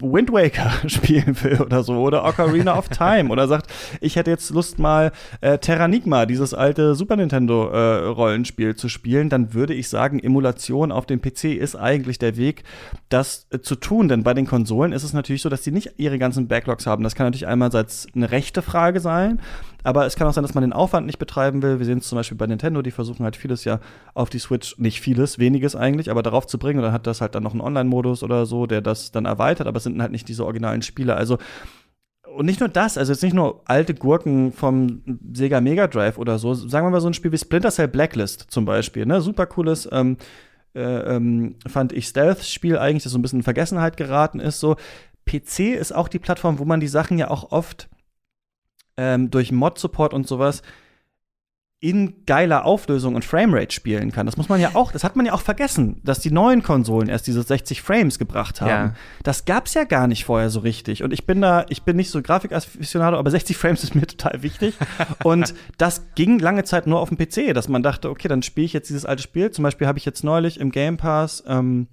Wind 0.00 0.32
Waker 0.32 0.70
spielen 0.88 1.36
will 1.42 1.60
oder 1.60 1.82
so 1.82 1.94
oder 1.94 2.24
Ocarina 2.24 2.78
of 2.78 2.88
Time 2.90 3.30
oder 3.30 3.48
sagt, 3.48 3.66
ich 4.00 4.16
hätte 4.16 4.30
jetzt 4.30 4.50
Lust 4.50 4.78
mal 4.78 5.10
äh, 5.40 5.58
Terranigma, 5.58 6.26
dieses 6.26 6.54
alte 6.54 6.94
Super 6.94 7.16
Nintendo 7.16 7.68
äh, 7.70 8.04
Rollenspiel 8.06 8.76
zu 8.76 8.88
spielen, 8.88 9.28
dann 9.28 9.54
würde 9.54 9.74
ich 9.74 9.88
sagen, 9.88 10.20
Emulation 10.20 10.92
auf 10.92 11.06
dem 11.06 11.20
PC 11.20 11.56
ist 11.56 11.74
eigentlich 11.74 12.18
der 12.18 12.36
Weg, 12.36 12.64
das 13.08 13.46
äh, 13.50 13.60
zu 13.60 13.76
tun, 13.76 14.08
denn 14.08 14.22
bei 14.22 14.34
den 14.34 14.46
Konsolen 14.46 14.92
ist 14.92 15.04
es 15.04 15.14
natürlich 15.14 15.42
so, 15.42 15.48
dass 15.48 15.62
die 15.62 15.72
nicht 15.72 15.94
ihre 15.96 16.18
ganzen 16.18 16.48
Backlogs 16.48 16.86
haben. 16.86 17.02
Das 17.02 17.14
kann 17.14 17.26
natürlich 17.26 17.48
einerseits 17.48 18.06
eine 18.14 18.30
rechte 18.30 18.62
Frage 18.62 19.00
sein, 19.00 19.40
aber 19.84 20.06
es 20.06 20.16
kann 20.16 20.26
auch 20.26 20.32
sein, 20.32 20.42
dass 20.42 20.54
man 20.54 20.62
den 20.62 20.72
Aufwand 20.72 21.06
nicht 21.06 21.18
betreiben 21.18 21.62
will. 21.62 21.78
Wir 21.78 21.86
sehen 21.86 21.98
es 21.98 22.08
zum 22.08 22.16
Beispiel 22.16 22.38
bei 22.38 22.46
Nintendo, 22.46 22.82
die 22.82 22.90
versuchen 22.90 23.22
halt 23.22 23.36
vieles 23.36 23.64
ja 23.64 23.80
auf 24.14 24.30
die 24.30 24.38
Switch, 24.38 24.78
nicht 24.78 25.00
vieles, 25.00 25.38
weniges 25.38 25.76
eigentlich, 25.76 26.10
aber 26.10 26.22
darauf 26.22 26.46
zu 26.46 26.58
bringen. 26.58 26.78
Und 26.78 26.84
dann 26.84 26.92
hat 26.92 27.06
das 27.06 27.20
halt 27.20 27.34
dann 27.34 27.42
noch 27.42 27.52
einen 27.52 27.60
Online-Modus 27.60 28.22
oder 28.22 28.46
so, 28.46 28.66
der 28.66 28.80
das 28.80 29.12
dann 29.12 29.26
erweitert, 29.26 29.66
aber 29.66 29.76
es 29.76 29.84
sind 29.84 30.00
halt 30.00 30.10
nicht 30.10 30.26
diese 30.26 30.44
originalen 30.44 30.82
Spiele. 30.82 31.14
Also 31.14 31.38
und 32.34 32.46
nicht 32.46 32.58
nur 32.58 32.68
das, 32.68 32.98
also 32.98 33.12
jetzt 33.12 33.22
nicht 33.22 33.34
nur 33.34 33.62
alte 33.64 33.94
Gurken 33.94 34.52
vom 34.52 35.02
Sega 35.32 35.60
Mega 35.60 35.86
Drive 35.86 36.18
oder 36.18 36.38
so, 36.38 36.54
sagen 36.54 36.86
wir 36.86 36.90
mal 36.90 37.00
so 37.00 37.06
ein 37.06 37.14
Spiel 37.14 37.30
wie 37.30 37.38
Splinter 37.38 37.70
Cell 37.70 37.86
Blacklist 37.86 38.46
zum 38.48 38.64
Beispiel, 38.64 39.06
ne? 39.06 39.20
Super 39.20 39.46
cooles, 39.46 39.88
ähm, 39.92 40.16
äh, 40.74 40.80
ähm, 40.80 41.56
fand 41.66 41.92
ich 41.92 42.08
Stealth-Spiel 42.08 42.78
eigentlich, 42.78 43.04
das 43.04 43.12
so 43.12 43.18
ein 43.18 43.22
bisschen 43.22 43.40
in 43.40 43.44
Vergessenheit 43.44 43.96
geraten 43.96 44.40
ist. 44.40 44.58
So, 44.58 44.76
PC 45.26 45.74
ist 45.74 45.94
auch 45.94 46.08
die 46.08 46.18
Plattform, 46.18 46.58
wo 46.58 46.64
man 46.64 46.80
die 46.80 46.88
Sachen 46.88 47.18
ja 47.18 47.30
auch 47.30 47.52
oft 47.52 47.88
ähm, 48.96 49.30
durch 49.30 49.52
Mod-Support 49.52 50.14
und 50.14 50.26
sowas 50.26 50.62
in 51.84 52.24
geiler 52.24 52.64
Auflösung 52.64 53.14
und 53.14 53.26
Framerate 53.26 53.70
spielen 53.70 54.10
kann. 54.10 54.24
Das 54.24 54.38
muss 54.38 54.48
man 54.48 54.58
ja 54.58 54.70
auch, 54.72 54.90
das 54.90 55.04
hat 55.04 55.16
man 55.16 55.26
ja 55.26 55.34
auch 55.34 55.42
vergessen, 55.42 56.00
dass 56.02 56.18
die 56.18 56.30
neuen 56.30 56.62
Konsolen 56.62 57.10
erst 57.10 57.26
diese 57.26 57.42
60 57.42 57.82
Frames 57.82 58.18
gebracht 58.18 58.62
haben. 58.62 58.70
Ja. 58.70 58.94
Das 59.22 59.44
gab's 59.44 59.74
ja 59.74 59.84
gar 59.84 60.06
nicht 60.06 60.24
vorher 60.24 60.48
so 60.48 60.60
richtig. 60.60 61.02
Und 61.02 61.12
ich 61.12 61.26
bin 61.26 61.42
da, 61.42 61.66
ich 61.68 61.82
bin 61.82 61.96
nicht 61.96 62.10
so 62.10 62.22
Grafikafficionado, 62.22 63.18
aber 63.18 63.30
60 63.30 63.58
Frames 63.58 63.84
ist 63.84 63.94
mir 63.94 64.06
total 64.06 64.42
wichtig. 64.42 64.76
und 65.24 65.54
das 65.76 66.06
ging 66.14 66.38
lange 66.38 66.64
Zeit 66.64 66.86
nur 66.86 67.00
auf 67.00 67.10
dem 67.10 67.18
PC, 67.18 67.52
dass 67.52 67.68
man 67.68 67.82
dachte, 67.82 68.08
okay, 68.08 68.28
dann 68.28 68.42
spiele 68.42 68.64
ich 68.64 68.72
jetzt 68.72 68.88
dieses 68.88 69.04
alte 69.04 69.22
Spiel. 69.22 69.50
Zum 69.50 69.62
Beispiel 69.62 69.86
habe 69.86 69.98
ich 69.98 70.06
jetzt 70.06 70.24
neulich 70.24 70.58
im 70.58 70.70
Game 70.70 70.96
Pass 70.96 71.44
ähm, 71.46 71.88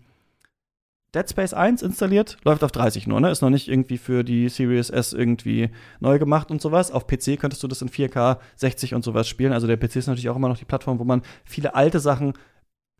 Dead 1.13 1.29
Space 1.29 1.53
1 1.53 1.81
installiert, 1.81 2.37
läuft 2.45 2.63
auf 2.63 2.71
30 2.71 3.05
nur, 3.07 3.19
ne? 3.19 3.31
Ist 3.31 3.41
noch 3.41 3.49
nicht 3.49 3.67
irgendwie 3.67 3.97
für 3.97 4.23
die 4.23 4.47
Series 4.47 4.89
S 4.89 5.11
irgendwie 5.11 5.69
neu 5.99 6.19
gemacht 6.19 6.51
und 6.51 6.61
sowas. 6.61 6.91
Auf 6.91 7.05
PC 7.05 7.37
könntest 7.37 7.61
du 7.63 7.67
das 7.67 7.81
in 7.81 7.89
4K 7.89 8.37
60 8.55 8.93
und 8.93 9.03
sowas 9.03 9.27
spielen. 9.27 9.51
Also 9.51 9.67
der 9.67 9.77
PC 9.77 9.97
ist 9.97 10.07
natürlich 10.07 10.29
auch 10.29 10.37
immer 10.37 10.47
noch 10.47 10.57
die 10.57 10.65
Plattform, 10.65 10.99
wo 10.99 11.03
man 11.03 11.21
viele 11.43 11.75
alte 11.75 11.99
Sachen 11.99 12.33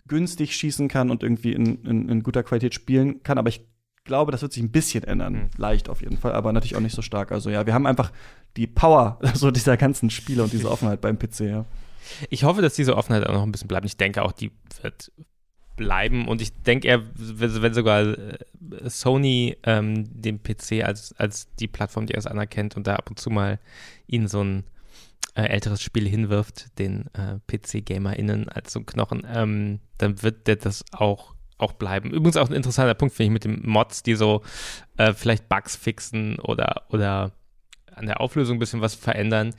günstig 0.07 0.55
schießen 0.55 0.89
kann 0.89 1.09
und 1.09 1.23
irgendwie 1.23 1.53
in, 1.53 1.85
in, 1.85 2.09
in 2.09 2.23
guter 2.23 2.43
Qualität 2.43 2.73
spielen 2.73 3.23
kann. 3.23 3.37
Aber 3.37 3.47
ich 3.47 3.65
glaube, 4.03 4.31
das 4.33 4.41
wird 4.41 4.51
sich 4.51 4.63
ein 4.63 4.71
bisschen 4.71 5.03
ändern. 5.03 5.33
Mhm. 5.33 5.49
Leicht 5.57 5.87
auf 5.87 6.01
jeden 6.01 6.17
Fall, 6.17 6.33
aber 6.33 6.51
natürlich 6.51 6.75
auch 6.75 6.81
nicht 6.81 6.95
so 6.95 7.01
stark. 7.01 7.31
Also 7.31 7.49
ja, 7.49 7.65
wir 7.65 7.73
haben 7.73 7.87
einfach 7.87 8.11
die 8.57 8.67
Power 8.67 9.19
so 9.35 9.51
dieser 9.51 9.77
ganzen 9.77 10.09
Spiele 10.09 10.43
und 10.43 10.51
diese 10.51 10.69
Offenheit 10.69 10.99
beim 10.99 11.17
PC, 11.17 11.41
ja. 11.41 11.65
Ich 12.29 12.43
hoffe, 12.43 12.61
dass 12.61 12.73
diese 12.73 12.97
Offenheit 12.97 13.25
auch 13.27 13.33
noch 13.33 13.43
ein 13.43 13.51
bisschen 13.51 13.67
bleibt. 13.67 13.85
Ich 13.85 13.95
denke 13.95 14.23
auch, 14.23 14.31
die 14.31 14.51
wird 14.81 15.11
bleiben. 15.75 16.27
Und 16.27 16.41
ich 16.41 16.53
denke 16.63 17.03
wenn 17.15 17.61
wenn 17.61 17.73
sogar 17.73 18.01
äh, 18.01 18.37
Sony 18.85 19.57
ähm, 19.63 20.21
den 20.21 20.41
PC 20.41 20.83
als, 20.83 21.13
als 21.17 21.53
die 21.55 21.67
Plattform, 21.67 22.05
die 22.05 22.13
er 22.13 22.19
es 22.19 22.27
anerkennt 22.27 22.75
und 22.75 22.87
da 22.87 22.95
ab 22.95 23.09
und 23.09 23.19
zu 23.19 23.29
mal 23.29 23.59
ihnen 24.07 24.27
so 24.27 24.43
ein 24.43 24.63
äh, 25.35 25.43
älteres 25.43 25.81
Spiel 25.81 26.07
hinwirft, 26.07 26.77
den 26.77 27.05
äh, 27.13 27.39
PC-GamerInnen 27.47 28.49
als 28.49 28.73
so 28.73 28.79
ein 28.79 28.85
Knochen, 28.85 29.25
ähm, 29.33 29.79
dann 29.97 30.21
wird 30.23 30.47
der 30.47 30.57
das 30.57 30.83
auch 30.91 31.35
auch 31.61 31.73
bleiben. 31.73 32.09
Übrigens 32.09 32.37
auch 32.37 32.49
ein 32.49 32.55
interessanter 32.55 32.95
Punkt, 32.95 33.13
finde 33.13 33.27
ich, 33.27 33.33
mit 33.33 33.43
den 33.43 33.61
Mods, 33.69 34.01
die 34.03 34.15
so 34.15 34.41
äh, 34.97 35.13
vielleicht 35.13 35.47
Bugs 35.47 35.75
fixen 35.75 36.39
oder, 36.39 36.87
oder 36.89 37.33
an 37.93 38.07
der 38.07 38.19
Auflösung 38.19 38.57
ein 38.57 38.59
bisschen 38.59 38.81
was 38.81 38.95
verändern. 38.95 39.53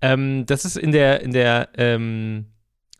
Ähm, 0.00 0.46
das 0.46 0.64
ist 0.64 0.76
in 0.76 0.92
der, 0.92 1.20
in 1.20 1.32
der 1.32 1.70
ähm, 1.76 2.46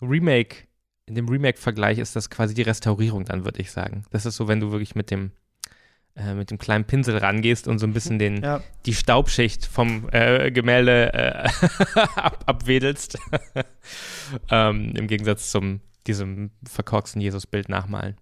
Remake, 0.02 0.67
in 1.08 1.14
dem 1.14 1.28
Remake-Vergleich 1.28 1.98
ist 1.98 2.14
das 2.16 2.30
quasi 2.30 2.54
die 2.54 2.62
Restaurierung 2.62 3.24
dann, 3.24 3.44
würde 3.44 3.60
ich 3.60 3.70
sagen. 3.70 4.04
Das 4.10 4.26
ist 4.26 4.36
so, 4.36 4.46
wenn 4.46 4.60
du 4.60 4.70
wirklich 4.70 4.94
mit 4.94 5.10
dem 5.10 5.32
äh, 6.14 6.34
mit 6.34 6.50
dem 6.50 6.58
kleinen 6.58 6.84
Pinsel 6.84 7.16
rangehst 7.16 7.68
und 7.68 7.78
so 7.78 7.86
ein 7.86 7.92
bisschen 7.92 8.18
den, 8.18 8.42
Ja, 8.42 8.60
die 8.86 8.94
Staubschicht 8.94 9.64
vom 9.64 10.08
äh, 10.12 10.50
Gemälde 10.50 11.12
äh, 11.14 11.48
ab, 12.16 12.44
abwedelst. 12.46 13.18
ähm, 14.50 14.92
Im 14.96 15.06
Gegensatz 15.06 15.50
zum 15.50 15.80
diesem 16.06 16.50
verkorksten 16.66 17.20
Jesus-Bild 17.20 17.68
nachmalen. 17.68 18.16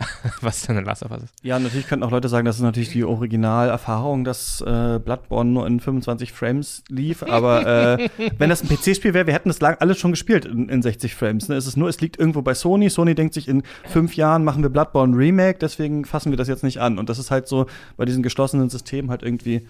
was 0.42 0.62
dann 0.62 0.78
ein 0.78 0.84
Last 0.84 1.02
of 1.02 1.10
Us 1.10 1.24
ist. 1.24 1.34
Ja, 1.42 1.58
natürlich 1.58 1.88
könnten 1.88 2.04
auch 2.04 2.12
Leute 2.12 2.28
sagen, 2.28 2.44
das 2.44 2.56
ist 2.56 2.62
natürlich 2.62 2.90
die 2.90 3.04
Originalerfahrung, 3.04 4.22
dass 4.22 4.60
äh, 4.60 5.00
Bloodborne 5.04 5.50
nur 5.50 5.66
in 5.66 5.80
25 5.80 6.32
Frames 6.32 6.84
lief. 6.88 7.24
Aber 7.24 7.98
äh, 7.98 8.08
wenn 8.38 8.48
das 8.48 8.62
ein 8.62 8.68
PC-Spiel 8.68 9.12
wäre, 9.12 9.26
wir 9.26 9.34
hätten 9.34 9.48
das 9.48 9.60
lang 9.60 9.76
alles 9.80 9.98
schon 9.98 10.12
gespielt 10.12 10.44
in, 10.44 10.68
in 10.68 10.82
60 10.82 11.14
Frames. 11.14 11.48
Ne? 11.48 11.56
Es 11.56 11.66
ist 11.66 11.76
nur, 11.76 11.88
es 11.88 12.00
liegt 12.00 12.16
irgendwo 12.16 12.42
bei 12.42 12.54
Sony. 12.54 12.90
Sony 12.90 13.16
denkt 13.16 13.34
sich, 13.34 13.48
in 13.48 13.64
fünf 13.88 14.14
Jahren 14.14 14.44
machen 14.44 14.62
wir 14.62 14.70
Bloodborne 14.70 15.16
Remake, 15.16 15.58
deswegen 15.58 16.04
fassen 16.04 16.30
wir 16.30 16.36
das 16.36 16.46
jetzt 16.46 16.62
nicht 16.62 16.80
an. 16.80 16.98
Und 16.98 17.08
das 17.08 17.18
ist 17.18 17.32
halt 17.32 17.48
so 17.48 17.66
bei 17.96 18.04
diesen 18.04 18.22
geschlossenen 18.22 18.70
Systemen 18.70 19.10
halt 19.10 19.24
irgendwie 19.24 19.66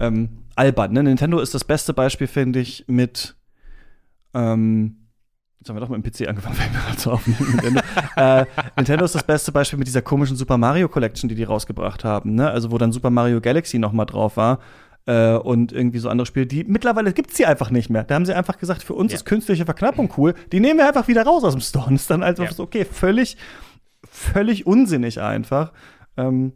ähm, 0.00 0.28
albern. 0.56 0.92
Ne? 0.92 1.04
Nintendo 1.04 1.38
ist 1.38 1.54
das 1.54 1.64
beste 1.64 1.94
Beispiel, 1.94 2.26
finde 2.26 2.58
ich, 2.58 2.84
mit 2.88 3.36
ähm, 4.34 4.96
Jetzt 5.62 5.68
haben 5.68 5.76
wir 5.76 5.80
doch 5.80 5.90
mit 5.90 6.04
dem 6.04 6.10
PC 6.12 6.28
angefangen, 6.28 6.56
fällt 6.56 6.72
mir 6.72 6.80
gerade 6.80 6.98
so 7.00 7.12
auf. 7.12 7.24
Nintendo. 7.24 7.80
äh, 8.16 8.44
Nintendo 8.76 9.04
ist 9.04 9.14
das 9.14 9.22
beste 9.22 9.52
Beispiel 9.52 9.78
mit 9.78 9.86
dieser 9.86 10.02
komischen 10.02 10.34
Super 10.36 10.58
Mario 10.58 10.88
Collection, 10.88 11.28
die 11.28 11.36
die 11.36 11.44
rausgebracht 11.44 12.02
haben. 12.02 12.34
Ne? 12.34 12.50
Also 12.50 12.72
wo 12.72 12.78
dann 12.78 12.90
Super 12.90 13.10
Mario 13.10 13.40
Galaxy 13.40 13.78
noch 13.78 13.92
mal 13.92 14.04
drauf 14.04 14.36
war 14.36 14.58
äh, 15.06 15.34
und 15.36 15.70
irgendwie 15.70 16.00
so 16.00 16.08
andere 16.08 16.26
Spiele, 16.26 16.46
die 16.46 16.64
mittlerweile 16.64 17.12
gibt's 17.12 17.34
die 17.36 17.46
einfach 17.46 17.70
nicht 17.70 17.90
mehr. 17.90 18.02
Da 18.02 18.16
haben 18.16 18.26
sie 18.26 18.34
einfach 18.34 18.58
gesagt, 18.58 18.82
für 18.82 18.94
uns 18.94 19.12
Ja. 19.12 19.16
ist 19.18 19.24
künstliche 19.24 19.64
Verknappung 19.64 20.12
cool. 20.16 20.34
Die 20.50 20.58
nehmen 20.58 20.80
wir 20.80 20.88
einfach 20.88 21.06
wieder 21.06 21.22
raus 21.22 21.44
aus 21.44 21.52
dem 21.54 21.60
Store. 21.60 21.86
Und 21.90 21.94
ist 21.94 22.10
dann 22.10 22.24
einfach 22.24 22.42
Ja. 22.46 22.52
so 22.52 22.64
okay, 22.64 22.84
völlig, 22.84 23.36
völlig 24.10 24.66
unsinnig 24.66 25.20
einfach. 25.20 25.72
Ähm, 26.16 26.54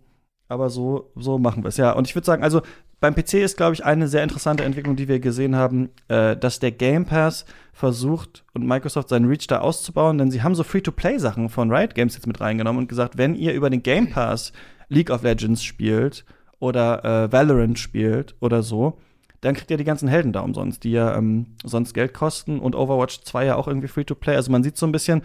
aber 0.49 0.69
so, 0.69 1.13
so 1.15 1.39
machen 1.39 1.63
wir 1.63 1.69
es. 1.69 1.77
Ja, 1.77 1.93
und 1.93 2.09
ich 2.09 2.15
würde 2.17 2.27
sagen, 2.27 2.43
also 2.43 2.63
beim 3.07 3.15
PC 3.15 3.35
ist, 3.35 3.57
glaube 3.57 3.73
ich, 3.75 3.85
eine 3.85 4.09
sehr 4.09 4.25
interessante 4.25 4.65
Entwicklung, 4.65 4.97
die 4.97 5.07
wir 5.07 5.21
gesehen 5.21 5.55
haben, 5.55 5.91
äh, 6.09 6.37
dass 6.37 6.59
der 6.59 6.73
Game 6.73 7.05
Pass 7.05 7.45
versucht 7.73 8.45
und 8.53 8.67
Microsoft 8.67 9.11
seinen 9.11 9.29
Reach 9.29 9.47
da 9.47 9.61
auszubauen, 9.61 10.19
denn 10.19 10.33
sie 10.33 10.43
haben 10.43 10.57
so 10.57 10.65
Free-to-Play-Sachen 10.65 11.49
von 11.49 11.71
Riot 11.71 11.95
Games 11.95 12.15
jetzt 12.15 12.27
mit 12.27 12.41
reingenommen 12.41 12.83
und 12.83 12.89
gesagt, 12.89 13.17
wenn 13.17 13.37
ihr 13.37 13.55
über 13.55 13.71
den 13.71 13.85
Game 13.85 14.11
Pass 14.11 14.53
League 14.89 15.11
of 15.11 15.23
Legends 15.23 15.63
spielt 15.63 16.25
oder 16.59 17.05
äh, 17.05 17.33
Valorant 17.33 17.79
spielt 17.79 18.35
oder 18.41 18.65
so, 18.65 18.99
dann 19.41 19.55
kriegt 19.55 19.71
ihr 19.71 19.77
die 19.77 19.85
ganzen 19.85 20.09
Helden 20.09 20.33
da 20.33 20.41
umsonst, 20.41 20.83
die 20.83 20.91
ja 20.91 21.17
ähm, 21.17 21.55
sonst 21.63 21.95
Geld 21.95 22.13
kosten 22.13 22.59
und 22.59 22.75
Overwatch 22.75 23.21
2 23.21 23.45
ja 23.45 23.55
auch 23.55 23.69
irgendwie 23.69 23.87
Free-to-Play. 23.87 24.35
Also 24.35 24.51
man 24.51 24.65
sieht 24.65 24.77
so 24.79 24.87
ein 24.87 24.93
bisschen, 24.93 25.23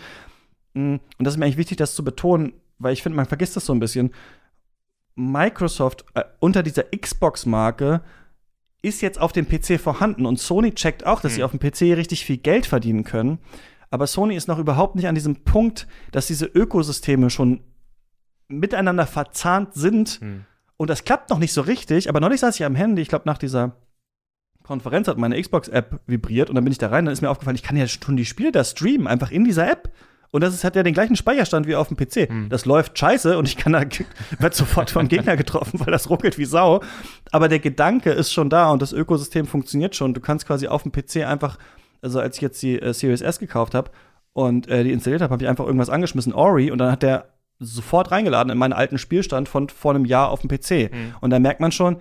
mh, 0.76 1.00
und 1.18 1.26
das 1.26 1.34
ist 1.34 1.38
mir 1.40 1.46
eigentlich 1.46 1.58
wichtig, 1.58 1.78
das 1.78 1.96
zu 1.96 2.04
betonen, 2.04 2.54
weil 2.78 2.94
ich 2.94 3.02
finde, 3.02 3.16
man 3.16 3.26
vergisst 3.26 3.56
das 3.56 3.66
so 3.66 3.74
ein 3.74 3.80
bisschen. 3.80 4.12
Microsoft 5.16 6.05
äh, 6.14 6.24
unter 6.39 6.64
dieser 6.64 6.84
Xbox-Marke 6.86 8.01
ist 8.82 9.01
jetzt 9.01 9.20
auf 9.20 9.32
dem 9.32 9.47
PC 9.47 9.80
vorhanden 9.80 10.26
und 10.26 10.39
Sony 10.39 10.74
checkt 10.74 11.05
auch, 11.05 11.22
dass 11.22 11.34
Hm. 11.34 11.36
sie 11.36 11.43
auf 11.43 11.51
dem 11.51 11.59
PC 11.59 11.95
richtig 11.97 12.26
viel 12.26 12.38
Geld 12.38 12.66
verdienen 12.66 13.03
können. 13.03 13.39
Aber 13.89 14.07
Sony 14.07 14.36
ist 14.36 14.47
noch 14.47 14.57
überhaupt 14.57 14.95
nicht 14.95 15.07
an 15.07 15.16
diesem 15.16 15.43
Punkt, 15.43 15.88
dass 16.12 16.28
diese 16.28 16.45
Ökosysteme 16.45 17.30
schon 17.30 17.62
miteinander 18.47 19.05
verzahnt 19.05 19.74
sind 19.74 20.20
Hm. 20.22 20.45
und 20.78 20.89
das 20.89 21.03
klappt 21.03 21.30
noch 21.30 21.39
nicht 21.39 21.53
so 21.53 21.62
richtig. 21.62 22.09
Aber 22.09 22.20
neulich 22.20 22.39
saß 22.39 22.55
ich 22.59 22.66
am 22.66 22.76
Handy, 22.76 23.01
ich 23.01 23.07
glaube 23.09 23.24
nach 23.28 23.38
dieser 23.38 23.76
Konferenz 24.64 25.07
hat 25.07 25.18
meine 25.18 25.39
Xbox-App 25.41 26.01
vibriert 26.07 26.49
und 26.49 26.55
dann 26.55 26.64
bin 26.64 26.72
ich 26.72 26.78
da 26.78 26.88
rein, 26.89 27.05
dann 27.05 27.14
ist 27.14 27.22
mir 27.22 27.30
aufgefallen, 27.30 27.55
ich 27.55 27.64
kann 27.64 27.78
ja 27.78 27.88
schon 27.88 28.16
die 28.18 28.26
Spiele 28.26 28.51
da 28.51 28.64
streamen, 28.64 29.07
einfach 29.07 29.32
in 29.32 29.43
dieser 29.43 29.70
App. 29.70 29.91
Und 30.32 30.42
das 30.42 30.54
ist, 30.54 30.64
hat 30.64 30.78
ja 30.78 30.84
den 30.84 30.94
gleichen 30.94 31.18
Speicherstand 31.18 31.68
wie 31.68 31.76
auf 31.76 31.90
dem 31.90 31.98
PC. 31.98 32.30
Mhm. 32.30 32.50
Das 32.50 32.66
läuft 32.66 32.98
scheiße 32.98 33.38
und 33.38 33.48
ich 33.48 33.58
kann 33.58 33.74
da, 33.74 33.84
wird 34.40 34.56
sofort 34.56 34.90
vom 34.90 35.08
Gegner 35.08 35.36
getroffen, 35.36 35.80
weil 35.80 35.92
das 35.92 36.10
ruckelt 36.10 36.38
wie 36.38 36.46
Sau. 36.46 36.82
Aber 37.32 37.50
der 37.50 37.60
Gedanke 37.60 38.12
ist 38.12 38.32
schon 38.32 38.50
da 38.50 38.72
und 38.72 38.82
das 38.82 38.94
Ökosystem 38.94 39.46
funktioniert 39.46 39.96
schon. 39.96 40.14
Du 40.14 40.22
kannst 40.22 40.48
quasi 40.48 40.68
auf 40.68 40.84
dem 40.84 40.92
PC 40.92 41.28
einfach, 41.28 41.58
also 42.02 42.20
als 42.20 42.38
ich 42.38 42.42
jetzt 42.42 42.62
die 42.62 42.82
äh, 42.82 42.94
Series 42.94 43.22
S 43.22 43.40
gekauft 43.40 43.76
habe 43.76 43.92
und 44.34 44.70
äh, 44.70 44.84
die 44.86 44.94
installiert 44.94 45.22
habe, 45.22 45.34
habe 45.34 45.44
ich 45.44 45.50
einfach 45.50 45.66
irgendwas 45.66 45.90
angeschmissen, 45.90 46.34
Ori, 46.34 46.72
und 46.72 46.78
dann 46.78 46.92
hat 46.92 47.04
der 47.04 47.26
sofort 47.60 48.12
reingeladen 48.12 48.52
in 48.52 48.58
meinen 48.58 48.74
alten 48.74 48.98
Spielstand 48.98 49.48
von 49.50 49.70
vor 49.70 49.94
einem 49.94 50.06
Jahr 50.06 50.30
auf 50.30 50.42
dem 50.42 50.50
PC. 50.50 50.92
Mhm. 50.92 51.16
Und 51.20 51.30
da 51.30 51.40
merkt 51.40 51.60
man 51.60 51.72
schon, 51.72 51.98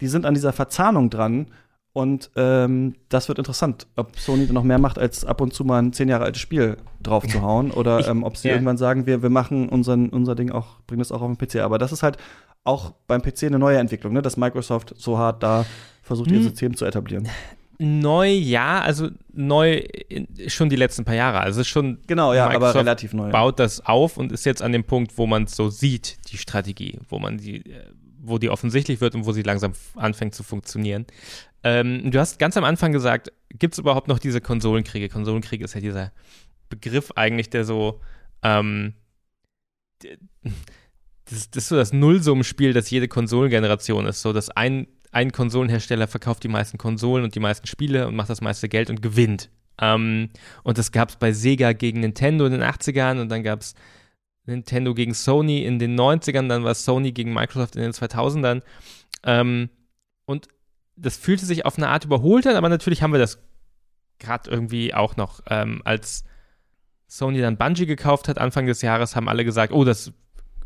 die 0.00 0.08
sind 0.08 0.26
an 0.26 0.34
dieser 0.34 0.52
Verzahnung 0.52 1.10
dran 1.10 1.48
und 1.94 2.32
ähm, 2.34 2.96
das 3.08 3.28
wird 3.28 3.38
interessant, 3.38 3.86
ob 3.94 4.18
Sony 4.18 4.46
noch 4.52 4.64
mehr 4.64 4.80
macht, 4.80 4.98
als 4.98 5.24
ab 5.24 5.40
und 5.40 5.54
zu 5.54 5.64
mal 5.64 5.80
ein 5.80 5.92
zehn 5.92 6.08
Jahre 6.08 6.24
altes 6.24 6.42
Spiel 6.42 6.76
drauf 7.00 7.24
zu 7.24 7.40
hauen. 7.40 7.70
Oder 7.70 8.00
ich, 8.00 8.08
ähm, 8.08 8.24
ob 8.24 8.36
sie 8.36 8.48
ja. 8.48 8.54
irgendwann 8.54 8.76
sagen, 8.76 9.06
wir, 9.06 9.22
wir 9.22 9.30
machen 9.30 9.68
unseren, 9.68 10.08
unser 10.08 10.34
Ding 10.34 10.50
auch, 10.50 10.80
bringen 10.88 10.98
das 10.98 11.12
auch 11.12 11.22
auf 11.22 11.30
den 11.32 11.38
PC. 11.38 11.60
Aber 11.60 11.78
das 11.78 11.92
ist 11.92 12.02
halt 12.02 12.16
auch 12.64 12.94
beim 13.06 13.22
PC 13.22 13.44
eine 13.44 13.60
neue 13.60 13.78
Entwicklung, 13.78 14.12
ne? 14.12 14.22
dass 14.22 14.36
Microsoft 14.36 14.92
so 14.96 15.18
hart 15.18 15.44
da 15.44 15.66
versucht, 16.02 16.30
hm. 16.30 16.38
ihr 16.38 16.42
System 16.42 16.76
zu 16.76 16.84
etablieren. 16.84 17.28
Neu, 17.78 18.28
ja, 18.28 18.80
also 18.80 19.10
neu 19.32 19.76
in, 20.08 20.26
schon 20.48 20.70
die 20.70 20.76
letzten 20.76 21.04
paar 21.04 21.14
Jahre. 21.14 21.40
Also 21.40 21.62
schon. 21.62 21.98
Genau, 22.08 22.34
ja, 22.34 22.48
Microsoft 22.48 22.70
aber 22.70 22.80
relativ 22.80 23.12
neu. 23.12 23.30
Baut 23.30 23.60
das 23.60 23.86
auf 23.86 24.16
und 24.16 24.32
ist 24.32 24.44
jetzt 24.46 24.62
an 24.62 24.72
dem 24.72 24.82
Punkt, 24.82 25.16
wo 25.16 25.28
man 25.28 25.44
es 25.44 25.54
so 25.54 25.70
sieht, 25.70 26.18
die 26.32 26.38
Strategie, 26.38 26.98
wo 27.08 27.20
man 27.20 27.38
die, 27.38 27.58
äh, 27.58 27.84
wo 28.26 28.38
die 28.38 28.50
offensichtlich 28.50 29.00
wird 29.00 29.14
und 29.14 29.26
wo 29.26 29.32
sie 29.32 29.42
langsam 29.42 29.72
anfängt 29.96 30.34
zu 30.34 30.42
funktionieren. 30.42 31.06
Ähm, 31.62 32.10
du 32.10 32.18
hast 32.18 32.38
ganz 32.38 32.56
am 32.56 32.64
Anfang 32.64 32.92
gesagt, 32.92 33.32
gibt 33.50 33.74
es 33.74 33.78
überhaupt 33.78 34.08
noch 34.08 34.18
diese 34.18 34.40
Konsolenkriege? 34.40 35.08
Konsolenkrieg 35.08 35.60
ist 35.62 35.74
ja 35.74 35.80
dieser 35.80 36.12
Begriff 36.68 37.12
eigentlich, 37.16 37.50
der 37.50 37.64
so 37.64 38.00
ähm, 38.42 38.94
das, 41.24 41.50
das, 41.50 41.64
ist 41.64 41.68
so 41.68 41.76
das 41.76 41.92
Nullsummenspiel, 41.92 42.72
das 42.72 42.90
jede 42.90 43.08
Konsolengeneration 43.08 44.06
ist. 44.06 44.22
So, 44.22 44.32
dass 44.32 44.50
ein, 44.50 44.86
ein 45.10 45.32
Konsolenhersteller 45.32 46.06
verkauft 46.06 46.44
die 46.44 46.48
meisten 46.48 46.78
Konsolen 46.78 47.24
und 47.24 47.34
die 47.34 47.40
meisten 47.40 47.66
Spiele 47.66 48.06
und 48.06 48.16
macht 48.16 48.30
das 48.30 48.40
meiste 48.40 48.68
Geld 48.68 48.90
und 48.90 49.02
gewinnt. 49.02 49.50
Ähm, 49.80 50.30
und 50.62 50.78
das 50.78 50.92
gab 50.92 51.10
es 51.10 51.16
bei 51.16 51.32
Sega 51.32 51.72
gegen 51.72 52.00
Nintendo 52.00 52.46
in 52.46 52.52
den 52.52 52.62
80ern 52.62 53.20
und 53.20 53.28
dann 53.28 53.42
gab 53.42 53.60
es 53.60 53.74
Nintendo 54.46 54.94
gegen 54.94 55.14
Sony 55.14 55.64
in 55.64 55.78
den 55.78 55.98
90ern, 55.98 56.48
dann 56.48 56.64
war 56.64 56.74
Sony 56.74 57.12
gegen 57.12 57.32
Microsoft 57.32 57.76
in 57.76 57.82
den 57.82 57.92
2000ern. 57.92 58.62
Ähm, 59.24 59.70
und 60.26 60.48
das 60.96 61.16
fühlte 61.16 61.46
sich 61.46 61.66
auf 61.66 61.76
eine 61.76 61.88
Art 61.88 62.04
überholt 62.04 62.46
an, 62.46 62.56
aber 62.56 62.68
natürlich 62.68 63.02
haben 63.02 63.12
wir 63.12 63.18
das 63.18 63.38
gerade 64.18 64.50
irgendwie 64.50 64.94
auch 64.94 65.16
noch. 65.16 65.40
Ähm, 65.48 65.82
als 65.84 66.24
Sony 67.06 67.40
dann 67.40 67.56
Bungie 67.56 67.86
gekauft 67.86 68.28
hat, 68.28 68.38
Anfang 68.38 68.66
des 68.66 68.82
Jahres, 68.82 69.16
haben 69.16 69.28
alle 69.28 69.44
gesagt, 69.44 69.72
oh, 69.72 69.84
das 69.84 70.12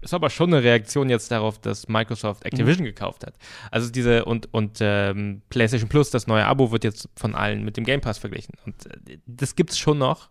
ist 0.01 0.15
aber 0.15 0.31
schon 0.31 0.53
eine 0.53 0.63
Reaktion 0.63 1.11
jetzt 1.11 1.31
darauf, 1.31 1.61
dass 1.61 1.89
Microsoft 1.89 2.45
Activision 2.45 2.83
mhm. 2.83 2.91
gekauft 2.91 3.27
hat. 3.27 3.35
Also 3.71 3.91
diese 3.91 4.25
und, 4.25 4.53
und 4.53 4.79
ähm, 4.81 5.43
PlayStation 5.51 5.89
Plus, 5.89 6.11
das 6.11 6.27
neue 6.27 6.47
Abo, 6.47 6.71
wird 6.71 6.85
jetzt 6.85 7.09
von 7.17 7.35
allen 7.35 7.65
mit 7.65 7.77
dem 7.77 7.85
Game 7.85 8.01
Pass 8.01 8.19
verglichen. 8.19 8.55
Und 8.65 8.87
äh, 8.87 9.19
das 9.27 9.57
gibt 9.57 9.71
es 9.71 9.79
schon 9.79 9.99
noch. 9.99 10.31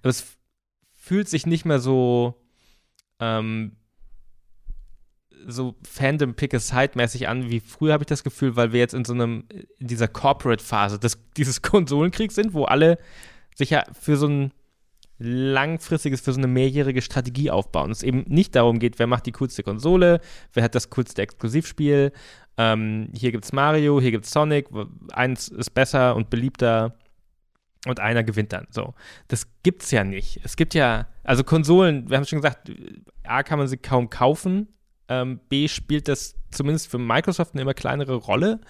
Aber 0.00 0.10
es 0.10 0.38
fühlt 0.94 1.28
sich 1.28 1.46
nicht 1.46 1.64
mehr 1.64 1.80
so 1.80 2.40
ähm, 3.20 3.76
so 5.46 5.74
Fandom 5.82 6.34
Pick 6.34 6.54
a 6.54 6.58
Side 6.58 6.92
mäßig 6.94 7.28
an, 7.28 7.50
wie 7.50 7.60
früher 7.60 7.92
habe 7.92 8.02
ich 8.02 8.08
das 8.08 8.24
Gefühl, 8.24 8.56
weil 8.56 8.72
wir 8.72 8.80
jetzt 8.80 8.94
in 8.94 9.04
so 9.04 9.14
einem, 9.14 9.44
in 9.78 9.86
dieser 9.86 10.08
Corporate-Phase 10.08 10.98
dieses 11.36 11.62
Konsolenkriegs 11.62 12.34
sind, 12.34 12.54
wo 12.54 12.64
alle 12.64 12.98
sich 13.54 13.70
ja 13.70 13.84
für 13.98 14.16
so 14.16 14.26
ein 14.26 14.52
langfristiges, 15.18 16.22
für 16.22 16.32
so 16.32 16.38
eine 16.38 16.46
mehrjährige 16.46 17.02
Strategie 17.02 17.50
aufbauen. 17.50 17.90
Es 17.90 18.02
eben 18.02 18.24
nicht 18.26 18.56
darum 18.56 18.78
geht, 18.78 18.98
wer 18.98 19.06
macht 19.06 19.26
die 19.26 19.32
coolste 19.32 19.62
Konsole, 19.62 20.20
wer 20.54 20.62
hat 20.62 20.74
das 20.74 20.88
coolste 20.88 21.20
Exklusivspiel. 21.20 22.12
Ähm, 22.56 23.10
hier 23.14 23.38
es 23.44 23.52
Mario, 23.52 24.00
hier 24.00 24.12
gibt 24.12 24.24
es 24.24 24.30
Sonic, 24.30 24.68
eins 25.12 25.48
ist 25.48 25.70
besser 25.70 26.16
und 26.16 26.30
beliebter 26.30 26.96
und 27.86 28.00
einer 28.00 28.22
gewinnt 28.22 28.52
dann. 28.52 28.66
So, 28.70 28.94
das 29.28 29.46
gibt's 29.62 29.90
ja 29.90 30.04
nicht. 30.04 30.40
Es 30.44 30.56
gibt 30.56 30.74
ja, 30.74 31.06
also 31.24 31.44
Konsolen, 31.44 32.08
wir 32.10 32.16
haben 32.16 32.26
schon 32.26 32.40
gesagt, 32.40 32.70
A 33.24 33.42
kann 33.42 33.58
man 33.58 33.68
sie 33.68 33.78
kaum 33.78 34.10
kaufen, 34.10 34.68
ähm, 35.08 35.40
B 35.48 35.68
spielt 35.68 36.08
das 36.08 36.36
zumindest 36.50 36.88
für 36.88 36.98
Microsoft 36.98 37.54
eine 37.54 37.62
immer 37.62 37.74
kleinere 37.74 38.14
Rolle, 38.14 38.60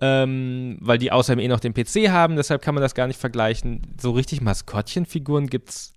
ähm, 0.00 0.78
weil 0.80 0.98
die 0.98 1.12
außerdem 1.12 1.38
eh 1.38 1.48
noch 1.48 1.60
den 1.60 1.74
PC 1.74 2.08
haben, 2.10 2.36
deshalb 2.36 2.62
kann 2.62 2.74
man 2.74 2.82
das 2.82 2.94
gar 2.94 3.06
nicht 3.06 3.20
vergleichen. 3.20 3.94
So 4.00 4.12
richtig 4.12 4.40
Maskottchenfiguren 4.40 5.48
gibt 5.48 5.68
es 5.70 5.94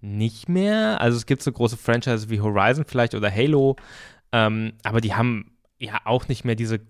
nicht 0.00 0.48
mehr. 0.48 1.00
Also 1.00 1.16
es 1.16 1.26
gibt 1.26 1.42
so 1.42 1.52
große 1.52 1.76
Franchises 1.76 2.28
wie 2.28 2.40
Horizon 2.40 2.84
vielleicht 2.86 3.14
oder 3.14 3.30
Halo, 3.30 3.76
ähm, 4.30 4.74
aber 4.84 5.00
die 5.00 5.14
haben 5.14 5.56
ja 5.78 6.00
auch 6.04 6.28
nicht 6.28 6.44
mehr 6.44 6.54
diese 6.54 6.80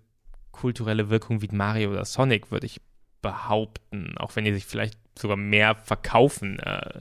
kulturelle 0.51 1.09
Wirkung 1.09 1.41
wie 1.41 1.49
Mario 1.51 1.91
oder 1.91 2.05
Sonic, 2.05 2.51
würde 2.51 2.67
ich 2.67 2.81
behaupten, 3.23 4.19
auch 4.19 4.37
wenn 4.37 4.45
die 4.45 4.53
sich 4.53 4.67
vielleicht 4.67 4.99
sogar 5.19 5.37
mehr 5.37 5.75
verkaufen. 5.77 6.59
Äh, 6.59 7.01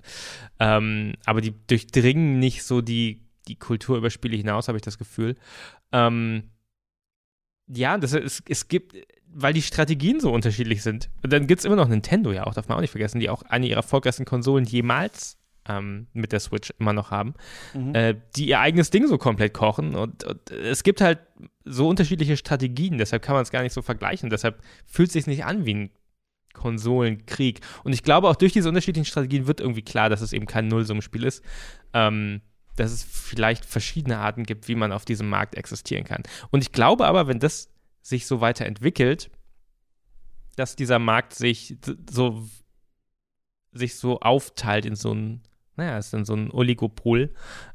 ähm, 0.60 1.14
aber 1.26 1.42
die 1.42 1.54
durchdringen 1.68 2.40
nicht 2.40 2.64
so 2.64 2.82
die 2.82 3.26
die 3.48 3.56
Kultur 3.56 3.98
über 3.98 4.10
Spiele 4.10 4.38
hinaus, 4.38 4.68
habe 4.68 4.78
ich 4.78 4.84
das 4.84 4.98
Gefühl. 4.98 5.36
Ähm, 5.92 6.52
ja, 7.68 7.98
das, 7.98 8.14
es, 8.14 8.44
es 8.48 8.68
gibt, 8.68 8.96
weil 9.28 9.54
die 9.54 9.62
Strategien 9.62 10.20
so 10.20 10.32
unterschiedlich 10.32 10.84
sind. 10.84 11.10
Und 11.24 11.34
dann 11.34 11.48
gibt 11.48 11.60
es 11.60 11.66
immer 11.66 11.76
noch 11.76 11.88
Nintendo, 11.88 12.32
ja 12.32 12.46
auch, 12.46 12.54
darf 12.54 12.68
man 12.68 12.78
auch 12.78 12.82
nicht 12.82 12.92
vergessen, 12.92 13.20
die 13.20 13.30
auch 13.30 13.44
eine 13.44 13.68
ihrer 13.68 13.78
erfolgreichsten 13.78 14.26
Konsolen 14.26 14.66
jemals 14.66 15.38
ähm, 15.68 16.08
mit 16.14 16.32
der 16.32 16.40
Switch 16.40 16.74
immer 16.80 16.94
noch 16.94 17.12
haben, 17.12 17.36
mhm. 17.74 17.96
äh, 17.96 18.16
die 18.36 18.48
ihr 18.48 18.60
eigenes 18.60 18.90
Ding 18.90 19.08
so 19.08 19.18
komplett 19.18 19.54
kochen. 19.54 19.96
Und, 19.96 20.24
und, 20.24 20.52
es 20.52 20.84
gibt 20.84 21.02
halt 21.02 21.20
so 21.64 21.88
unterschiedliche 21.88 22.36
Strategien, 22.36 22.98
deshalb 22.98 23.22
kann 23.22 23.36
man 23.36 23.44
es 23.44 23.52
gar 23.52 23.62
nicht 23.62 23.74
so 23.74 23.82
vergleichen. 23.82 24.30
Deshalb 24.30 24.62
fühlt 24.86 25.10
es 25.10 25.14
sich 25.14 25.28
nicht 25.28 25.46
an 25.46 25.66
wie 25.66 25.74
ein 25.74 25.92
Konsolenkrieg. 26.54 27.60
Und 27.84 27.94
ich 27.94 28.04
glaube, 28.04 28.30
auch 28.30 28.36
durch 28.36 28.54
diese 28.54 28.70
unterschiedlichen 28.70 29.06
Strategien 29.06 29.48
wird 29.48 29.60
irgendwie 29.60 29.82
klar, 29.84 30.10
dass 30.10 30.22
es 30.22 30.34
eben 30.34 30.46
kein 30.46 30.68
Nullsummenspiel 30.68 31.24
ist. 31.24 31.44
Ähm, 31.94 32.42
dass 32.76 32.92
es 32.92 33.04
vielleicht 33.04 33.66
verschiedene 33.66 34.18
Arten 34.18 34.44
gibt, 34.44 34.68
wie 34.68 34.76
man 34.76 34.92
auf 34.92 35.06
diesem 35.06 35.30
Markt 35.30 35.56
existieren 35.56 36.04
kann. 36.04 36.24
Und 36.52 36.62
ich 36.62 36.72
glaube 36.72 37.06
aber, 37.06 37.28
wenn 37.28 37.40
das 37.40 37.70
sich 38.02 38.26
so 38.26 38.42
weiterentwickelt, 38.42 39.30
dass 40.56 40.76
dieser 40.76 41.00
Markt 41.00 41.34
sich 41.34 41.78
so, 42.10 42.48
sich 43.72 43.96
so 43.96 44.20
aufteilt 44.20 44.86
in 44.86 44.96
so 44.96 45.14
ein, 45.14 45.42
naja, 45.76 45.98
ist 45.98 46.14
dann 46.14 46.26
so 46.26 46.34
ein 46.34 46.52
Oligopol 46.52 47.34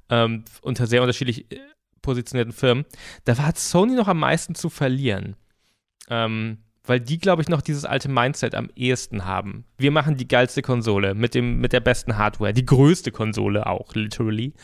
ähm, 0.08 0.44
unter 0.62 0.86
sehr 0.86 1.02
unterschiedlich 1.02 1.50
äh, 1.52 1.60
positionierten 2.02 2.52
Firmen, 2.52 2.84
da 3.24 3.36
hat 3.38 3.58
Sony 3.58 3.94
noch 3.94 4.08
am 4.08 4.18
meisten 4.18 4.54
zu 4.54 4.68
verlieren. 4.68 5.36
Ähm, 6.08 6.58
weil 6.86 7.00
die, 7.00 7.18
glaube 7.18 7.42
ich, 7.42 7.48
noch 7.48 7.60
dieses 7.60 7.84
alte 7.84 8.08
Mindset 8.08 8.54
am 8.54 8.70
ehesten 8.76 9.24
haben. 9.24 9.64
Wir 9.78 9.90
machen 9.90 10.16
die 10.16 10.28
geilste 10.28 10.62
Konsole 10.62 11.14
mit, 11.14 11.34
dem, 11.34 11.58
mit 11.58 11.72
der 11.72 11.80
besten 11.80 12.16
Hardware, 12.16 12.52
die 12.52 12.64
größte 12.64 13.12
Konsole 13.12 13.66
auch, 13.66 13.94
literally. 13.94 14.54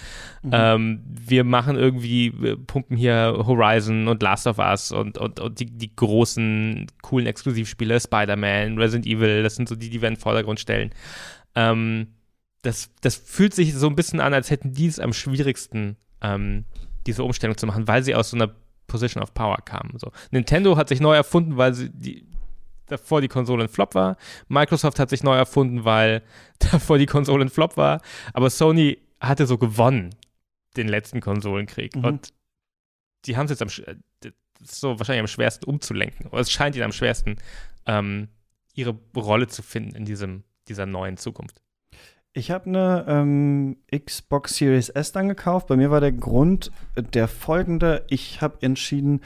Mhm. 0.42 0.50
Ähm, 0.52 1.02
wir 1.06 1.44
machen 1.44 1.76
irgendwie, 1.76 2.32
wir 2.40 2.56
pumpen 2.56 2.96
hier 2.96 3.34
Horizon 3.46 4.08
und 4.08 4.22
Last 4.22 4.46
of 4.46 4.58
Us 4.58 4.92
und, 4.92 5.18
und, 5.18 5.40
und 5.40 5.60
die, 5.60 5.66
die 5.66 5.94
großen, 5.94 6.86
coolen 7.02 7.26
Exklusivspiele, 7.26 8.00
Spider-Man, 8.00 8.78
Resident 8.78 9.06
Evil, 9.06 9.42
das 9.42 9.56
sind 9.56 9.68
so 9.68 9.74
die, 9.74 9.90
die 9.90 10.00
wir 10.00 10.08
in 10.08 10.14
den 10.14 10.20
Vordergrund 10.20 10.60
stellen. 10.60 10.90
Ähm, 11.54 12.08
das, 12.62 12.90
das 13.00 13.16
fühlt 13.16 13.54
sich 13.54 13.74
so 13.74 13.88
ein 13.88 13.96
bisschen 13.96 14.20
an, 14.20 14.34
als 14.34 14.50
hätten 14.50 14.72
die 14.72 14.86
es 14.86 15.00
am 15.00 15.12
schwierigsten, 15.12 15.96
ähm, 16.20 16.64
diese 17.06 17.24
Umstellung 17.24 17.56
zu 17.56 17.66
machen, 17.66 17.88
weil 17.88 18.04
sie 18.04 18.14
aus 18.14 18.30
so 18.30 18.36
einer 18.36 18.54
Position 18.92 19.22
of 19.22 19.32
Power 19.32 19.56
kamen. 19.64 19.98
So. 19.98 20.12
Nintendo 20.30 20.76
hat 20.76 20.88
sich 20.88 21.00
neu 21.00 21.14
erfunden, 21.14 21.56
weil 21.56 21.72
sie 21.72 21.88
die, 21.88 22.26
davor 22.86 23.22
die 23.22 23.28
Konsole 23.28 23.64
ein 23.64 23.68
Flop 23.68 23.94
war. 23.94 24.16
Microsoft 24.48 24.98
hat 24.98 25.08
sich 25.08 25.22
neu 25.22 25.34
erfunden, 25.34 25.84
weil 25.84 26.22
davor 26.58 26.98
die 26.98 27.06
Konsole 27.06 27.46
ein 27.46 27.48
Flop 27.48 27.76
war. 27.76 28.02
Aber 28.34 28.50
Sony 28.50 28.98
hatte 29.18 29.46
so 29.46 29.56
gewonnen, 29.56 30.14
den 30.76 30.88
letzten 30.88 31.20
Konsolenkrieg. 31.20 31.96
Mhm. 31.96 32.04
Und 32.04 32.28
die 33.24 33.36
haben 33.36 33.46
es 33.46 33.58
jetzt 33.58 33.62
am, 33.62 33.86
so 34.62 34.98
wahrscheinlich 34.98 35.20
am 35.20 35.28
schwersten 35.28 35.64
umzulenken. 35.64 36.26
Oder 36.26 36.42
es 36.42 36.52
scheint 36.52 36.76
ihnen 36.76 36.84
am 36.84 36.92
schwersten, 36.92 37.36
ähm, 37.86 38.28
ihre 38.74 38.98
Rolle 39.16 39.48
zu 39.48 39.62
finden 39.62 39.96
in 39.96 40.04
diesem, 40.04 40.44
dieser 40.68 40.84
neuen 40.86 41.16
Zukunft. 41.16 41.62
Ich 42.34 42.50
habe 42.50 42.66
eine 42.66 43.04
ähm, 43.08 43.76
Xbox 43.94 44.56
Series 44.56 44.88
S 44.88 45.12
dann 45.12 45.28
gekauft. 45.28 45.66
Bei 45.66 45.76
mir 45.76 45.90
war 45.90 46.00
der 46.00 46.12
Grund 46.12 46.70
der 46.96 47.28
folgende. 47.28 48.04
Ich 48.08 48.40
habe 48.40 48.56
entschieden, 48.62 49.20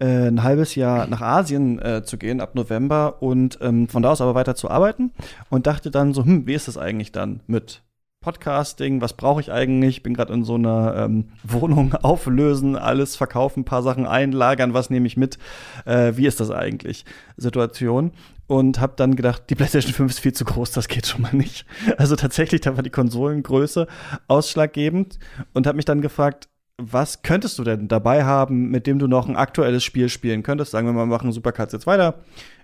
äh, 0.00 0.26
ein 0.26 0.42
halbes 0.42 0.74
Jahr 0.74 1.06
nach 1.06 1.20
Asien 1.20 1.80
äh, 1.80 2.02
zu 2.02 2.18
gehen 2.18 2.40
ab 2.40 2.56
November 2.56 3.22
und 3.22 3.58
ähm, 3.62 3.86
von 3.86 4.02
da 4.02 4.10
aus 4.10 4.20
aber 4.20 4.34
weiter 4.34 4.56
zu 4.56 4.70
arbeiten 4.70 5.12
und 5.50 5.68
dachte 5.68 5.92
dann 5.92 6.14
so, 6.14 6.24
hm, 6.24 6.48
wie 6.48 6.54
ist 6.54 6.66
das 6.66 6.76
eigentlich 6.76 7.12
dann 7.12 7.40
mit 7.46 7.82
Podcasting, 8.20 9.00
was 9.00 9.12
brauche 9.12 9.40
ich 9.40 9.52
eigentlich? 9.52 10.02
Bin 10.02 10.14
gerade 10.14 10.32
in 10.32 10.42
so 10.42 10.56
einer 10.56 10.96
ähm, 10.96 11.28
Wohnung 11.44 11.94
auflösen, 12.02 12.74
alles 12.74 13.14
verkaufen, 13.14 13.60
ein 13.60 13.64
paar 13.64 13.84
Sachen 13.84 14.06
einlagern, 14.06 14.74
was 14.74 14.90
nehme 14.90 15.06
ich 15.06 15.16
mit? 15.16 15.38
Äh, 15.84 16.14
wie 16.16 16.26
ist 16.26 16.40
das 16.40 16.50
eigentlich? 16.50 17.04
Situation. 17.36 18.10
Und 18.48 18.80
habe 18.80 18.94
dann 18.96 19.14
gedacht, 19.14 19.44
die 19.50 19.54
PlayStation 19.54 19.92
5 19.92 20.10
ist 20.10 20.20
viel 20.20 20.32
zu 20.32 20.44
groß, 20.44 20.72
das 20.72 20.88
geht 20.88 21.06
schon 21.06 21.22
mal 21.22 21.34
nicht. 21.34 21.64
Also 21.98 22.16
tatsächlich, 22.16 22.62
da 22.62 22.76
war 22.76 22.82
die 22.82 22.90
Konsolengröße 22.90 23.86
ausschlaggebend 24.26 25.18
und 25.52 25.66
habe 25.66 25.76
mich 25.76 25.84
dann 25.84 26.00
gefragt, 26.00 26.48
was 26.78 27.22
könntest 27.22 27.58
du 27.58 27.64
denn 27.64 27.88
dabei 27.88 28.24
haben, 28.24 28.70
mit 28.70 28.86
dem 28.86 28.98
du 28.98 29.06
noch 29.06 29.28
ein 29.28 29.36
aktuelles 29.36 29.84
Spiel 29.84 30.08
spielen 30.08 30.42
könntest? 30.42 30.70
Sagen 30.70 30.86
wir 30.86 30.92
mal, 30.92 31.02
wir 31.02 31.14
machen 31.14 31.32
Supercards 31.32 31.72
jetzt 31.72 31.86
weiter. 31.86 32.20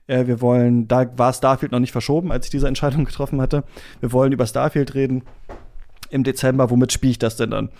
Äh, 0.07 0.27
wir 0.27 0.41
wollen, 0.41 0.89
da 0.89 1.07
war 1.19 1.33
Starfield 1.33 1.73
noch 1.73 1.81
nicht 1.81 1.93
verschoben, 1.93 2.33
als 2.33 2.47
ich 2.47 2.51
diese 2.51 2.69
Entscheidung 2.69 3.05
getroffen 3.07 3.41
hatte. 3.41 3.65
Wir 4.01 4.13
wollen 4.13 4.33
über 4.33 4.47
Starfield 4.47 4.95
reden 4.95 5.23
im 6.11 6.25
Dezember. 6.25 6.71
Womit 6.71 6.93
spiele 6.93 7.11
ich 7.11 7.19
das 7.19 7.37
denn 7.37 7.51
dann? 7.51 7.71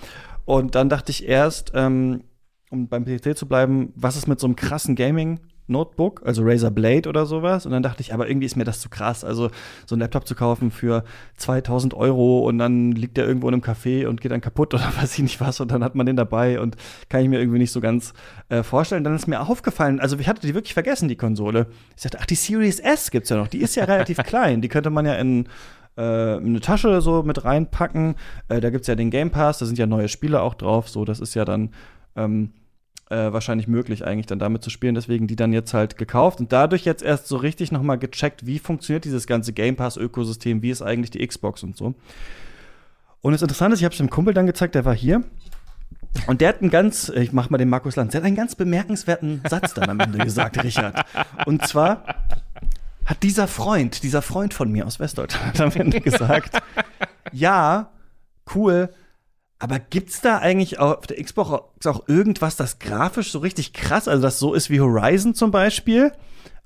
Und 0.45 0.75
dann 0.75 0.89
dachte 0.89 1.11
ich 1.11 1.27
erst, 1.27 1.73
ähm, 1.75 2.25
um 2.69 2.89
beim 2.89 3.05
PC 3.05 3.37
zu 3.37 3.47
bleiben, 3.47 3.93
was 3.95 4.17
ist 4.17 4.27
mit 4.27 4.41
so 4.41 4.47
einem 4.47 4.57
krassen 4.57 4.97
Gaming? 4.97 5.41
Notebook, 5.67 6.23
also 6.25 6.43
Razer 6.45 6.71
Blade 6.71 7.09
oder 7.09 7.27
sowas. 7.27 7.65
Und 7.65 7.73
dann 7.73 7.83
dachte 7.83 8.03
ich, 8.03 8.13
aber 8.13 8.29
irgendwie 8.29 8.47
ist 8.47 8.57
mir 8.57 8.65
das 8.65 8.81
zu 8.81 8.89
krass. 8.89 9.25
Also 9.25 9.51
so 9.87 9.95
einen 9.95 10.01
Laptop 10.01 10.27
zu 10.27 10.35
kaufen 10.35 10.71
für 10.71 11.05
2000 11.37 11.95
Euro 11.95 12.41
und 12.41 12.59
dann 12.59 12.93
liegt 12.93 13.17
der 13.17 13.27
irgendwo 13.27 13.49
in 13.49 13.55
einem 13.55 13.63
Café 13.63 14.07
und 14.07 14.21
geht 14.21 14.33
dann 14.33 14.41
kaputt 14.41 14.75
oder 14.75 14.93
weiß 15.01 15.15
ich 15.15 15.23
nicht 15.23 15.41
was 15.41 15.61
und 15.61 15.71
dann 15.71 15.83
hat 15.83 15.95
man 15.95 16.07
den 16.07 16.17
dabei 16.17 16.61
und 16.61 16.77
kann 17.09 17.23
ich 17.23 17.29
mir 17.29 17.41
irgendwie 17.41 17.59
nicht 17.59 17.73
so 17.73 17.81
ganz 17.81 18.13
äh, 18.49 18.63
vorstellen. 18.63 19.05
Dann 19.05 19.15
ist 19.15 19.27
mir 19.27 19.41
aufgefallen, 19.41 20.01
also 20.01 20.19
ich 20.19 20.29
hatte 20.29 20.47
die 20.47 20.55
wirklich 20.55 20.75
vergessen, 20.75 21.09
die 21.09 21.17
Konsole. 21.17 21.67
Ich 21.97 22.03
dachte, 22.03 22.19
ach, 22.21 22.27
die 22.27 22.35
Series 22.35 22.79
S 22.81 23.11
gibt's 23.11 23.31
ja 23.31 23.37
noch. 23.37 23.49
Die 23.49 23.59
ist 23.59 23.75
ja 23.75 23.85
relativ 23.85 24.19
klein. 24.25 24.61
Die 24.61 24.69
könnte 24.69 24.91
man 24.91 25.07
ja 25.07 25.15
in 25.15 25.47
äh, 25.97 26.03
eine 26.03 26.61
Tasche 26.61 27.01
so 27.01 27.23
mit 27.23 27.45
reinpacken. 27.45 28.17
Äh, 28.49 28.61
da 28.61 28.71
gibt's 28.71 28.89
ja 28.89 28.95
den 28.95 29.11
Game 29.11 29.31
Pass, 29.31 29.59
da 29.59 29.67
sind 29.67 29.79
ja 29.79 29.87
neue 29.87 30.09
Spiele 30.09 30.43
auch 30.43 30.55
drauf. 30.55 30.89
So, 30.89 31.05
das 31.05 31.21
ist 31.21 31.35
ja 31.35 31.45
dann 31.45 31.71
ähm, 32.17 32.53
äh, 33.11 33.33
wahrscheinlich 33.33 33.69
möglich, 33.69 34.05
eigentlich 34.05 34.27
dann 34.27 34.39
damit 34.39 34.63
zu 34.63 34.71
spielen. 34.71 34.95
Deswegen 34.95 35.27
die 35.27 35.37
dann 35.37 35.53
jetzt 35.53 35.75
halt 35.75 35.99
gekauft 35.99 36.41
und 36.41 36.53
dadurch 36.53 36.85
jetzt 36.85 37.03
erst 37.03 37.27
so 37.27 37.37
richtig 37.37 37.73
noch 37.73 37.83
mal 37.83 37.97
gecheckt, 37.97 38.47
wie 38.47 38.59
funktioniert 38.59 39.05
dieses 39.05 39.27
ganze 39.27 39.53
Game 39.53 39.77
Pass-Ökosystem, 39.77 40.63
wie 40.63 40.71
ist 40.71 40.83
eigentlich 40.83 41.11
die 41.11 41.27
Xbox 41.27 41.63
und 41.63 41.77
so. 41.77 41.95
Und 43.21 43.33
das 43.33 43.43
Interessante 43.43 43.75
ist, 43.75 43.81
ich 43.81 43.85
habe 43.85 43.93
es 43.93 43.99
dem 43.99 44.11
Kumpel 44.11 44.35
dann 44.35 44.47
gezeigt, 44.47 44.75
der 44.75 44.85
war 44.85 44.95
hier. 44.95 45.23
Und 46.27 46.41
der 46.41 46.51
hat 46.51 46.61
einen 46.61 46.71
ganz, 46.71 47.09
ich 47.09 47.33
mach 47.33 47.51
mal 47.51 47.59
den 47.59 47.69
Markus 47.69 47.97
Lanz, 47.97 48.13
der 48.13 48.21
hat 48.21 48.27
einen 48.27 48.37
ganz 48.37 48.55
bemerkenswerten 48.55 49.43
Satz 49.49 49.75
dann 49.75 49.91
am 49.91 50.01
Ende 50.01 50.19
gesagt, 50.19 50.63
Richard. 50.63 51.05
Und 51.47 51.67
zwar 51.67 52.05
hat 53.05 53.23
dieser 53.23 53.49
Freund, 53.49 54.03
dieser 54.03 54.23
Freund 54.23 54.55
von 54.55 54.71
mir 54.71 54.87
aus 54.87 55.01
Westdeutschland 55.01 55.61
am 55.61 55.73
Ende 55.73 56.01
gesagt, 56.01 56.61
ja, 57.33 57.91
cool, 58.55 58.91
aber 59.59 59.79
gibt's 59.79 60.21
da 60.21 60.39
eigentlich 60.39 60.79
auf 60.79 61.07
der 61.07 61.23
Xbox 61.23 61.87
auch 61.87 62.09
irgendwas, 62.09 62.57
das 62.57 62.79
grafisch 62.79 63.31
so 63.31 63.39
richtig 63.39 63.73
krass, 63.73 64.09
also 64.09 64.23
das 64.23 64.39
so 64.39 64.55
ist 64.55 64.71
wie 64.71 64.81
Horizon 64.81 65.35
zum 65.35 65.51
Beispiel? 65.51 66.13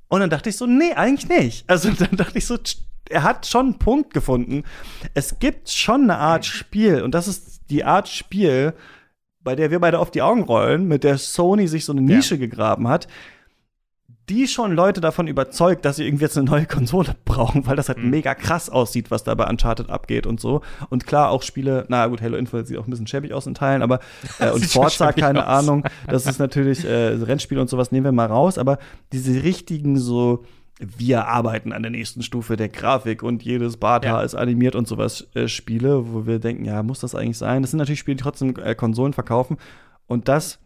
Und 0.08 0.20
dann 0.20 0.30
dachte 0.30 0.48
ich 0.48 0.56
so, 0.56 0.66
nee, 0.66 0.92
eigentlich 0.94 1.28
nicht. 1.28 1.68
Also 1.68 1.90
dann 1.98 2.16
dachte 2.16 2.38
ich 2.38 2.46
so, 2.46 2.58
er 3.10 3.22
hat 3.22 3.46
schon 3.46 3.66
einen 3.66 3.78
Punkt 3.78 4.12
gefunden. 4.12 4.64
Es 5.14 5.38
gibt 5.38 5.70
schon 5.70 6.04
eine 6.04 6.18
Art 6.18 6.44
Spiel 6.44 7.02
und 7.02 7.14
das 7.14 7.28
ist 7.28 7.62
die 7.70 7.84
Art 7.84 8.08
Spiel, 8.08 8.74
bei 9.40 9.54
der 9.54 9.70
wir 9.70 9.80
beide 9.80 9.98
auf 9.98 10.10
die 10.10 10.22
Augen 10.22 10.42
rollen, 10.42 10.88
mit 10.88 11.04
der 11.04 11.18
Sony 11.18 11.68
sich 11.68 11.84
so 11.84 11.92
eine 11.92 12.02
Nische 12.02 12.34
ja. 12.34 12.40
gegraben 12.40 12.88
hat, 12.88 13.08
die 14.28 14.46
schon 14.46 14.72
Leute 14.72 15.00
davon 15.00 15.26
überzeugt, 15.26 15.84
dass 15.84 15.96
sie 15.96 16.06
irgendwie 16.06 16.24
jetzt 16.24 16.36
eine 16.36 16.48
neue 16.48 16.66
Konsole 16.66 17.14
brauchen, 17.24 17.66
weil 17.66 17.76
das 17.76 17.88
halt 17.88 17.98
mhm. 17.98 18.10
mega 18.10 18.34
krass 18.34 18.68
aussieht, 18.70 19.10
was 19.10 19.24
da 19.24 19.34
bei 19.34 19.48
Uncharted 19.48 19.90
abgeht 19.90 20.26
und 20.26 20.40
so. 20.40 20.60
Und 20.90 21.06
klar, 21.06 21.30
auch 21.30 21.42
Spiele, 21.42 21.84
na 21.88 22.06
gut, 22.06 22.20
Halo 22.20 22.36
Infinite 22.36 22.68
sieht 22.68 22.78
auch 22.78 22.86
ein 22.86 22.90
bisschen 22.90 23.06
schäbig 23.06 23.32
aus 23.32 23.46
in 23.46 23.54
Teilen, 23.54 23.82
aber 23.82 24.00
äh, 24.38 24.50
und 24.50 24.64
Forza, 24.64 25.12
keine 25.12 25.46
aus. 25.46 25.64
Ahnung, 25.64 25.84
das 26.06 26.26
ist 26.26 26.38
natürlich 26.38 26.84
äh, 26.84 27.14
Rennspiel 27.14 27.58
und 27.58 27.70
sowas 27.70 27.92
nehmen 27.92 28.04
wir 28.04 28.12
mal 28.12 28.26
raus, 28.26 28.58
aber 28.58 28.78
diese 29.12 29.42
richtigen 29.42 29.98
so 29.98 30.44
wir 30.80 31.26
arbeiten 31.26 31.72
an 31.72 31.82
der 31.82 31.90
nächsten 31.90 32.22
Stufe 32.22 32.56
der 32.56 32.68
Grafik 32.68 33.24
und 33.24 33.42
jedes 33.42 33.78
Bata 33.78 34.06
ja. 34.06 34.22
ist 34.22 34.36
animiert 34.36 34.76
und 34.76 34.86
sowas 34.86 35.26
äh, 35.34 35.48
Spiele, 35.48 36.12
wo 36.12 36.26
wir 36.26 36.38
denken, 36.38 36.64
ja, 36.64 36.84
muss 36.84 37.00
das 37.00 37.16
eigentlich 37.16 37.38
sein? 37.38 37.62
Das 37.62 37.72
sind 37.72 37.78
natürlich 37.78 37.98
Spiele, 37.98 38.16
die 38.16 38.22
trotzdem 38.22 38.54
äh, 38.62 38.76
Konsolen 38.76 39.12
verkaufen 39.12 39.56
und 40.06 40.28
das 40.28 40.60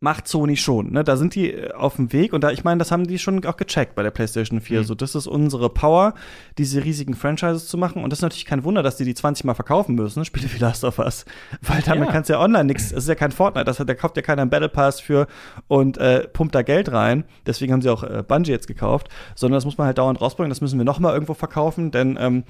macht 0.00 0.26
Sony 0.26 0.56
schon. 0.56 0.92
Ne? 0.92 1.04
Da 1.04 1.16
sind 1.16 1.34
die 1.34 1.52
äh, 1.52 1.72
auf 1.72 1.96
dem 1.96 2.12
Weg 2.12 2.32
und 2.32 2.42
da, 2.42 2.50
ich 2.50 2.64
meine, 2.64 2.78
das 2.78 2.90
haben 2.90 3.06
die 3.06 3.18
schon 3.18 3.44
auch 3.44 3.56
gecheckt 3.56 3.94
bei 3.94 4.02
der 4.02 4.10
PlayStation 4.10 4.60
4. 4.60 4.80
Mhm. 4.80 4.84
So, 4.84 4.94
das 4.94 5.14
ist 5.14 5.26
unsere 5.26 5.68
Power, 5.68 6.14
diese 6.56 6.82
riesigen 6.82 7.14
Franchises 7.14 7.68
zu 7.68 7.76
machen. 7.76 8.02
Und 8.02 8.10
das 8.10 8.20
ist 8.20 8.22
natürlich 8.22 8.46
kein 8.46 8.64
Wunder, 8.64 8.82
dass 8.82 8.96
die 8.96 9.04
die 9.04 9.14
20 9.14 9.44
Mal 9.44 9.54
verkaufen 9.54 9.94
müssen, 9.94 10.24
Spiele 10.24 10.50
wie 10.52 10.58
Last 10.58 10.84
of 10.84 10.98
Us. 10.98 11.26
Weil 11.60 11.82
damit 11.82 12.08
ja. 12.08 12.12
kannst 12.12 12.30
du 12.30 12.34
ja 12.34 12.40
online 12.40 12.64
nichts, 12.64 12.86
es 12.86 13.04
ist 13.04 13.08
ja 13.08 13.14
kein 13.14 13.30
Fortnite, 13.30 13.66
das 13.66 13.78
hat, 13.78 13.88
da 13.88 13.94
kauft 13.94 14.16
ja 14.16 14.22
keiner 14.22 14.42
einen 14.42 14.50
Battle 14.50 14.70
Pass 14.70 15.00
für 15.00 15.26
und 15.68 15.98
äh, 15.98 16.26
pumpt 16.28 16.54
da 16.54 16.62
Geld 16.62 16.90
rein. 16.90 17.24
Deswegen 17.46 17.72
haben 17.72 17.82
sie 17.82 17.90
auch 17.90 18.02
äh, 18.02 18.24
Bungie 18.26 18.50
jetzt 18.50 18.66
gekauft. 18.66 19.08
Sondern 19.34 19.58
das 19.58 19.66
muss 19.66 19.76
man 19.76 19.86
halt 19.86 19.98
dauernd 19.98 20.20
rausbringen, 20.20 20.50
das 20.50 20.62
müssen 20.62 20.78
wir 20.78 20.84
noch 20.86 20.98
mal 20.98 21.12
irgendwo 21.12 21.34
verkaufen, 21.34 21.90
denn 21.90 22.18
ähm, 22.18 22.44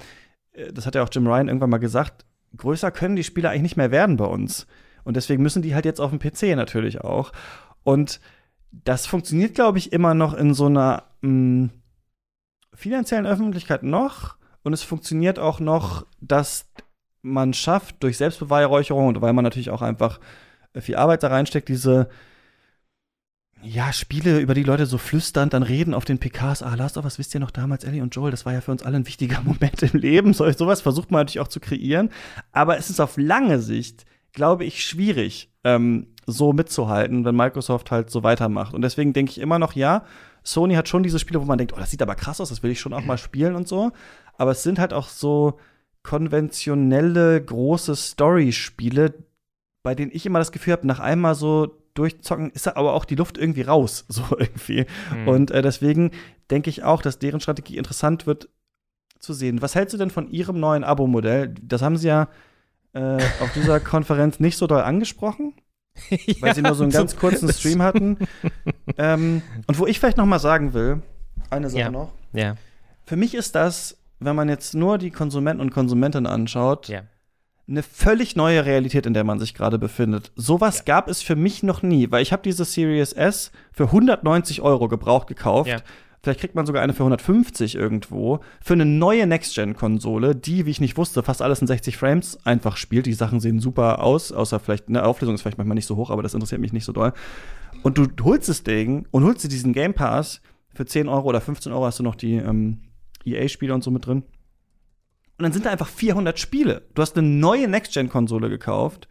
äh, 0.53 0.71
das 0.71 0.85
hat 0.85 0.95
ja 0.95 1.03
auch 1.03 1.09
Jim 1.11 1.27
Ryan 1.27 1.49
irgendwann 1.49 1.69
mal 1.69 1.79
gesagt, 1.79 2.25
größer 2.55 2.91
können 2.91 3.17
die 3.17 3.23
Spiele 3.23 3.49
eigentlich 3.49 3.61
nicht 3.61 3.77
mehr 3.77 3.91
werden 3.91 4.15
bei 4.15 4.25
uns. 4.25 4.67
Und 5.03 5.15
deswegen 5.17 5.43
müssen 5.43 5.61
die 5.61 5.75
halt 5.75 5.85
jetzt 5.85 5.99
auf 5.99 6.11
dem 6.11 6.19
PC 6.19 6.55
natürlich 6.55 7.01
auch. 7.01 7.31
Und 7.83 8.19
das 8.71 9.05
funktioniert, 9.05 9.55
glaube 9.55 9.77
ich, 9.77 9.91
immer 9.91 10.13
noch 10.13 10.33
in 10.33 10.53
so 10.53 10.67
einer 10.67 11.03
hm, 11.21 11.71
finanziellen 12.73 13.25
Öffentlichkeit 13.25 13.83
noch. 13.83 14.35
Und 14.63 14.73
es 14.73 14.83
funktioniert 14.83 15.39
auch 15.39 15.59
noch, 15.59 16.05
dass 16.19 16.69
man 17.21 17.53
schafft, 17.53 18.01
durch 18.03 18.17
Selbstbeweihräucherung 18.17 19.07
und 19.07 19.21
weil 19.21 19.33
man 19.33 19.43
natürlich 19.43 19.69
auch 19.69 19.81
einfach 19.81 20.19
viel 20.79 20.95
Arbeit 20.95 21.23
da 21.23 21.27
reinsteckt, 21.27 21.69
diese 21.69 22.09
ja, 23.63 23.93
Spiele, 23.93 24.39
über 24.39 24.55
die 24.55 24.63
Leute 24.63 24.85
so 24.85 24.97
flüsternd 24.97 25.53
dann 25.53 25.63
reden 25.63 25.93
auf 25.93 26.05
den 26.05 26.17
PKs, 26.17 26.63
ah, 26.63 26.73
Last 26.73 26.97
of 26.97 27.05
Us, 27.05 27.19
wisst 27.19 27.33
ihr 27.35 27.39
noch 27.39 27.51
damals, 27.51 27.83
Ellie 27.83 28.01
und 28.01 28.15
Joel, 28.15 28.31
das 28.31 28.45
war 28.45 28.53
ja 28.53 28.61
für 28.61 28.71
uns 28.71 28.83
alle 28.83 28.97
ein 28.97 29.05
wichtiger 29.05 29.41
Moment 29.45 29.83
im 29.83 29.99
Leben. 29.99 30.33
So, 30.33 30.49
sowas 30.51 30.81
versucht 30.81 31.11
man 31.11 31.21
natürlich 31.21 31.41
auch 31.41 31.47
zu 31.47 31.59
kreieren. 31.59 32.09
Aber 32.51 32.77
es 32.77 32.89
ist 32.89 32.99
auf 32.99 33.17
lange 33.17 33.59
Sicht 33.59 34.05
glaube 34.33 34.65
ich, 34.65 34.85
schwierig, 34.85 35.51
ähm, 35.63 36.07
so 36.25 36.53
mitzuhalten, 36.53 37.25
wenn 37.25 37.35
Microsoft 37.35 37.91
halt 37.91 38.09
so 38.09 38.23
weitermacht. 38.23 38.73
Und 38.73 38.81
deswegen 38.81 39.13
denke 39.13 39.31
ich 39.31 39.39
immer 39.39 39.59
noch, 39.59 39.73
ja, 39.73 40.05
Sony 40.43 40.75
hat 40.75 40.87
schon 40.87 41.03
diese 41.03 41.19
Spiele, 41.19 41.41
wo 41.41 41.45
man 41.45 41.57
denkt, 41.57 41.73
oh, 41.73 41.79
das 41.79 41.91
sieht 41.91 42.01
aber 42.01 42.15
krass 42.15 42.41
aus, 42.41 42.49
das 42.49 42.63
will 42.63 42.71
ich 42.71 42.79
schon 42.79 42.93
auch 42.93 43.05
mal 43.05 43.17
spielen 43.17 43.55
und 43.55 43.67
so. 43.67 43.91
Aber 44.37 44.51
es 44.51 44.63
sind 44.63 44.79
halt 44.79 44.93
auch 44.93 45.07
so 45.07 45.59
konventionelle, 46.03 47.43
große 47.43 47.95
Story-Spiele, 47.95 49.13
bei 49.83 49.95
denen 49.95 50.11
ich 50.13 50.25
immer 50.25 50.39
das 50.39 50.51
Gefühl 50.51 50.73
habe, 50.73 50.87
nach 50.87 50.99
einmal 50.99 51.35
so 51.35 51.77
durchzocken, 51.93 52.51
ist 52.51 52.67
aber 52.67 52.93
auch 52.93 53.05
die 53.05 53.15
Luft 53.15 53.37
irgendwie 53.37 53.61
raus, 53.61 54.05
so 54.09 54.23
irgendwie. 54.37 54.85
Mhm. 55.15 55.27
Und 55.27 55.51
äh, 55.51 55.61
deswegen 55.61 56.11
denke 56.49 56.69
ich 56.69 56.83
auch, 56.83 57.01
dass 57.01 57.19
deren 57.19 57.41
Strategie 57.41 57.77
interessant 57.77 58.25
wird 58.25 58.49
zu 59.19 59.33
sehen. 59.33 59.61
Was 59.61 59.75
hältst 59.75 59.93
du 59.93 59.97
denn 59.97 60.09
von 60.09 60.29
ihrem 60.29 60.59
neuen 60.59 60.83
Abo-Modell? 60.83 61.53
Das 61.61 61.81
haben 61.81 61.97
sie 61.97 62.07
ja 62.07 62.27
äh, 62.93 63.17
auf 63.39 63.53
dieser 63.53 63.79
Konferenz 63.79 64.39
nicht 64.39 64.57
so 64.57 64.67
doll 64.67 64.81
angesprochen, 64.81 65.53
ja, 66.09 66.17
weil 66.41 66.55
sie 66.55 66.61
nur 66.61 66.75
so 66.75 66.83
einen 66.83 66.91
ganz 66.91 67.15
kurzen 67.15 67.51
Stream 67.51 67.81
hatten. 67.81 68.17
ähm, 68.97 69.41
und 69.67 69.79
wo 69.79 69.87
ich 69.87 69.99
vielleicht 69.99 70.17
noch 70.17 70.25
mal 70.25 70.39
sagen 70.39 70.73
will, 70.73 71.01
eine 71.49 71.69
Sache 71.69 71.81
ja. 71.81 71.91
noch. 71.91 72.11
Ja. 72.33 72.55
Für 73.05 73.15
mich 73.15 73.35
ist 73.35 73.55
das, 73.55 73.97
wenn 74.19 74.35
man 74.35 74.49
jetzt 74.49 74.73
nur 74.73 74.97
die 74.97 75.11
Konsumenten 75.11 75.61
und 75.61 75.71
Konsumentinnen 75.71 76.31
anschaut, 76.31 76.87
ja. 76.87 77.03
eine 77.67 77.83
völlig 77.83 78.35
neue 78.35 78.65
Realität, 78.65 79.05
in 79.05 79.13
der 79.13 79.23
man 79.23 79.39
sich 79.39 79.53
gerade 79.53 79.79
befindet. 79.79 80.31
Sowas 80.35 80.79
ja. 80.79 80.83
gab 80.85 81.07
es 81.09 81.21
für 81.21 81.35
mich 81.35 81.63
noch 81.63 81.81
nie, 81.81 82.09
weil 82.11 82.21
ich 82.21 82.31
habe 82.31 82.43
diese 82.43 82.65
Series 82.65 83.13
S 83.13 83.51
für 83.71 83.85
190 83.85 84.61
Euro 84.61 84.87
gebraucht 84.87 85.27
gekauft. 85.27 85.69
Ja. 85.69 85.77
Vielleicht 86.23 86.39
kriegt 86.39 86.53
man 86.53 86.67
sogar 86.67 86.83
eine 86.83 86.93
für 86.93 87.03
150 87.03 87.75
irgendwo. 87.75 88.41
Für 88.61 88.73
eine 88.73 88.85
neue 88.85 89.25
Next-Gen-Konsole, 89.25 90.35
die, 90.35 90.67
wie 90.67 90.71
ich 90.71 90.79
nicht 90.79 90.95
wusste, 90.95 91.23
fast 91.23 91.41
alles 91.41 91.61
in 91.61 91.67
60 91.67 91.97
Frames 91.97 92.37
einfach 92.45 92.77
spielt. 92.77 93.07
Die 93.07 93.13
Sachen 93.13 93.39
sehen 93.39 93.59
super 93.59 94.03
aus, 94.03 94.31
außer 94.31 94.59
vielleicht, 94.59 94.87
eine 94.87 95.03
Auflösung 95.03 95.33
ist 95.33 95.41
vielleicht 95.41 95.57
manchmal 95.57 95.75
nicht 95.75 95.87
so 95.87 95.95
hoch, 95.95 96.11
aber 96.11 96.21
das 96.21 96.35
interessiert 96.35 96.61
mich 96.61 96.73
nicht 96.73 96.85
so 96.85 96.91
doll. 96.91 97.13
Und 97.81 97.97
du 97.97 98.07
holst 98.23 98.49
das 98.49 98.63
Ding 98.63 99.07
und 99.09 99.23
holst 99.23 99.43
dir 99.43 99.49
diesen 99.49 99.73
Game 99.73 99.95
Pass 99.95 100.41
für 100.73 100.85
10 100.85 101.09
Euro 101.09 101.27
oder 101.29 101.41
15 101.41 101.71
Euro 101.71 101.85
hast 101.85 101.97
du 101.97 102.03
noch 102.03 102.15
die 102.15 102.35
ähm, 102.35 102.81
EA-Spiele 103.25 103.73
und 103.73 103.83
so 103.83 103.89
mit 103.89 104.05
drin. 104.05 104.23
Und 105.37 105.43
dann 105.43 105.53
sind 105.53 105.65
da 105.65 105.71
einfach 105.71 105.87
400 105.87 106.37
Spiele. 106.37 106.83
Du 106.93 107.01
hast 107.01 107.17
eine 107.17 107.27
neue 107.27 107.67
Next-Gen-Konsole 107.67 108.49
gekauft 108.49 109.07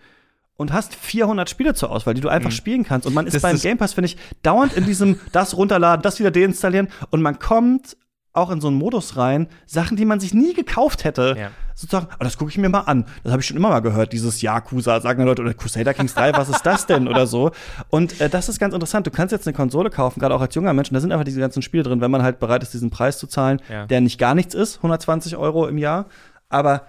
und 0.60 0.74
hast 0.74 0.94
400 0.94 1.48
Spiele 1.48 1.72
zur 1.72 1.90
Auswahl, 1.90 2.12
die 2.12 2.20
du 2.20 2.28
einfach 2.28 2.50
mhm. 2.50 2.54
spielen 2.54 2.84
kannst. 2.84 3.06
Und 3.06 3.14
man 3.14 3.26
ist 3.26 3.32
das 3.32 3.40
beim 3.40 3.56
ist 3.56 3.62
Game 3.62 3.78
Pass, 3.78 3.94
finde 3.94 4.06
ich, 4.06 4.18
dauernd 4.42 4.74
in 4.74 4.84
diesem 4.84 5.18
das 5.32 5.56
runterladen, 5.56 6.02
das 6.02 6.18
wieder 6.20 6.30
deinstallieren. 6.30 6.88
Und 7.08 7.22
man 7.22 7.38
kommt 7.38 7.96
auch 8.34 8.50
in 8.50 8.60
so 8.60 8.68
einen 8.68 8.76
Modus 8.76 9.16
rein, 9.16 9.48
Sachen, 9.64 9.96
die 9.96 10.04
man 10.04 10.20
sich 10.20 10.34
nie 10.34 10.52
gekauft 10.52 11.04
hätte. 11.04 11.34
Ja. 11.36 11.50
Sozusagen, 11.74 12.08
oh, 12.12 12.24
das 12.24 12.36
gucke 12.36 12.50
ich 12.50 12.58
mir 12.58 12.68
mal 12.68 12.80
an. 12.80 13.06
Das 13.24 13.32
habe 13.32 13.40
ich 13.40 13.48
schon 13.48 13.56
immer 13.56 13.70
mal 13.70 13.80
gehört, 13.80 14.12
dieses 14.12 14.42
Yakuza, 14.42 15.00
sagen 15.00 15.24
Leute, 15.24 15.40
oder 15.40 15.54
Crusader 15.54 15.94
Kings 15.94 16.12
3, 16.12 16.34
was 16.34 16.50
ist 16.50 16.62
das 16.66 16.84
denn? 16.84 17.08
oder 17.08 17.26
so. 17.26 17.52
Und 17.88 18.20
äh, 18.20 18.28
das 18.28 18.50
ist 18.50 18.60
ganz 18.60 18.74
interessant. 18.74 19.06
Du 19.06 19.10
kannst 19.10 19.32
jetzt 19.32 19.48
eine 19.48 19.56
Konsole 19.56 19.88
kaufen, 19.88 20.20
gerade 20.20 20.34
auch 20.34 20.42
als 20.42 20.54
junger 20.54 20.74
Mensch, 20.74 20.90
und 20.90 20.94
da 20.94 21.00
sind 21.00 21.10
einfach 21.10 21.24
diese 21.24 21.40
ganzen 21.40 21.62
Spiele 21.62 21.84
drin, 21.84 22.02
wenn 22.02 22.10
man 22.10 22.22
halt 22.22 22.38
bereit 22.38 22.62
ist, 22.62 22.74
diesen 22.74 22.90
Preis 22.90 23.18
zu 23.18 23.26
zahlen, 23.26 23.62
ja. 23.70 23.86
der 23.86 24.02
nicht 24.02 24.18
gar 24.18 24.34
nichts 24.34 24.54
ist, 24.54 24.76
120 24.76 25.38
Euro 25.38 25.66
im 25.66 25.78
Jahr. 25.78 26.04
Aber 26.50 26.82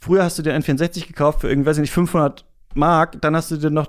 Früher 0.00 0.24
hast 0.24 0.38
du 0.38 0.42
dir 0.42 0.56
N64 0.56 1.06
gekauft 1.06 1.40
für 1.40 1.48
irgendwie, 1.48 1.68
weiß 1.68 1.78
ich 1.78 1.82
nicht, 1.82 1.92
500 1.92 2.44
Mark, 2.74 3.20
dann 3.20 3.34
hast 3.34 3.50
du 3.50 3.56
dir 3.56 3.70
noch 3.70 3.88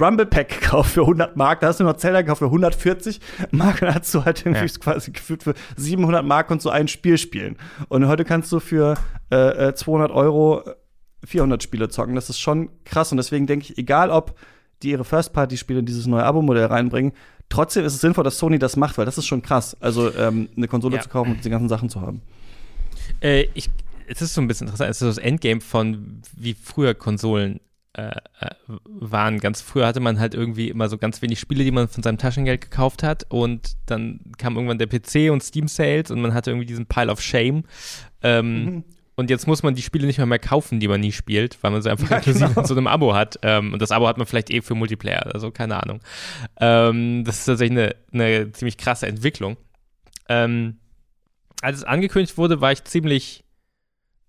Rumble 0.00 0.26
Pack 0.26 0.48
gekauft 0.60 0.92
für 0.92 1.02
100 1.02 1.36
Mark, 1.36 1.60
da 1.60 1.68
hast 1.68 1.80
du 1.80 1.84
noch 1.84 1.96
Zelda 1.96 2.22
gekauft 2.22 2.40
für 2.40 2.46
140 2.46 3.20
Mark, 3.52 3.80
dann 3.80 3.94
hast 3.94 4.14
du 4.14 4.24
halt 4.24 4.44
irgendwie 4.44 4.66
ja. 4.66 4.78
quasi 4.78 5.12
gefühlt 5.12 5.42
für 5.42 5.54
700 5.76 6.24
Mark 6.24 6.50
und 6.50 6.60
so 6.60 6.70
ein 6.70 6.88
Spiel 6.88 7.18
spielen. 7.18 7.56
Und 7.88 8.06
heute 8.06 8.24
kannst 8.24 8.52
du 8.52 8.60
für 8.60 8.94
äh, 9.30 9.72
200 9.72 10.10
äh, 10.10 10.12
Euro 10.12 10.64
400 11.24 11.62
Spiele 11.62 11.88
zocken. 11.88 12.14
Das 12.14 12.30
ist 12.30 12.38
schon 12.38 12.68
krass 12.84 13.10
und 13.10 13.16
deswegen 13.16 13.46
denke 13.46 13.66
ich, 13.70 13.78
egal 13.78 14.10
ob 14.10 14.36
die 14.82 14.90
ihre 14.90 15.04
First-Party-Spiele 15.04 15.80
in 15.80 15.86
dieses 15.86 16.06
neue 16.06 16.24
Abo-Modell 16.24 16.66
reinbringen, 16.66 17.12
trotzdem 17.48 17.84
ist 17.84 17.94
es 17.94 18.00
sinnvoll, 18.00 18.24
dass 18.24 18.38
Sony 18.38 18.58
das 18.58 18.76
macht, 18.76 18.98
weil 18.98 19.06
das 19.06 19.16
ist 19.16 19.26
schon 19.26 19.42
krass. 19.42 19.76
Also 19.80 20.14
ähm, 20.14 20.48
eine 20.56 20.68
Konsole 20.68 20.96
ja. 20.96 21.02
zu 21.02 21.08
kaufen 21.08 21.32
und 21.32 21.38
diese 21.38 21.50
ganzen 21.50 21.68
Sachen 21.68 21.88
zu 21.88 22.00
haben. 22.00 22.20
Äh, 23.20 23.46
ich, 23.54 23.70
es 24.06 24.22
ist 24.22 24.34
so 24.34 24.40
ein 24.40 24.48
bisschen 24.48 24.66
interessant. 24.66 24.90
Es 24.90 25.02
ist 25.02 25.16
das 25.16 25.18
Endgame 25.18 25.60
von 25.60 26.22
wie 26.36 26.54
früher 26.54 26.94
Konsolen 26.94 27.60
äh, 27.96 28.10
äh, 28.40 28.50
waren. 28.84 29.38
Ganz 29.38 29.62
früher 29.62 29.86
hatte 29.86 30.00
man 30.00 30.20
halt 30.20 30.34
irgendwie 30.34 30.68
immer 30.68 30.88
so 30.88 30.98
ganz 30.98 31.22
wenig 31.22 31.40
Spiele, 31.40 31.64
die 31.64 31.70
man 31.70 31.88
von 31.88 32.02
seinem 32.02 32.18
Taschengeld 32.18 32.60
gekauft 32.60 33.02
hat. 33.02 33.24
Und 33.30 33.76
dann 33.86 34.20
kam 34.36 34.56
irgendwann 34.56 34.78
der 34.78 34.86
PC 34.86 35.32
und 35.32 35.42
Steam 35.42 35.66
Sales 35.66 36.10
und 36.10 36.20
man 36.20 36.34
hatte 36.34 36.50
irgendwie 36.50 36.66
diesen 36.66 36.86
Pile 36.86 37.10
of 37.10 37.22
Shame. 37.22 37.64
Ähm, 38.22 38.64
mhm. 38.64 38.84
Und 39.14 39.30
jetzt 39.30 39.46
muss 39.46 39.62
man 39.62 39.74
die 39.74 39.80
Spiele 39.80 40.06
nicht 40.06 40.18
mehr, 40.18 40.26
mehr 40.26 40.38
kaufen, 40.38 40.78
die 40.78 40.88
man 40.88 41.00
nie 41.00 41.12
spielt, 41.12 41.56
weil 41.62 41.70
man 41.70 41.80
sie 41.80 41.90
einfach 41.90 42.10
ja, 42.10 42.16
inklusive 42.18 42.48
genau. 42.48 42.60
in 42.60 42.66
so 42.66 42.74
einem 42.74 42.86
Abo 42.86 43.14
hat. 43.14 43.38
Ähm, 43.40 43.72
und 43.72 43.80
das 43.80 43.92
Abo 43.92 44.06
hat 44.06 44.18
man 44.18 44.26
vielleicht 44.26 44.50
eh 44.50 44.60
für 44.60 44.74
Multiplayer, 44.74 45.32
also 45.32 45.50
keine 45.50 45.82
Ahnung. 45.82 46.00
Ähm, 46.60 47.24
das 47.24 47.38
ist 47.38 47.46
tatsächlich 47.46 47.78
eine, 47.78 47.96
eine 48.12 48.52
ziemlich 48.52 48.76
krasse 48.76 49.06
Entwicklung. 49.06 49.56
Ähm, 50.28 50.76
als 51.62 51.78
es 51.78 51.84
angekündigt 51.84 52.36
wurde, 52.36 52.60
war 52.60 52.72
ich 52.72 52.84
ziemlich 52.84 53.45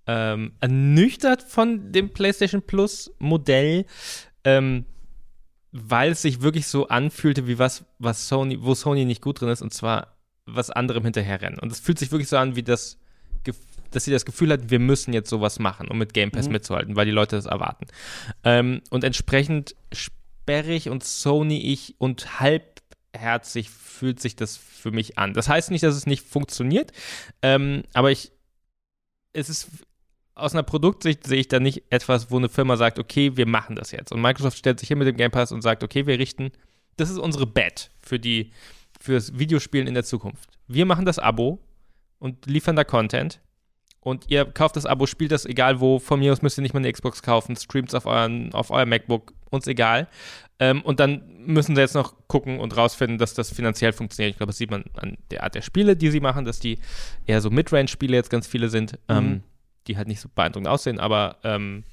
ähm, 0.07 0.53
ernüchtert 0.59 1.43
von 1.43 1.91
dem 1.91 2.11
PlayStation 2.11 2.61
Plus 2.61 3.11
Modell, 3.19 3.85
ähm, 4.43 4.85
weil 5.71 6.11
es 6.11 6.21
sich 6.21 6.41
wirklich 6.41 6.67
so 6.67 6.87
anfühlte 6.87 7.47
wie 7.47 7.59
was, 7.59 7.85
was 7.99 8.27
Sony, 8.27 8.61
wo 8.61 8.73
Sony 8.73 9.05
nicht 9.05 9.21
gut 9.21 9.41
drin 9.41 9.49
ist, 9.49 9.61
und 9.61 9.73
zwar 9.73 10.17
was 10.45 10.69
anderem 10.69 11.03
hinterherrennen. 11.03 11.59
Und 11.59 11.71
es 11.71 11.79
fühlt 11.79 11.99
sich 11.99 12.11
wirklich 12.11 12.29
so 12.29 12.37
an 12.37 12.55
wie 12.55 12.63
das 12.63 12.97
dass 13.91 14.05
sie 14.05 14.11
das 14.11 14.25
Gefühl 14.25 14.51
hatten, 14.51 14.69
wir 14.69 14.79
müssen 14.79 15.13
jetzt 15.13 15.29
sowas 15.29 15.59
machen, 15.59 15.87
um 15.87 15.97
mit 15.97 16.13
Game 16.13 16.31
Pass 16.31 16.47
mhm. 16.47 16.53
mitzuhalten, 16.53 16.95
weil 16.95 17.05
die 17.05 17.11
Leute 17.11 17.35
das 17.35 17.45
erwarten. 17.45 17.87
Ähm, 18.43 18.81
und 18.89 19.03
entsprechend 19.03 19.75
sperrig 19.91 20.89
und 20.89 21.03
Sony-ich 21.03 21.95
und 21.97 22.39
halbherzig 22.39 23.69
fühlt 23.69 24.19
sich 24.19 24.35
das 24.35 24.57
für 24.57 24.91
mich 24.91 25.17
an. 25.17 25.33
Das 25.33 25.49
heißt 25.49 25.71
nicht, 25.71 25.83
dass 25.83 25.95
es 25.95 26.05
nicht 26.05 26.25
funktioniert, 26.25 26.91
ähm, 27.41 27.83
aber 27.93 28.11
ich, 28.11 28.31
es 29.33 29.49
ist 29.49 29.69
aus 30.37 30.53
einer 30.53 30.63
Produktsicht 30.63 31.25
sehe 31.25 31.39
ich 31.39 31.47
da 31.47 31.59
nicht 31.59 31.83
etwas, 31.89 32.31
wo 32.31 32.37
eine 32.37 32.49
Firma 32.49 32.77
sagt, 32.77 32.99
okay, 32.99 33.35
wir 33.35 33.47
machen 33.47 33.75
das 33.75 33.91
jetzt. 33.91 34.11
Und 34.11 34.21
Microsoft 34.21 34.57
stellt 34.57 34.79
sich 34.79 34.87
hin 34.87 34.97
mit 34.97 35.07
dem 35.07 35.17
Game 35.17 35.31
Pass 35.31 35.51
und 35.51 35.61
sagt, 35.61 35.83
okay, 35.83 36.05
wir 36.05 36.19
richten, 36.19 36.51
das 36.95 37.09
ist 37.09 37.17
unsere 37.17 37.47
Bet 37.47 37.91
für 38.01 38.19
die, 38.19 38.51
fürs 38.99 39.37
Videospielen 39.37 39.87
in 39.87 39.93
der 39.93 40.03
Zukunft. 40.03 40.49
Wir 40.67 40.85
machen 40.85 41.05
das 41.05 41.19
Abo 41.19 41.59
und 42.19 42.45
liefern 42.45 42.75
da 42.75 42.83
Content. 42.83 43.41
Und 43.99 44.25
ihr 44.29 44.45
kauft 44.45 44.75
das 44.77 44.85
Abo, 44.85 45.05
spielt 45.05 45.31
das 45.31 45.45
egal 45.45 45.81
wo. 45.81 45.99
Von 45.99 46.19
mir 46.19 46.31
aus 46.31 46.41
müsst 46.41 46.57
ihr 46.57 46.61
nicht 46.61 46.73
mal 46.73 46.79
eine 46.79 46.91
Xbox 46.91 47.21
kaufen, 47.23 47.55
streamt 47.55 47.89
es 47.89 47.95
auf, 47.95 48.05
auf 48.05 48.69
euer 48.69 48.85
MacBook, 48.85 49.33
uns 49.49 49.67
egal. 49.67 50.07
Ähm, 50.59 50.81
und 50.83 50.99
dann 50.99 51.23
müssen 51.45 51.75
sie 51.75 51.81
jetzt 51.81 51.93
noch 51.93 52.15
gucken 52.27 52.59
und 52.59 52.77
rausfinden, 52.77 53.17
dass 53.17 53.33
das 53.33 53.51
finanziell 53.51 53.91
funktioniert. 53.91 54.31
Ich 54.31 54.37
glaube, 54.37 54.51
das 54.51 54.57
sieht 54.57 54.71
man 54.71 54.85
an 54.93 55.17
der 55.31 55.43
Art 55.43 55.55
der 55.55 55.61
Spiele, 55.61 55.95
die 55.95 56.09
sie 56.09 56.19
machen, 56.19 56.45
dass 56.45 56.59
die 56.59 56.79
eher 57.25 57.41
so 57.41 57.49
Midrange-Spiele 57.49 58.15
jetzt 58.15 58.29
ganz 58.29 58.47
viele 58.47 58.69
sind. 58.69 58.93
Mhm. 58.93 59.15
Ähm, 59.15 59.43
die 59.87 59.97
halt 59.97 60.07
nicht 60.07 60.21
so 60.21 60.29
beeindruckend 60.33 60.67
aussehen, 60.67 60.99
aber 60.99 61.37
ähm, 61.43 61.83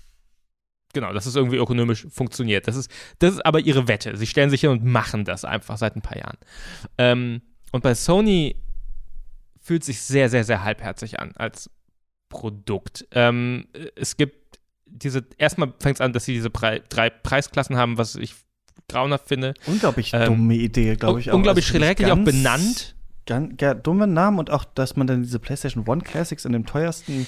genau, 0.93 1.13
dass 1.13 1.27
es 1.27 1.37
irgendwie 1.37 1.57
ökonomisch 1.57 2.07
funktioniert. 2.11 2.67
Das 2.67 2.77
ist, 2.77 2.91
das 3.19 3.35
ist 3.35 3.47
aber 3.47 3.61
ihre 3.61 3.89
Wette. 3.89 4.17
Sie 4.17 4.27
stellen 4.27 4.51
sich 4.51 4.63
hin 4.63 4.71
und 4.71 4.85
machen 4.85 5.25
das 5.25 5.45
einfach 5.45 5.77
seit 5.77 5.97
ein 5.97 6.03
paar 6.03 6.17
Jahren. 6.17 6.39
Ähm, 6.99 7.43
und 7.73 7.83
bei 7.83 7.95
Sony 7.95 8.57
fühlt 9.61 9.85
sich 9.85 10.01
sehr, 10.01 10.29
sehr, 10.29 10.45
sehr 10.45 10.63
halbherzig 10.63 11.21
an 11.21 11.33
als 11.37 11.71
Produkt. 12.29 13.07
Ähm, 13.13 13.67
es 13.97 14.17
gibt 14.17 14.59
diese, 14.87 15.25
erstmal 15.39 15.73
fängt 15.81 15.97
es 15.97 16.01
an, 16.01 16.13
dass 16.13 16.25
sie 16.25 16.33
diese 16.33 16.51
Pre 16.51 16.83
drei 16.89 17.11
Preisklassen 17.11 17.77
haben, 17.77 17.99
was 17.99 18.15
ich 18.15 18.35
grauenhaft 18.89 19.29
finde. 19.29 19.55
Unglaublich 19.67 20.13
ähm, 20.13 20.27
dumme 20.27 20.55
Idee, 20.55 20.97
glaube 20.97 21.21
ich 21.21 21.31
auch. 21.31 21.35
Unglaublich 21.35 21.67
also 21.67 21.79
schrecklich 21.79 22.13
auch 22.13 22.19
benannt. 22.19 22.95
Ganz, 23.27 23.55
ja, 23.61 23.73
dumme 23.73 24.07
Namen 24.07 24.39
und 24.39 24.51
auch, 24.51 24.65
dass 24.65 24.97
man 24.97 25.07
dann 25.07 25.23
diese 25.23 25.39
PlayStation 25.39 25.89
One 25.89 26.03
Classics 26.03 26.45
in 26.45 26.53
dem 26.53 26.67
teuersten 26.67 27.27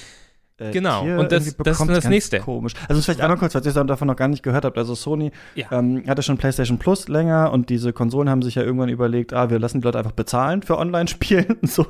äh, 0.59 0.71
genau, 0.71 1.03
und 1.03 1.31
das, 1.31 1.55
das 1.57 1.79
ist 1.79 1.89
das 1.89 2.09
nächste. 2.09 2.39
Komisch. 2.39 2.73
Also 2.89 2.99
vielleicht 3.01 3.21
einmal 3.21 3.37
kurz, 3.37 3.53
was 3.53 3.63
ihr 3.63 3.73
davon 3.83 4.07
noch 4.07 4.15
gar 4.15 4.27
nicht 4.27 4.41
gehört 4.41 4.65
habt. 4.65 4.77
Also 4.77 4.95
Sony 4.95 5.31
ja. 5.53 5.71
ähm, 5.71 6.03
hatte 6.07 6.23
schon 6.23 6.37
PlayStation 6.37 6.79
Plus 6.79 7.07
länger 7.07 7.51
und 7.51 7.69
diese 7.69 7.93
Konsolen 7.93 8.27
haben 8.27 8.41
sich 8.41 8.55
ja 8.55 8.63
irgendwann 8.63 8.89
überlegt, 8.89 9.33
ah, 9.33 9.51
wir 9.51 9.59
lassen 9.59 9.81
die 9.81 9.85
Leute 9.85 9.99
einfach 9.99 10.13
bezahlen 10.13 10.63
für 10.63 10.79
Online-Spielen. 10.79 11.57
so, 11.61 11.85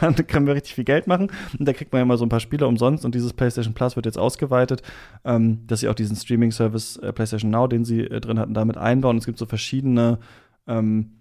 dann 0.00 0.14
können 0.28 0.46
wir 0.46 0.54
richtig 0.54 0.74
viel 0.74 0.84
Geld 0.84 1.08
machen. 1.08 1.32
Und 1.58 1.66
da 1.66 1.72
kriegt 1.72 1.92
man 1.92 1.98
ja 1.98 2.02
immer 2.04 2.16
so 2.16 2.24
ein 2.24 2.28
paar 2.28 2.40
Spiele 2.40 2.66
umsonst 2.68 3.04
und 3.04 3.14
dieses 3.14 3.32
PlayStation 3.32 3.74
Plus 3.74 3.96
wird 3.96 4.06
jetzt 4.06 4.18
ausgeweitet, 4.18 4.82
ähm, 5.24 5.66
dass 5.66 5.80
sie 5.80 5.88
auch 5.88 5.94
diesen 5.94 6.14
Streaming-Service 6.14 6.98
äh, 6.98 7.12
PlayStation 7.12 7.50
Now, 7.50 7.66
den 7.66 7.84
sie 7.84 8.02
äh, 8.02 8.20
drin 8.20 8.38
hatten, 8.38 8.54
damit 8.54 8.76
einbauen. 8.76 9.18
es 9.18 9.26
gibt 9.26 9.38
so 9.38 9.46
verschiedene 9.46 10.18
ähm, 10.68 11.18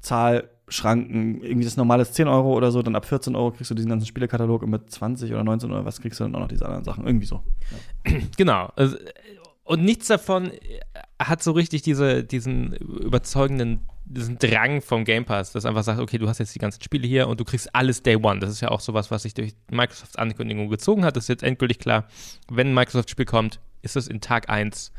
Zahl 0.00 0.50
Schranken, 0.68 1.42
irgendwie 1.42 1.64
das 1.64 1.76
normale 1.76 2.02
ist 2.02 2.14
10 2.14 2.26
Euro 2.26 2.54
oder 2.54 2.72
so, 2.72 2.82
dann 2.82 2.96
ab 2.96 3.04
14 3.04 3.36
Euro 3.36 3.50
kriegst 3.50 3.70
du 3.70 3.74
diesen 3.74 3.90
ganzen 3.90 4.06
Spielekatalog 4.06 4.62
und 4.62 4.70
mit 4.70 4.90
20 4.90 5.30
oder 5.32 5.44
19 5.44 5.70
oder 5.70 5.84
was 5.84 6.00
kriegst 6.00 6.20
du 6.20 6.24
dann 6.24 6.34
auch 6.34 6.40
noch 6.40 6.48
diese 6.48 6.64
anderen 6.64 6.84
Sachen. 6.84 7.06
Irgendwie 7.06 7.26
so. 7.26 7.42
Ja. 8.06 8.18
Genau. 8.36 8.72
Also, 8.76 8.96
und 9.64 9.82
nichts 9.82 10.08
davon 10.08 10.50
hat 11.18 11.42
so 11.42 11.52
richtig 11.52 11.82
diese, 11.82 12.22
diesen 12.22 12.74
überzeugenden, 12.74 13.86
diesen 14.04 14.38
Drang 14.38 14.82
vom 14.82 15.04
Game 15.04 15.24
Pass, 15.24 15.52
dass 15.52 15.64
einfach 15.64 15.84
sagt, 15.84 16.00
okay, 16.00 16.18
du 16.18 16.28
hast 16.28 16.38
jetzt 16.38 16.54
die 16.54 16.58
ganzen 16.58 16.82
Spiele 16.82 17.06
hier 17.06 17.28
und 17.28 17.40
du 17.40 17.44
kriegst 17.44 17.74
alles 17.74 18.02
Day 18.02 18.16
One. 18.16 18.40
Das 18.40 18.50
ist 18.50 18.60
ja 18.60 18.70
auch 18.70 18.80
sowas, 18.80 19.10
was 19.10 19.22
sich 19.22 19.32
durch 19.32 19.54
Microsofts 19.70 20.16
Ankündigung 20.16 20.68
gezogen 20.68 21.04
hat. 21.04 21.16
Das 21.16 21.24
ist 21.24 21.28
jetzt 21.28 21.42
endgültig 21.42 21.78
klar. 21.78 22.06
Wenn 22.50 22.68
ein 22.68 22.74
Microsoft-Spiel 22.74 23.24
kommt, 23.24 23.60
ist 23.80 23.96
es 23.96 24.08
in 24.08 24.20
Tag 24.20 24.50
1 24.50 24.92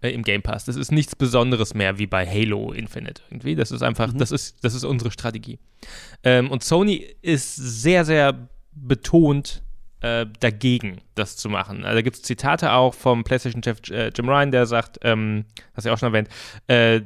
äh, 0.00 0.10
im 0.10 0.22
Game 0.22 0.42
Pass. 0.42 0.64
Das 0.64 0.76
ist 0.76 0.92
nichts 0.92 1.16
Besonderes 1.16 1.74
mehr 1.74 1.98
wie 1.98 2.06
bei 2.06 2.26
Halo 2.26 2.72
Infinite 2.72 3.22
irgendwie. 3.30 3.54
Das 3.54 3.70
ist 3.70 3.82
einfach, 3.82 4.12
mhm. 4.12 4.18
das 4.18 4.32
ist, 4.32 4.62
das 4.64 4.74
ist 4.74 4.84
unsere 4.84 5.10
Strategie. 5.10 5.58
Ähm, 6.24 6.50
und 6.50 6.62
Sony 6.62 7.06
ist 7.22 7.56
sehr, 7.56 8.04
sehr 8.04 8.48
betont 8.72 9.62
äh, 10.00 10.26
dagegen, 10.40 11.00
das 11.14 11.36
zu 11.36 11.48
machen. 11.48 11.84
Also, 11.84 11.96
da 11.96 12.02
gibt 12.02 12.16
es 12.16 12.22
Zitate 12.22 12.72
auch 12.72 12.94
vom 12.94 13.24
PlayStation-Chef 13.24 13.80
äh, 13.90 14.10
Jim 14.14 14.28
Ryan, 14.28 14.50
der 14.50 14.66
sagt, 14.66 14.98
ähm, 15.02 15.44
hast 15.74 15.84
du 15.84 15.88
ja 15.88 15.94
auch 15.94 15.98
schon 15.98 16.14
erwähnt, 16.14 16.28
äh, 16.66 17.02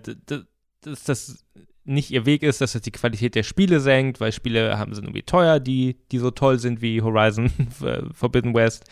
dass 0.81 1.05
das 1.05 1.45
nicht 1.85 2.11
ihr 2.11 2.27
Weg 2.27 2.43
ist, 2.43 2.61
dass 2.61 2.73
das 2.73 2.83
die 2.83 2.91
Qualität 2.91 3.35
der 3.35 3.43
Spiele 3.43 3.81
senkt, 3.81 4.21
weil 4.21 4.33
Spiele 4.33 4.79
haben, 4.79 4.95
sind 4.95 5.05
irgendwie 5.05 5.23
teuer, 5.23 5.61
die, 5.61 5.97
die 6.11 6.19
so 6.19 6.31
toll 6.31 6.59
sind 6.59 6.81
wie 6.81 7.03
Horizon 7.03 7.51
Forbidden 8.13 8.55
West. 8.55 8.85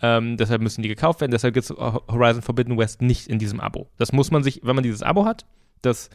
Ähm, 0.00 0.36
deshalb 0.36 0.62
müssen 0.62 0.82
die 0.82 0.88
gekauft 0.88 1.20
werden. 1.20 1.32
Deshalb 1.32 1.54
gibt 1.54 1.64
es 1.64 1.76
Horizon 1.76 2.42
Forbidden 2.42 2.78
West 2.78 3.02
nicht 3.02 3.26
in 3.26 3.38
diesem 3.38 3.60
Abo. 3.60 3.90
Das 3.96 4.12
muss 4.12 4.30
man 4.30 4.44
sich, 4.44 4.60
wenn 4.62 4.76
man 4.76 4.84
dieses 4.84 5.02
Abo 5.02 5.24
hat, 5.24 5.46
das 5.82 6.10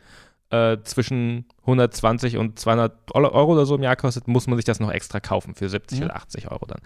äh, 0.51 0.77
zwischen 0.83 1.45
120 1.61 2.37
und 2.37 2.59
200 2.59 3.13
Euro 3.15 3.53
oder 3.53 3.65
so 3.65 3.75
im 3.75 3.83
Jahr 3.83 3.95
kostet, 3.95 4.27
muss 4.27 4.47
man 4.47 4.57
sich 4.57 4.65
das 4.65 4.79
noch 4.79 4.91
extra 4.91 5.19
kaufen 5.19 5.55
für 5.55 5.69
70 5.69 5.99
mhm. 5.99 6.05
oder 6.05 6.15
80 6.15 6.51
Euro 6.51 6.65
dann. 6.65 6.81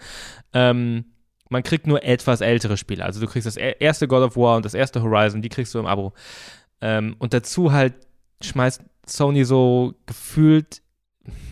Ähm, 0.52 1.04
man 1.48 1.62
kriegt 1.62 1.86
nur 1.86 2.02
etwas 2.02 2.40
ältere 2.40 2.76
Spiele. 2.76 3.04
Also 3.04 3.20
du 3.20 3.26
kriegst 3.26 3.46
das 3.46 3.56
erste 3.56 4.08
God 4.08 4.22
of 4.22 4.36
War 4.36 4.56
und 4.56 4.64
das 4.64 4.74
erste 4.74 5.02
Horizon, 5.02 5.42
die 5.42 5.48
kriegst 5.48 5.74
du 5.74 5.78
im 5.78 5.86
Abo. 5.86 6.12
Ähm, 6.80 7.14
und 7.18 7.32
dazu 7.32 7.72
halt 7.72 7.94
schmeißt 8.42 8.82
Sony 9.06 9.44
so 9.44 9.94
gefühlt, 10.06 10.82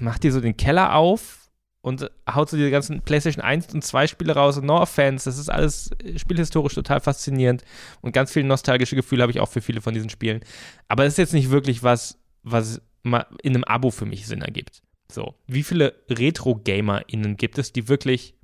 macht 0.01 0.23
die 0.23 0.31
so 0.31 0.41
den 0.41 0.57
Keller 0.57 0.95
auf 0.95 1.51
und 1.81 2.11
haut 2.33 2.51
so 2.51 2.57
die 2.57 2.71
ganzen 2.71 3.03
PlayStation 3.03 3.45
1 3.45 3.75
und 3.75 3.85
2 3.85 4.07
Spiele 4.07 4.35
raus 4.35 4.57
und 4.59 4.67
no 4.67 4.81
offense, 4.81 5.27
das 5.27 5.39
ist 5.39 5.51
alles 5.51 5.91
spielhistorisch 6.17 6.75
total 6.75 7.01
faszinierend 7.01 7.63
und 8.01 8.13
ganz 8.13 8.33
viele 8.33 8.47
nostalgische 8.47 8.97
Gefühle 8.97 9.23
habe 9.23 9.33
ich 9.33 9.41
auch 9.41 9.49
für 9.49 9.61
viele 9.61 9.81
von 9.81 9.95
diesen 9.95 10.11
Spielen. 10.11 10.41
Aber 10.89 11.05
es 11.05 11.15
ist 11.15 11.19
jetzt 11.19 11.35
nicht 11.35 11.51
wirklich 11.51 11.83
was, 11.83 12.19
was 12.43 12.81
in 13.03 13.15
einem 13.55 13.65
Abo 13.65 13.91
für 13.91 14.07
mich 14.07 14.27
Sinn 14.27 14.43
ergibt. 14.43 14.83
So, 15.13 15.35
wie 15.47 15.63
viele 15.63 15.95
Retro-GamerInnen 16.09 17.37
gibt 17.37 17.59
es, 17.59 17.73
die 17.73 17.89
wirklich 17.89 18.35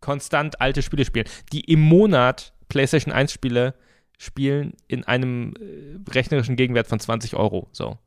konstant 0.00 0.60
alte 0.60 0.82
Spiele 0.82 1.04
spielen, 1.04 1.26
die 1.52 1.60
im 1.60 1.80
Monat 1.80 2.54
PlayStation 2.68 3.12
1 3.12 3.32
Spiele 3.32 3.74
spielen 4.18 4.74
in 4.88 5.04
einem 5.04 5.54
äh, 5.60 6.10
rechnerischen 6.10 6.56
Gegenwert 6.56 6.86
von 6.86 7.00
20 7.00 7.36
Euro. 7.36 7.68
So. 7.72 7.98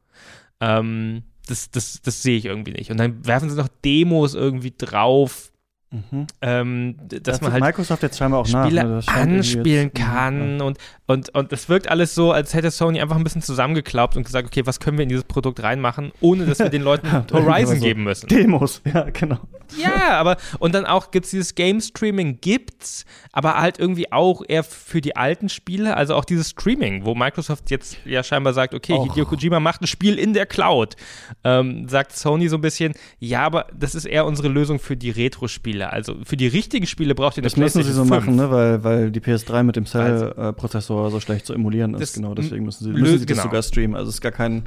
Ähm, 0.59 1.23
das, 1.47 1.71
das, 1.71 2.01
das 2.01 2.21
sehe 2.21 2.37
ich 2.37 2.45
irgendwie 2.45 2.73
nicht. 2.73 2.91
Und 2.91 2.97
dann 2.97 3.25
werfen 3.25 3.49
sie 3.49 3.55
noch 3.55 3.69
Demos 3.83 4.35
irgendwie 4.35 4.73
drauf. 4.77 5.48
Mhm. 5.91 6.27
Ähm, 6.41 6.95
dass 7.07 7.21
das 7.23 7.41
man 7.41 7.51
halt 7.51 7.63
Microsoft 7.63 8.03
jetzt 8.03 8.19
scheinbar 8.19 8.41
auch 8.41 8.45
Spiele 8.45 8.83
nach, 8.83 9.07
ne? 9.07 9.21
anspielen 9.21 9.91
kann 9.91 10.59
ja. 10.59 10.65
und, 10.65 10.77
und, 11.07 11.33
und 11.33 11.51
das 11.51 11.67
wirkt 11.67 11.89
alles 11.89 12.13
so, 12.13 12.31
als 12.31 12.53
hätte 12.53 12.69
Sony 12.69 13.01
einfach 13.01 13.15
ein 13.15 13.23
bisschen 13.23 13.41
zusammengeklaubt 13.41 14.15
und 14.15 14.23
gesagt, 14.23 14.47
okay, 14.47 14.67
was 14.67 14.79
können 14.79 14.99
wir 14.99 15.03
in 15.03 15.09
dieses 15.09 15.23
Produkt 15.23 15.63
reinmachen, 15.63 16.11
ohne 16.21 16.45
dass 16.45 16.59
wir 16.59 16.69
den 16.69 16.83
Leuten 16.83 17.09
Horizon 17.33 17.79
so 17.79 17.83
geben 17.83 18.03
müssen. 18.03 18.27
Demos, 18.27 18.83
ja, 18.93 19.09
genau. 19.09 19.39
Ja, 19.77 20.19
aber 20.19 20.37
und 20.59 20.75
dann 20.75 20.85
auch 20.85 21.09
gibt's 21.11 21.31
dieses 21.31 21.55
Game 21.55 21.81
Streaming 21.81 22.39
gibt's, 22.39 23.05
aber 23.31 23.59
halt 23.59 23.79
irgendwie 23.79 24.11
auch 24.11 24.43
eher 24.47 24.63
für 24.63 25.01
die 25.01 25.15
alten 25.15 25.49
Spiele, 25.49 25.97
also 25.97 26.15
auch 26.15 26.25
dieses 26.25 26.51
Streaming, 26.51 27.05
wo 27.05 27.15
Microsoft 27.15 27.71
jetzt 27.71 27.97
ja 28.05 28.21
scheinbar 28.23 28.53
sagt, 28.53 28.73
okay, 28.73 28.93
Och. 28.93 29.07
Hideo 29.07 29.25
Kojima 29.25 29.59
macht 29.59 29.81
ein 29.81 29.87
Spiel 29.87 30.19
in 30.19 30.33
der 30.33 30.45
Cloud. 30.45 30.95
Ähm, 31.43 31.87
sagt 31.87 32.15
Sony 32.15 32.47
so 32.47 32.57
ein 32.57 32.61
bisschen, 32.61 32.93
ja, 33.19 33.41
aber 33.41 33.67
das 33.73 33.95
ist 33.95 34.05
eher 34.05 34.25
unsere 34.25 34.47
Lösung 34.47 34.79
für 34.79 34.97
die 34.97 35.09
Retro-Spiele. 35.09 35.78
Also 35.87 36.15
für 36.23 36.35
die 36.35 36.47
richtigen 36.47 36.85
Spiele 36.85 37.15
braucht 37.15 37.37
ihr 37.37 37.43
das 37.43 37.53
Das 37.53 37.59
müssen 37.59 37.83
sie 37.83 37.93
so 37.93 38.03
5. 38.03 38.09
machen, 38.09 38.35
ne? 38.35 38.51
weil, 38.51 38.83
weil 38.83 39.11
die 39.11 39.21
PS3 39.21 39.63
mit 39.63 39.75
dem 39.75 39.85
Cell-Prozessor 39.85 41.05
also, 41.05 41.17
so 41.17 41.21
schlecht 41.21 41.45
zu 41.45 41.53
emulieren 41.53 41.93
ist. 41.93 42.15
Genau, 42.15 42.35
deswegen 42.35 42.65
müssen 42.65 42.83
sie, 42.83 42.91
müssen 42.91 43.19
sie 43.19 43.25
das 43.25 43.37
genau. 43.37 43.43
sogar 43.43 43.63
streamen. 43.63 43.95
Also 43.95 44.09
es 44.09 44.15
ist 44.15 44.21
gar 44.21 44.31
kein 44.31 44.63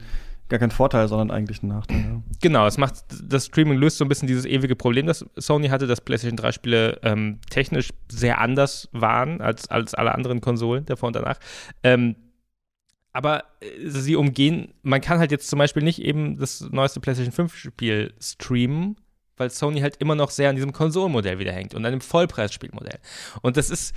gar 0.48 0.58
kein 0.58 0.70
Vorteil, 0.70 1.08
sondern 1.08 1.30
eigentlich 1.30 1.62
ein 1.62 1.68
Nachteil. 1.68 1.98
Ja. 1.98 2.22
Genau, 2.42 2.66
es 2.66 2.76
macht 2.76 3.04
das 3.22 3.46
Streaming 3.46 3.78
löst 3.78 3.96
so 3.96 4.04
ein 4.04 4.08
bisschen 4.08 4.28
dieses 4.28 4.44
ewige 4.44 4.76
Problem, 4.76 5.06
das 5.06 5.24
Sony 5.36 5.68
hatte, 5.68 5.86
dass 5.86 6.02
PlayStation 6.02 6.36
3 6.36 6.52
Spiele 6.52 7.00
ähm, 7.02 7.38
technisch 7.48 7.90
sehr 8.10 8.38
anders 8.38 8.88
waren 8.92 9.40
als, 9.40 9.70
als 9.70 9.94
alle 9.94 10.14
anderen 10.14 10.42
Konsolen 10.42 10.84
davor 10.84 11.06
und 11.06 11.16
danach. 11.16 11.38
Ähm, 11.82 12.16
aber 13.12 13.44
äh, 13.60 13.88
sie 13.88 14.14
umgehen, 14.14 14.74
man 14.82 15.00
kann 15.00 15.18
halt 15.18 15.30
jetzt 15.30 15.48
zum 15.48 15.58
Beispiel 15.58 15.82
nicht 15.82 16.02
eben 16.02 16.38
das 16.38 16.60
neueste 16.70 17.00
PlayStation 17.00 17.32
5 17.32 17.56
Spiel 17.56 18.12
streamen, 18.20 18.96
weil 19.36 19.50
Sony 19.50 19.80
halt 19.80 19.96
immer 19.96 20.14
noch 20.14 20.30
sehr 20.30 20.50
an 20.50 20.56
diesem 20.56 20.72
Konsolenmodell 20.72 21.38
wieder 21.38 21.52
hängt 21.52 21.74
und 21.74 21.84
an 21.84 21.92
dem 21.92 22.00
Vollpreisspielmodell. 22.00 22.98
Und 23.40 23.56
das 23.56 23.70
ist, 23.70 23.94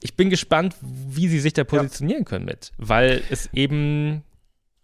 ich 0.00 0.16
bin 0.16 0.30
gespannt, 0.30 0.76
wie 0.80 1.28
sie 1.28 1.40
sich 1.40 1.52
da 1.52 1.64
positionieren 1.64 2.22
ja. 2.22 2.28
können 2.28 2.44
mit, 2.44 2.72
weil 2.78 3.22
es 3.30 3.48
eben 3.52 4.24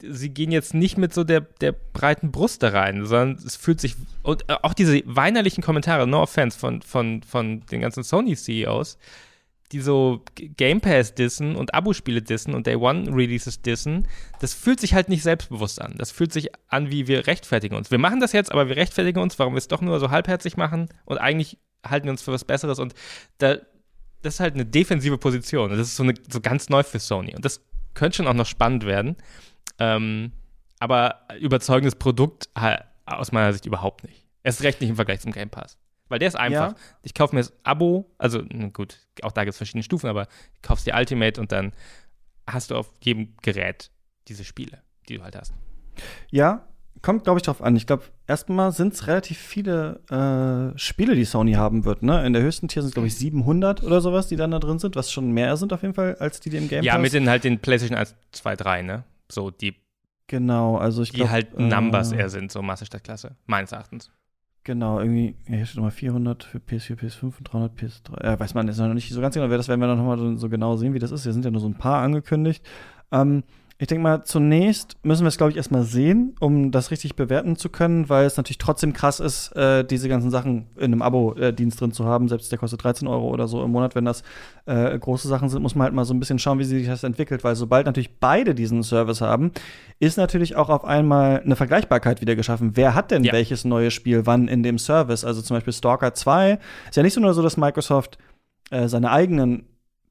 sie 0.01 0.31
gehen 0.31 0.53
jetzt 0.53 0.75
nicht 0.75 0.97
mit 0.97 1.13
so 1.13 1.25
der, 1.25 1.41
der 1.41 1.73
breiten 1.73 2.31
Brust 2.31 2.63
da 2.63 2.69
rein, 2.69 3.05
sondern 3.05 3.37
es 3.45 3.57
fühlt 3.57 3.81
sich, 3.81 3.97
und 4.23 4.49
äh, 4.49 4.55
auch 4.63 4.75
diese 4.75 5.03
weinerlichen 5.07 5.63
Kommentare, 5.63 6.07
no 6.07 6.23
offense, 6.23 6.59
von, 6.59 6.83
von, 6.83 7.23
von 7.23 7.67
den 7.67 7.81
ganzen 7.81 8.05
Sony-CEOs, 8.05 8.99
die 9.73 9.81
so 9.81 10.25
Game 10.35 10.81
Pass 10.81 11.15
dissen 11.15 11.55
und 11.55 11.75
Abo-Spiele 11.75 12.23
dissen 12.23 12.55
und 12.55 12.67
Day 12.67 12.77
One 12.77 13.15
Releases 13.15 13.61
dissen, 13.61 14.09
das 14.41 14.55
fühlt 14.55 14.81
sich 14.81 14.95
halt 14.95 15.09
nicht 15.09 15.23
selbstbewusst 15.23 15.81
an. 15.81 15.95
Das 15.99 16.11
fühlt 16.11 16.33
sich 16.33 16.51
an, 16.69 16.91
wie 16.91 17.07
wir 17.07 17.27
rechtfertigen 17.27 17.77
uns. 17.77 17.91
Wir 17.91 17.99
machen 17.99 18.21
das 18.21 18.33
jetzt, 18.33 18.51
aber 18.51 18.69
wir 18.69 18.77
rechtfertigen 18.77 19.21
uns, 19.21 19.39
warum 19.39 19.55
wir 19.55 19.59
es 19.59 19.69
doch 19.69 19.81
nur 19.81 20.01
so 20.01 20.11
halbherzig 20.11 20.57
machen 20.57 20.89
und 21.05 21.19
eigentlich 21.19 21.59
halten 21.85 22.07
wir 22.07 22.13
uns 22.13 22.23
für 22.23 22.33
was 22.33 22.45
Besseres 22.45 22.79
und 22.79 22.95
da, 23.39 23.57
das 24.23 24.35
ist 24.35 24.41
halt 24.41 24.55
eine 24.55 24.67
defensive 24.67 25.19
Position. 25.19 25.71
Das 25.71 25.81
ist 25.81 25.97
so, 25.97 26.03
eine, 26.03 26.15
so 26.31 26.41
ganz 26.41 26.69
neu 26.71 26.83
für 26.83 26.99
Sony 26.99 27.35
und 27.35 27.45
das 27.45 27.61
könnte 27.95 28.17
schon 28.17 28.27
auch 28.27 28.35
noch 28.35 28.47
spannend 28.47 28.87
werden. 28.87 29.17
Ähm, 29.79 30.33
aber 30.81 31.27
überzeugendes 31.41 31.97
Produkt 31.97 32.49
aus 33.05 33.33
meiner 33.33 33.53
Sicht 33.53 33.67
überhaupt 33.67 34.05
nicht. 34.05 34.25
Erst 34.43 34.63
recht 34.63 34.81
nicht 34.81 34.91
im 34.91 34.97
Vergleich 34.97 35.21
zum 35.21 35.33
Game 35.33 35.51
Pass. 35.51 35.77
Weil 36.09 36.19
der 36.19 36.29
ist 36.29 36.37
einfach. 36.37 36.73
Ja. 36.73 36.77
Ich 37.03 37.15
kaufe 37.15 37.35
mir 37.35 37.41
das 37.41 37.53
Abo, 37.65 38.11
also 38.19 38.43
gut, 38.73 38.99
auch 39.23 39.33
da 39.33 39.45
gibt 39.45 39.53
es 39.53 39.57
verschiedene 39.57 39.83
Stufen, 39.83 40.09
aber 40.09 40.25
du 40.25 40.61
kaufst 40.63 40.87
dir 40.87 40.95
Ultimate 40.95 41.41
und 41.41 41.53
dann 41.53 41.73
hast 42.47 42.71
du 42.71 42.77
auf 42.77 42.91
jedem 43.01 43.37
Gerät 43.43 43.91
diese 44.29 44.45
Spiele, 44.45 44.83
die 45.09 45.17
du 45.17 45.23
halt 45.23 45.37
hast. 45.37 45.53
Ja, 46.31 46.67
kommt, 47.03 47.25
glaube 47.25 47.39
ich, 47.39 47.45
drauf 47.45 47.63
an. 47.63 47.77
Ich 47.77 47.87
glaube, 47.87 48.05
erstmal 48.27 48.73
sind 48.73 48.95
es 48.95 49.07
relativ 49.07 49.39
viele 49.39 50.01
äh, 50.11 50.79
Spiele, 50.79 51.15
die 51.15 51.25
Sony 51.25 51.53
haben 51.53 51.85
wird. 51.85 52.03
Ne? 52.03 52.25
In 52.27 52.33
der 52.33 52.43
höchsten 52.43 52.69
Tier 52.69 52.83
sind 52.83 52.91
es, 52.91 52.95
glaube 52.95 53.09
ich, 53.09 53.17
700 53.17 53.83
oder 53.83 54.01
sowas, 54.01 54.29
die 54.29 54.37
dann 54.37 54.51
da 54.51 54.59
drin 54.59 54.79
sind, 54.79 54.97
was 54.97 55.11
schon 55.11 55.31
mehr 55.33 55.57
sind 55.57 55.73
auf 55.73 55.83
jeden 55.83 55.95
Fall, 55.95 56.17
als 56.17 56.41
die, 56.41 56.51
die 56.51 56.57
im 56.57 56.69
Game 56.69 56.85
Ja, 56.85 56.99
mit 56.99 57.13
den 57.13 57.29
halt 57.29 57.45
den 57.45 57.59
PlayStation 57.59 57.99
1, 57.99 58.15
2, 58.33 58.57
3, 58.57 58.83
ne? 58.83 59.05
So 59.31 59.51
die. 59.51 59.77
Genau, 60.27 60.77
also 60.77 61.03
ich 61.03 61.13
glaube. 61.13 61.29
Die 61.29 61.33
halt 61.33 61.59
Numbers 61.59 62.13
äh, 62.13 62.19
eher 62.19 62.29
sind, 62.29 62.53
so 62.53 62.63
Masse 62.63 62.87
statt 62.87 63.05
Klasse, 63.05 63.37
meines 63.47 63.73
Erachtens. 63.73 64.11
Genau, 64.69 65.01
irgendwie, 65.01 65.35
ja, 65.49 65.57
hier 65.57 65.65
steht 65.65 65.77
nochmal 65.77 65.93
400 65.93 66.45
für 66.45 66.59
PS4, 66.59 66.99
PS5 66.99 67.23
und 67.39 67.45
300 67.45 67.73
PS3. 67.73 68.23
Ja, 68.23 68.39
weiß 68.39 68.53
man 68.53 68.69
jetzt 68.69 68.77
noch 68.77 68.93
nicht 68.93 69.09
so 69.09 69.19
ganz 69.19 69.35
genau, 69.35 69.49
das 69.49 69.67
werden 69.67 69.81
wir 69.81 69.87
dann 69.87 69.97
nochmal 69.97 70.37
so 70.37 70.51
genau 70.51 70.77
sehen, 70.77 70.93
wie 70.93 70.99
das 70.99 71.11
ist. 71.11 71.23
Hier 71.23 71.33
sind 71.33 71.43
ja 71.47 71.51
nur 71.51 71.63
so 71.63 71.69
ein 71.69 71.75
paar 71.75 72.03
angekündigt. 72.03 72.63
Ähm, 73.11 73.45
ich 73.81 73.87
denke 73.87 74.03
mal, 74.03 74.25
zunächst 74.25 74.97
müssen 75.05 75.23
wir 75.23 75.29
es, 75.29 75.37
glaube 75.37 75.53
ich, 75.53 75.57
erstmal 75.57 75.85
sehen, 75.85 76.35
um 76.41 76.73
das 76.73 76.91
richtig 76.91 77.15
bewerten 77.15 77.55
zu 77.55 77.69
können, 77.69 78.09
weil 78.09 78.27
es 78.27 78.37
natürlich 78.37 78.59
trotzdem 78.59 78.93
krass 78.93 79.21
ist, 79.21 79.55
äh, 79.55 79.85
diese 79.85 80.09
ganzen 80.09 80.33
Sachen 80.33 80.67
in 80.77 80.87
einem 80.87 81.01
Abo-Dienst 81.01 81.81
drin 81.81 81.93
zu 81.93 82.05
haben. 82.05 82.27
Selbst 82.27 82.51
der 82.51 82.59
kostet 82.59 82.83
13 82.83 83.07
Euro 83.07 83.29
oder 83.29 83.47
so 83.47 83.63
im 83.63 83.71
Monat. 83.71 83.95
Wenn 83.95 84.05
das 84.05 84.25
äh, 84.67 84.99
große 84.99 85.29
Sachen 85.29 85.49
sind, 85.49 85.63
muss 85.63 85.77
man 85.77 85.85
halt 85.85 85.95
mal 85.95 86.05
so 86.05 86.13
ein 86.13 86.19
bisschen 86.19 86.41
schauen, 86.41 86.59
wie 86.59 86.65
sich 86.65 86.89
das 86.89 87.05
entwickelt, 87.05 87.45
weil 87.45 87.55
sobald 87.55 87.87
natürlich 87.87 88.19
beide 88.19 88.53
diesen 88.53 88.83
Service 88.83 89.21
haben, 89.21 89.53
ist 90.01 90.19
natürlich 90.19 90.57
auch 90.57 90.71
auf 90.71 90.85
einmal 90.85 91.41
eine 91.45 91.55
Vergleichbarkeit 91.55 92.21
wieder 92.21 92.35
geschaffen. 92.35 92.73
Wer 92.75 92.97
hat 92.97 93.13
denn 93.13 93.23
ja. 93.23 93.33
welches 93.33 93.65
neue 93.65 93.93
Spiel 93.93 94.27
wann 94.27 94.49
in 94.49 94.65
dem 94.65 94.79
Service? 94.79 95.25
Also 95.25 95.41
zum 95.41 95.57
Beispiel 95.57 95.73
Stalker 95.73 96.15
2 96.15 96.59
ist 96.89 96.97
ja 96.97 97.05
nicht 97.05 97.15
so 97.15 97.21
nur 97.21 97.33
so, 97.33 97.43
dass 97.43 97.57
Microsoft 97.57 98.19
äh, 98.71 98.89
seine 98.89 99.13
eigenen 99.13 99.67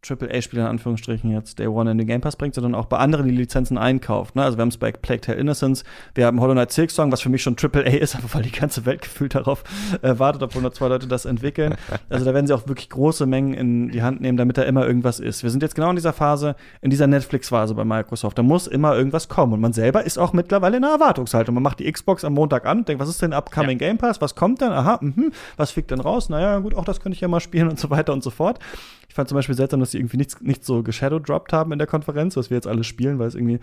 AAA-Spieler 0.10 0.64
in 0.64 0.70
Anführungsstrichen 0.70 1.32
jetzt 1.32 1.60
Day 1.60 1.68
One 1.68 1.92
in 1.92 1.98
den 1.98 2.08
Game 2.08 2.22
Pass 2.22 2.36
bringt, 2.36 2.56
sondern 2.56 2.76
auch 2.76 2.86
bei 2.86 2.98
anderen 2.98 3.28
die 3.28 3.36
Lizenzen 3.36 3.78
einkauft. 3.78 4.36
Ne? 4.36 4.44
Also 4.44 4.58
wir 4.58 4.62
haben 4.62 4.70
es 4.70 4.78
bei 4.78 4.92
Plague 4.92 5.22
Tale 5.22 5.38
Innocence, 5.38 5.84
wir 6.16 6.26
haben 6.26 6.40
Hollow 6.40 6.54
Knight 6.54 6.72
Silk 6.72 6.92
Song, 6.92 7.12
was 7.12 7.22
für 7.22 7.30
mich 7.30 7.44
schon 7.44 7.56
AAA 7.62 7.98
ist, 7.98 8.16
aber 8.18 8.34
weil 8.34 8.44
die 8.44 8.52
ganze 8.52 8.86
Welt 8.86 9.02
gefühlt 9.02 9.36
darauf 9.36 9.64
äh, 10.02 10.18
wartet, 10.20 10.44
obwohl 10.44 10.62
nur 10.62 10.74
zwei 10.74 10.88
Leute 10.88 11.08
das 11.08 11.26
entwickeln. 11.26 11.76
Also 12.10 12.26
da 12.26 12.34
werden 12.34 12.48
sie 12.48 12.54
auch 12.54 12.68
wirklich 12.68 12.90
große 12.90 13.26
Mengen 13.26 13.54
in 13.54 13.90
die 13.90 14.02
Hand 14.02 14.22
nehmen, 14.22 14.38
damit 14.38 14.58
da 14.58 14.64
immer 14.64 14.86
irgendwas 14.86 15.20
ist. 15.20 15.44
Wir 15.44 15.50
sind 15.50 15.62
jetzt 15.64 15.76
genau 15.76 15.90
in 15.90 15.96
dieser 15.96 16.14
Phase, 16.14 16.56
in 16.82 16.90
dieser 16.90 17.08
Netflix-Phase 17.08 17.76
bei 17.76 17.86
Microsoft. 17.86 18.38
Da 18.38 18.44
muss 18.44 18.68
immer 18.68 18.96
irgendwas 18.96 19.30
kommen. 19.30 19.54
Und 19.54 19.62
man 19.62 19.74
selber 19.74 20.04
ist 20.04 20.18
auch 20.18 20.34
mittlerweile 20.34 20.78
in 20.78 20.84
einer 20.84 20.94
Erwartungshaltung. 20.94 21.54
Man 21.56 21.64
macht 21.64 21.80
die 21.80 21.92
Xbox 21.92 22.24
am 22.24 22.34
Montag 22.34 22.66
an, 22.66 22.86
denkt, 22.86 23.02
was 23.02 23.10
ist 23.10 23.22
denn 23.22 23.34
upcoming 23.34 23.80
ja. 23.80 23.88
Game 23.88 23.98
Pass? 23.98 24.22
Was 24.22 24.36
kommt 24.36 24.62
denn? 24.62 24.72
Aha, 24.72 25.00
mh, 25.02 25.32
was 25.56 25.72
fliegt 25.72 25.92
denn 25.92 26.00
raus? 26.00 26.30
Naja, 26.30 26.60
gut, 26.60 26.76
auch 26.76 26.86
das 26.86 27.00
könnte 27.00 27.16
ich 27.16 27.22
ja 27.22 27.28
mal 27.28 27.40
spielen 27.40 27.70
und 27.70 27.80
so 27.80 27.90
weiter 27.90 28.14
und 28.14 28.24
so 28.24 28.30
fort. 28.30 28.60
Ich 29.08 29.16
fand 29.16 29.30
zum 29.30 29.36
Beispiel 29.36 29.56
seltsam, 29.56 29.80
dass 29.80 29.92
sie 29.92 30.00
irgendwie 30.00 30.18
nichts, 30.18 30.42
nicht 30.42 30.66
so 30.66 30.84
geshadowdropped 30.84 31.54
haben 31.54 31.72
in 31.72 31.80
der 31.80 31.88
Konferenz, 31.88 32.36
was 32.36 32.50
wir 32.50 32.58
jetzt 32.58 32.68
alle 32.68 32.84
spielen, 32.84 33.20
weil 33.20 33.28
es 33.28 33.36
irgendwie 33.36 33.60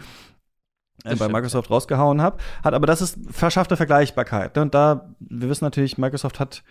äh, 1.05 1.17
bei 1.17 1.29
Microsoft 1.29 1.71
rausgehauen 1.71 2.23
hab, 2.23 2.41
hat. 2.63 2.75
Aber 2.75 2.87
das 2.87 3.03
ist 3.03 3.19
verschaffte 3.31 3.77
Vergleichbarkeit. 3.77 4.57
Ne? 4.57 4.63
Und 4.63 4.75
da, 4.75 5.15
wir 5.21 5.49
wissen 5.49 5.65
natürlich, 5.65 5.99
Microsoft 5.99 6.41
hat 6.41 6.63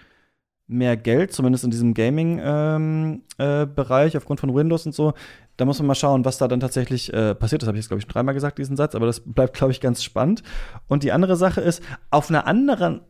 mehr 0.68 0.96
Geld, 0.96 1.34
zumindest 1.34 1.64
in 1.66 1.72
diesem 1.72 1.94
Gaming-Bereich, 1.94 3.22
ähm, 3.38 4.14
äh, 4.14 4.18
aufgrund 4.18 4.40
von 4.40 4.56
Windows 4.56 4.86
und 4.86 4.96
so. 4.96 5.14
Da 5.58 5.66
muss 5.66 5.78
man 5.80 5.88
mal 5.88 5.96
schauen, 5.96 6.26
was 6.26 6.38
da 6.38 6.48
dann 6.48 6.62
tatsächlich 6.62 7.14
äh, 7.14 7.36
passiert. 7.36 7.62
Das 7.62 7.68
habe 7.68 7.78
ich 7.78 7.84
jetzt, 7.84 7.90
glaube 7.90 8.00
ich, 8.00 8.08
dreimal 8.08 8.34
gesagt, 8.34 8.58
diesen 8.58 8.78
Satz, 8.78 8.96
aber 8.96 9.06
das 9.06 9.22
bleibt, 9.26 9.56
glaube 9.56 9.72
ich, 9.72 9.82
ganz 9.82 10.04
spannend. 10.04 10.42
Und 10.88 11.04
die 11.04 11.12
andere 11.12 11.36
Sache 11.36 11.62
ist, 11.62 11.84
auf 12.10 12.30
einer 12.30 12.48
anderen 12.48 13.02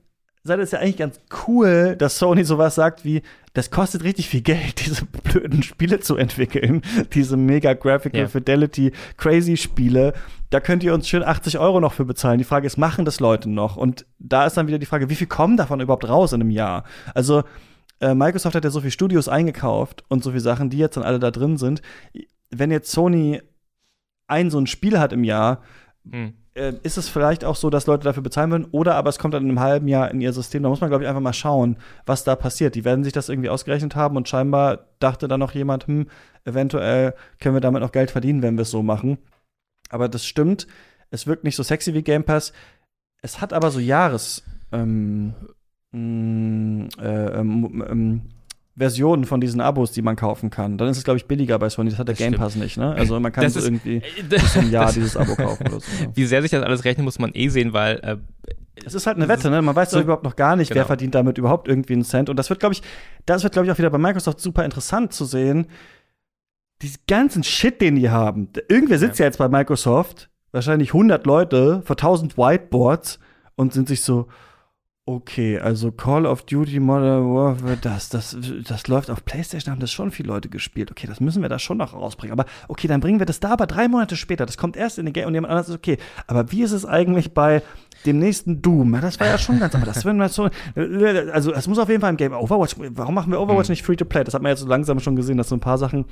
Seite 0.45 0.61
ist 0.61 0.73
ja 0.73 0.79
eigentlich 0.79 0.97
ganz 0.97 1.21
cool, 1.47 1.95
dass 1.97 2.19
Sony 2.19 2.43
sowas 2.43 2.75
sagt 2.75 3.05
wie, 3.05 3.21
das 3.53 3.71
kostet 3.71 4.03
richtig 4.03 4.27
viel 4.27 4.41
Geld, 4.41 4.79
diese 4.85 5.05
blöden 5.05 5.63
Spiele 5.63 6.01
zu 6.01 6.17
entwickeln, 6.17 6.81
diese 7.13 7.37
mega 7.37 7.73
Graphical 7.73 8.23
ja. 8.23 8.27
Fidelity 8.27 8.91
Crazy 9.15 9.55
Spiele. 9.55 10.11
Da 10.49 10.59
könnt 10.59 10.83
ihr 10.83 10.93
uns 10.93 11.07
schön 11.07 11.23
80 11.23 11.59
Euro 11.59 11.79
noch 11.79 11.93
für 11.93 12.03
bezahlen. 12.03 12.39
Die 12.39 12.43
Frage 12.43 12.67
ist, 12.67 12.77
machen 12.77 13.05
das 13.05 13.21
Leute 13.21 13.49
noch? 13.49 13.77
Und 13.77 14.05
da 14.19 14.45
ist 14.45 14.57
dann 14.57 14.67
wieder 14.67 14.79
die 14.79 14.85
Frage, 14.85 15.09
wie 15.09 15.15
viel 15.15 15.27
kommen 15.27 15.55
davon 15.55 15.79
überhaupt 15.79 16.09
raus 16.09 16.33
in 16.33 16.41
einem 16.41 16.51
Jahr? 16.51 16.83
Also, 17.15 17.43
äh, 18.01 18.13
Microsoft 18.13 18.55
hat 18.55 18.65
ja 18.65 18.69
so 18.69 18.81
viele 18.81 18.91
Studios 18.91 19.29
eingekauft 19.29 20.03
und 20.09 20.25
so 20.25 20.31
viele 20.31 20.41
Sachen, 20.41 20.69
die 20.69 20.77
jetzt 20.77 20.97
dann 20.97 21.05
alle 21.05 21.19
da 21.19 21.31
drin 21.31 21.55
sind. 21.55 21.81
Wenn 22.49 22.69
jetzt 22.69 22.91
Sony 22.91 23.41
ein 24.27 24.49
so 24.51 24.59
ein 24.59 24.67
Spiel 24.67 24.99
hat 24.99 25.13
im 25.13 25.23
Jahr, 25.23 25.61
hm 26.11 26.33
äh, 26.55 26.73
ist 26.83 26.97
es 26.97 27.09
vielleicht 27.09 27.45
auch 27.45 27.55
so, 27.55 27.69
dass 27.69 27.87
Leute 27.87 28.03
dafür 28.03 28.23
bezahlen 28.23 28.51
würden, 28.51 28.67
oder 28.71 28.95
aber 28.95 29.09
es 29.09 29.19
kommt 29.19 29.33
dann 29.33 29.43
in 29.43 29.49
einem 29.49 29.59
halben 29.59 29.87
Jahr 29.87 30.11
in 30.11 30.21
ihr 30.21 30.33
System. 30.33 30.63
Da 30.63 30.69
muss 30.69 30.81
man, 30.81 30.89
glaube 30.89 31.03
ich, 31.03 31.09
einfach 31.09 31.21
mal 31.21 31.33
schauen, 31.33 31.77
was 32.05 32.23
da 32.23 32.35
passiert. 32.35 32.75
Die 32.75 32.85
werden 32.85 33.03
sich 33.03 33.13
das 33.13 33.29
irgendwie 33.29 33.49
ausgerechnet 33.49 33.95
haben 33.95 34.17
und 34.17 34.29
scheinbar 34.29 34.85
dachte 34.99 35.27
dann 35.27 35.39
noch 35.39 35.53
jemand, 35.53 35.87
hm, 35.87 36.07
eventuell 36.45 37.15
können 37.39 37.55
wir 37.55 37.61
damit 37.61 37.81
noch 37.81 37.91
Geld 37.91 38.11
verdienen, 38.11 38.41
wenn 38.41 38.57
wir 38.57 38.63
es 38.63 38.71
so 38.71 38.83
machen. 38.83 39.17
Aber 39.89 40.09
das 40.09 40.25
stimmt, 40.25 40.67
es 41.09 41.27
wirkt 41.27 41.43
nicht 41.43 41.55
so 41.55 41.63
sexy 41.63 41.93
wie 41.93 42.03
Game 42.03 42.23
Pass. 42.23 42.53
Es 43.21 43.41
hat 43.41 43.53
aber 43.53 43.71
so 43.71 43.79
Jahres 43.79 44.43
ähm, 44.71 45.33
mm, 45.91 46.87
äh, 46.99 47.39
ähm, 47.39 47.83
ähm, 47.87 48.21
Versionen 48.75 49.25
von 49.25 49.39
diesen 49.39 49.61
Abos, 49.61 49.91
die 49.91 50.01
man 50.01 50.15
kaufen 50.15 50.49
kann. 50.49 50.77
Dann 50.79 50.87
ist 50.87 50.97
es, 50.97 51.03
glaube 51.03 51.17
ich, 51.17 51.27
billiger 51.27 51.59
bei 51.59 51.69
Sony. 51.69 51.91
Das 51.91 51.99
hat 51.99 52.07
der 52.07 52.15
das 52.15 52.19
Game 52.19 52.33
Pass 52.33 52.55
nicht, 52.55 52.77
ne? 52.77 52.93
Also 52.93 53.19
man 53.19 53.31
kann 53.31 53.47
so 53.49 53.59
irgendwie 53.59 54.01
bis 54.29 54.57
ein 54.57 54.71
Jahr 54.71 54.91
dieses 54.93 55.15
Abo 55.15 55.35
kaufen 55.35 55.67
oder 55.67 55.79
so. 55.79 55.87
Wie 56.13 56.25
sehr 56.25 56.41
sich 56.41 56.51
das 56.51 56.63
alles 56.63 56.83
rechnet, 56.83 57.05
muss 57.05 57.19
man 57.19 57.31
eh 57.35 57.49
sehen, 57.49 57.73
weil 57.73 57.99
äh, 57.99 58.17
es 58.83 58.95
ist 58.95 59.05
halt 59.05 59.17
eine 59.17 59.27
Wette, 59.27 59.51
ne? 59.51 59.61
Man 59.61 59.75
weiß 59.75 59.91
so, 59.91 60.01
überhaupt 60.01 60.23
noch 60.23 60.35
gar 60.35 60.55
nicht, 60.55 60.69
genau. 60.69 60.79
wer 60.79 60.85
verdient 60.87 61.13
damit 61.13 61.37
überhaupt 61.37 61.67
irgendwie 61.67 61.93
einen 61.93 62.03
Cent. 62.03 62.29
Und 62.29 62.37
das 62.37 62.49
wird, 62.49 62.59
glaube 62.59 62.73
ich, 62.73 62.81
das 63.27 63.43
wird, 63.43 63.53
glaube 63.53 63.67
ich, 63.67 63.71
auch 63.71 63.77
wieder 63.77 63.91
bei 63.91 63.99
Microsoft 63.99 64.39
super 64.39 64.65
interessant 64.65 65.13
zu 65.13 65.25
sehen. 65.25 65.67
Diesen 66.81 66.99
ganzen 67.07 67.43
Shit, 67.43 67.79
den 67.79 67.95
die 67.95 68.09
haben. 68.09 68.49
Irgendwer 68.69 68.97
sitzt 68.97 69.19
ja, 69.19 69.25
ja 69.25 69.27
jetzt 69.27 69.37
bei 69.37 69.47
Microsoft, 69.47 70.29
wahrscheinlich 70.51 70.89
100 70.89 71.25
Leute 71.27 71.83
vor 71.85 71.95
1000 71.95 72.37
Whiteboards 72.37 73.19
und 73.55 73.71
sind 73.71 73.87
sich 73.87 74.01
so, 74.01 74.27
Okay, 75.05 75.59
also 75.59 75.91
Call 75.91 76.25
of 76.25 76.43
Duty 76.43 76.79
Modern 76.79 77.25
Warfare, 77.33 77.75
das, 77.75 78.07
das, 78.07 78.37
das 78.65 78.87
läuft 78.87 79.09
auf 79.09 79.25
PlayStation, 79.25 79.73
haben 79.73 79.81
das 79.81 79.91
schon 79.91 80.11
viele 80.11 80.29
Leute 80.29 80.47
gespielt. 80.47 80.91
Okay, 80.91 81.07
das 81.07 81.19
müssen 81.19 81.41
wir 81.41 81.49
da 81.49 81.59
schon 81.59 81.75
noch 81.75 81.93
rausbringen. 81.93 82.31
Aber 82.31 82.49
okay, 82.69 82.87
dann 82.87 83.01
bringen 83.01 83.19
wir 83.19 83.25
das 83.25 83.41
da, 83.41 83.51
aber 83.51 83.67
drei 83.67 83.89
Monate 83.89 84.15
später. 84.15 84.45
Das 84.45 84.57
kommt 84.57 84.77
erst 84.77 84.99
in 84.99 85.05
den 85.05 85.11
Game 85.11 85.27
und 85.27 85.33
jemand 85.33 85.51
anderes 85.51 85.67
ist 85.67 85.75
okay. 85.75 85.97
Aber 86.25 86.53
wie 86.53 86.63
ist 86.63 86.71
es 86.71 86.85
eigentlich 86.85 87.33
bei 87.33 87.61
dem 88.05 88.17
nächsten 88.17 88.61
Doom? 88.61 88.97
Das 89.01 89.19
war 89.19 89.27
ja 89.27 89.37
schon 89.37 89.59
ganz, 89.59 89.75
aber 89.75 89.85
das 89.85 90.05
werden 90.05 90.25
so, 90.29 90.49
also 91.33 91.53
es 91.53 91.67
muss 91.67 91.79
auf 91.79 91.89
jeden 91.89 91.99
Fall 91.99 92.11
im 92.11 92.17
Game 92.17 92.31
Overwatch. 92.31 92.77
Warum 92.77 93.13
machen 93.13 93.29
wir 93.29 93.41
Overwatch 93.41 93.67
mhm. 93.67 93.73
nicht 93.73 93.83
free 93.83 93.97
to 93.97 94.05
play? 94.05 94.23
Das 94.23 94.33
hat 94.33 94.41
man 94.41 94.51
jetzt 94.51 94.61
so 94.61 94.67
langsam 94.67 95.01
schon 95.01 95.17
gesehen, 95.17 95.35
dass 95.35 95.49
so 95.49 95.55
ein 95.57 95.59
paar 95.59 95.77
Sachen 95.77 96.05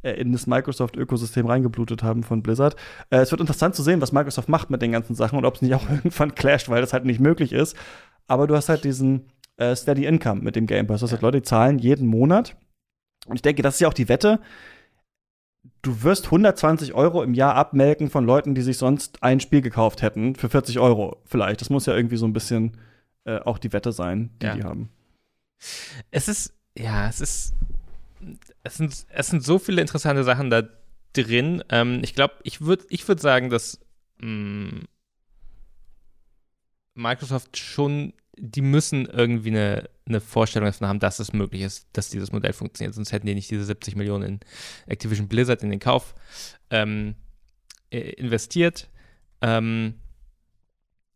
äh, 0.00 0.12
in 0.12 0.32
das 0.32 0.46
Microsoft-Ökosystem 0.46 1.44
reingeblutet 1.44 2.02
haben 2.02 2.22
von 2.22 2.42
Blizzard. 2.42 2.76
Äh, 3.10 3.18
es 3.18 3.30
wird 3.30 3.42
interessant 3.42 3.74
zu 3.74 3.82
sehen, 3.82 4.00
was 4.00 4.12
Microsoft 4.12 4.48
macht 4.48 4.70
mit 4.70 4.80
den 4.80 4.92
ganzen 4.92 5.14
Sachen 5.14 5.38
und 5.38 5.44
ob 5.44 5.56
es 5.56 5.60
nicht 5.60 5.74
auch 5.74 5.82
irgendwann 5.90 6.34
clasht, 6.34 6.70
weil 6.70 6.80
das 6.80 6.94
halt 6.94 7.04
nicht 7.04 7.20
möglich 7.20 7.52
ist 7.52 7.76
aber 8.28 8.46
du 8.46 8.54
hast 8.54 8.68
halt 8.68 8.84
diesen 8.84 9.30
äh, 9.56 9.74
Steady 9.74 10.06
Income 10.06 10.42
mit 10.42 10.54
dem 10.54 10.66
Game 10.66 10.86
Pass. 10.86 11.00
Das 11.00 11.12
heißt, 11.12 11.22
Leute, 11.22 11.38
die 11.38 11.46
zahlen 11.46 11.78
jeden 11.78 12.06
Monat. 12.06 12.56
Und 13.26 13.34
ich 13.34 13.42
denke, 13.42 13.62
das 13.62 13.74
ist 13.74 13.80
ja 13.80 13.88
auch 13.88 13.94
die 13.94 14.08
Wette. 14.08 14.40
Du 15.82 16.02
wirst 16.02 16.26
120 16.26 16.94
Euro 16.94 17.22
im 17.22 17.34
Jahr 17.34 17.54
abmelken 17.54 18.10
von 18.10 18.24
Leuten, 18.24 18.54
die 18.54 18.62
sich 18.62 18.78
sonst 18.78 19.22
ein 19.22 19.40
Spiel 19.40 19.60
gekauft 19.60 20.02
hätten, 20.02 20.34
für 20.34 20.48
40 20.48 20.78
Euro 20.78 21.20
vielleicht. 21.24 21.60
Das 21.60 21.70
muss 21.70 21.86
ja 21.86 21.94
irgendwie 21.94 22.16
so 22.16 22.26
ein 22.26 22.32
bisschen 22.32 22.76
äh, 23.24 23.38
auch 23.40 23.58
die 23.58 23.72
Wette 23.72 23.92
sein, 23.92 24.30
die 24.40 24.46
ja. 24.46 24.54
die 24.54 24.64
haben. 24.64 24.90
Es 26.10 26.28
ist, 26.28 26.54
ja, 26.76 27.08
es 27.08 27.20
ist, 27.20 27.54
es 28.62 28.76
sind, 28.76 29.06
es 29.08 29.26
sind 29.28 29.42
so 29.42 29.58
viele 29.58 29.80
interessante 29.80 30.24
Sachen 30.24 30.50
da 30.50 30.62
drin. 31.12 31.62
Ähm, 31.68 32.00
ich 32.02 32.14
glaube, 32.14 32.34
ich 32.42 32.60
würde 32.60 32.84
ich 32.90 33.06
würd 33.06 33.20
sagen, 33.20 33.50
dass 33.50 33.80
mh, 34.20 34.28
mm, 34.28 34.88
Microsoft 36.98 37.56
schon, 37.56 38.12
die 38.36 38.60
müssen 38.60 39.06
irgendwie 39.06 39.50
eine, 39.50 39.88
eine 40.06 40.20
Vorstellung 40.20 40.66
davon 40.66 40.88
haben, 40.88 40.98
dass 40.98 41.20
es 41.20 41.32
möglich 41.32 41.62
ist, 41.62 41.86
dass 41.92 42.10
dieses 42.10 42.32
Modell 42.32 42.52
funktioniert. 42.52 42.94
Sonst 42.94 43.12
hätten 43.12 43.26
die 43.26 43.34
nicht 43.34 43.50
diese 43.50 43.64
70 43.64 43.96
Millionen 43.96 44.24
in 44.24 44.40
Activision 44.86 45.28
Blizzard 45.28 45.62
in 45.62 45.70
den 45.70 45.80
Kauf 45.80 46.14
ähm, 46.70 47.14
investiert. 47.90 48.88
Ähm, 49.40 49.94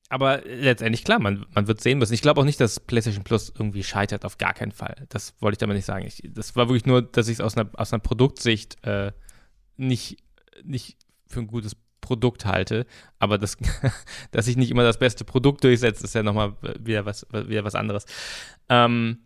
aber 0.08 0.42
letztendlich, 0.44 1.04
klar, 1.04 1.18
man, 1.18 1.46
man 1.54 1.66
wird 1.66 1.80
sehen 1.80 1.98
müssen. 1.98 2.12
Ich 2.12 2.22
glaube 2.22 2.40
auch 2.40 2.44
nicht, 2.44 2.60
dass 2.60 2.80
PlayStation 2.80 3.24
Plus 3.24 3.52
irgendwie 3.56 3.82
scheitert, 3.82 4.24
auf 4.24 4.38
gar 4.38 4.54
keinen 4.54 4.72
Fall. 4.72 5.06
Das 5.08 5.34
wollte 5.40 5.54
ich 5.54 5.58
damit 5.58 5.76
nicht 5.76 5.86
sagen. 5.86 6.06
Ich, 6.06 6.22
das 6.22 6.54
war 6.54 6.68
wirklich 6.68 6.86
nur, 6.86 7.02
dass 7.02 7.28
ich 7.28 7.34
es 7.34 7.40
aus 7.40 7.56
einer, 7.56 7.70
aus 7.74 7.92
einer 7.92 8.00
Produktsicht 8.00 8.76
äh, 8.84 9.12
nicht, 9.76 10.18
nicht 10.62 10.98
für 11.28 11.40
ein 11.40 11.46
gutes 11.46 11.74
Produkt 12.02 12.44
halte. 12.44 12.84
Aber 13.18 13.38
das, 13.38 13.56
dass 14.30 14.44
sich 14.44 14.58
nicht 14.58 14.70
immer 14.70 14.82
das 14.82 14.98
beste 14.98 15.24
Produkt 15.24 15.64
durchsetzt, 15.64 16.04
ist 16.04 16.14
ja 16.14 16.22
nochmal 16.22 16.54
wieder 16.78 17.06
was, 17.06 17.26
wieder 17.32 17.64
was 17.64 17.74
anderes. 17.74 18.04
Ähm, 18.68 19.20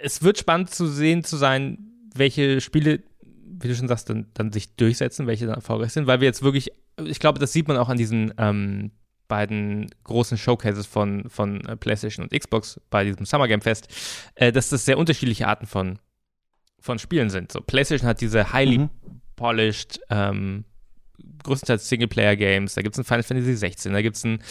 es 0.00 0.22
wird 0.22 0.38
spannend 0.38 0.70
zu 0.70 0.86
sehen 0.86 1.24
zu 1.24 1.36
sein, 1.36 1.78
welche 2.14 2.60
Spiele, 2.60 3.02
wie 3.22 3.68
du 3.68 3.74
schon 3.74 3.88
sagst, 3.88 4.08
dann, 4.08 4.26
dann 4.34 4.52
sich 4.52 4.76
durchsetzen, 4.76 5.26
welche 5.26 5.46
dann 5.46 5.56
erfolgreich 5.56 5.92
sind, 5.92 6.06
weil 6.06 6.20
wir 6.20 6.26
jetzt 6.26 6.42
wirklich, 6.42 6.70
ich 7.04 7.18
glaube, 7.18 7.40
das 7.40 7.52
sieht 7.52 7.66
man 7.68 7.76
auch 7.76 7.88
an 7.88 7.96
diesen 7.96 8.32
ähm, 8.38 8.92
beiden 9.28 9.88
großen 10.04 10.36
Showcases 10.36 10.86
von, 10.86 11.28
von 11.30 11.62
PlayStation 11.80 12.24
und 12.24 12.38
Xbox 12.38 12.80
bei 12.90 13.04
diesem 13.04 13.24
Summer 13.24 13.48
Game 13.48 13.62
Fest, 13.62 13.88
äh, 14.34 14.52
dass 14.52 14.68
das 14.68 14.84
sehr 14.84 14.98
unterschiedliche 14.98 15.48
Arten 15.48 15.66
von, 15.66 15.98
von 16.78 16.98
Spielen 16.98 17.30
sind. 17.30 17.50
So, 17.50 17.60
PlayStation 17.60 18.08
hat 18.08 18.20
diese 18.20 18.52
highly 18.52 18.78
mhm. 18.78 18.90
polished, 19.36 20.00
ähm, 20.10 20.64
größtenteils 21.42 21.88
Singleplayer-Games. 21.88 22.74
Da 22.74 22.82
gibt 22.82 22.94
es 22.94 22.98
ein 22.98 23.04
Final 23.04 23.22
Fantasy 23.22 23.54
16, 23.54 23.92
da 23.92 24.02
gibt 24.02 24.16
es 24.16 24.24
ein 24.24 24.42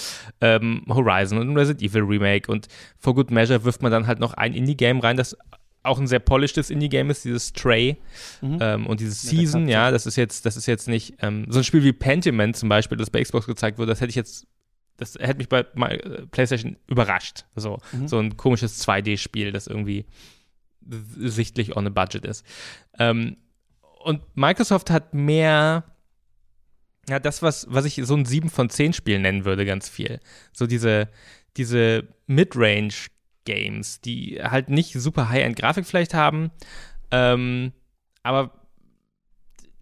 ähm, 0.41 0.83
Horizon 0.89 1.37
und 1.37 1.49
ein 1.49 1.57
Resident 1.57 1.81
Evil 1.81 2.03
Remake. 2.03 2.51
Und 2.51 2.67
for 2.97 3.15
good 3.15 3.31
measure 3.31 3.63
wirft 3.63 3.81
man 3.81 3.91
dann 3.91 4.07
halt 4.07 4.19
noch 4.19 4.33
ein 4.33 4.53
Indie-Game 4.53 4.99
rein, 4.99 5.17
das 5.17 5.37
auch 5.83 5.99
ein 5.99 6.07
sehr 6.07 6.19
polishtes 6.19 6.69
Indie-Game 6.69 7.09
ist, 7.09 7.25
dieses 7.25 7.47
Stray 7.47 7.97
mhm. 8.41 8.59
ähm, 8.61 8.87
und 8.87 8.99
dieses 8.99 9.21
Season, 9.21 9.67
ja, 9.67 9.89
das 9.89 10.05
ist 10.05 10.15
jetzt, 10.15 10.45
das 10.45 10.55
ist 10.55 10.67
jetzt 10.67 10.87
nicht 10.87 11.15
ähm, 11.21 11.45
so 11.49 11.59
ein 11.59 11.63
Spiel 11.63 11.83
wie 11.83 11.93
Pentiment 11.93 12.55
zum 12.55 12.69
Beispiel, 12.69 12.97
das 12.97 13.09
bei 13.09 13.21
Xbox 13.23 13.47
gezeigt 13.47 13.79
wurde, 13.79 13.89
das 13.89 13.99
hätte 13.99 14.11
ich 14.11 14.15
jetzt, 14.15 14.45
das 14.97 15.15
hätte 15.15 15.37
mich 15.37 15.49
bei 15.49 15.63
PlayStation 15.63 16.77
überrascht. 16.85 17.45
So, 17.55 17.79
mhm. 17.91 18.07
so 18.07 18.19
ein 18.19 18.37
komisches 18.37 18.85
2D-Spiel, 18.87 19.51
das 19.51 19.65
irgendwie 19.65 20.05
sichtlich 21.17 21.75
on 21.75 21.87
a 21.87 21.89
budget 21.89 22.25
ist. 22.25 22.45
Ähm, 22.99 23.37
und 24.03 24.21
Microsoft 24.35 24.89
hat 24.89 25.13
mehr 25.13 25.83
ja, 27.09 27.19
das, 27.19 27.41
was, 27.41 27.67
was 27.69 27.85
ich 27.85 27.99
so 28.03 28.15
ein 28.15 28.25
7 28.25 28.49
von 28.49 28.69
10 28.69 28.93
Spiel 28.93 29.19
nennen 29.19 29.45
würde, 29.45 29.65
ganz 29.65 29.89
viel. 29.89 30.19
So 30.53 30.67
diese, 30.67 31.09
diese 31.57 32.07
Mid-Range-Games, 32.27 34.01
die 34.01 34.39
halt 34.41 34.69
nicht 34.69 34.93
super 34.93 35.29
High-End-Grafik 35.29 35.85
vielleicht 35.85 36.13
haben, 36.13 36.51
ähm, 37.11 37.73
aber 38.23 38.51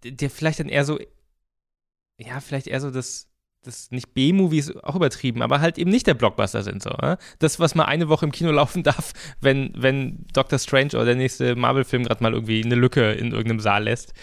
der 0.04 0.30
vielleicht 0.30 0.60
dann 0.60 0.70
eher 0.70 0.86
so, 0.86 0.98
ja, 2.18 2.40
vielleicht 2.40 2.68
eher 2.68 2.80
so 2.82 2.90
das, 2.90 3.28
das 3.64 3.91
nicht 3.91 4.14
B-Movies 4.14 4.76
auch 4.78 4.96
übertrieben, 4.96 5.41
aber 5.41 5.60
halt 5.60 5.78
eben 5.78 5.91
nicht 5.91 6.08
der 6.08 6.14
Blockbuster 6.14 6.64
sind 6.64 6.82
so. 6.82 6.91
Ne? 6.91 7.18
Das, 7.40 7.60
was 7.60 7.76
mal 7.76 7.86
eine 7.86 8.08
Woche 8.10 8.26
im 8.26 8.32
Kino 8.32 8.52
laufen 8.54 8.84
darf, 8.84 9.14
wenn, 9.41 9.74
wenn 9.76 10.26
Doctor 10.34 10.60
Strange 10.60 10.91
oder 10.94 11.06
der 11.06 11.16
nächste 11.16 11.56
Marvel-Film 11.56 12.06
gerade 12.06 12.24
mal 12.24 12.34
irgendwie 12.34 12.64
eine 12.64 12.76
Lücke 12.76 13.12
in 13.12 13.32
irgendeinem 13.32 13.60
Saal 13.60 13.84
lässt. 13.84 14.14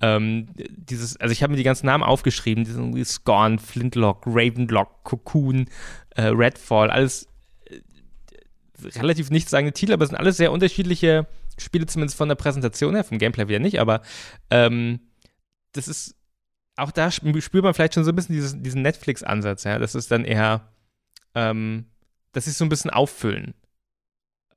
Ähm, 0.00 0.48
dieses, 0.56 1.16
also 1.18 1.32
ich 1.32 1.42
habe 1.42 1.52
mir 1.52 1.56
die 1.56 1.62
ganzen 1.62 1.86
Namen 1.86 2.04
aufgeschrieben, 2.04 2.64
die 2.64 2.70
sind 2.70 3.06
Scorn, 3.06 3.58
Flintlock, 3.58 4.22
Ravenlock, 4.26 5.04
Cocoon, 5.04 5.66
äh, 6.10 6.22
Redfall, 6.22 6.90
alles 6.90 7.28
äh, 7.66 7.80
relativ 8.98 9.30
nichtssagende 9.30 9.72
Titel, 9.72 9.92
aber 9.92 10.04
es 10.04 10.10
sind 10.10 10.18
alles 10.18 10.38
sehr 10.38 10.52
unterschiedliche 10.52 11.26
Spiele, 11.58 11.86
zumindest 11.86 12.16
von 12.16 12.28
der 12.28 12.36
Präsentation 12.36 12.94
her, 12.94 13.04
vom 13.04 13.18
Gameplay 13.18 13.48
wieder 13.48 13.58
nicht, 13.58 13.78
aber 13.78 14.00
ähm, 14.50 15.00
das 15.72 15.86
ist 15.86 16.16
auch 16.80 16.90
da 16.90 17.10
spürt 17.10 17.62
man 17.62 17.74
vielleicht 17.74 17.94
schon 17.94 18.04
so 18.04 18.10
ein 18.10 18.16
bisschen 18.16 18.34
dieses, 18.34 18.60
diesen 18.60 18.82
Netflix-Ansatz, 18.82 19.64
ja. 19.64 19.78
Das 19.78 19.94
ist 19.94 20.10
dann 20.10 20.24
eher, 20.24 20.72
ähm, 21.34 21.86
dass 22.32 22.46
sie 22.46 22.52
so 22.52 22.64
ein 22.64 22.70
bisschen 22.70 22.90
auffüllen. 22.90 23.54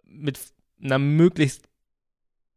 Mit 0.05 0.39
einer 0.81 0.99
möglichst 0.99 1.67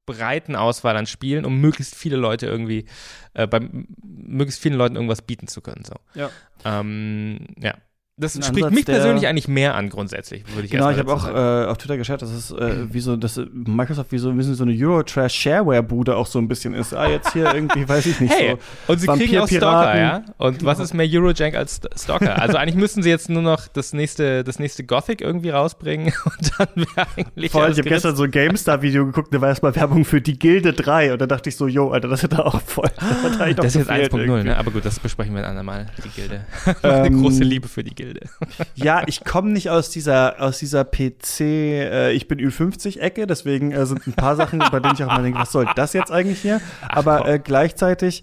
breiten 0.06 0.56
Auswahl 0.56 0.96
an 0.96 1.06
Spielen, 1.06 1.44
um 1.44 1.60
möglichst 1.60 1.94
viele 1.94 2.16
Leute 2.16 2.46
irgendwie, 2.46 2.86
äh, 3.34 3.46
bei 3.46 3.60
möglichst 4.02 4.62
vielen 4.62 4.76
Leuten 4.76 4.96
irgendwas 4.96 5.22
bieten 5.22 5.48
zu 5.48 5.60
können. 5.60 5.84
So. 5.84 5.94
Ja. 6.14 6.30
Ähm, 6.64 7.48
ja. 7.58 7.74
Das 8.18 8.34
Ein 8.34 8.44
spricht 8.44 8.64
Ansatz, 8.64 8.74
mich 8.74 8.86
persönlich 8.86 9.26
eigentlich 9.26 9.46
mehr 9.46 9.74
an, 9.74 9.90
grundsätzlich, 9.90 10.42
würde 10.54 10.64
ich 10.64 10.70
Genau, 10.70 10.88
ich 10.88 10.96
habe 10.98 11.12
auch 11.12 11.28
äh, 11.28 11.66
auf 11.66 11.76
Twitter 11.76 11.98
geschaut, 11.98 12.22
dass 12.22 12.30
es 12.30 12.50
äh, 12.50 12.86
wie 12.90 13.00
so, 13.00 13.14
dass 13.14 13.38
Microsoft 13.52 14.10
wie 14.10 14.16
so, 14.16 14.34
wie 14.38 14.42
so 14.42 14.64
eine 14.64 14.72
Euro-Trash-Shareware-Bude 14.72 16.16
auch 16.16 16.26
so 16.26 16.38
ein 16.38 16.48
bisschen 16.48 16.72
ist. 16.72 16.94
Ah, 16.94 17.10
jetzt 17.10 17.34
hier 17.34 17.52
irgendwie, 17.52 17.86
weiß 17.86 18.06
ich 18.06 18.18
nicht 18.18 18.32
hey, 18.32 18.52
so. 18.52 18.92
Und 18.92 19.00
sie 19.00 19.06
kriegen 19.06 19.36
auch 19.36 19.46
Stalker, 19.46 19.98
ja? 19.98 20.24
Und 20.38 20.64
was 20.64 20.78
ist 20.78 20.94
mehr 20.94 21.06
Eurojank 21.06 21.56
als 21.56 21.78
Stalker? 21.94 22.40
Also 22.40 22.56
eigentlich 22.56 22.76
müssten 22.76 23.02
sie 23.02 23.10
jetzt 23.10 23.28
nur 23.28 23.42
noch 23.42 23.68
das 23.68 23.92
nächste, 23.92 24.44
das 24.44 24.58
nächste 24.58 24.84
Gothic 24.84 25.20
irgendwie 25.20 25.50
rausbringen 25.50 26.14
und 26.24 26.52
dann 26.58 26.68
wäre 26.74 27.06
eigentlich. 27.18 27.52
Voll, 27.52 27.70
ich 27.70 27.76
habe 27.76 27.90
gestern 27.90 28.16
so 28.16 28.22
ein 28.22 28.30
GameStar-Video 28.30 29.04
geguckt, 29.04 29.34
da 29.34 29.42
war 29.42 29.50
erstmal 29.50 29.76
Werbung 29.76 30.06
für 30.06 30.22
die 30.22 30.38
Gilde 30.38 30.72
3 30.72 31.12
und 31.12 31.20
da 31.20 31.26
dachte 31.26 31.50
ich 31.50 31.56
so, 31.56 31.68
yo, 31.68 31.90
Alter, 31.90 32.08
das 32.08 32.22
hätte 32.22 32.46
auch 32.46 32.62
voll. 32.62 32.88
Das, 33.26 33.56
das 33.56 33.66
ist 33.66 33.88
jetzt 33.88 34.14
1.0, 34.14 34.44
ne? 34.44 34.56
Aber 34.56 34.70
gut, 34.70 34.84
das 34.84 34.98
besprechen 34.98 35.34
wir 35.34 35.42
ein 35.42 35.50
andermal, 35.50 35.86
die 36.02 36.08
Gilde. 36.08 36.46
Eine 36.82 37.06
ähm, 37.06 37.20
große 37.20 37.42
Liebe 37.42 37.68
für 37.68 37.84
die 37.84 37.94
Gilde. 37.94 38.05
ja, 38.74 39.02
ich 39.06 39.24
komme 39.24 39.50
nicht 39.50 39.70
aus 39.70 39.90
dieser, 39.90 40.40
aus 40.40 40.58
dieser 40.58 40.84
PC, 40.84 41.40
äh, 41.40 42.12
ich 42.12 42.28
bin 42.28 42.38
Ü50-Ecke, 42.38 43.26
deswegen 43.26 43.72
äh, 43.72 43.86
sind 43.86 44.06
ein 44.06 44.12
paar 44.12 44.36
Sachen, 44.36 44.58
bei 44.58 44.80
denen 44.80 44.94
ich 44.94 45.04
auch 45.04 45.08
mal 45.08 45.22
denke, 45.22 45.38
was 45.38 45.52
soll 45.52 45.66
das 45.76 45.92
jetzt 45.92 46.10
eigentlich 46.10 46.40
hier? 46.40 46.60
Aber 46.88 47.26
äh, 47.28 47.38
gleichzeitig 47.38 48.22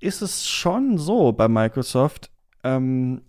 ist 0.00 0.22
es 0.22 0.46
schon 0.46 0.98
so 0.98 1.32
bei 1.32 1.48
Microsoft. 1.48 2.30
Ähm, 2.62 3.22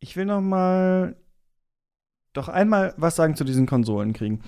ich 0.00 0.16
will 0.16 0.26
noch 0.26 0.40
mal 0.40 1.16
doch 2.32 2.48
einmal 2.48 2.94
was 2.96 3.16
sagen 3.16 3.36
zu 3.36 3.44
diesen 3.44 3.66
Konsolenkriegen. 3.66 4.42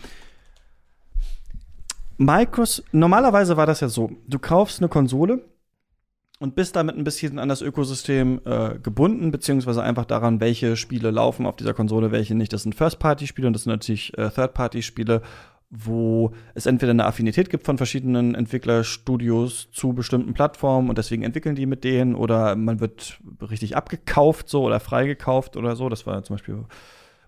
Microsoft, 2.18 2.92
normalerweise 2.92 3.56
war 3.56 3.66
das 3.66 3.80
ja 3.80 3.88
so, 3.88 4.10
du 4.26 4.38
kaufst 4.38 4.80
eine 4.80 4.88
Konsole 4.88 5.44
und 6.38 6.54
bist 6.54 6.76
damit 6.76 6.96
ein 6.96 7.04
bisschen 7.04 7.38
an 7.38 7.48
das 7.48 7.62
Ökosystem 7.62 8.40
äh, 8.44 8.78
gebunden, 8.78 9.30
beziehungsweise 9.30 9.82
einfach 9.82 10.04
daran, 10.04 10.40
welche 10.40 10.76
Spiele 10.76 11.10
laufen 11.10 11.46
auf 11.46 11.56
dieser 11.56 11.72
Konsole, 11.72 12.12
welche 12.12 12.34
nicht. 12.34 12.52
Das 12.52 12.62
sind 12.62 12.74
First-Party-Spiele 12.74 13.46
und 13.46 13.54
das 13.54 13.62
sind 13.62 13.72
natürlich 13.72 14.16
äh, 14.18 14.28
Third-Party-Spiele, 14.28 15.22
wo 15.70 16.32
es 16.54 16.66
entweder 16.66 16.90
eine 16.90 17.06
Affinität 17.06 17.50
gibt 17.50 17.64
von 17.64 17.78
verschiedenen 17.78 18.34
Entwicklerstudios 18.34 19.70
zu 19.72 19.94
bestimmten 19.94 20.34
Plattformen 20.34 20.88
und 20.90 20.98
deswegen 20.98 21.22
entwickeln 21.22 21.56
die 21.56 21.66
mit 21.66 21.84
denen 21.84 22.14
oder 22.14 22.54
man 22.54 22.80
wird 22.80 23.18
richtig 23.50 23.76
abgekauft 23.76 24.48
so 24.48 24.62
oder 24.62 24.78
freigekauft 24.78 25.56
oder 25.56 25.74
so. 25.74 25.88
Das 25.88 26.06
war 26.06 26.22
zum 26.22 26.36
Beispiel 26.36 26.64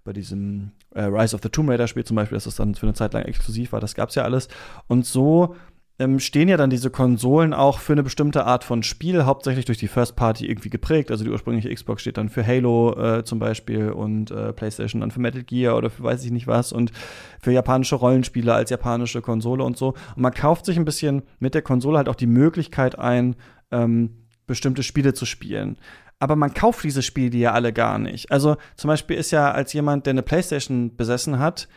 bei 0.04 0.12
diesem 0.12 0.70
äh, 0.94 1.02
Rise 1.02 1.34
of 1.34 1.42
the 1.42 1.48
Tomb 1.48 1.68
Raider 1.68 1.88
Spiel 1.88 2.04
zum 2.04 2.16
Beispiel, 2.16 2.36
dass 2.36 2.44
das 2.44 2.56
dann 2.56 2.74
für 2.74 2.86
eine 2.86 2.94
Zeit 2.94 3.12
lang 3.12 3.24
exklusiv 3.24 3.72
war. 3.72 3.80
Das 3.80 3.94
gab's 3.94 4.14
ja 4.14 4.22
alles. 4.22 4.48
Und 4.86 5.04
so 5.04 5.56
ähm, 5.98 6.20
stehen 6.20 6.48
ja 6.48 6.56
dann 6.56 6.70
diese 6.70 6.90
Konsolen 6.90 7.52
auch 7.52 7.80
für 7.80 7.92
eine 7.92 8.02
bestimmte 8.02 8.44
Art 8.44 8.62
von 8.62 8.82
Spiel, 8.82 9.24
hauptsächlich 9.24 9.64
durch 9.64 9.78
die 9.78 9.88
First 9.88 10.14
Party 10.14 10.46
irgendwie 10.46 10.70
geprägt. 10.70 11.10
Also 11.10 11.24
die 11.24 11.30
ursprüngliche 11.30 11.74
Xbox 11.74 12.02
steht 12.02 12.16
dann 12.16 12.28
für 12.28 12.46
Halo 12.46 12.94
äh, 12.96 13.24
zum 13.24 13.38
Beispiel 13.38 13.90
und 13.90 14.30
äh, 14.30 14.52
PlayStation 14.52 15.00
dann 15.00 15.10
für 15.10 15.20
Metal 15.20 15.42
Gear 15.42 15.76
oder 15.76 15.90
für 15.90 16.04
weiß 16.04 16.24
ich 16.24 16.30
nicht 16.30 16.46
was 16.46 16.72
und 16.72 16.92
für 17.40 17.52
japanische 17.52 17.96
Rollenspiele 17.96 18.54
als 18.54 18.70
japanische 18.70 19.22
Konsole 19.22 19.64
und 19.64 19.76
so. 19.76 19.88
Und 20.14 20.22
man 20.22 20.32
kauft 20.32 20.66
sich 20.66 20.76
ein 20.76 20.84
bisschen 20.84 21.22
mit 21.40 21.54
der 21.54 21.62
Konsole 21.62 21.98
halt 21.98 22.08
auch 22.08 22.14
die 22.14 22.26
Möglichkeit 22.26 22.98
ein, 22.98 23.34
ähm, 23.72 24.10
bestimmte 24.46 24.82
Spiele 24.82 25.12
zu 25.12 25.26
spielen 25.26 25.76
aber 26.20 26.36
man 26.36 26.52
kauft 26.52 26.82
diese 26.82 27.02
Spiele 27.02 27.36
ja 27.36 27.52
alle 27.52 27.72
gar 27.72 27.98
nicht. 27.98 28.32
Also 28.32 28.56
zum 28.76 28.88
Beispiel 28.88 29.16
ist 29.16 29.30
ja 29.30 29.52
als 29.52 29.72
jemand, 29.72 30.06
der 30.06 30.12
eine 30.12 30.22
PlayStation 30.22 30.96
besessen 30.96 31.38
hat, 31.38 31.68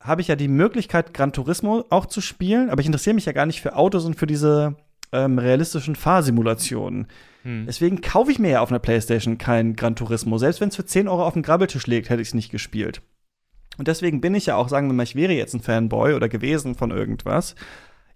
habe 0.00 0.20
ich 0.20 0.28
ja 0.28 0.36
die 0.36 0.48
Möglichkeit, 0.48 1.12
Gran 1.12 1.32
Turismo 1.32 1.84
auch 1.90 2.06
zu 2.06 2.20
spielen, 2.20 2.70
aber 2.70 2.80
ich 2.80 2.86
interessiere 2.86 3.14
mich 3.14 3.26
ja 3.26 3.32
gar 3.32 3.46
nicht 3.46 3.60
für 3.60 3.76
Autos 3.76 4.04
und 4.04 4.14
für 4.14 4.26
diese 4.26 4.76
ähm, 5.12 5.38
realistischen 5.38 5.96
Fahrsimulationen. 5.96 7.08
Hm. 7.42 7.66
Deswegen 7.66 8.00
kaufe 8.00 8.30
ich 8.30 8.38
mir 8.38 8.50
ja 8.50 8.60
auf 8.60 8.70
einer 8.70 8.78
Playstation 8.78 9.38
kein 9.38 9.74
Gran 9.74 9.96
Turismo. 9.96 10.38
Selbst 10.38 10.60
wenn 10.60 10.68
es 10.68 10.76
für 10.76 10.84
10 10.84 11.08
Euro 11.08 11.26
auf 11.26 11.32
den 11.32 11.42
Grabbeltisch 11.42 11.86
liegt, 11.86 12.10
hätte 12.10 12.22
ich 12.22 12.28
es 12.28 12.34
nicht 12.34 12.50
gespielt. 12.50 13.02
Und 13.76 13.88
deswegen 13.88 14.20
bin 14.20 14.34
ich 14.34 14.46
ja 14.46 14.56
auch, 14.56 14.68
sagen 14.68 14.88
wir 14.88 14.94
mal, 14.94 15.04
ich 15.04 15.14
wäre 15.14 15.32
jetzt 15.32 15.54
ein 15.54 15.60
Fanboy 15.60 16.14
oder 16.14 16.28
gewesen 16.28 16.74
von 16.74 16.90
irgendwas. 16.90 17.54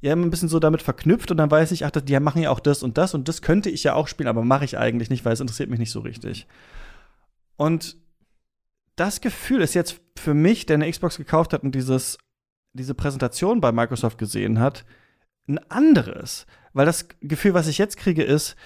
Ja, 0.01 0.13
immer 0.13 0.27
ein 0.27 0.31
bisschen 0.31 0.49
so 0.49 0.59
damit 0.59 0.83
verknüpft 0.83 1.31
und 1.31 1.37
dann 1.37 1.51
weiß 1.51 1.71
ich, 1.71 1.87
ach, 1.87 1.93
die 1.93 2.19
machen 2.19 2.43
ja 2.43 2.51
auch 2.51 2.59
das 2.59 2.83
und 2.83 2.99
das 2.99 3.15
und 3.15 3.29
das 3.29 3.41
könnte 3.41 3.71
ich 3.71 3.85
ja 3.85 3.95
auch 3.95 4.09
spielen, 4.09 4.29
aber 4.29 4.43
mache 4.43 4.65
ich 4.65 4.77
eigentlich 4.77 5.11
nicht, 5.11 5.25
weil 5.25 5.33
es 5.33 5.41
interessiert 5.41 5.71
mich 5.71 5.79
nicht 5.79 5.93
so 5.93 6.01
richtig. 6.01 6.49
Und 7.57 7.97
das 8.97 9.21
Gefühl 9.21 9.63
ist 9.63 9.75
jetzt 9.75 10.01
für 10.17 10.35
mich, 10.35 10.67
der 10.67 10.75
eine 10.75 10.91
Xbox 10.91 11.17
gekauft 11.17 11.53
hat 11.53 11.63
und 11.63 11.75
dieses, 11.75 12.19
diese 12.73 12.95
Präsentation 12.95 13.61
bei 13.61 13.73
Microsoft 13.73 14.19
gesehen 14.19 14.59
hat, 14.59 14.85
ein 15.49 15.59
anderes. 15.71 16.47
Weil 16.73 16.87
das 16.87 17.09
Gefühl, 17.21 17.55
was 17.55 17.69
ich 17.69 17.79
jetzt 17.79 17.97
kriege, 17.97 18.23
ist, 18.23 18.57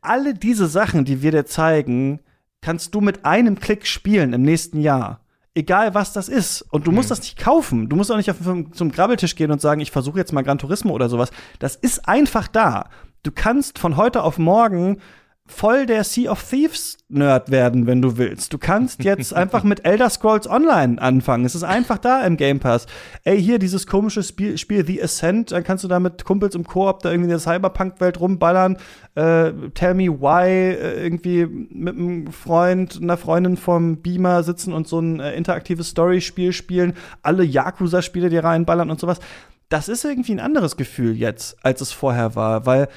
alle 0.00 0.34
diese 0.34 0.66
Sachen, 0.66 1.04
die 1.04 1.22
wir 1.22 1.32
dir 1.32 1.46
zeigen, 1.46 2.20
kannst 2.60 2.94
du 2.94 3.00
mit 3.00 3.24
einem 3.24 3.58
Klick 3.58 3.86
spielen 3.86 4.32
im 4.32 4.42
nächsten 4.42 4.80
Jahr. 4.80 5.20
Egal 5.54 5.94
was 5.94 6.12
das 6.12 6.28
ist. 6.28 6.62
Und 6.62 6.86
du 6.86 6.92
musst 6.92 7.08
mhm. 7.08 7.10
das 7.10 7.20
nicht 7.20 7.38
kaufen. 7.38 7.88
Du 7.88 7.96
musst 7.96 8.12
auch 8.12 8.16
nicht 8.16 8.30
auf, 8.30 8.36
zum 8.72 8.92
Grabbeltisch 8.92 9.36
gehen 9.36 9.50
und 9.50 9.60
sagen, 9.60 9.80
ich 9.80 9.90
versuche 9.90 10.18
jetzt 10.18 10.32
mal 10.32 10.42
Gran 10.42 10.58
Turismo 10.58 10.92
oder 10.92 11.08
sowas. 11.08 11.30
Das 11.58 11.76
ist 11.76 12.08
einfach 12.08 12.46
da. 12.46 12.90
Du 13.22 13.30
kannst 13.32 13.78
von 13.78 13.96
heute 13.96 14.22
auf 14.22 14.38
morgen 14.38 15.00
voll 15.46 15.86
der 15.86 16.04
Sea 16.04 16.30
of 16.30 16.42
Thieves 16.42 16.98
Nerd 17.08 17.52
werden, 17.52 17.86
wenn 17.86 18.02
du 18.02 18.16
willst. 18.16 18.52
Du 18.52 18.58
kannst 18.58 19.04
jetzt 19.04 19.32
einfach 19.34 19.62
mit 19.62 19.84
Elder 19.84 20.10
Scrolls 20.10 20.48
Online 20.48 21.00
anfangen. 21.00 21.44
Es 21.44 21.54
ist 21.54 21.62
einfach 21.62 21.98
da 21.98 22.26
im 22.26 22.36
Game 22.36 22.58
Pass. 22.58 22.86
Ey, 23.22 23.40
hier 23.40 23.60
dieses 23.60 23.86
komische 23.86 24.24
Spiel, 24.24 24.58
Spiel 24.58 24.84
The 24.84 25.00
Ascent, 25.02 25.52
dann 25.52 25.62
kannst 25.62 25.84
du 25.84 25.88
da 25.88 26.00
mit 26.00 26.24
Kumpels 26.24 26.56
im 26.56 26.64
Koop 26.64 27.00
da 27.00 27.10
irgendwie 27.10 27.26
in 27.26 27.30
der 27.30 27.38
Cyberpunk-Welt 27.38 28.18
rumballern. 28.18 28.76
Äh, 29.14 29.52
Tell 29.74 29.94
Me 29.94 30.08
Why, 30.08 30.48
äh, 30.48 31.02
irgendwie 31.04 31.46
mit 31.46 31.96
einem 31.96 32.32
Freund, 32.32 32.98
einer 33.00 33.16
Freundin 33.16 33.56
vom 33.56 34.02
Beamer 34.02 34.42
sitzen 34.42 34.72
und 34.72 34.88
so 34.88 34.98
ein 34.98 35.20
äh, 35.20 35.34
interaktives 35.34 35.90
Story-Spiel 35.90 36.52
spielen. 36.52 36.94
Alle 37.22 37.44
Yakuza-Spiele 37.44 38.30
dir 38.30 38.42
reinballern 38.42 38.90
und 38.90 38.98
sowas. 38.98 39.20
Das 39.68 39.88
ist 39.88 40.04
irgendwie 40.04 40.32
ein 40.32 40.40
anderes 40.40 40.76
Gefühl 40.76 41.16
jetzt, 41.16 41.56
als 41.64 41.80
es 41.80 41.92
vorher 41.92 42.34
war, 42.34 42.66
weil 42.66 42.88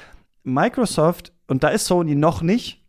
Microsoft 0.42 1.32
und 1.50 1.64
da 1.64 1.68
ist 1.68 1.86
Sony 1.86 2.14
noch 2.14 2.42
nicht, 2.42 2.80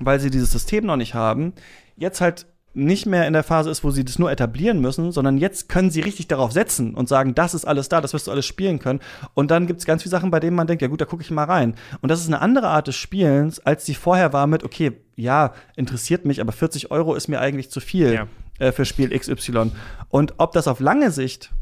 weil 0.00 0.18
sie 0.18 0.30
dieses 0.30 0.50
System 0.50 0.86
noch 0.86 0.96
nicht 0.96 1.12
haben, 1.12 1.52
jetzt 1.96 2.22
halt 2.22 2.46
nicht 2.72 3.04
mehr 3.04 3.26
in 3.26 3.34
der 3.34 3.44
Phase 3.44 3.70
ist, 3.70 3.84
wo 3.84 3.90
sie 3.90 4.06
das 4.06 4.18
nur 4.18 4.32
etablieren 4.32 4.80
müssen, 4.80 5.12
sondern 5.12 5.36
jetzt 5.36 5.68
können 5.68 5.90
sie 5.90 6.00
richtig 6.00 6.26
darauf 6.26 6.50
setzen 6.50 6.94
und 6.94 7.10
sagen, 7.10 7.34
das 7.34 7.52
ist 7.52 7.66
alles 7.66 7.90
da, 7.90 8.00
das 8.00 8.14
wirst 8.14 8.26
du 8.26 8.30
alles 8.30 8.46
spielen 8.46 8.78
können. 8.78 9.00
Und 9.34 9.50
dann 9.50 9.66
gibt 9.66 9.80
es 9.80 9.86
ganz 9.86 10.02
viele 10.02 10.10
Sachen, 10.10 10.30
bei 10.30 10.40
denen 10.40 10.56
man 10.56 10.66
denkt, 10.66 10.80
ja 10.80 10.88
gut, 10.88 11.02
da 11.02 11.04
gucke 11.04 11.22
ich 11.22 11.30
mal 11.30 11.44
rein. 11.44 11.74
Und 12.00 12.08
das 12.08 12.20
ist 12.20 12.26
eine 12.26 12.40
andere 12.40 12.68
Art 12.68 12.88
des 12.88 12.96
Spielens, 12.96 13.60
als 13.60 13.84
die 13.84 13.94
vorher 13.94 14.32
war 14.32 14.46
mit, 14.46 14.64
okay, 14.64 14.92
ja, 15.14 15.52
interessiert 15.76 16.24
mich, 16.24 16.40
aber 16.40 16.52
40 16.52 16.90
Euro 16.90 17.14
ist 17.14 17.28
mir 17.28 17.38
eigentlich 17.38 17.70
zu 17.70 17.80
viel 17.80 18.14
ja. 18.14 18.26
äh, 18.58 18.72
für 18.72 18.86
Spiel 18.86 19.16
XY. 19.16 19.72
Und 20.08 20.34
ob 20.38 20.52
das 20.52 20.66
auf 20.68 20.80
lange 20.80 21.10
Sicht 21.10 21.52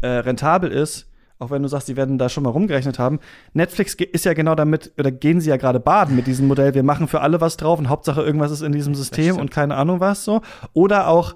äh, 0.00 0.08
rentabel 0.08 0.72
ist, 0.72 1.06
auch 1.38 1.50
wenn 1.50 1.62
du 1.62 1.68
sagst, 1.68 1.88
die 1.88 1.96
werden 1.96 2.18
da 2.18 2.28
schon 2.28 2.44
mal 2.44 2.50
rumgerechnet 2.50 2.98
haben. 2.98 3.20
Netflix 3.52 3.94
ist 3.94 4.24
ja 4.24 4.34
genau 4.34 4.54
damit, 4.54 4.92
oder 4.98 5.10
gehen 5.10 5.40
sie 5.40 5.50
ja 5.50 5.56
gerade 5.56 5.80
baden 5.80 6.16
mit 6.16 6.26
diesem 6.26 6.46
Modell, 6.46 6.74
wir 6.74 6.82
machen 6.82 7.08
für 7.08 7.20
alle 7.20 7.40
was 7.40 7.56
drauf 7.56 7.78
und 7.78 7.88
Hauptsache 7.88 8.22
irgendwas 8.22 8.50
ist 8.50 8.62
in 8.62 8.72
diesem 8.72 8.94
System 8.94 9.36
und 9.38 9.50
keine 9.50 9.76
Ahnung 9.76 10.00
was 10.00 10.24
so. 10.24 10.42
Oder 10.72 11.08
auch, 11.08 11.34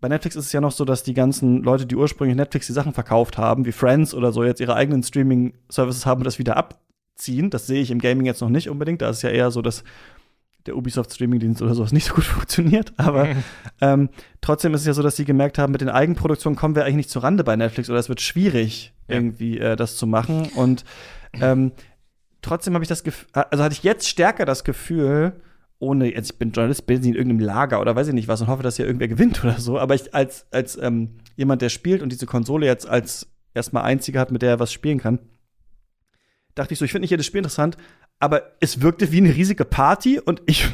bei 0.00 0.08
Netflix 0.08 0.36
ist 0.36 0.46
es 0.46 0.52
ja 0.52 0.60
noch 0.60 0.72
so, 0.72 0.84
dass 0.84 1.02
die 1.02 1.14
ganzen 1.14 1.62
Leute, 1.62 1.86
die 1.86 1.96
ursprünglich 1.96 2.36
Netflix 2.36 2.66
die 2.66 2.72
Sachen 2.72 2.92
verkauft 2.92 3.38
haben, 3.38 3.64
wie 3.64 3.72
Friends 3.72 4.14
oder 4.14 4.30
so, 4.30 4.44
jetzt 4.44 4.60
ihre 4.60 4.74
eigenen 4.74 5.02
Streaming-Services 5.02 6.06
haben 6.06 6.20
und 6.20 6.24
das 6.24 6.38
wieder 6.38 6.56
abziehen. 6.56 7.50
Das 7.50 7.66
sehe 7.66 7.80
ich 7.80 7.90
im 7.90 7.98
Gaming 7.98 8.26
jetzt 8.26 8.42
noch 8.42 8.50
nicht 8.50 8.68
unbedingt. 8.68 9.02
Da 9.02 9.08
ist 9.08 9.16
es 9.16 9.22
ja 9.22 9.30
eher 9.30 9.50
so, 9.50 9.62
dass 9.62 9.84
der 10.66 10.76
Ubisoft 10.76 11.12
Streaming-Dienst 11.12 11.62
oder 11.62 11.74
sowas 11.74 11.92
nicht 11.92 12.06
so 12.06 12.14
gut 12.14 12.24
funktioniert. 12.24 12.92
Aber 12.96 13.28
ähm, 13.80 14.08
trotzdem 14.40 14.74
ist 14.74 14.82
es 14.82 14.86
ja 14.86 14.92
so, 14.92 15.02
dass 15.02 15.16
sie 15.16 15.24
gemerkt 15.24 15.58
haben, 15.58 15.72
mit 15.72 15.80
den 15.80 15.88
Eigenproduktionen 15.88 16.56
kommen 16.56 16.74
wir 16.74 16.84
eigentlich 16.84 16.96
nicht 16.96 17.10
zur 17.10 17.22
Rande 17.22 17.44
bei 17.44 17.56
Netflix 17.56 17.90
oder 17.90 17.98
es 17.98 18.08
wird 18.08 18.20
schwierig, 18.20 18.94
ja. 19.08 19.16
irgendwie 19.16 19.58
äh, 19.58 19.76
das 19.76 19.96
zu 19.96 20.06
machen. 20.06 20.48
Und 20.54 20.84
ähm, 21.34 21.72
trotzdem 22.42 22.74
habe 22.74 22.84
ich 22.84 22.88
das 22.88 23.04
Gefühl, 23.04 23.28
also 23.32 23.64
hatte 23.64 23.74
ich 23.74 23.82
jetzt 23.82 24.08
stärker 24.08 24.44
das 24.44 24.64
Gefühl, 24.64 25.32
ohne, 25.78 26.12
jetzt 26.12 26.32
ich 26.32 26.38
bin 26.38 26.52
Journalist, 26.52 26.86
bin 26.86 27.02
in 27.04 27.14
irgendeinem 27.14 27.40
Lager 27.40 27.80
oder 27.80 27.94
weiß 27.94 28.08
ich 28.08 28.14
nicht 28.14 28.28
was 28.28 28.40
und 28.40 28.48
hoffe, 28.48 28.62
dass 28.62 28.76
hier 28.76 28.86
irgendwer 28.86 29.08
gewinnt 29.08 29.44
oder 29.44 29.58
so. 29.58 29.78
Aber 29.78 29.94
ich 29.94 30.14
als, 30.14 30.46
als 30.50 30.76
ähm, 30.80 31.18
jemand, 31.36 31.62
der 31.62 31.68
spielt 31.68 32.02
und 32.02 32.10
diese 32.10 32.26
Konsole 32.26 32.66
jetzt 32.66 32.88
als 32.88 33.28
erstmal 33.54 33.84
einzige 33.84 34.18
hat, 34.18 34.30
mit 34.30 34.42
der 34.42 34.50
er 34.50 34.60
was 34.60 34.72
spielen 34.72 34.98
kann, 34.98 35.18
dachte 36.54 36.72
ich 36.72 36.78
so, 36.78 36.84
ich 36.84 36.92
finde 36.92 37.02
nicht 37.02 37.10
jedes 37.10 37.26
Spiel 37.26 37.38
interessant, 37.38 37.76
aber 38.18 38.42
es 38.60 38.80
wirkte 38.80 39.12
wie 39.12 39.18
eine 39.18 39.34
riesige 39.34 39.64
Party 39.64 40.18
und 40.18 40.40
ich, 40.46 40.68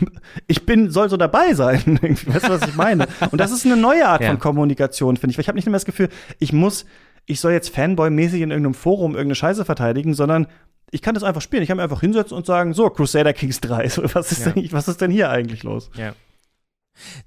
ich 0.47 0.65
bin, 0.65 0.91
soll 0.91 1.09
so 1.09 1.17
dabei 1.17 1.55
sein. 1.55 1.99
weißt 2.03 2.47
du, 2.47 2.51
was 2.51 2.69
ich 2.69 2.77
meine? 2.77 3.09
Und 3.31 3.41
das 3.41 3.51
ist 3.51 3.67
eine 3.67 3.77
neue 3.77 4.07
Art 4.07 4.23
ja. 4.23 4.29
von 4.29 4.39
Kommunikation, 4.39 5.17
finde 5.17 5.33
ich. 5.33 5.39
Weil 5.39 5.43
ich 5.43 5.49
habe 5.49 5.57
nicht 5.57 5.67
mehr 5.67 5.73
das 5.73 5.85
Gefühl, 5.85 6.09
ich 6.39 6.53
muss, 6.53 6.87
ich 7.27 7.41
soll 7.41 7.53
jetzt 7.53 7.75
Fanboy-mäßig 7.75 8.43
in 8.43 8.51
irgendeinem 8.51 8.75
Forum 8.75 9.13
irgendeine 9.13 9.35
Scheiße 9.35 9.65
verteidigen, 9.65 10.15
sondern 10.15 10.47
ich 10.93 11.03
kann 11.03 11.15
das 11.15 11.25
einfach 11.25 11.41
spielen. 11.41 11.63
Ich 11.63 11.69
kann 11.69 11.79
mir 11.79 11.83
einfach 11.83 12.01
hinsetzen 12.01 12.37
und 12.37 12.47
sagen, 12.47 12.75
so, 12.75 12.89
Crusader 12.91 13.33
Kings 13.33 13.61
3, 13.61 13.89
so, 13.89 14.03
was, 14.15 14.31
ist 14.31 14.47
ja. 14.47 14.53
denn, 14.53 14.71
was 14.73 14.87
ist 14.87 15.01
denn 15.01 15.11
hier 15.11 15.31
eigentlich 15.31 15.65
los? 15.65 15.91
Ja. 15.97 16.15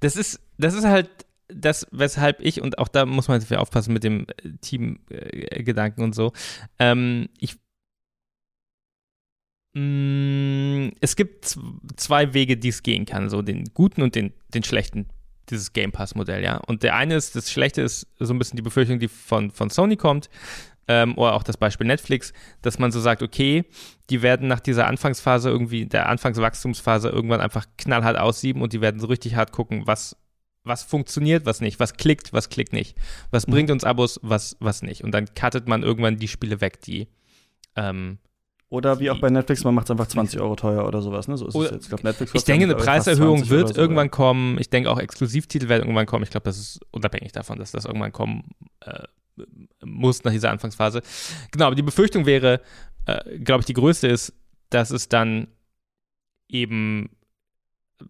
Das 0.00 0.16
ist, 0.16 0.40
das 0.56 0.74
ist 0.74 0.84
halt 0.84 1.10
das, 1.48 1.86
weshalb 1.92 2.40
ich, 2.40 2.62
und 2.62 2.78
auch 2.78 2.88
da 2.88 3.04
muss 3.04 3.28
man 3.28 3.40
jetzt 3.40 3.52
aufpassen 3.54 3.92
mit 3.92 4.02
dem 4.02 4.26
Teamgedanken 4.62 6.00
äh, 6.00 6.04
und 6.04 6.14
so, 6.14 6.32
ähm, 6.78 7.28
ich 7.38 7.56
es 9.78 11.16
gibt 11.16 11.58
zwei 11.96 12.32
Wege, 12.32 12.56
die 12.56 12.68
es 12.68 12.82
gehen 12.82 13.04
kann, 13.04 13.28
so 13.28 13.42
den 13.42 13.64
guten 13.74 14.00
und 14.00 14.14
den, 14.14 14.32
den 14.48 14.64
schlechten, 14.64 15.06
dieses 15.50 15.74
Game 15.74 15.92
Pass-Modell, 15.92 16.42
ja. 16.42 16.56
Und 16.56 16.82
der 16.82 16.96
eine 16.96 17.14
ist, 17.14 17.36
das 17.36 17.52
Schlechte 17.52 17.82
ist 17.82 18.06
so 18.18 18.32
ein 18.32 18.38
bisschen 18.38 18.56
die 18.56 18.62
Befürchtung, 18.62 18.98
die 18.98 19.08
von, 19.08 19.50
von 19.50 19.68
Sony 19.68 19.96
kommt, 19.96 20.30
ähm, 20.88 21.18
oder 21.18 21.34
auch 21.34 21.42
das 21.42 21.58
Beispiel 21.58 21.86
Netflix, 21.86 22.32
dass 22.62 22.78
man 22.78 22.90
so 22.90 23.00
sagt, 23.00 23.22
okay, 23.22 23.66
die 24.08 24.22
werden 24.22 24.48
nach 24.48 24.60
dieser 24.60 24.86
Anfangsphase 24.86 25.50
irgendwie, 25.50 25.84
der 25.84 26.08
Anfangswachstumsphase 26.08 27.10
irgendwann 27.10 27.42
einfach 27.42 27.66
knallhart 27.76 28.18
aussieben 28.18 28.62
und 28.62 28.72
die 28.72 28.80
werden 28.80 28.98
so 28.98 29.08
richtig 29.08 29.34
hart 29.34 29.52
gucken, 29.52 29.86
was, 29.86 30.16
was 30.64 30.84
funktioniert, 30.84 31.44
was 31.44 31.60
nicht, 31.60 31.80
was 31.80 31.98
klickt, 31.98 32.32
was 32.32 32.48
klickt 32.48 32.72
nicht, 32.72 32.96
was 33.30 33.46
mhm. 33.46 33.52
bringt 33.52 33.70
uns 33.70 33.84
Abos, 33.84 34.20
was, 34.22 34.56
was 34.60 34.80
nicht. 34.80 35.04
Und 35.04 35.12
dann 35.12 35.26
cuttet 35.34 35.68
man 35.68 35.82
irgendwann 35.82 36.16
die 36.16 36.28
Spiele 36.28 36.62
weg, 36.62 36.80
die 36.80 37.08
ähm, 37.74 38.18
oder 38.68 38.98
wie 38.98 39.10
auch 39.10 39.20
bei 39.20 39.30
Netflix, 39.30 39.62
man 39.62 39.74
macht 39.74 39.86
es 39.86 39.90
einfach 39.92 40.08
20 40.08 40.40
Euro 40.40 40.56
teuer 40.56 40.86
oder 40.86 41.00
sowas. 41.00 41.28
Ne? 41.28 41.36
So 41.36 41.46
ist 41.46 41.54
es 41.54 41.70
jetzt. 41.70 41.82
Ich, 41.84 41.88
glaub, 41.88 42.02
Netflix 42.02 42.32
ich 42.34 42.44
denke, 42.44 42.64
eine 42.64 42.74
Preiserhöhung 42.74 43.48
wird 43.48 43.68
so, 43.68 43.80
irgendwann 43.80 44.06
ja. 44.06 44.10
kommen. 44.10 44.58
Ich 44.58 44.70
denke 44.70 44.90
auch 44.90 44.98
Exklusivtitel 44.98 45.68
werden 45.68 45.82
irgendwann 45.82 46.06
kommen. 46.06 46.24
Ich 46.24 46.30
glaube, 46.30 46.44
das 46.44 46.58
ist 46.58 46.80
unabhängig 46.90 47.32
davon, 47.32 47.58
dass 47.58 47.70
das 47.70 47.84
irgendwann 47.84 48.12
kommen 48.12 48.42
äh, 48.80 49.04
muss 49.84 50.24
nach 50.24 50.32
dieser 50.32 50.50
Anfangsphase. 50.50 51.02
Genau, 51.52 51.66
aber 51.66 51.76
die 51.76 51.82
Befürchtung 51.82 52.26
wäre, 52.26 52.60
äh, 53.06 53.38
glaube 53.38 53.60
ich, 53.60 53.66
die 53.66 53.74
größte 53.74 54.08
ist, 54.08 54.32
dass 54.70 54.90
es 54.90 55.08
dann 55.08 55.48
eben 56.48 57.10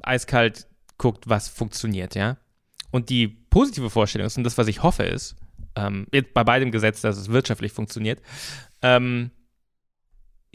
eiskalt 0.02 0.68
guckt, 0.96 1.28
was 1.28 1.48
funktioniert, 1.48 2.14
ja. 2.14 2.38
Und 2.90 3.10
die 3.10 3.28
positive 3.28 3.90
Vorstellung 3.90 4.26
ist, 4.26 4.38
und 4.38 4.44
das, 4.44 4.56
was 4.56 4.68
ich 4.68 4.82
hoffe, 4.82 5.02
ist, 5.02 5.36
ähm, 5.74 6.06
bei 6.32 6.44
beidem 6.44 6.70
Gesetz, 6.70 7.02
dass 7.02 7.18
es 7.18 7.28
wirtschaftlich 7.28 7.72
funktioniert, 7.72 8.22
ähm, 8.80 9.30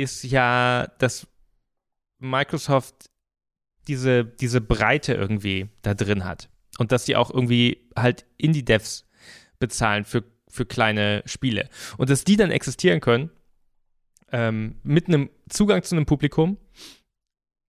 ist 0.02 0.24
ja, 0.24 0.88
dass 0.98 1.28
Microsoft 2.20 3.10
diese, 3.88 4.26
diese 4.26 4.62
Breite 4.62 5.14
irgendwie 5.14 5.70
da 5.82 5.94
drin 5.94 6.26
hat. 6.26 6.50
Und 6.78 6.92
dass 6.92 7.06
sie 7.06 7.16
auch 7.16 7.30
irgendwie 7.30 7.90
halt 7.96 8.26
Indie-Devs 8.38 9.08
bezahlen 9.60 10.06
für, 10.06 10.24
für 10.48 10.66
kleine 10.66 11.24
Spiele. 11.26 11.70
Und 11.98 12.10
dass 12.10 12.24
die 12.24 12.38
dann 12.38 12.52
existieren 12.52 13.02
können 13.02 13.30
ähm, 14.32 14.76
mit 14.84 15.08
einem 15.08 15.30
Zugang 15.50 15.84
zu 15.84 15.96
einem 15.96 16.06
Publikum, 16.06 16.58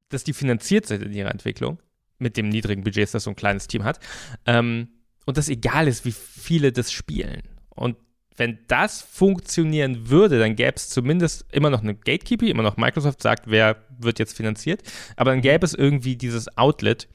dass 0.09 0.25
die 0.25 0.33
finanziert 0.33 0.87
sind 0.87 1.03
in 1.03 1.13
ihrer 1.13 1.31
Entwicklung, 1.31 1.81
mit 2.19 2.37
dem 2.37 2.49
niedrigen 2.49 2.85
Budget, 2.85 3.13
das 3.13 3.25
so 3.25 3.31
ein 3.31 3.37
kleines 3.37 3.67
Team 3.67 3.85
hat. 3.85 3.99
Ähm, 4.47 4.89
und 5.25 5.37
dass 5.37 5.49
egal 5.49 5.89
ist, 5.89 6.05
wie 6.05 6.13
viele 6.13 6.73
das 6.73 6.93
spielen. 6.93 7.43
Und 7.71 7.97
wenn 8.37 8.59
das 8.69 9.03
funktionieren 9.03 10.09
würde, 10.09 10.39
dann 10.39 10.57
gäbe 10.57 10.75
es 10.77 10.89
zumindest 10.89 11.45
immer 11.53 11.71
noch 11.71 11.83
eine 11.83 11.95
Gatekeeper, 11.95 12.47
immer 12.47 12.63
noch 12.63 12.77
Microsoft 12.77 13.23
sagt, 13.23 13.45
wer 13.47 13.77
wird 13.99 14.19
jetzt 14.19 14.37
finanziert, 14.37 14.83
aber 15.17 15.33
dann 15.33 15.41
gäbe 15.41 15.65
es 15.65 15.75
irgendwie 15.75 16.17
dieses 16.17 16.57
Outlet, 16.57 17.09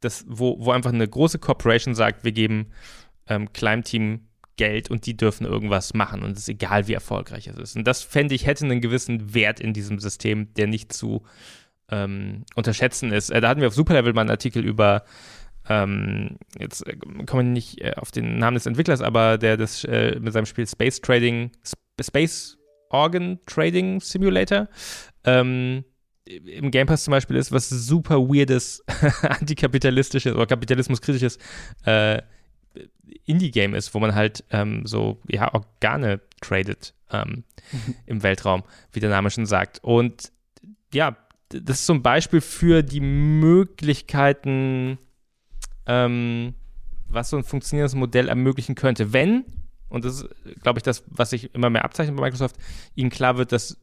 das, 0.00 0.24
wo, 0.28 0.56
wo 0.58 0.72
einfach 0.72 0.92
eine 0.92 1.06
große 1.06 1.38
Corporation 1.38 1.94
sagt, 1.94 2.24
wir 2.24 2.32
geben 2.32 2.72
ähm, 3.28 3.52
Climb 3.52 3.84
Team 3.84 4.26
Geld 4.56 4.90
und 4.90 5.06
die 5.06 5.16
dürfen 5.16 5.46
irgendwas 5.46 5.94
machen 5.94 6.22
und 6.22 6.32
es 6.32 6.40
ist 6.40 6.48
egal, 6.48 6.86
wie 6.86 6.92
erfolgreich 6.92 7.46
es 7.46 7.56
ist. 7.56 7.76
Und 7.76 7.84
das 7.84 8.02
fände 8.02 8.34
ich, 8.34 8.46
hätte 8.46 8.64
einen 8.64 8.80
gewissen 8.80 9.34
Wert 9.34 9.60
in 9.60 9.72
diesem 9.72 9.98
System, 9.98 10.52
der 10.54 10.66
nicht 10.66 10.92
zu 10.92 11.22
ähm, 11.90 12.44
unterschätzen 12.54 13.12
ist. 13.12 13.30
Äh, 13.30 13.40
da 13.40 13.48
hatten 13.48 13.60
wir 13.60 13.68
auf 13.68 13.74
Superlevel 13.74 14.12
mal 14.12 14.22
einen 14.22 14.30
Artikel 14.30 14.64
über 14.64 15.04
ähm, 15.68 16.38
jetzt 16.58 16.86
äh, 16.86 16.96
kommen 17.26 17.46
wir 17.46 17.52
nicht 17.52 17.80
äh, 17.80 17.94
auf 17.96 18.10
den 18.10 18.38
Namen 18.38 18.54
des 18.54 18.66
Entwicklers, 18.66 19.00
aber 19.00 19.38
der 19.38 19.56
das 19.56 19.84
äh, 19.84 20.18
mit 20.20 20.32
seinem 20.32 20.46
Spiel 20.46 20.66
Space 20.66 21.00
Trading, 21.00 21.50
Sp 21.62 21.80
Space 22.00 22.58
Organ 22.90 23.38
Trading 23.46 24.00
Simulator 24.00 24.68
ähm, 25.24 25.84
im 26.24 26.70
Game 26.70 26.86
Pass 26.86 27.04
zum 27.04 27.12
Beispiel 27.12 27.36
ist, 27.36 27.52
was 27.52 27.68
super 27.68 28.16
weirdes, 28.20 28.84
antikapitalistisches 29.22 30.34
oder 30.34 30.46
kapitalismuskritisches 30.46 31.38
äh, 31.84 32.22
Indie-Game 33.26 33.74
ist, 33.74 33.92
wo 33.94 34.00
man 34.00 34.14
halt 34.14 34.44
ähm, 34.50 34.82
so 34.86 35.20
ja, 35.28 35.52
Organe 35.52 36.20
tradet 36.40 36.94
ähm, 37.10 37.44
mhm. 37.72 37.94
im 38.06 38.22
Weltraum, 38.22 38.62
wie 38.92 39.00
der 39.00 39.10
Name 39.10 39.30
schon 39.30 39.46
sagt. 39.46 39.80
Und 39.82 40.32
ja, 40.92 41.16
das 41.48 41.80
ist 41.80 41.86
so 41.86 41.94
ein 41.94 42.02
Beispiel 42.02 42.40
für 42.40 42.82
die 42.82 43.00
Möglichkeiten, 43.00 44.98
ähm, 45.86 46.54
was 47.08 47.30
so 47.30 47.36
ein 47.36 47.44
funktionierendes 47.44 47.94
Modell 47.94 48.28
ermöglichen 48.28 48.74
könnte, 48.74 49.12
wenn, 49.12 49.44
und 49.88 50.04
das 50.04 50.22
ist, 50.22 50.28
glaube 50.62 50.78
ich, 50.78 50.82
das, 50.82 51.04
was 51.08 51.30
sich 51.30 51.54
immer 51.54 51.70
mehr 51.70 51.84
abzeichnet 51.84 52.16
bei 52.16 52.22
Microsoft, 52.22 52.56
ihnen 52.94 53.10
klar 53.10 53.36
wird, 53.36 53.52
dass 53.52 53.78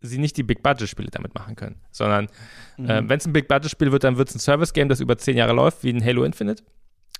sie 0.00 0.18
nicht 0.18 0.36
die 0.36 0.42
Big-Budget-Spiele 0.42 1.10
damit 1.10 1.34
machen 1.34 1.56
können, 1.56 1.80
sondern 1.90 2.28
mhm. 2.76 2.88
äh, 2.88 3.08
wenn 3.08 3.18
es 3.18 3.26
ein 3.26 3.32
Big-Budget-Spiel 3.32 3.92
wird, 3.92 4.04
dann 4.04 4.18
wird 4.18 4.28
es 4.28 4.36
ein 4.36 4.40
Service-Game, 4.40 4.88
das 4.88 5.00
über 5.00 5.18
zehn 5.18 5.36
Jahre 5.36 5.52
läuft, 5.52 5.82
wie 5.82 5.90
ein 5.90 6.04
Halo 6.04 6.24
Infinite. 6.24 6.62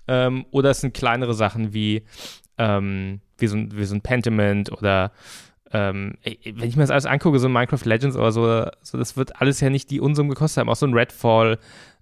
Ähm, 0.08 0.46
oder 0.52 0.70
es 0.70 0.82
sind 0.82 0.94
kleinere 0.94 1.34
Sachen 1.34 1.72
wie, 1.72 2.04
ähm, 2.58 3.20
wie, 3.38 3.46
so 3.48 3.56
ein, 3.56 3.76
wie 3.76 3.84
so 3.84 3.94
ein 3.94 4.02
Pentiment 4.02 4.70
oder 4.70 5.10
ähm, 5.72 6.14
wenn 6.22 6.68
ich 6.68 6.76
mir 6.76 6.84
das 6.84 6.90
alles 6.90 7.06
angucke, 7.06 7.38
so 7.38 7.48
ein 7.48 7.52
Minecraft 7.52 7.84
Legends 7.84 8.16
oder 8.16 8.30
so, 8.30 8.70
so, 8.82 8.98
das 8.98 9.16
wird 9.16 9.40
alles 9.40 9.60
ja 9.60 9.68
nicht 9.68 9.90
die 9.90 10.00
Unsummen 10.00 10.30
gekostet 10.30 10.60
haben. 10.60 10.68
Auch 10.68 10.76
so 10.76 10.86
ein 10.86 10.94
Redfall 10.94 11.58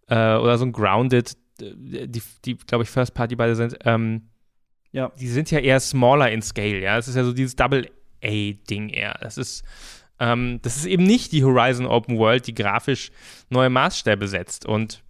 äh, 0.09 0.35
oder 0.35 0.59
so 0.59 0.67
ein 0.67 0.73
Grounded, 0.73 1.37
die, 1.61 2.23
die 2.45 2.57
glaube 2.57 2.85
ich, 2.85 2.91
First 2.91 3.15
Party 3.15 3.37
beide 3.37 3.55
sind, 3.57 3.77
ähm, 3.85 4.29
ja. 4.93 5.13
die 5.19 5.29
sind 5.29 5.51
ja 5.51 5.59
eher 5.59 5.81
smaller 5.81 6.31
in 6.31 6.43
Scale, 6.43 6.81
ja. 6.81 6.97
Das 6.97 7.09
ist 7.09 7.17
ja 7.17 7.25
so 7.25 7.33
dieses 7.33 7.57
Double-A-Ding 7.57 8.89
eher. 8.91 9.19
Das 9.21 9.39
ist, 9.39 9.65
ähm, 10.21 10.61
das 10.63 10.77
ist 10.77 10.87
eben 10.87 11.05
nicht 11.05 11.33
die 11.33 11.45
Horizon 11.45 11.87
Open 11.87 12.19
World, 12.19 12.47
die 12.47 12.55
grafisch 12.55 13.11
neue 13.51 13.71
Maßstäbe 13.71 14.29
setzt. 14.29 14.67
Und 14.67 15.03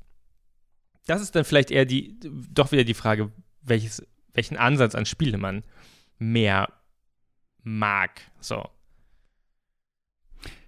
das 1.06 1.20
ist 1.20 1.34
dann 1.34 1.44
vielleicht 1.44 1.70
eher 1.70 1.84
die, 1.84 2.18
doch 2.50 2.72
wieder 2.72 2.84
die 2.84 2.94
Frage, 2.94 3.30
welches, 3.62 4.06
welchen 4.32 4.56
Ansatz 4.56 4.94
an 4.94 5.06
Spiele 5.06 5.38
man 5.38 5.64
mehr 6.18 6.72
mag. 7.62 8.20
So. 8.40 8.68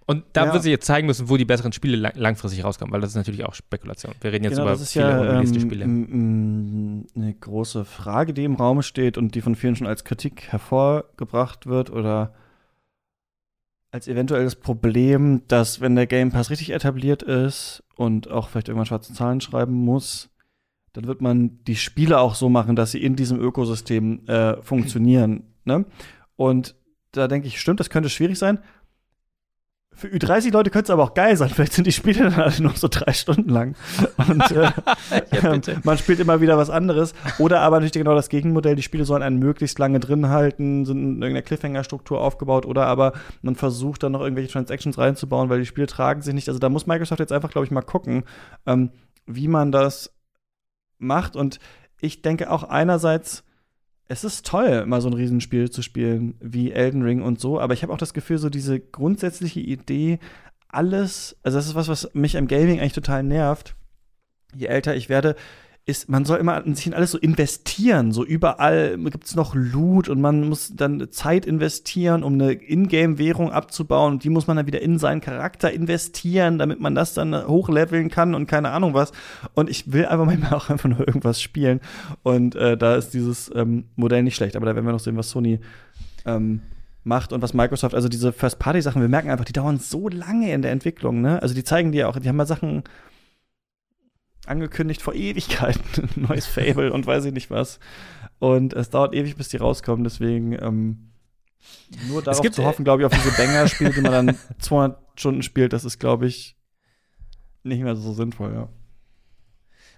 Und 0.09 0.23
da 0.31 0.45
ja. 0.45 0.53
wird 0.53 0.63
sich 0.63 0.71
jetzt 0.71 0.85
zeigen 0.85 1.05
müssen, 1.05 1.27
wo 1.27 1.35
die 1.35 1.43
besseren 1.43 1.73
Spiele 1.73 1.97
lang 1.97 2.13
langfristig 2.15 2.63
rauskommen, 2.63 2.93
weil 2.93 3.01
das 3.01 3.09
ist 3.09 3.17
natürlich 3.17 3.43
auch 3.43 3.53
Spekulation. 3.53 4.13
Wir 4.21 4.31
reden 4.31 4.45
jetzt 4.45 4.53
genau, 4.53 4.63
über 4.63 4.71
das 4.71 4.79
ist 4.79 4.93
viele 4.93 5.05
ja, 5.05 5.41
ähm, 5.41 5.59
Spiele. 5.59 5.83
Eine 5.83 7.33
große 7.33 7.83
Frage, 7.83 8.33
die 8.33 8.45
im 8.45 8.55
Raum 8.55 8.81
steht 8.81 9.17
und 9.17 9.35
die 9.35 9.41
von 9.41 9.55
vielen 9.55 9.75
schon 9.75 9.85
als 9.85 10.05
Kritik 10.05 10.47
hervorgebracht 10.47 11.67
wird 11.67 11.89
oder 11.89 12.33
als 13.91 14.07
eventuelles 14.07 14.55
Problem, 14.55 15.41
dass 15.49 15.81
wenn 15.81 15.97
der 15.97 16.07
Game 16.07 16.31
Pass 16.31 16.51
richtig 16.51 16.69
etabliert 16.69 17.21
ist 17.21 17.83
und 17.97 18.31
auch 18.31 18.47
vielleicht 18.47 18.69
irgendwann 18.69 18.85
schwarze 18.85 19.13
Zahlen 19.13 19.41
schreiben 19.41 19.73
muss, 19.73 20.29
dann 20.93 21.05
wird 21.05 21.19
man 21.19 21.63
die 21.65 21.75
Spiele 21.75 22.19
auch 22.19 22.35
so 22.35 22.47
machen, 22.47 22.77
dass 22.77 22.91
sie 22.91 23.03
in 23.03 23.17
diesem 23.17 23.41
Ökosystem 23.41 24.25
äh, 24.27 24.61
funktionieren. 24.61 25.43
Ne? 25.65 25.83
Und 26.37 26.75
da 27.11 27.27
denke 27.27 27.47
ich, 27.47 27.59
stimmt, 27.59 27.79
das 27.81 27.89
könnte 27.89 28.09
schwierig 28.09 28.39
sein. 28.39 28.59
Für 29.97 30.09
Ü30-Leute 30.09 30.69
könnte 30.69 30.85
es 30.85 30.89
aber 30.91 31.03
auch 31.03 31.15
geil 31.15 31.35
sein. 31.37 31.49
Vielleicht 31.49 31.73
sind 31.73 31.87
die 31.87 31.91
Spiele 31.91 32.29
dann 32.29 32.35
alle 32.35 32.61
nur 32.61 32.75
so 32.75 32.87
drei 32.87 33.13
Stunden 33.13 33.49
lang. 33.49 33.75
Und 34.29 34.51
äh, 34.51 34.71
ja, 35.31 35.59
man 35.83 35.97
spielt 35.97 36.19
immer 36.19 36.39
wieder 36.39 36.55
was 36.55 36.69
anderes. 36.69 37.15
Oder 37.39 37.61
aber 37.61 37.77
natürlich 37.77 37.93
genau 37.93 38.13
das 38.13 38.29
Gegenmodell. 38.29 38.75
Die 38.75 38.83
Spiele 38.83 39.05
sollen 39.05 39.23
einen 39.23 39.39
möglichst 39.39 39.79
lange 39.79 39.99
drin 39.99 40.29
halten, 40.29 40.85
sind 40.85 40.97
in 40.99 41.09
irgendeiner 41.23 41.41
Cliffhanger-Struktur 41.41 42.21
aufgebaut. 42.21 42.67
Oder 42.67 42.85
aber 42.85 43.13
man 43.41 43.55
versucht 43.55 44.03
dann 44.03 44.11
noch 44.11 44.21
irgendwelche 44.21 44.51
Transactions 44.51 44.99
reinzubauen, 44.99 45.49
weil 45.49 45.61
die 45.61 45.65
Spiele 45.65 45.87
tragen 45.87 46.21
sich 46.21 46.35
nicht. 46.35 46.47
Also 46.47 46.59
da 46.59 46.69
muss 46.69 46.85
Microsoft 46.85 47.19
jetzt 47.19 47.33
einfach, 47.33 47.49
glaube 47.49 47.65
ich, 47.65 47.71
mal 47.71 47.81
gucken, 47.81 48.23
ähm, 48.67 48.91
wie 49.25 49.47
man 49.47 49.71
das 49.71 50.13
macht. 50.99 51.35
Und 51.35 51.57
ich 51.99 52.21
denke 52.21 52.51
auch 52.51 52.63
einerseits, 52.63 53.46
es 54.07 54.23
ist 54.23 54.45
toll, 54.45 54.85
mal 54.85 55.01
so 55.01 55.09
ein 55.09 55.13
Riesenspiel 55.13 55.69
zu 55.69 55.81
spielen 55.81 56.35
wie 56.39 56.71
Elden 56.71 57.03
Ring 57.03 57.21
und 57.21 57.39
so, 57.39 57.59
aber 57.59 57.73
ich 57.73 57.83
habe 57.83 57.91
auch 57.93 57.97
das 57.97 58.13
Gefühl, 58.13 58.37
so 58.37 58.49
diese 58.49 58.79
grundsätzliche 58.79 59.59
Idee, 59.59 60.19
alles, 60.69 61.37
also 61.43 61.57
das 61.57 61.67
ist 61.67 61.75
was, 61.75 61.87
was 61.87 62.13
mich 62.13 62.37
am 62.37 62.47
Gaming 62.47 62.79
eigentlich 62.79 62.93
total 62.93 63.23
nervt. 63.23 63.75
Je 64.55 64.67
älter 64.67 64.95
ich 64.95 65.09
werde, 65.09 65.35
ist, 65.87 66.09
man 66.09 66.25
soll 66.25 66.37
immer 66.39 66.61
sich 66.75 66.85
in 66.85 66.93
alles 66.93 67.11
so 67.11 67.17
investieren. 67.17 68.11
So 68.11 68.25
überall 68.25 68.97
gibt 68.97 69.23
es 69.23 69.35
noch 69.35 69.55
Loot 69.55 70.09
und 70.09 70.19
man 70.19 70.47
muss 70.49 70.73
dann 70.75 71.07
Zeit 71.11 71.45
investieren, 71.45 72.23
um 72.23 72.33
eine 72.33 72.51
Ingame-Währung 72.51 73.51
abzubauen. 73.51 74.13
Und 74.13 74.23
die 74.25 74.29
muss 74.29 74.47
man 74.47 74.57
dann 74.57 74.67
wieder 74.67 74.81
in 74.81 74.99
seinen 74.99 75.21
Charakter 75.21 75.71
investieren, 75.71 76.57
damit 76.57 76.81
man 76.81 76.93
das 76.93 77.13
dann 77.13 77.47
hochleveln 77.47 78.09
kann 78.09 78.35
und 78.35 78.47
keine 78.47 78.71
Ahnung 78.71 78.93
was. 78.93 79.13
Und 79.53 79.69
ich 79.69 79.91
will 79.93 80.05
einfach 80.05 80.25
manchmal 80.27 80.53
auch 80.55 80.69
einfach 80.69 80.89
nur 80.89 81.07
irgendwas 81.07 81.41
spielen. 81.41 81.79
Und 82.21 82.55
äh, 82.55 82.75
da 82.75 82.97
ist 82.97 83.13
dieses 83.13 83.49
ähm, 83.55 83.85
Modell 83.95 84.23
nicht 84.23 84.35
schlecht. 84.35 84.57
Aber 84.57 84.65
da 84.65 84.75
werden 84.75 84.85
wir 84.85 84.91
noch 84.91 84.99
sehen, 84.99 85.15
was 85.15 85.29
Sony 85.29 85.61
ähm, 86.25 86.63
macht 87.05 87.31
und 87.31 87.41
was 87.41 87.53
Microsoft, 87.53 87.95
also 87.95 88.09
diese 88.09 88.33
First-Party-Sachen, 88.33 89.01
wir 89.01 89.07
merken 89.07 89.29
einfach, 89.29 89.45
die 89.45 89.53
dauern 89.53 89.79
so 89.79 90.09
lange 90.09 90.51
in 90.51 90.61
der 90.61 90.71
Entwicklung, 90.71 91.21
ne? 91.21 91.41
Also 91.41 91.55
die 91.55 91.63
zeigen 91.63 91.93
dir 91.93 92.09
auch, 92.09 92.19
die 92.19 92.27
haben 92.27 92.35
mal 92.35 92.45
Sachen 92.45 92.83
angekündigt 94.47 95.01
vor 95.01 95.13
Ewigkeiten, 95.13 96.09
ein 96.15 96.21
neues 96.29 96.45
Fable 96.45 96.91
und 96.91 97.05
weiß 97.05 97.25
ich 97.25 97.33
nicht 97.33 97.49
was. 97.49 97.79
Und 98.39 98.73
es 98.73 98.89
dauert 98.89 99.13
ewig, 99.15 99.35
bis 99.35 99.49
die 99.49 99.57
rauskommen, 99.57 100.03
deswegen 100.03 100.53
ähm, 100.53 101.11
nur 102.07 102.21
darauf 102.21 102.41
gibt, 102.41 102.55
zu 102.55 102.63
hoffen, 102.63 102.85
glaube 102.85 103.01
ich, 103.01 103.05
auf 103.05 103.13
diese 103.13 103.35
Banger-Spiele, 103.35 103.91
die 103.91 104.01
man 104.01 104.11
dann 104.11 104.37
200 104.59 104.99
Stunden 105.15 105.43
spielt, 105.43 105.73
das 105.73 105.85
ist, 105.85 105.99
glaube 105.99 106.27
ich, 106.27 106.55
nicht 107.63 107.81
mehr 107.81 107.95
so 107.95 108.13
sinnvoll, 108.13 108.53
ja. 108.53 108.69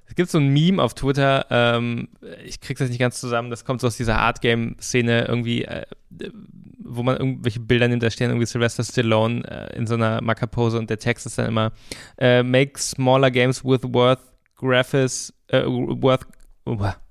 Es 0.05 0.15
gibt 0.15 0.31
so 0.31 0.39
ein 0.39 0.47
Meme 0.47 0.81
auf 0.81 0.95
Twitter, 0.95 1.45
ähm, 1.51 2.07
ich 2.43 2.61
krieg's 2.61 2.79
jetzt 2.79 2.89
nicht 2.89 2.99
ganz 2.99 3.19
zusammen, 3.19 3.51
das 3.51 3.63
kommt 3.63 3.81
so 3.81 3.87
aus 3.87 3.95
dieser 3.95 4.17
Art-Game-Szene 4.17 5.25
irgendwie, 5.27 5.65
äh, 5.65 5.85
wo 6.79 7.03
man 7.03 7.17
irgendwelche 7.17 7.59
Bilder 7.59 7.87
nimmt, 7.87 8.01
da 8.01 8.09
stehen 8.09 8.31
irgendwie 8.31 8.47
Sylvester 8.47 8.83
Stallone 8.83 9.43
äh, 9.47 9.77
in 9.77 9.85
so 9.85 9.93
einer 9.93 10.21
Mackerpose 10.23 10.79
und 10.79 10.89
der 10.89 10.97
Text 10.97 11.27
ist 11.27 11.37
dann 11.37 11.45
immer 11.45 11.73
äh, 12.17 12.41
Make 12.41 12.79
smaller 12.79 13.29
games 13.29 13.63
with 13.63 13.81
worth 13.83 14.19
graphics, 14.59 15.33
uh, 15.51 15.65
worth, 15.65 16.25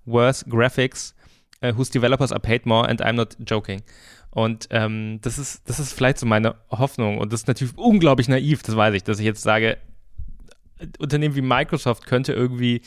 worse 0.04 0.44
graphics, 0.48 1.14
uh, 1.62 1.72
whose 1.72 1.90
developers 1.90 2.30
are 2.30 2.40
paid 2.40 2.66
more 2.66 2.88
and 2.88 3.00
I'm 3.02 3.14
not 3.14 3.36
joking. 3.44 3.82
Und 4.30 4.68
ähm, 4.70 5.18
das, 5.22 5.38
ist, 5.38 5.68
das 5.68 5.80
ist 5.80 5.92
vielleicht 5.92 6.18
so 6.18 6.26
meine 6.26 6.54
Hoffnung. 6.70 7.18
Und 7.18 7.32
das 7.32 7.40
ist 7.40 7.48
natürlich 7.48 7.76
unglaublich 7.76 8.28
naiv, 8.28 8.62
das 8.62 8.76
weiß 8.76 8.94
ich, 8.94 9.02
dass 9.02 9.18
ich 9.18 9.24
jetzt 9.24 9.42
sage, 9.42 9.78
Unternehmen 10.98 11.34
wie 11.34 11.42
Microsoft 11.42 12.06
könnte 12.06 12.32
irgendwie 12.32 12.82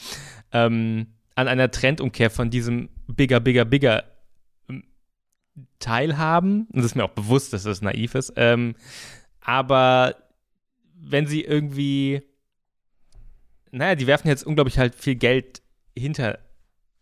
ähm, 0.54 1.08
an 1.36 1.48
einer 1.48 1.72
Trendumkehr 1.72 2.30
von 2.30 2.50
diesem 2.50 2.90
bigger, 3.08 3.40
bigger, 3.40 3.66
bigger 3.66 4.04
ähm, 4.70 4.84
teilhaben. 5.80 6.68
Und 6.72 6.78
das 6.78 6.86
ist 6.86 6.96
mir 6.96 7.04
auch 7.04 7.10
bewusst, 7.10 7.54
dass 7.54 7.64
das 7.64 7.82
naiv 7.82 8.16
ist. 8.16 8.34
Ähm, 8.38 8.76
aber 9.42 10.16
wenn 10.96 11.26
sie 11.26 11.42
irgendwie 11.42 12.22
naja, 13.72 13.96
die 13.96 14.08
werfen 14.08 14.28
jetzt 14.28 14.46
unglaublich 14.46 14.78
halt 14.78 14.96
viel 14.96 15.16
Geld 15.16 15.62
hinter 15.98 16.40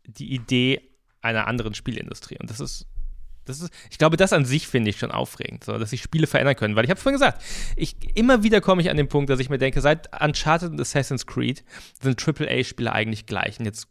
die 0.05 0.33
Idee 0.33 0.81
einer 1.21 1.47
anderen 1.47 1.73
Spielindustrie. 1.73 2.37
Und 2.39 2.49
das 2.49 2.59
ist, 2.59 2.87
das 3.45 3.61
ist, 3.61 3.73
ich 3.89 3.97
glaube, 3.97 4.17
das 4.17 4.33
an 4.33 4.45
sich 4.45 4.67
finde 4.67 4.89
ich 4.91 4.97
schon 4.97 5.11
aufregend, 5.11 5.63
so, 5.63 5.77
dass 5.77 5.89
sich 5.89 6.01
Spiele 6.01 6.27
verändern 6.27 6.55
können. 6.55 6.75
Weil 6.75 6.85
ich 6.85 6.91
habe 6.91 6.99
vorhin 6.99 7.19
gesagt, 7.19 7.41
ich, 7.75 8.15
immer 8.15 8.43
wieder 8.43 8.61
komme 8.61 8.81
ich 8.81 8.89
an 8.89 8.97
den 8.97 9.09
Punkt, 9.09 9.29
dass 9.29 9.39
ich 9.39 9.49
mir 9.49 9.57
denke, 9.57 9.81
seit 9.81 10.09
Uncharted 10.21 10.71
und 10.71 10.79
Assassin's 10.81 11.25
Creed 11.25 11.63
sind 12.01 12.21
AAA-Spiele 12.25 12.91
eigentlich 12.91 13.25
gleich. 13.25 13.59
Und 13.59 13.65
jetzt 13.65 13.87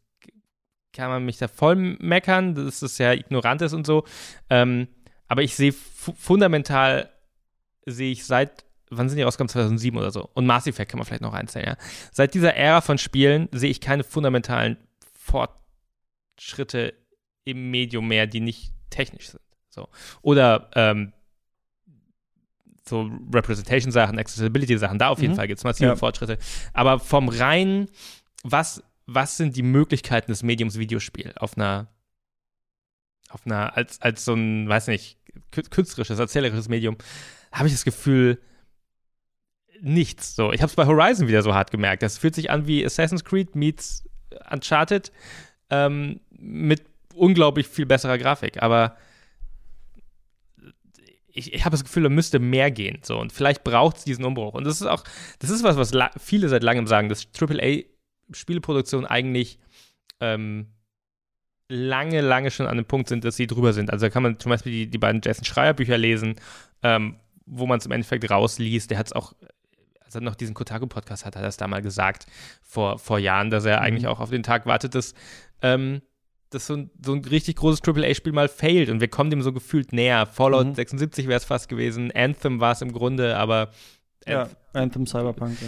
kann 0.93 1.11
man 1.11 1.25
mich 1.25 1.39
da 1.39 1.49
voll 1.49 1.77
meckern, 1.77 2.55
dass 2.55 2.81
das 2.81 2.99
ja 2.99 3.13
ignorant 3.13 3.63
ist 3.63 3.73
und 3.73 3.87
so. 3.87 4.05
Ähm, 4.49 4.89
aber 5.27 5.43
ich 5.43 5.55
sehe 5.55 5.73
fundamental, 5.73 7.11
sehe 7.85 8.13
ich 8.13 8.25
seit 8.25 8.65
wann 8.91 9.09
sind 9.09 9.17
die 9.19 9.23
rausgekommen? 9.23 9.49
2007 9.49 9.99
oder 9.99 10.11
so. 10.11 10.29
Und 10.35 10.47
Mass 10.47 10.67
Effect 10.67 10.91
kann 10.91 10.99
man 10.99 11.07
vielleicht 11.07 11.23
noch 11.23 11.35
einzählen, 11.35 11.67
ja. 11.67 11.77
Seit 12.13 12.35
dieser 12.35 12.55
Ära 12.55 12.81
von 12.81 12.99
Spielen 12.99 13.49
sehe 13.53 13.71
ich 13.71 13.81
keine 13.81 14.05
fundamentalen 14.05 14.77
Fortschritte 16.37 16.95
im 17.45 17.71
Medium 17.71 18.09
mehr, 18.09 18.27
die 18.27 18.41
nicht 18.41 18.73
technisch 18.91 19.31
sind. 19.31 19.43
So. 19.71 19.89
Oder 20.23 20.71
ähm, 20.75 21.13
so 22.87 23.11
Representation-Sachen, 23.33 24.19
Accessibility-Sachen, 24.19 24.99
da 24.99 25.09
auf 25.09 25.21
jeden 25.21 25.33
Mhm. 25.33 25.37
Fall 25.37 25.47
gibt 25.49 25.59
es 25.59 25.65
massive 25.65 25.89
Ja. 25.91 25.97
Fortschritte. 25.97 26.39
Aber 26.73 26.99
vom 26.99 27.29
reinen, 27.29 27.91
was, 28.45 28.83
was 29.07 29.37
sind 29.37 29.57
die 29.57 29.63
Möglichkeiten 29.63 30.31
des 30.31 30.43
Mediums 30.43 30.79
Videospiel 30.79 31.33
auf 31.37 31.57
einer, 31.57 31.89
auf 33.29 33.45
einer, 33.45 33.77
als, 33.77 34.01
als 34.01 34.25
so 34.25 34.33
ein, 34.35 34.69
weiß 34.69 34.87
nicht, 34.87 35.19
kü- 35.53 35.69
künstlerisches, 35.69 36.19
erzählerisches 36.19 36.69
Medium, 36.69 36.97
habe 37.53 37.67
ich 37.69 37.75
das 37.75 37.85
Gefühl, 37.85 38.41
nichts. 39.81 40.37
So, 40.37 40.53
ich 40.53 40.61
habe 40.61 40.71
es 40.71 40.77
bei 40.77 40.87
Horizon 40.87 41.29
wieder 41.29 41.43
so 41.43 41.55
hart 41.55 41.71
gemerkt. 41.71 42.03
Das 42.03 42.19
fühlt 42.19 42.35
sich 42.35 42.51
an 42.51 42.67
wie 42.67 42.85
Assassin's 42.85 43.25
Creed 43.25 43.55
meets 43.55 44.09
Uncharted 44.51 45.13
ähm, 45.71 46.21
mit 46.31 46.83
unglaublich 47.15 47.67
viel 47.67 47.87
besserer 47.87 48.19
Grafik. 48.19 48.63
Aber 48.63 48.97
ich, 51.39 51.53
ich 51.55 51.65
habe 51.65 51.73
das 51.73 51.85
Gefühl, 51.85 52.03
da 52.03 52.09
müsste 52.09 52.39
mehr 52.39 52.71
gehen. 52.71 52.99
So. 53.03 53.19
Und 53.19 53.33
vielleicht 53.33 53.65
braucht 53.65 53.99
es 53.99 54.05
diesen 54.05 54.25
Umbruch. 54.25 54.55
Und 54.55 54.65
das 54.65 54.81
ist 54.81 54.87
auch, 54.87 55.05
das 55.39 55.51
ist 55.51 55.63
was, 55.63 55.77
was 55.77 55.93
viele 56.19 56.49
seit 56.49 56.63
langem 56.63 56.87
sagen, 56.87 57.09
dass 57.09 57.29
AAA-Spieleproduktion 57.33 59.07
eigentlich 59.07 59.59
ähm, 60.21 60.67
lange, 61.69 62.21
lange 62.21 62.51
schon 62.51 62.67
an 62.67 62.77
dem 62.77 62.87
Punkt 62.87 63.09
sind, 63.09 63.25
dass 63.25 63.37
sie 63.37 63.47
drüber 63.47 63.73
sind. 63.73 63.93
Also 63.93 64.07
da 64.07 64.11
kann 64.11 64.23
man 64.23 64.39
zum 64.39 64.51
Beispiel 64.51 64.73
die, 64.73 64.87
die 64.89 64.99
beiden 64.99 65.21
Jason 65.23 65.45
Schreier-Bücher 65.45 65.99
lesen, 65.99 66.37
ähm, 66.83 67.17
wo 67.47 67.67
man 67.67 67.79
es 67.79 67.87
im 67.87 67.93
Endeffekt 67.93 68.31
rausliest. 68.31 68.91
Der 68.91 68.99
hat 68.99 69.07
es 69.07 69.13
auch, 69.13 69.35
als 70.09 70.15
er 70.15 70.23
noch 70.23 70.35
diesen 70.37 70.55
Kotaku-Podcast 70.55 71.27
hat, 71.27 71.37
hat 71.37 71.43
er 71.43 71.49
es 71.49 71.59
da 71.59 71.69
mal 71.69 71.83
gesagt, 71.83 72.25
vor, 72.63 72.99
vor 72.99 73.19
Jahren, 73.19 73.51
dass 73.51 73.67
er 73.67 73.77
Mhm. 73.81 73.83
eigentlich 73.85 74.07
auch 74.07 74.21
auf 74.21 74.31
den 74.31 74.43
Tag 74.43 74.65
wartet, 74.65 74.95
dass, 74.95 75.13
ähm, 75.61 76.01
dass 76.49 76.67
so 76.67 76.75
ein, 76.77 76.91
so 77.05 77.13
ein 77.13 77.23
richtig 77.27 77.57
großes 77.57 77.83
AAA-Spiel 77.83 78.33
mal 78.33 78.49
failt 78.49 78.89
und 78.89 79.01
wir 79.03 79.09
kommen 79.09 79.29
dem 79.29 79.43
so 79.43 79.53
gefühlt 79.53 79.93
näher. 79.93 80.25
Fallout 80.25 80.67
Mhm. 80.69 80.75
76 80.75 81.27
wäre 81.29 81.37
es 81.37 81.45
fast 81.45 81.69
gewesen, 81.69 82.11
Anthem 82.13 82.59
war 82.59 82.73
es 82.73 82.81
im 82.81 82.93
Grunde, 82.93 83.37
aber 83.37 83.71
Ja, 84.27 84.49
Anthem 84.73 85.07
Cyberpunk, 85.07 85.59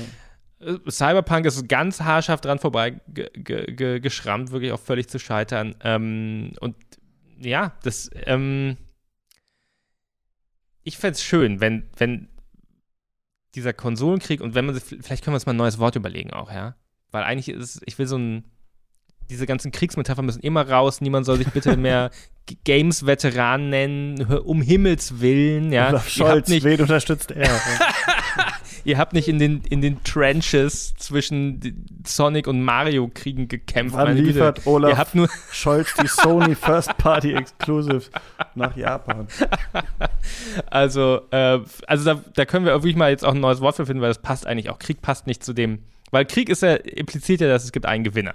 ja. 0.61 0.67
äh, 0.69 0.91
Cyberpunk 0.91 1.45
ist 1.45 1.69
ganz 1.69 2.01
haarscharf 2.01 2.41
dran 2.41 2.59
vorbei 2.59 2.99
ge 3.09 3.29
ge 3.35 3.75
ge 3.75 4.01
geschrammt, 4.01 4.53
wirklich 4.53 4.73
auch 4.73 4.81
völlig 4.81 5.09
zu 5.09 5.19
scheitern. 5.19 5.75
Ähm, 5.85 6.53
und 6.61 6.77
ja, 7.39 7.73
das, 7.83 8.09
ähm, 8.25 8.79
ich 10.83 10.97
fände 10.97 11.13
es 11.13 11.23
schön, 11.23 11.61
wenn, 11.61 11.91
wenn 11.99 12.29
dieser 13.55 13.73
Konsolenkrieg 13.73 14.41
und 14.41 14.55
wenn 14.55 14.67
man, 14.67 14.75
sich- 14.75 14.85
vielleicht 15.03 15.25
können 15.25 15.33
wir 15.33 15.37
uns 15.37 15.47
mal 15.47 15.53
ein 15.55 15.57
neues 15.59 15.79
Wort 15.79 15.97
überlegen 15.97 16.33
auch, 16.33 16.51
ja. 16.53 16.75
Weil 17.11 17.25
eigentlich 17.25 17.49
ist, 17.49 17.77
es- 17.77 17.83
ich 17.87 17.99
will 17.99 18.07
so 18.07 18.17
ein, 18.17 18.45
diese 19.29 19.47
ganzen 19.47 19.71
Kriegsmetaphern 19.73 20.25
müssen 20.27 20.41
immer 20.43 20.69
raus, 20.69 21.01
niemand 21.01 21.25
soll 21.27 21.37
sich 21.39 21.49
bitte 21.49 21.77
mehr 21.77 22.11
Games-Veteran 22.65 23.69
nennen, 23.71 24.25
um 24.25 24.61
Himmels 24.63 25.21
Willen, 25.21 25.73
ja. 25.73 25.89
Olaf 25.91 26.09
Scholz, 26.09 26.49
nicht, 26.49 26.65
wen 26.65 26.81
unterstützt 26.81 27.31
er? 27.31 27.49
Ihr 28.85 28.99
habt 28.99 29.13
nicht 29.13 29.29
in 29.29 29.39
den, 29.39 29.63
in 29.69 29.81
den 29.81 30.03
Trenches 30.05 30.95
zwischen 30.97 31.87
Sonic 32.07 32.47
und 32.47 32.63
Mario 32.63 33.11
Kriegen 33.13 33.49
gekämpft. 33.49 33.95
Wann 33.95 34.09
meine 34.09 34.21
Güte. 34.21 34.33
liefert 34.33 34.67
Olaf 34.67 34.91
Ihr 34.91 34.99
habt 34.99 35.15
nur, 35.15 35.29
Scholz 35.53 35.95
die 35.95 36.07
Sony 36.07 36.55
First 36.55 36.97
Party 36.99 37.33
Exclusive 37.33 38.11
nach 38.55 38.77
Japan? 38.77 39.29
also, 40.71 41.23
äh, 41.31 41.61
also 41.87 42.05
da, 42.05 42.21
da 42.35 42.45
können 42.45 42.65
wir 42.65 42.73
wirklich 42.73 42.97
mal 42.97 43.11
jetzt 43.11 43.25
auch 43.25 43.35
ein 43.35 43.41
neues 43.41 43.61
Wort 43.61 43.77
für 43.77 43.87
finden, 43.87 44.03
weil 44.03 44.11
das 44.11 44.23
passt 44.23 44.47
eigentlich 44.47 44.71
auch. 44.71 44.79
Krieg 44.79 45.03
passt 45.03 45.27
nicht 45.27 45.45
zu 45.45 45.53
dem, 45.53 45.81
weil 46.11 46.25
Krieg 46.25 46.49
ist 46.49 46.63
ja, 46.63 46.75
impliziert 46.75 47.41
ja, 47.41 47.49
dass 47.49 47.65
es 47.65 47.73
gibt 47.73 47.87
einen 47.87 48.05
Gewinner. 48.05 48.35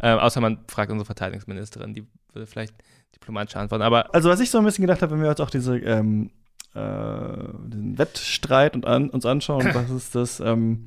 Äh, 0.00 0.10
außer 0.10 0.40
man 0.40 0.58
fragt 0.68 0.90
unsere 0.90 1.06
Verteidigungsministerin, 1.06 1.94
die 1.94 2.06
würde 2.32 2.46
vielleicht 2.46 2.74
diplomatisch 3.14 3.56
antworten, 3.56 3.82
aber 3.82 4.14
Also, 4.14 4.28
was 4.28 4.40
ich 4.40 4.50
so 4.50 4.58
ein 4.58 4.64
bisschen 4.64 4.82
gedacht 4.82 5.02
habe, 5.02 5.12
wenn 5.12 5.22
wir 5.22 5.28
jetzt 5.28 5.40
auch 5.40 5.50
diese 5.50 5.78
ähm, 5.78 6.26
äh, 6.26 6.47
den 6.74 7.98
Wettstreit 7.98 8.74
und 8.74 8.86
an, 8.86 9.10
uns 9.10 9.26
anschauen, 9.26 9.70
was 9.74 9.90
ist 9.90 10.14
das 10.14 10.40
ähm, 10.40 10.86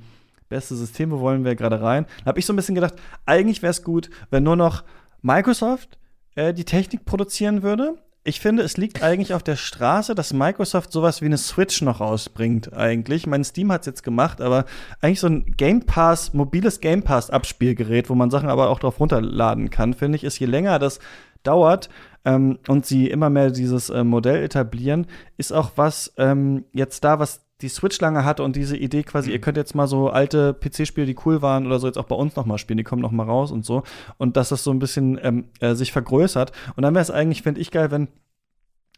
beste 0.49 0.75
System, 0.75 1.11
wo 1.11 1.19
wollen 1.19 1.43
wir 1.43 1.55
gerade 1.55 1.81
rein, 1.81 2.05
habe 2.25 2.39
ich 2.39 2.45
so 2.45 2.53
ein 2.53 2.57
bisschen 2.57 2.75
gedacht, 2.75 2.95
eigentlich 3.25 3.61
wäre 3.61 3.71
es 3.71 3.83
gut, 3.83 4.09
wenn 4.29 4.43
nur 4.43 4.55
noch 4.55 4.83
Microsoft 5.21 5.97
äh, 6.35 6.53
die 6.53 6.65
Technik 6.65 7.05
produzieren 7.05 7.63
würde. 7.63 7.95
Ich 8.23 8.39
finde, 8.39 8.61
es 8.61 8.77
liegt 8.77 9.01
eigentlich 9.01 9.33
auf 9.33 9.41
der 9.41 9.55
Straße, 9.55 10.13
dass 10.13 10.31
Microsoft 10.31 10.91
sowas 10.91 11.21
wie 11.21 11.25
eine 11.25 11.39
Switch 11.39 11.81
noch 11.81 12.01
rausbringt, 12.01 12.71
eigentlich. 12.73 13.25
Mein 13.25 13.43
Steam 13.43 13.71
hat 13.71 13.81
es 13.81 13.87
jetzt 13.87 14.03
gemacht, 14.03 14.41
aber 14.41 14.65
eigentlich 15.01 15.21
so 15.21 15.27
ein 15.27 15.55
Game 15.57 15.87
Pass, 15.87 16.31
mobiles 16.33 16.81
Game 16.81 17.01
Pass-Abspielgerät, 17.01 18.11
wo 18.11 18.15
man 18.15 18.29
Sachen 18.29 18.49
aber 18.49 18.69
auch 18.69 18.77
drauf 18.77 18.99
runterladen 18.99 19.71
kann, 19.71 19.95
finde 19.95 20.17
ich, 20.17 20.23
ist 20.23 20.37
je 20.37 20.45
länger 20.45 20.77
das 20.77 20.99
dauert 21.41 21.89
ähm, 22.25 22.59
und 22.67 22.85
sie 22.85 23.09
immer 23.09 23.29
mehr 23.29 23.51
dieses 23.51 23.89
äh, 23.89 24.03
Modell 24.03 24.43
etablieren, 24.43 25.07
ist 25.37 25.51
auch 25.51 25.71
was 25.75 26.13
ähm, 26.17 26.65
jetzt 26.73 27.03
da, 27.03 27.19
was 27.19 27.45
die 27.61 27.69
Switch 27.69 27.99
lange 28.01 28.25
hatte 28.25 28.43
und 28.43 28.55
diese 28.55 28.75
Idee 28.75 29.03
quasi, 29.03 29.29
Mhm. 29.29 29.33
ihr 29.33 29.41
könnt 29.41 29.57
jetzt 29.57 29.75
mal 29.75 29.87
so 29.87 30.09
alte 30.09 30.53
PC-Spiele, 30.53 31.05
die 31.05 31.15
cool 31.25 31.41
waren 31.41 31.65
oder 31.67 31.79
so, 31.79 31.87
jetzt 31.87 31.97
auch 31.97 32.05
bei 32.05 32.15
uns 32.15 32.35
noch 32.35 32.45
mal 32.45 32.57
spielen, 32.57 32.77
die 32.77 32.83
kommen 32.83 33.01
noch 33.01 33.11
mal 33.11 33.25
raus 33.25 33.51
und 33.51 33.65
so. 33.65 33.83
Und 34.17 34.35
dass 34.35 34.49
das 34.49 34.63
so 34.63 34.71
ein 34.71 34.79
bisschen 34.79 35.19
ähm, 35.21 35.45
äh, 35.59 35.75
sich 35.75 35.91
vergrößert. 35.91 36.51
Und 36.75 36.81
dann 36.83 36.93
wäre 36.95 37.03
es 37.03 37.11
eigentlich, 37.11 37.43
finde 37.43 37.61
ich, 37.61 37.69
geil, 37.71 37.91
wenn 37.91 38.07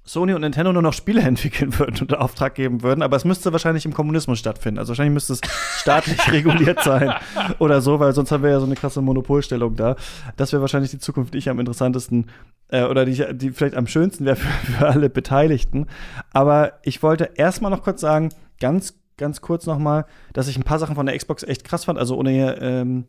Sony 0.06 0.34
und 0.34 0.42
Nintendo 0.42 0.74
nur 0.74 0.82
noch 0.82 0.94
Spiele 0.94 1.22
entwickeln 1.24 1.78
würden 1.80 2.00
und 2.02 2.18
Auftrag 2.18 2.56
geben 2.56 2.84
würden, 2.84 3.02
aber 3.02 3.16
es 3.16 3.26
müsste 3.26 3.52
wahrscheinlich 3.52 3.86
im 3.86 3.94
Kommunismus 3.94 4.40
stattfinden. 4.40 4.80
Also 4.80 4.90
wahrscheinlich 4.90 5.14
müsste 5.14 5.34
es 5.34 5.42
staatlich 5.80 6.32
reguliert 6.32 6.84
sein 6.84 7.14
oder 7.60 7.82
so, 7.82 8.00
weil 8.00 8.14
sonst 8.14 8.32
haben 8.32 8.44
wir 8.44 8.50
ja 8.50 8.60
so 8.60 8.66
eine 8.66 8.76
krasse 8.76 9.02
Monopolstellung 9.02 9.76
da. 9.76 9.96
Das 10.36 10.52
wäre 10.52 10.62
wahrscheinlich 10.62 10.92
die 10.92 11.00
Zukunft, 11.00 11.34
die 11.34 11.38
ich 11.38 11.50
am 11.50 11.60
interessantesten 11.60 12.28
äh, 12.70 12.84
oder 12.84 13.06
die, 13.06 13.26
die 13.34 13.52
vielleicht 13.52 13.76
am 13.76 13.88
schönsten 13.88 14.26
wäre 14.26 14.36
für, 14.36 14.72
für 14.74 14.88
alle 14.88 15.10
Beteiligten. 15.10 15.88
Aber 16.32 16.74
ich 16.84 17.02
wollte 17.02 17.32
erstmal 17.36 17.72
noch 17.72 17.84
kurz 17.84 18.02
sagen, 18.02 18.30
ganz, 18.60 19.00
ganz 19.18 19.42
kurz 19.42 19.66
noch 19.66 19.80
mal, 19.80 20.06
dass 20.34 20.48
ich 20.48 20.58
ein 20.58 20.64
paar 20.64 20.80
Sachen 20.80 20.96
von 20.96 21.06
der 21.06 21.18
Xbox 21.18 21.44
echt 21.44 21.64
krass 21.64 21.86
fand. 21.86 21.98
Also 21.98 22.18
ohne 22.18 22.32
hier, 22.32 22.62
ähm, 22.62 23.06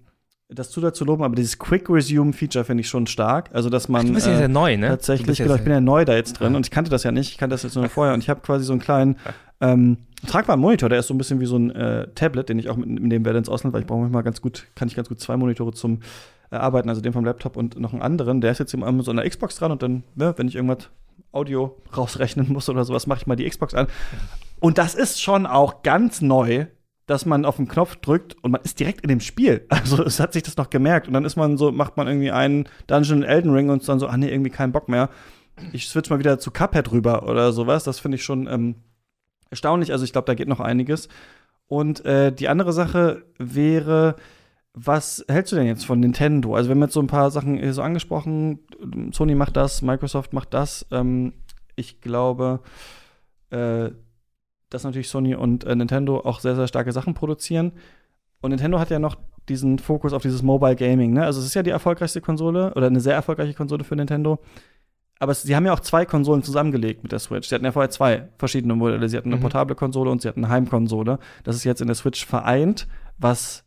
das 0.54 0.70
zu 0.70 0.80
zu 0.90 1.04
loben, 1.04 1.22
aber 1.24 1.34
dieses 1.34 1.58
Quick 1.58 1.88
Resume 1.90 2.32
Feature 2.32 2.64
finde 2.64 2.82
ich 2.82 2.88
schon 2.88 3.06
stark. 3.06 3.50
Also 3.52 3.70
dass 3.70 3.88
man 3.88 4.06
du 4.06 4.12
bist 4.14 4.26
ja 4.26 4.40
äh, 4.40 4.48
neu, 4.48 4.76
ne? 4.76 4.88
Tatsächlich, 4.88 5.38
genau. 5.38 5.54
Ich 5.54 5.62
bin 5.62 5.72
ja 5.72 5.80
neu 5.80 6.04
da 6.04 6.14
jetzt 6.14 6.34
drin 6.40 6.52
Ja. 6.52 6.56
und 6.56 6.66
ich 6.66 6.70
kannte 6.70 6.90
das 6.90 7.02
ja 7.02 7.12
nicht. 7.12 7.30
Ich 7.30 7.38
kannte 7.38 7.54
das 7.54 7.62
jetzt 7.62 7.74
nur 7.74 7.88
vorher 7.88 8.14
und 8.14 8.20
ich 8.22 8.30
habe 8.30 8.40
quasi 8.40 8.64
so 8.64 8.72
einen 8.72 8.80
kleinen 8.80 9.16
ähm, 9.60 9.98
tragbaren 10.26 10.60
Monitor. 10.60 10.88
Der 10.88 10.98
ist 11.00 11.06
so 11.08 11.14
ein 11.14 11.18
bisschen 11.18 11.40
wie 11.40 11.46
so 11.46 11.56
ein 11.56 11.70
äh, 11.70 12.08
Tablet, 12.14 12.48
den 12.48 12.58
ich 12.58 12.68
auch 12.70 12.76
mit- 12.76 12.88
mitnehmen 12.88 13.24
werde 13.24 13.38
ins 13.38 13.48
Ausland, 13.48 13.72
weil 13.74 13.80
ich 13.82 13.86
brauche 13.86 14.00
manchmal 14.00 14.22
ganz 14.22 14.40
gut, 14.40 14.64
kann 14.74 14.88
ich 14.88 14.94
ganz 14.96 15.08
gut 15.08 15.20
zwei 15.20 15.36
Monitore 15.36 15.72
zum 15.72 16.00
äh, 16.50 16.56
Arbeiten, 16.56 16.88
also 16.88 17.00
den 17.00 17.12
vom 17.12 17.24
Laptop 17.24 17.56
und 17.56 17.78
noch 17.78 17.92
einen 17.92 18.02
anderen. 18.02 18.40
Der 18.40 18.50
ist 18.52 18.58
jetzt 18.58 18.74
immer 18.74 19.02
so 19.02 19.10
einer 19.10 19.28
Xbox 19.28 19.56
dran 19.56 19.72
und 19.72 19.82
dann, 19.82 20.02
ne, 20.14 20.34
wenn 20.36 20.48
ich 20.48 20.54
irgendwas 20.56 20.88
Audio 21.32 21.76
rausrechnen 21.96 22.52
muss 22.52 22.68
oder 22.68 22.84
sowas, 22.84 23.06
mache 23.06 23.20
ich 23.20 23.26
mal 23.26 23.36
die 23.36 23.48
Xbox 23.48 23.74
an. 23.74 23.86
Und 24.60 24.78
das 24.78 24.94
ist 24.94 25.20
schon 25.20 25.46
auch 25.46 25.82
ganz 25.82 26.20
neu, 26.22 26.66
dass 27.06 27.26
man 27.26 27.44
auf 27.44 27.56
den 27.56 27.68
Knopf 27.68 27.96
drückt 27.96 28.36
und 28.42 28.52
man 28.52 28.62
ist 28.62 28.80
direkt 28.80 29.02
in 29.02 29.08
dem 29.08 29.20
Spiel. 29.20 29.66
Also 29.70 30.02
es 30.02 30.20
hat 30.20 30.32
sich 30.32 30.42
das 30.42 30.56
noch 30.56 30.70
gemerkt. 30.70 31.06
Und 31.06 31.14
dann 31.14 31.24
ist 31.24 31.36
man 31.36 31.56
so, 31.56 31.70
macht 31.72 31.96
man 31.96 32.06
irgendwie 32.06 32.30
einen 32.30 32.68
Dungeon 32.86 33.22
in 33.22 33.28
Elden 33.28 33.52
Ring 33.52 33.68
und 33.68 33.80
ist 33.80 33.88
dann 33.88 33.98
so, 33.98 34.06
ah 34.06 34.16
nee, 34.16 34.30
irgendwie 34.30 34.50
keinen 34.50 34.72
Bock 34.72 34.88
mehr. 34.88 35.10
Ich 35.72 35.88
switch 35.88 36.10
mal 36.10 36.18
wieder 36.18 36.38
zu 36.38 36.50
Cuphead 36.50 36.90
rüber 36.90 37.28
oder 37.28 37.52
sowas. 37.52 37.84
Das 37.84 37.98
finde 37.98 38.16
ich 38.16 38.24
schon 38.24 38.46
ähm, 38.46 38.76
erstaunlich. 39.50 39.92
Also 39.92 40.04
ich 40.04 40.12
glaube, 40.12 40.26
da 40.26 40.34
geht 40.34 40.48
noch 40.48 40.60
einiges. 40.60 41.08
Und 41.66 42.04
äh, 42.04 42.32
die 42.32 42.48
andere 42.48 42.72
Sache 42.72 43.24
wäre, 43.38 44.16
was 44.72 45.24
hältst 45.28 45.52
du 45.52 45.56
denn 45.56 45.66
jetzt 45.66 45.86
von 45.86 46.00
Nintendo? 46.00 46.54
Also 46.54 46.68
wir 46.68 46.74
haben 46.74 46.82
jetzt 46.82 46.94
so 46.94 47.00
ein 47.00 47.06
paar 47.06 47.30
Sachen 47.30 47.58
hier 47.58 47.72
so 47.72 47.82
angesprochen. 47.82 48.60
Sony 49.12 49.34
macht 49.34 49.56
das, 49.56 49.82
Microsoft 49.82 50.32
macht 50.32 50.52
das. 50.52 50.86
Ähm, 50.90 51.32
ich 51.76 52.00
glaube, 52.00 52.60
äh, 53.50 53.90
dass 54.74 54.84
natürlich 54.84 55.08
Sony 55.08 55.34
und 55.34 55.64
äh, 55.64 55.74
Nintendo 55.74 56.20
auch 56.20 56.40
sehr, 56.40 56.56
sehr 56.56 56.68
starke 56.68 56.92
Sachen 56.92 57.14
produzieren. 57.14 57.72
Und 58.40 58.50
Nintendo 58.50 58.78
hat 58.78 58.90
ja 58.90 58.98
noch 58.98 59.16
diesen 59.48 59.78
Fokus 59.78 60.12
auf 60.12 60.22
dieses 60.22 60.42
Mobile 60.42 60.76
Gaming. 60.76 61.12
Ne? 61.14 61.24
Also 61.24 61.40
es 61.40 61.46
ist 61.46 61.54
ja 61.54 61.62
die 61.62 61.70
erfolgreichste 61.70 62.20
Konsole 62.20 62.74
oder 62.74 62.86
eine 62.88 63.00
sehr 63.00 63.14
erfolgreiche 63.14 63.54
Konsole 63.54 63.84
für 63.84 63.96
Nintendo. 63.96 64.38
Aber 65.18 65.32
es, 65.32 65.42
sie 65.42 65.54
haben 65.54 65.64
ja 65.64 65.72
auch 65.72 65.80
zwei 65.80 66.04
Konsolen 66.04 66.42
zusammengelegt 66.42 67.02
mit 67.02 67.12
der 67.12 67.18
Switch. 67.20 67.48
Sie 67.48 67.54
hatten 67.54 67.64
ja 67.64 67.72
vorher 67.72 67.90
zwei 67.90 68.28
verschiedene 68.36 68.74
Modelle. 68.74 69.08
Sie 69.08 69.16
hatten 69.16 69.28
eine 69.28 69.36
Mhm. 69.36 69.42
portable 69.42 69.74
Konsole 69.76 70.10
und 70.10 70.20
sie 70.20 70.28
hatten 70.28 70.44
eine 70.44 70.52
Heimkonsole. 70.52 71.18
Das 71.44 71.56
ist 71.56 71.64
jetzt 71.64 71.80
in 71.80 71.86
der 71.86 71.94
Switch 71.94 72.26
vereint, 72.26 72.86
was 73.16 73.63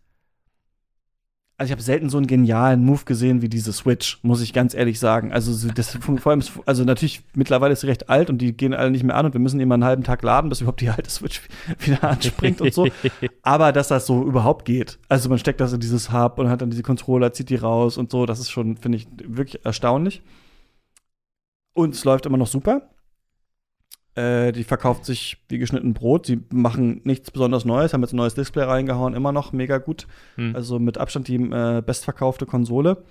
also 1.60 1.70
ich 1.70 1.72
habe 1.72 1.82
selten 1.82 2.10
so 2.10 2.18
einen 2.18 2.28
genialen 2.28 2.86
Move 2.86 3.04
gesehen 3.06 3.42
wie 3.42 3.50
diese 3.50 3.74
Switch, 3.74 4.20
muss 4.22 4.42
ich 4.42 4.54
ganz 4.54 4.76
ehrlich 4.76 5.00
sagen. 5.00 5.34
Also 5.34 5.70
das 5.72 5.96
vor 6.02 6.28
allem, 6.32 6.40
ist- 6.40 6.52
also 6.68 6.84
natürlich 6.84 7.22
mittlerweile 7.34 7.74
ist 7.74 7.82
sie 7.82 7.88
recht 7.88 8.10
alt 8.10 8.30
und 8.30 8.38
die 8.38 8.56
gehen 8.56 8.76
alle 8.76 8.92
nicht 8.92 9.04
mehr 9.04 9.16
an 9.16 9.26
und 9.26 9.34
wir 9.34 9.40
müssen 9.42 9.60
immer 9.60 9.74
einen 9.74 9.84
halben 9.84 10.04
Tag 10.04 10.22
laden, 10.22 10.50
bis 10.50 10.62
überhaupt 10.62 10.82
die 10.82 10.90
alte 10.90 11.10
Switch 11.10 11.42
wieder 11.80 12.04
anspringt 12.04 12.62
und 12.62 12.74
so. 12.74 12.88
Aber 13.42 13.72
dass 13.72 13.88
das 13.88 14.06
so 14.06 14.24
überhaupt 14.24 14.66
geht. 14.66 15.00
Also 15.10 15.30
man 15.30 15.40
steckt 15.40 15.60
das 15.60 15.74
in 15.74 15.80
dieses 15.80 16.12
Hub 16.12 16.38
und 16.38 16.48
hat 16.50 16.62
dann 16.62 16.70
diese 16.70 16.84
Controller, 16.84 17.34
zieht 17.34 17.50
die 17.50 17.56
raus 17.56 17.98
und 17.98 18.12
so. 18.12 18.28
Das 18.28 18.40
ist 18.40 18.52
schon, 18.52 18.78
finde 18.78 19.00
ich, 19.00 19.08
wirklich 19.24 19.66
erstaunlich. 19.66 20.22
Und 21.74 21.96
es 21.96 22.04
läuft 22.06 22.26
immer 22.28 22.38
noch 22.38 22.48
super. 22.48 22.90
Äh, 24.18 24.52
die 24.52 24.64
verkauft 24.64 25.06
sich 25.06 25.38
wie 25.48 25.60
geschnitten 25.60 25.94
Brot. 25.94 26.26
Sie 26.26 26.39
machen 26.52 27.02
nichts 27.03 27.30
besonders 27.30 27.65
Neues, 27.65 27.94
haben 27.94 28.02
jetzt 28.02 28.14
ein 28.14 28.18
neues 28.18 28.34
Display 28.34 28.64
reingehauen, 28.64 29.14
immer 29.14 29.31
noch 29.31 29.53
mega 29.53 29.77
gut. 29.77 30.07
Hm. 30.35 30.56
Also 30.56 30.80
mit 30.80 30.98
Abstand 30.98 31.27
die 31.27 31.35
äh, 31.35 31.84
bestverkaufte 31.85 32.48
Konsole. 32.48 33.03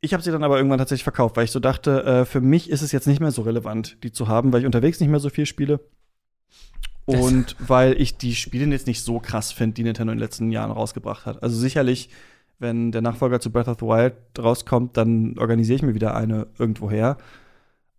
ich 0.00 0.14
habe 0.14 0.22
sie 0.22 0.30
dann 0.30 0.42
aber 0.42 0.56
irgendwann 0.56 0.78
tatsächlich 0.78 1.02
verkauft, 1.02 1.36
weil 1.36 1.44
ich 1.44 1.50
so 1.50 1.60
dachte, 1.60 2.02
äh, 2.04 2.24
für 2.24 2.40
mich 2.40 2.70
ist 2.70 2.80
es 2.80 2.92
jetzt 2.92 3.06
nicht 3.06 3.20
mehr 3.20 3.30
so 3.30 3.42
relevant, 3.42 4.02
die 4.04 4.12
zu 4.12 4.26
haben, 4.26 4.54
weil 4.54 4.60
ich 4.60 4.66
unterwegs 4.66 5.00
nicht 5.00 5.10
mehr 5.10 5.20
so 5.20 5.28
viel 5.28 5.44
spiele. 5.44 5.80
Und 7.04 7.56
weil 7.58 8.00
ich 8.00 8.16
die 8.16 8.34
Spiele 8.34 8.66
jetzt 8.66 8.86
nicht 8.86 9.02
so 9.02 9.18
krass 9.18 9.52
finde, 9.52 9.74
die 9.74 9.82
Nintendo 9.82 10.12
in 10.12 10.18
den 10.18 10.24
letzten 10.24 10.50
Jahren 10.50 10.70
rausgebracht 10.70 11.26
hat. 11.26 11.42
Also 11.42 11.58
sicherlich, 11.58 12.08
wenn 12.58 12.92
der 12.92 13.02
Nachfolger 13.02 13.40
zu 13.40 13.50
Breath 13.50 13.68
of 13.68 13.78
the 13.80 13.86
Wild 13.86 14.14
rauskommt, 14.38 14.96
dann 14.96 15.38
organisiere 15.38 15.76
ich 15.76 15.82
mir 15.82 15.94
wieder 15.94 16.14
eine 16.14 16.46
irgendwoher. 16.58 17.18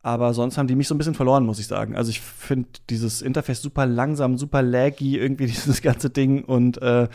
Aber 0.01 0.33
sonst 0.33 0.57
haben 0.57 0.67
die 0.67 0.75
mich 0.75 0.87
so 0.87 0.95
ein 0.95 0.97
bisschen 0.97 1.13
verloren, 1.13 1.45
muss 1.45 1.59
ich 1.59 1.67
sagen. 1.67 1.95
Also 1.95 2.09
ich 2.09 2.21
finde 2.21 2.69
dieses 2.89 3.21
Interface 3.21 3.61
super 3.61 3.85
langsam, 3.85 4.37
super 4.37 4.61
laggy, 4.61 5.17
irgendwie 5.17 5.45
dieses 5.47 5.81
ganze 5.81 6.09
Ding 6.09 6.43
und 6.43 6.81
äh, 6.81 7.07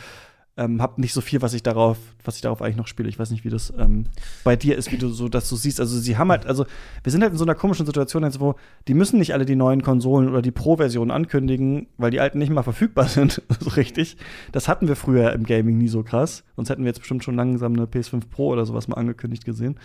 ähm, 0.57 0.81
habe 0.81 1.01
nicht 1.01 1.13
so 1.13 1.19
viel, 1.19 1.41
was 1.41 1.53
ich 1.53 1.63
darauf, 1.63 1.97
was 2.23 2.37
ich 2.37 2.41
darauf 2.41 2.61
eigentlich 2.61 2.77
noch 2.77 2.87
spiele. 2.87 3.09
Ich 3.09 3.19
weiß 3.19 3.29
nicht, 3.31 3.43
wie 3.43 3.49
das 3.49 3.73
ähm, 3.77 4.05
bei 4.43 4.55
dir 4.55 4.77
ist, 4.77 4.91
wie 4.91 4.97
du 4.97 5.09
so, 5.09 5.27
dass 5.27 5.49
du 5.49 5.55
siehst. 5.55 5.81
Also 5.81 5.99
sie 5.99 6.17
haben 6.17 6.31
halt, 6.31 6.45
also 6.45 6.65
wir 7.03 7.11
sind 7.11 7.21
halt 7.23 7.33
in 7.33 7.37
so 7.37 7.43
einer 7.43 7.55
komischen 7.55 7.85
Situation, 7.85 8.23
jetzt, 8.23 8.39
wo 8.39 8.55
die 8.87 8.93
müssen 8.93 9.19
nicht 9.19 9.33
alle 9.33 9.45
die 9.45 9.57
neuen 9.57 9.81
Konsolen 9.81 10.29
oder 10.29 10.41
die 10.41 10.51
Pro-Version 10.51 11.11
ankündigen, 11.11 11.87
weil 11.97 12.11
die 12.11 12.21
alten 12.21 12.37
nicht 12.37 12.51
mal 12.51 12.63
verfügbar 12.63 13.07
sind. 13.09 13.41
so 13.59 13.69
richtig. 13.71 14.15
Das 14.53 14.69
hatten 14.69 14.87
wir 14.87 14.95
früher 14.95 15.33
im 15.33 15.43
Gaming 15.43 15.77
nie 15.77 15.89
so 15.89 16.03
krass. 16.03 16.45
Sonst 16.55 16.69
hätten 16.69 16.83
wir 16.83 16.89
jetzt 16.89 16.99
bestimmt 16.99 17.23
schon 17.23 17.35
langsam 17.35 17.73
eine 17.73 17.85
PS5 17.85 18.29
Pro 18.29 18.47
oder 18.47 18.65
sowas 18.65 18.87
mal 18.87 18.95
angekündigt 18.95 19.43
gesehen. 19.43 19.77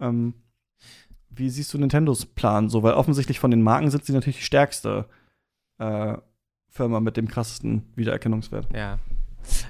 Ähm, 0.00 0.34
wie 1.40 1.50
siehst 1.50 1.74
du 1.74 1.78
Nintendos 1.78 2.24
Plan 2.26 2.68
so? 2.68 2.84
Weil 2.84 2.94
offensichtlich 2.94 3.40
von 3.40 3.50
den 3.50 3.62
Marken 3.62 3.90
sind 3.90 4.04
sie 4.04 4.12
natürlich 4.12 4.36
die 4.36 4.44
stärkste 4.44 5.06
äh, 5.78 6.16
Firma 6.68 7.00
mit 7.00 7.16
dem 7.16 7.26
krassesten 7.26 7.90
Wiedererkennungswert. 7.96 8.68
Ja, 8.72 9.00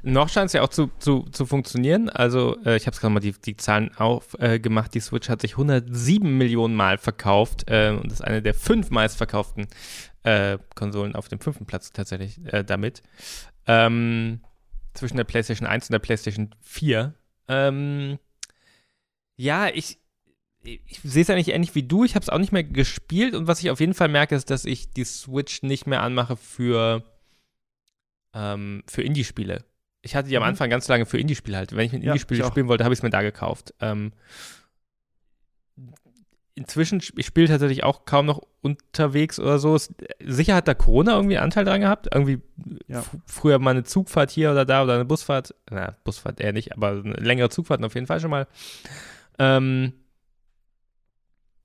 noch 0.02 0.28
scheint 0.28 0.47
es 0.47 0.52
ja 0.52 0.62
auch 0.62 0.68
zu, 0.68 0.90
zu, 0.98 1.22
zu 1.30 1.47
funktionieren. 1.47 2.09
Also, 2.09 2.56
äh, 2.64 2.76
ich 2.76 2.86
habe 2.86 2.94
es 2.94 3.01
gerade 3.01 3.14
mal 3.14 3.20
die, 3.20 3.32
die 3.32 3.56
Zahlen 3.56 3.94
aufgemacht. 3.97 4.88
Äh, 4.88 4.92
die 4.92 5.01
Switch 5.01 5.28
hat 5.28 5.40
sich 5.40 5.52
107 5.52 6.36
Millionen 6.36 6.74
Mal 6.74 6.98
verkauft 6.98 7.64
äh, 7.70 7.90
und 7.90 8.10
ist 8.10 8.22
eine 8.22 8.42
der 8.42 8.55
fünf 8.55 8.90
meistverkauften 8.90 9.68
äh, 10.22 10.59
Konsolen 10.74 11.14
auf 11.14 11.28
dem 11.28 11.40
fünften 11.40 11.66
Platz 11.66 11.92
tatsächlich 11.92 12.40
äh, 12.52 12.64
damit. 12.64 13.02
Ähm, 13.66 14.40
zwischen 14.94 15.16
der 15.16 15.24
PlayStation 15.24 15.68
1 15.68 15.88
und 15.88 15.92
der 15.92 15.98
PlayStation 16.01 16.55
4. 16.60 17.14
Ähm, 17.48 18.18
ja, 19.36 19.68
ich, 19.68 19.98
ich 20.62 21.01
sehe 21.03 21.23
es 21.23 21.31
eigentlich 21.31 21.49
ähnlich 21.49 21.74
wie 21.74 21.82
du. 21.82 22.05
Ich 22.05 22.15
habe 22.15 22.23
es 22.23 22.28
auch 22.28 22.39
nicht 22.39 22.53
mehr 22.53 22.65
gespielt 22.65 23.35
und 23.35 23.47
was 23.47 23.61
ich 23.61 23.70
auf 23.70 23.81
jeden 23.81 23.95
Fall 23.95 24.09
merke, 24.09 24.35
ist, 24.35 24.51
dass 24.51 24.65
ich 24.65 24.91
die 24.91 25.05
Switch 25.05 25.62
nicht 25.62 25.87
mehr 25.87 26.03
anmache 26.03 26.37
für 26.37 27.03
ähm, 28.35 28.82
für 28.87 29.03
Indie-Spiele. 29.03 29.65
Ich 30.03 30.15
hatte 30.15 30.28
die 30.28 30.37
am 30.37 30.43
mhm. 30.43 30.51
Anfang 30.51 30.70
ganz 30.70 30.89
lange 30.89 31.07
für 31.07 31.19
Indie-Spiele 31.19 31.57
halt. 31.57 31.74
Wenn 31.74 31.87
ich 31.87 31.93
ein 31.93 32.03
Indie-Spiel 32.03 32.39
ja, 32.39 32.47
spielen 32.47 32.69
wollte, 32.69 32.85
habe 32.85 32.93
ich 32.93 32.99
es 32.99 33.03
mir 33.03 33.11
da 33.11 33.23
gekauft. 33.23 33.74
Ähm, 33.81 34.12
inzwischen, 36.55 37.03
ich 37.16 37.27
spiele 37.27 37.49
tatsächlich 37.49 37.85
auch 37.85 38.05
kaum 38.05 38.27
noch 38.27 38.43
unterwegs 38.61 39.39
oder 39.39 39.59
so. 39.59 39.78
sicher 40.23 40.55
hat 40.55 40.69
da 40.69 40.74
Corona 40.74 41.16
irgendwie 41.16 41.39
Anteil 41.39 41.65
dran 41.65 41.81
gehabt. 41.81 42.09
Irgendwie 42.12 42.41
ja. 42.87 43.03
früher 43.27 43.59
mal 43.59 43.70
eine 43.70 43.85
Zugfahrt 43.85 44.31
hier 44.31 44.51
oder 44.51 44.66
da 44.66 44.82
oder 44.82 44.95
eine 44.95 45.07
Busfahrt. 45.07 45.55
Na, 45.70 45.97
Busfahrt 46.05 46.41
eher 46.41 46.53
nicht, 46.53 46.73
aber 46.73 46.91
eine 46.91 47.15
längere 47.15 47.49
Zugfahrt 47.49 47.82
auf 47.82 47.95
jeden 47.95 48.07
Fall 48.07 48.20
schon 48.20 48.31
mal. 48.31 48.47
Ähm, 49.39 49.95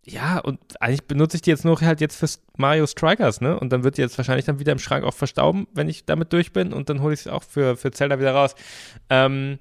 ja, 0.08 0.38
und 0.38 0.60
eigentlich 0.82 1.08
benutze 1.08 1.38
ich 1.38 1.42
die 1.42 1.50
jetzt 1.50 1.66
nur 1.66 1.82
halt 1.82 2.00
jetzt 2.00 2.18
fürs 2.18 2.42
Mario 2.58 2.86
Strikers, 2.86 3.42
ne? 3.42 3.60
Und 3.60 3.72
dann 3.72 3.84
wird 3.84 3.98
die 3.98 4.02
jetzt 4.02 4.18
wahrscheinlich 4.18 4.46
dann 4.46 4.60
wieder 4.60 4.72
im 4.72 4.80
Schrank 4.80 5.04
auch 5.04 5.16
verstauben, 5.16 5.68
wenn 5.74 5.90
ich 5.90 6.06
damit 6.06 6.32
durch 6.32 6.54
bin. 6.54 6.74
Und 6.74 6.90
dann 6.90 7.02
hole 7.02 7.14
ich 7.16 7.22
sie 7.22 7.34
auch 7.34 7.44
für, 7.44 7.76
für 7.76 7.90
Zelda 7.92 8.20
wieder 8.20 8.34
raus. 8.34 8.54
Ähm, 9.10 9.58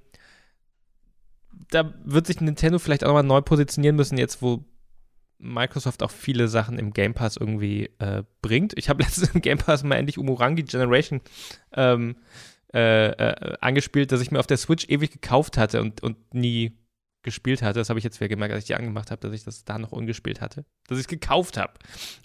da 1.70 1.94
wird 2.04 2.26
sich 2.26 2.40
Nintendo 2.42 2.78
vielleicht 2.78 3.04
auch 3.04 3.08
nochmal 3.08 3.22
neu 3.22 3.40
positionieren 3.40 3.96
müssen, 3.96 4.18
jetzt 4.18 4.42
wo 4.42 4.64
Microsoft 5.38 6.02
auch 6.02 6.10
viele 6.10 6.48
Sachen 6.48 6.78
im 6.78 6.92
Game 6.92 7.14
Pass 7.14 7.38
irgendwie 7.38 7.90
äh, 7.98 8.22
bringt. 8.42 8.76
Ich 8.76 8.90
habe 8.90 9.02
letztens 9.02 9.34
im 9.34 9.40
Game 9.40 9.58
Pass 9.58 9.82
mal 9.82 9.96
endlich 9.96 10.18
Umurangi 10.18 10.62
Generation 10.64 11.22
ähm, 11.72 12.16
äh, 12.74 13.08
äh, 13.08 13.56
angespielt, 13.62 14.12
dass 14.12 14.20
ich 14.20 14.30
mir 14.30 14.40
auf 14.40 14.46
der 14.46 14.58
Switch 14.58 14.88
ewig 14.88 15.10
gekauft 15.10 15.56
hatte 15.56 15.80
und, 15.80 16.02
und 16.02 16.34
nie 16.34 16.76
gespielt 17.24 17.62
hatte. 17.62 17.80
Das 17.80 17.88
habe 17.88 17.98
ich 17.98 18.04
jetzt 18.04 18.20
wieder 18.20 18.28
gemerkt, 18.28 18.54
als 18.54 18.64
ich 18.64 18.68
die 18.68 18.74
angemacht 18.76 19.10
habe, 19.10 19.20
dass 19.20 19.32
ich 19.32 19.44
das 19.44 19.64
da 19.64 19.78
noch 19.78 19.90
ungespielt 19.90 20.40
hatte. 20.40 20.64
Dass 20.86 20.98
ich 20.98 21.04
es 21.04 21.08
gekauft 21.08 21.56
habe. 21.56 21.72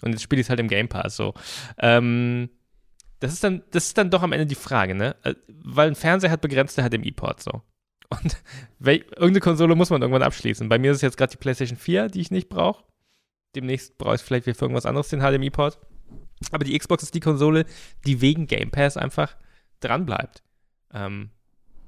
Und 0.02 0.12
jetzt 0.12 0.22
spiele 0.22 0.40
ich 0.40 0.46
es 0.46 0.50
halt 0.50 0.60
im 0.60 0.68
Game 0.68 0.88
Pass 0.88 1.16
so. 1.16 1.34
Ähm, 1.78 2.50
das 3.18 3.32
ist 3.32 3.42
dann, 3.44 3.62
das 3.70 3.88
ist 3.88 3.98
dann 3.98 4.10
doch 4.10 4.22
am 4.22 4.32
Ende 4.32 4.46
die 4.46 4.54
Frage, 4.54 4.94
ne? 4.94 5.16
Äh, 5.24 5.34
weil 5.48 5.88
ein 5.88 5.94
Fernseher 5.94 6.30
hat 6.30 6.40
begrenzte 6.40 6.82
HDMI-Ports 6.82 7.44
so. 7.44 7.62
Und 8.10 8.42
irgendeine 8.80 9.40
Konsole 9.40 9.74
muss 9.76 9.90
man 9.90 10.02
irgendwann 10.02 10.22
abschließen. 10.22 10.68
Bei 10.68 10.78
mir 10.78 10.90
ist 10.90 10.96
es 10.96 11.02
jetzt 11.02 11.16
gerade 11.16 11.30
die 11.30 11.36
PlayStation 11.36 11.76
4, 11.76 12.08
die 12.08 12.20
ich 12.20 12.30
nicht 12.30 12.48
brauche. 12.48 12.84
Demnächst 13.54 13.98
brauche 13.98 14.16
ich 14.16 14.22
vielleicht 14.22 14.44
für 14.44 14.50
irgendwas 14.50 14.86
anderes 14.86 15.08
den 15.08 15.20
HDMI-Port. 15.20 15.78
Aber 16.52 16.64
die 16.64 16.76
Xbox 16.78 17.02
ist 17.02 17.14
die 17.14 17.20
Konsole, 17.20 17.66
die 18.06 18.20
wegen 18.20 18.46
Game 18.46 18.70
Pass 18.70 18.96
einfach 18.96 19.36
dranbleibt. 19.80 20.42
Ähm, 20.92 21.30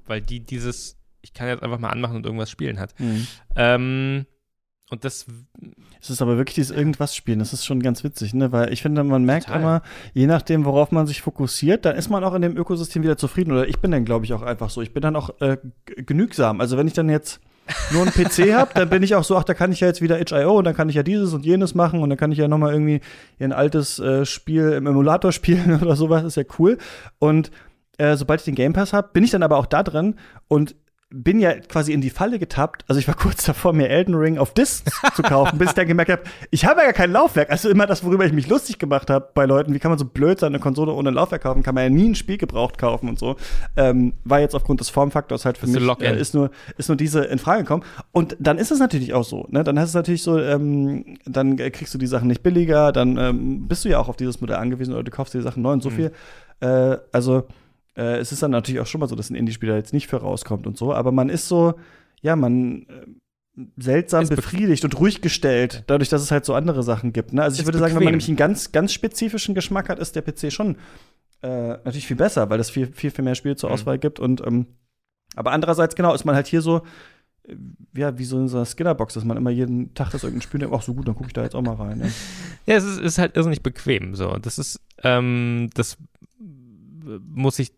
weil 0.05 0.21
die 0.21 0.39
dieses 0.39 0.97
ich 1.23 1.33
kann 1.33 1.47
jetzt 1.47 1.63
einfach 1.63 1.79
mal 1.79 1.89
anmachen 1.89 2.17
und 2.17 2.25
irgendwas 2.25 2.51
spielen 2.51 2.79
hat. 2.79 2.93
Mhm. 2.99 3.27
Ähm, 3.55 4.25
und 4.89 5.05
das. 5.05 5.25
Es 5.99 6.09
ist 6.09 6.21
aber 6.21 6.37
wirklich 6.37 6.55
dieses 6.55 6.75
irgendwas 6.75 7.15
spielen. 7.15 7.39
Das 7.39 7.53
ist 7.53 7.65
schon 7.65 7.81
ganz 7.81 8.03
witzig, 8.03 8.33
ne? 8.33 8.51
Weil 8.51 8.71
ich 8.71 8.81
finde, 8.81 9.03
man 9.03 9.23
merkt 9.23 9.47
Total. 9.47 9.61
immer, 9.61 9.81
je 10.13 10.27
nachdem, 10.27 10.65
worauf 10.65 10.91
man 10.91 11.07
sich 11.07 11.21
fokussiert, 11.21 11.85
dann 11.85 11.95
ist 11.95 12.09
man 12.09 12.23
auch 12.23 12.33
in 12.33 12.41
dem 12.41 12.57
Ökosystem 12.57 13.01
wieder 13.01 13.17
zufrieden. 13.17 13.53
Oder 13.53 13.67
ich 13.67 13.79
bin 13.79 13.89
dann, 13.89 14.05
glaube 14.05 14.25
ich, 14.25 14.33
auch 14.33 14.41
einfach 14.41 14.69
so. 14.69 14.81
Ich 14.81 14.93
bin 14.93 15.01
dann 15.01 15.15
auch 15.15 15.39
äh, 15.39 15.57
genügsam. 15.85 16.59
Also 16.59 16.77
wenn 16.77 16.87
ich 16.87 16.93
dann 16.93 17.09
jetzt 17.09 17.39
nur 17.91 18.01
einen 18.01 18.11
PC 18.11 18.53
habe, 18.53 18.71
dann 18.75 18.89
bin 18.89 19.01
ich 19.01 19.15
auch 19.15 19.23
so, 19.23 19.37
ach, 19.37 19.45
da 19.45 19.53
kann 19.53 19.71
ich 19.71 19.79
ja 19.79 19.87
jetzt 19.87 20.01
wieder 20.01 20.17
HIO 20.17 20.57
und 20.57 20.65
dann 20.65 20.75
kann 20.75 20.89
ich 20.89 20.95
ja 20.95 21.03
dieses 21.03 21.33
und 21.33 21.45
jenes 21.45 21.73
machen 21.73 22.01
und 22.01 22.09
dann 22.09 22.17
kann 22.17 22.33
ich 22.33 22.37
ja 22.37 22.49
nochmal 22.49 22.73
irgendwie 22.73 22.99
ein 23.39 23.53
altes 23.53 23.99
äh, 23.99 24.25
Spiel 24.25 24.73
im 24.73 24.85
Emulator 24.85 25.31
spielen 25.31 25.81
oder 25.81 25.95
sowas, 25.95 26.23
ist 26.23 26.35
ja 26.35 26.43
cool. 26.59 26.77
Und 27.17 27.49
äh, 27.97 28.17
sobald 28.17 28.41
ich 28.41 28.45
den 28.45 28.55
Game 28.55 28.73
Pass 28.73 28.93
habe, 28.93 29.09
bin 29.13 29.23
ich 29.23 29.31
dann 29.31 29.43
aber 29.43 29.57
auch 29.57 29.65
da 29.65 29.81
drin 29.81 30.15
und 30.47 30.75
bin 31.15 31.39
ja 31.39 31.53
quasi 31.53 31.93
in 31.93 32.01
die 32.01 32.09
Falle 32.09 32.39
getappt. 32.39 32.85
Also 32.87 32.99
ich 32.99 33.07
war 33.07 33.13
kurz 33.13 33.45
davor, 33.45 33.71
mir 33.71 33.87
Elden 33.87 34.15
Ring 34.15 34.39
auf 34.39 34.55
Disc 34.55 34.89
zu 35.15 35.21
kaufen, 35.21 35.59
bis 35.59 35.69
ich 35.69 35.75
dann 35.75 35.87
gemerkt 35.87 36.11
habe, 36.11 36.23
ich 36.49 36.65
habe 36.65 36.79
ja 36.79 36.85
gar 36.87 36.93
kein 36.93 37.11
Laufwerk. 37.11 37.51
Also 37.51 37.69
immer 37.69 37.85
das, 37.85 38.03
worüber 38.03 38.25
ich 38.25 38.33
mich 38.33 38.47
lustig 38.47 38.79
gemacht 38.79 39.11
habe 39.11 39.29
bei 39.35 39.45
Leuten, 39.45 39.75
wie 39.75 39.79
kann 39.79 39.91
man 39.91 39.99
so 39.99 40.05
blöd 40.05 40.39
sein, 40.39 40.53
eine 40.53 40.59
Konsole 40.59 40.91
ohne 40.91 41.11
Laufwerk 41.11 41.43
kaufen, 41.43 41.61
kann 41.61 41.75
man 41.75 41.83
ja 41.83 41.89
nie 41.91 42.09
ein 42.09 42.15
Spiel 42.15 42.37
gebraucht 42.37 42.79
kaufen 42.79 43.07
und 43.09 43.19
so. 43.19 43.35
Ähm, 43.77 44.13
war 44.23 44.39
jetzt 44.39 44.55
aufgrund 44.55 44.79
des 44.79 44.89
Formfaktors 44.89 45.45
halt 45.45 45.59
für 45.59 45.67
mich, 45.67 45.87
äh, 46.01 46.19
ist, 46.19 46.33
nur, 46.33 46.49
ist 46.77 46.89
nur 46.89 46.97
diese 46.97 47.23
in 47.25 47.37
Frage 47.37 47.61
gekommen. 47.61 47.83
Und 48.11 48.35
dann 48.39 48.57
ist 48.57 48.71
es 48.71 48.79
natürlich 48.79 49.13
auch 49.13 49.23
so, 49.23 49.45
ne? 49.51 49.63
Dann 49.63 49.77
hast 49.79 49.93
du 49.93 49.99
natürlich 49.99 50.23
so, 50.23 50.39
ähm, 50.39 51.19
dann 51.25 51.57
kriegst 51.57 51.93
du 51.93 51.99
die 51.99 52.07
Sachen 52.07 52.27
nicht 52.27 52.41
billiger, 52.41 52.91
dann 52.91 53.17
ähm, 53.17 53.67
bist 53.67 53.85
du 53.85 53.89
ja 53.89 53.99
auch 53.99 54.09
auf 54.09 54.17
dieses 54.17 54.41
Modell 54.41 54.57
angewiesen 54.57 54.95
oder 54.95 55.03
du 55.03 55.11
kaufst 55.11 55.35
dir 55.35 55.37
die 55.37 55.43
Sachen 55.43 55.61
neu 55.61 55.73
und 55.73 55.83
so 55.83 55.91
mhm. 55.91 55.95
viel. 55.95 56.11
Äh, 56.61 56.97
also 57.11 57.45
äh, 57.95 58.17
es 58.17 58.31
ist 58.31 58.43
dann 58.43 58.51
natürlich 58.51 58.81
auch 58.81 58.87
schon 58.87 58.99
mal 58.99 59.07
so, 59.07 59.15
dass 59.15 59.29
ein 59.29 59.35
Indie-Spieler 59.35 59.75
jetzt 59.75 59.93
nicht 59.93 60.07
für 60.07 60.17
rauskommt 60.17 60.67
und 60.67 60.77
so, 60.77 60.93
aber 60.93 61.11
man 61.11 61.29
ist 61.29 61.47
so, 61.47 61.75
ja, 62.21 62.35
man 62.35 62.83
äh, 62.83 63.05
seltsam 63.77 64.27
befriedigt 64.27 64.83
und 64.83 64.99
ruhig 64.99 65.21
gestellt, 65.21 65.83
dadurch, 65.87 66.09
dass 66.09 66.21
es 66.21 66.31
halt 66.31 66.45
so 66.45 66.55
andere 66.55 66.81
Sachen 66.81 67.13
gibt. 67.13 67.33
Ne? 67.33 67.43
Also 67.43 67.59
ich 67.59 67.65
würde 67.65 67.77
bequem. 67.77 67.89
sagen, 67.89 67.95
wenn 67.99 68.05
man 68.05 68.13
nämlich 68.13 68.27
einen 68.27 68.37
ganz, 68.37 68.71
ganz 68.71 68.93
spezifischen 68.93 69.53
Geschmack 69.53 69.89
hat, 69.89 69.99
ist 69.99 70.15
der 70.15 70.23
PC 70.23 70.51
schon 70.51 70.77
äh, 71.43 71.69
natürlich 71.69 72.07
viel 72.07 72.15
besser, 72.15 72.49
weil 72.49 72.59
es 72.59 72.69
viel, 72.69 72.87
viel, 72.87 73.11
viel 73.11 73.23
mehr 73.23 73.35
Spiele 73.35 73.55
zur 73.55 73.69
mhm. 73.69 73.73
Auswahl 73.75 73.99
gibt. 73.99 74.19
Und 74.19 74.41
ähm, 74.45 74.67
aber 75.35 75.51
andererseits, 75.51 75.95
genau, 75.95 76.13
ist 76.13 76.25
man 76.25 76.35
halt 76.35 76.47
hier 76.47 76.61
so, 76.61 76.81
äh, 77.47 77.55
ja, 77.95 78.17
wie 78.17 78.25
so 78.25 78.39
in 78.39 78.47
so 78.47 78.57
einer 78.57 78.65
Skinnerbox, 78.65 79.13
dass 79.13 79.25
man 79.25 79.37
immer 79.37 79.51
jeden 79.51 79.93
Tag 79.93 80.11
das 80.11 80.23
irgendein 80.23 80.41
Spiel 80.41 80.59
denkt, 80.59 80.75
ach 80.75 80.81
so 80.81 80.93
gut, 80.93 81.07
dann 81.07 81.15
gucke 81.15 81.27
ich 81.27 81.33
da 81.33 81.43
jetzt 81.43 81.55
auch 81.55 81.61
mal 81.61 81.75
rein. 81.75 81.99
Ja, 81.99 82.07
ja 82.65 82.75
es 82.75 82.85
ist, 82.85 82.99
ist 82.99 83.17
halt 83.19 83.35
irrsinnig 83.35 83.61
bequem. 83.61 84.15
So, 84.15 84.37
das 84.37 84.57
ist, 84.57 84.79
ähm, 85.03 85.69
das 85.75 85.97
muss 86.39 87.59
ich 87.59 87.73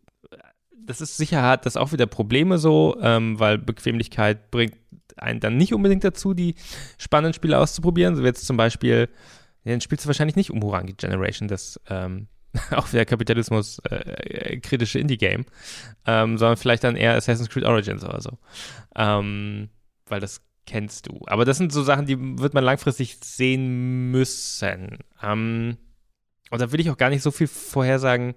das 0.85 1.01
ist 1.01 1.17
sicher 1.17 1.41
hat 1.41 1.65
das 1.65 1.77
auch 1.77 1.91
wieder 1.91 2.05
Probleme 2.05 2.57
so, 2.57 2.97
ähm, 3.01 3.39
weil 3.39 3.57
Bequemlichkeit 3.57 4.51
bringt 4.51 4.75
einen 5.17 5.39
dann 5.39 5.57
nicht 5.57 5.73
unbedingt 5.73 6.03
dazu, 6.03 6.33
die 6.33 6.55
spannenden 6.97 7.33
Spiele 7.33 7.59
auszuprobieren. 7.59 8.15
So 8.15 8.23
wie 8.23 8.27
jetzt 8.27 8.45
zum 8.45 8.57
Beispiel, 8.57 9.09
ja, 9.63 9.71
dann 9.71 9.81
spielst 9.81 10.05
du 10.05 10.07
wahrscheinlich 10.07 10.35
nicht 10.35 10.51
Umurangi 10.51 10.93
Generation, 10.93 11.47
das 11.47 11.79
ähm, 11.89 12.27
auch 12.71 12.91
wieder 12.91 13.05
Kapitalismus 13.05 13.79
äh, 13.89 13.95
äh, 13.95 14.59
kritische 14.59 14.99
Indie-Game, 14.99 15.45
ähm, 16.05 16.37
sondern 16.37 16.57
vielleicht 16.57 16.83
dann 16.83 16.95
eher 16.95 17.15
Assassin's 17.15 17.49
Creed 17.49 17.65
Origins 17.65 18.03
oder 18.03 18.21
so. 18.21 18.37
Ähm, 18.95 19.69
weil 20.07 20.19
das 20.19 20.41
kennst 20.65 21.07
du. 21.07 21.21
Aber 21.27 21.45
das 21.45 21.57
sind 21.57 21.71
so 21.71 21.83
Sachen, 21.83 22.05
die 22.05 22.17
wird 22.39 22.53
man 22.53 22.63
langfristig 22.63 23.17
sehen 23.23 24.11
müssen. 24.11 24.99
Ähm, 25.21 25.77
und 26.51 26.61
da 26.61 26.71
will 26.71 26.79
ich 26.79 26.89
auch 26.89 26.97
gar 26.97 27.09
nicht 27.09 27.23
so 27.23 27.31
viel 27.31 27.47
Vorhersagen 27.47 28.35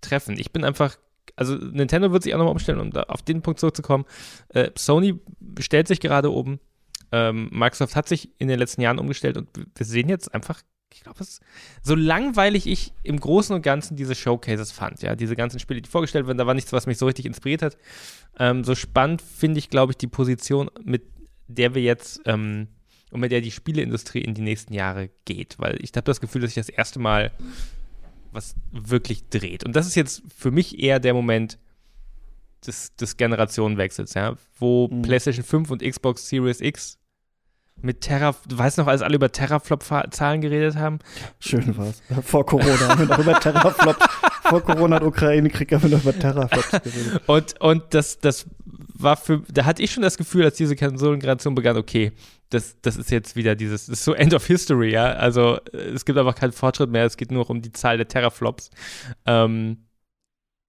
treffen. 0.00 0.38
Ich 0.38 0.52
bin 0.52 0.64
einfach 0.64 0.96
also 1.40 1.54
Nintendo 1.54 2.12
wird 2.12 2.22
sich 2.22 2.34
auch 2.34 2.38
nochmal 2.38 2.52
umstellen, 2.52 2.80
um 2.80 2.92
auf 2.94 3.22
den 3.22 3.40
Punkt 3.40 3.58
zurückzukommen. 3.58 4.04
Äh, 4.50 4.70
Sony 4.76 5.18
stellt 5.58 5.88
sich 5.88 6.00
gerade 6.00 6.30
oben. 6.30 6.60
Ähm, 7.12 7.48
Microsoft 7.50 7.96
hat 7.96 8.08
sich 8.08 8.30
in 8.38 8.48
den 8.48 8.58
letzten 8.58 8.82
Jahren 8.82 8.98
umgestellt 8.98 9.38
und 9.38 9.48
wir 9.74 9.86
sehen 9.86 10.10
jetzt 10.10 10.32
einfach, 10.34 10.60
ich 10.92 11.02
glaube, 11.02 11.24
so 11.82 11.94
langweilig 11.94 12.66
ich 12.66 12.92
im 13.02 13.18
Großen 13.18 13.56
und 13.56 13.62
Ganzen 13.62 13.96
diese 13.96 14.14
Showcases 14.14 14.70
fand, 14.70 15.00
ja, 15.00 15.16
diese 15.16 15.34
ganzen 15.34 15.58
Spiele, 15.58 15.80
die 15.80 15.88
vorgestellt 15.88 16.26
werden, 16.26 16.36
da 16.36 16.46
war 16.46 16.54
nichts, 16.54 16.74
was 16.74 16.86
mich 16.86 16.98
so 16.98 17.06
richtig 17.06 17.24
inspiriert 17.24 17.62
hat. 17.62 17.78
Ähm, 18.38 18.62
so 18.62 18.74
spannend 18.74 19.22
finde 19.22 19.60
ich, 19.60 19.70
glaube 19.70 19.92
ich, 19.92 19.96
die 19.96 20.08
Position 20.08 20.70
mit 20.84 21.04
der 21.48 21.74
wir 21.74 21.82
jetzt 21.82 22.20
ähm, 22.26 22.68
und 23.10 23.20
mit 23.20 23.32
der 23.32 23.40
die 23.40 23.50
Spieleindustrie 23.50 24.20
in 24.20 24.34
die 24.34 24.42
nächsten 24.42 24.74
Jahre 24.74 25.10
geht. 25.24 25.58
Weil 25.58 25.78
ich 25.80 25.90
habe 25.96 26.04
das 26.04 26.20
Gefühl, 26.20 26.42
dass 26.42 26.54
sich 26.54 26.64
das 26.64 26.68
erste 26.68 27.00
Mal 27.00 27.32
was 28.32 28.54
wirklich 28.70 29.28
dreht. 29.28 29.64
Und 29.64 29.74
das 29.74 29.86
ist 29.86 29.94
jetzt 29.94 30.22
für 30.36 30.50
mich 30.50 30.78
eher 30.78 31.00
der 31.00 31.14
Moment 31.14 31.58
des, 32.66 32.94
des 32.96 33.16
Generationenwechsels, 33.16 34.14
ja, 34.14 34.36
wo 34.58 34.88
mhm. 34.88 35.02
PlayStation 35.02 35.44
5 35.44 35.70
und 35.70 35.82
Xbox 35.82 36.28
Series 36.28 36.60
X 36.60 36.98
mit 37.82 38.02
Terra, 38.02 38.34
du 38.46 38.58
weißt 38.58 38.78
noch, 38.78 38.86
als 38.86 39.02
alle 39.02 39.14
über 39.14 39.32
Terraflop-Zahlen 39.32 40.40
geredet 40.40 40.76
haben? 40.76 40.98
Schön 41.38 41.76
war's. 41.76 42.02
Vor 42.24 42.44
Corona 42.44 42.88
haben 42.88 43.00
wir 43.00 43.06
noch 43.06 43.18
über 43.18 43.40
Terraflop. 43.40 43.96
Vor 44.42 44.62
Corona 44.62 44.96
hat 44.96 45.02
Ukraine-Krieg 45.02 45.72
haben 45.72 45.82
wir 45.82 45.90
noch 45.90 46.02
über 46.02 46.18
Terraflops 46.18 46.70
geredet. 46.70 47.22
Und, 47.26 47.60
und 47.60 47.82
das, 47.90 48.18
das 48.18 48.46
war 49.02 49.16
für, 49.16 49.42
da 49.52 49.64
hatte 49.64 49.82
ich 49.82 49.92
schon 49.92 50.02
das 50.02 50.16
Gefühl, 50.16 50.44
als 50.44 50.56
diese 50.56 50.76
Konsolengeneration 50.76 51.54
begann, 51.54 51.76
okay, 51.76 52.12
das, 52.50 52.80
das 52.82 52.96
ist 52.96 53.10
jetzt 53.10 53.36
wieder 53.36 53.54
dieses, 53.54 53.86
das 53.86 53.98
ist 54.00 54.04
so 54.04 54.12
End 54.12 54.34
of 54.34 54.46
History, 54.46 54.92
ja. 54.92 55.12
Also 55.12 55.58
es 55.72 56.04
gibt 56.04 56.18
einfach 56.18 56.34
keinen 56.34 56.52
Fortschritt 56.52 56.90
mehr, 56.90 57.04
es 57.04 57.16
geht 57.16 57.30
nur 57.30 57.42
noch 57.42 57.50
um 57.50 57.62
die 57.62 57.72
Zahl 57.72 57.96
der 57.96 58.08
Terraflops. 58.08 58.70
Ähm, 59.26 59.86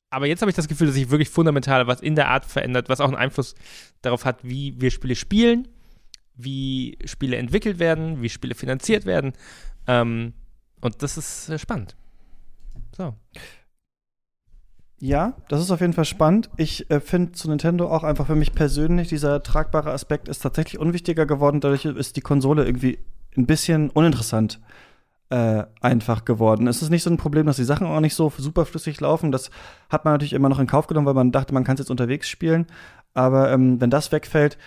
aber 0.09 0.27
jetzt 0.27 0.41
habe 0.41 0.51
ich 0.51 0.55
das 0.55 0.67
Gefühl, 0.67 0.87
dass 0.87 0.95
sich 0.95 1.09
wirklich 1.09 1.29
fundamental 1.29 1.87
was 1.87 2.01
in 2.01 2.15
der 2.15 2.27
Art 2.27 2.45
verändert, 2.45 2.89
was 2.89 2.99
auch 2.99 3.07
einen 3.07 3.15
Einfluss 3.15 3.55
darauf 4.01 4.25
hat, 4.25 4.43
wie 4.43 4.79
wir 4.79 4.91
Spiele 4.91 5.15
spielen, 5.15 5.67
wie 6.35 6.97
Spiele 7.05 7.37
entwickelt 7.37 7.79
werden, 7.79 8.21
wie 8.21 8.29
Spiele 8.29 8.53
finanziert 8.53 9.05
werden. 9.05 9.33
Ähm, 9.87 10.33
und 10.81 11.01
das 11.01 11.17
ist 11.17 11.49
äh, 11.49 11.57
spannend. 11.57 11.95
So. 12.95 13.15
Ja, 15.01 15.33
das 15.49 15.61
ist 15.61 15.71
auf 15.71 15.81
jeden 15.81 15.93
Fall 15.93 16.05
spannend. 16.05 16.51
Ich 16.57 16.91
äh, 16.91 16.99
finde 16.99 17.31
zu 17.31 17.49
Nintendo 17.49 17.89
auch 17.89 18.03
einfach 18.03 18.27
für 18.27 18.35
mich 18.35 18.53
persönlich, 18.53 19.07
dieser 19.07 19.41
tragbare 19.41 19.91
Aspekt 19.91 20.27
ist 20.27 20.43
tatsächlich 20.43 20.79
unwichtiger 20.79 21.25
geworden. 21.25 21.59
Dadurch 21.59 21.85
ist 21.85 22.17
die 22.17 22.21
Konsole 22.21 22.65
irgendwie 22.65 22.99
ein 23.35 23.47
bisschen 23.47 23.89
uninteressant 23.89 24.61
äh, 25.31 25.63
einfach 25.81 26.23
geworden. 26.23 26.67
Es 26.67 26.83
ist 26.83 26.91
nicht 26.91 27.01
so 27.01 27.09
ein 27.09 27.17
Problem, 27.17 27.47
dass 27.47 27.55
die 27.55 27.63
Sachen 27.63 27.87
auch 27.87 27.99
nicht 27.99 28.13
so 28.13 28.31
superflüssig 28.37 29.01
laufen. 29.01 29.31
Das 29.31 29.49
hat 29.89 30.05
man 30.05 30.13
natürlich 30.13 30.33
immer 30.33 30.49
noch 30.49 30.59
in 30.59 30.67
Kauf 30.67 30.85
genommen, 30.85 31.07
weil 31.07 31.15
man 31.15 31.31
dachte, 31.31 31.51
man 31.55 31.63
kann 31.63 31.73
es 31.73 31.79
jetzt 31.79 31.89
unterwegs 31.89 32.29
spielen. 32.29 32.67
Aber 33.15 33.51
ähm, 33.51 33.81
wenn 33.81 33.89
das 33.89 34.11
wegfällt, 34.11 34.59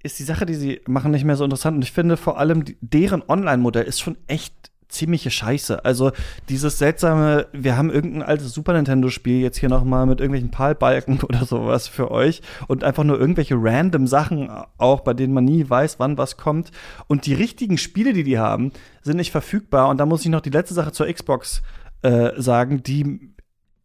ist 0.00 0.20
die 0.20 0.24
Sache, 0.24 0.46
die 0.46 0.54
sie 0.54 0.80
machen, 0.86 1.10
nicht 1.10 1.24
mehr 1.24 1.34
so 1.34 1.42
interessant. 1.42 1.74
Und 1.74 1.82
ich 1.82 1.90
finde 1.90 2.16
vor 2.16 2.38
allem, 2.38 2.62
deren 2.80 3.28
Online-Modell 3.28 3.84
ist 3.84 3.98
schon 3.98 4.16
echt 4.28 4.70
ziemliche 4.88 5.30
Scheiße. 5.30 5.84
Also 5.84 6.12
dieses 6.48 6.78
seltsame, 6.78 7.46
wir 7.52 7.76
haben 7.76 7.90
irgendein 7.90 8.22
altes 8.22 8.52
Super 8.52 8.72
Nintendo-Spiel 8.72 9.40
jetzt 9.40 9.58
hier 9.58 9.68
noch 9.68 9.84
mal 9.84 10.06
mit 10.06 10.20
irgendwelchen 10.20 10.50
Palbalken 10.50 11.20
oder 11.22 11.44
sowas 11.44 11.88
für 11.88 12.10
euch 12.10 12.42
und 12.68 12.84
einfach 12.84 13.04
nur 13.04 13.18
irgendwelche 13.18 13.56
random 13.58 14.06
Sachen 14.06 14.50
auch, 14.78 15.00
bei 15.00 15.14
denen 15.14 15.34
man 15.34 15.44
nie 15.44 15.68
weiß, 15.68 15.98
wann 15.98 16.18
was 16.18 16.36
kommt. 16.36 16.70
Und 17.06 17.26
die 17.26 17.34
richtigen 17.34 17.78
Spiele, 17.78 18.12
die 18.12 18.24
die 18.24 18.38
haben, 18.38 18.72
sind 19.02 19.16
nicht 19.16 19.32
verfügbar. 19.32 19.88
Und 19.88 19.98
da 19.98 20.06
muss 20.06 20.22
ich 20.22 20.30
noch 20.30 20.40
die 20.40 20.50
letzte 20.50 20.74
Sache 20.74 20.92
zur 20.92 21.12
Xbox 21.12 21.62
äh, 22.02 22.32
sagen, 22.40 22.82
die 22.82 23.34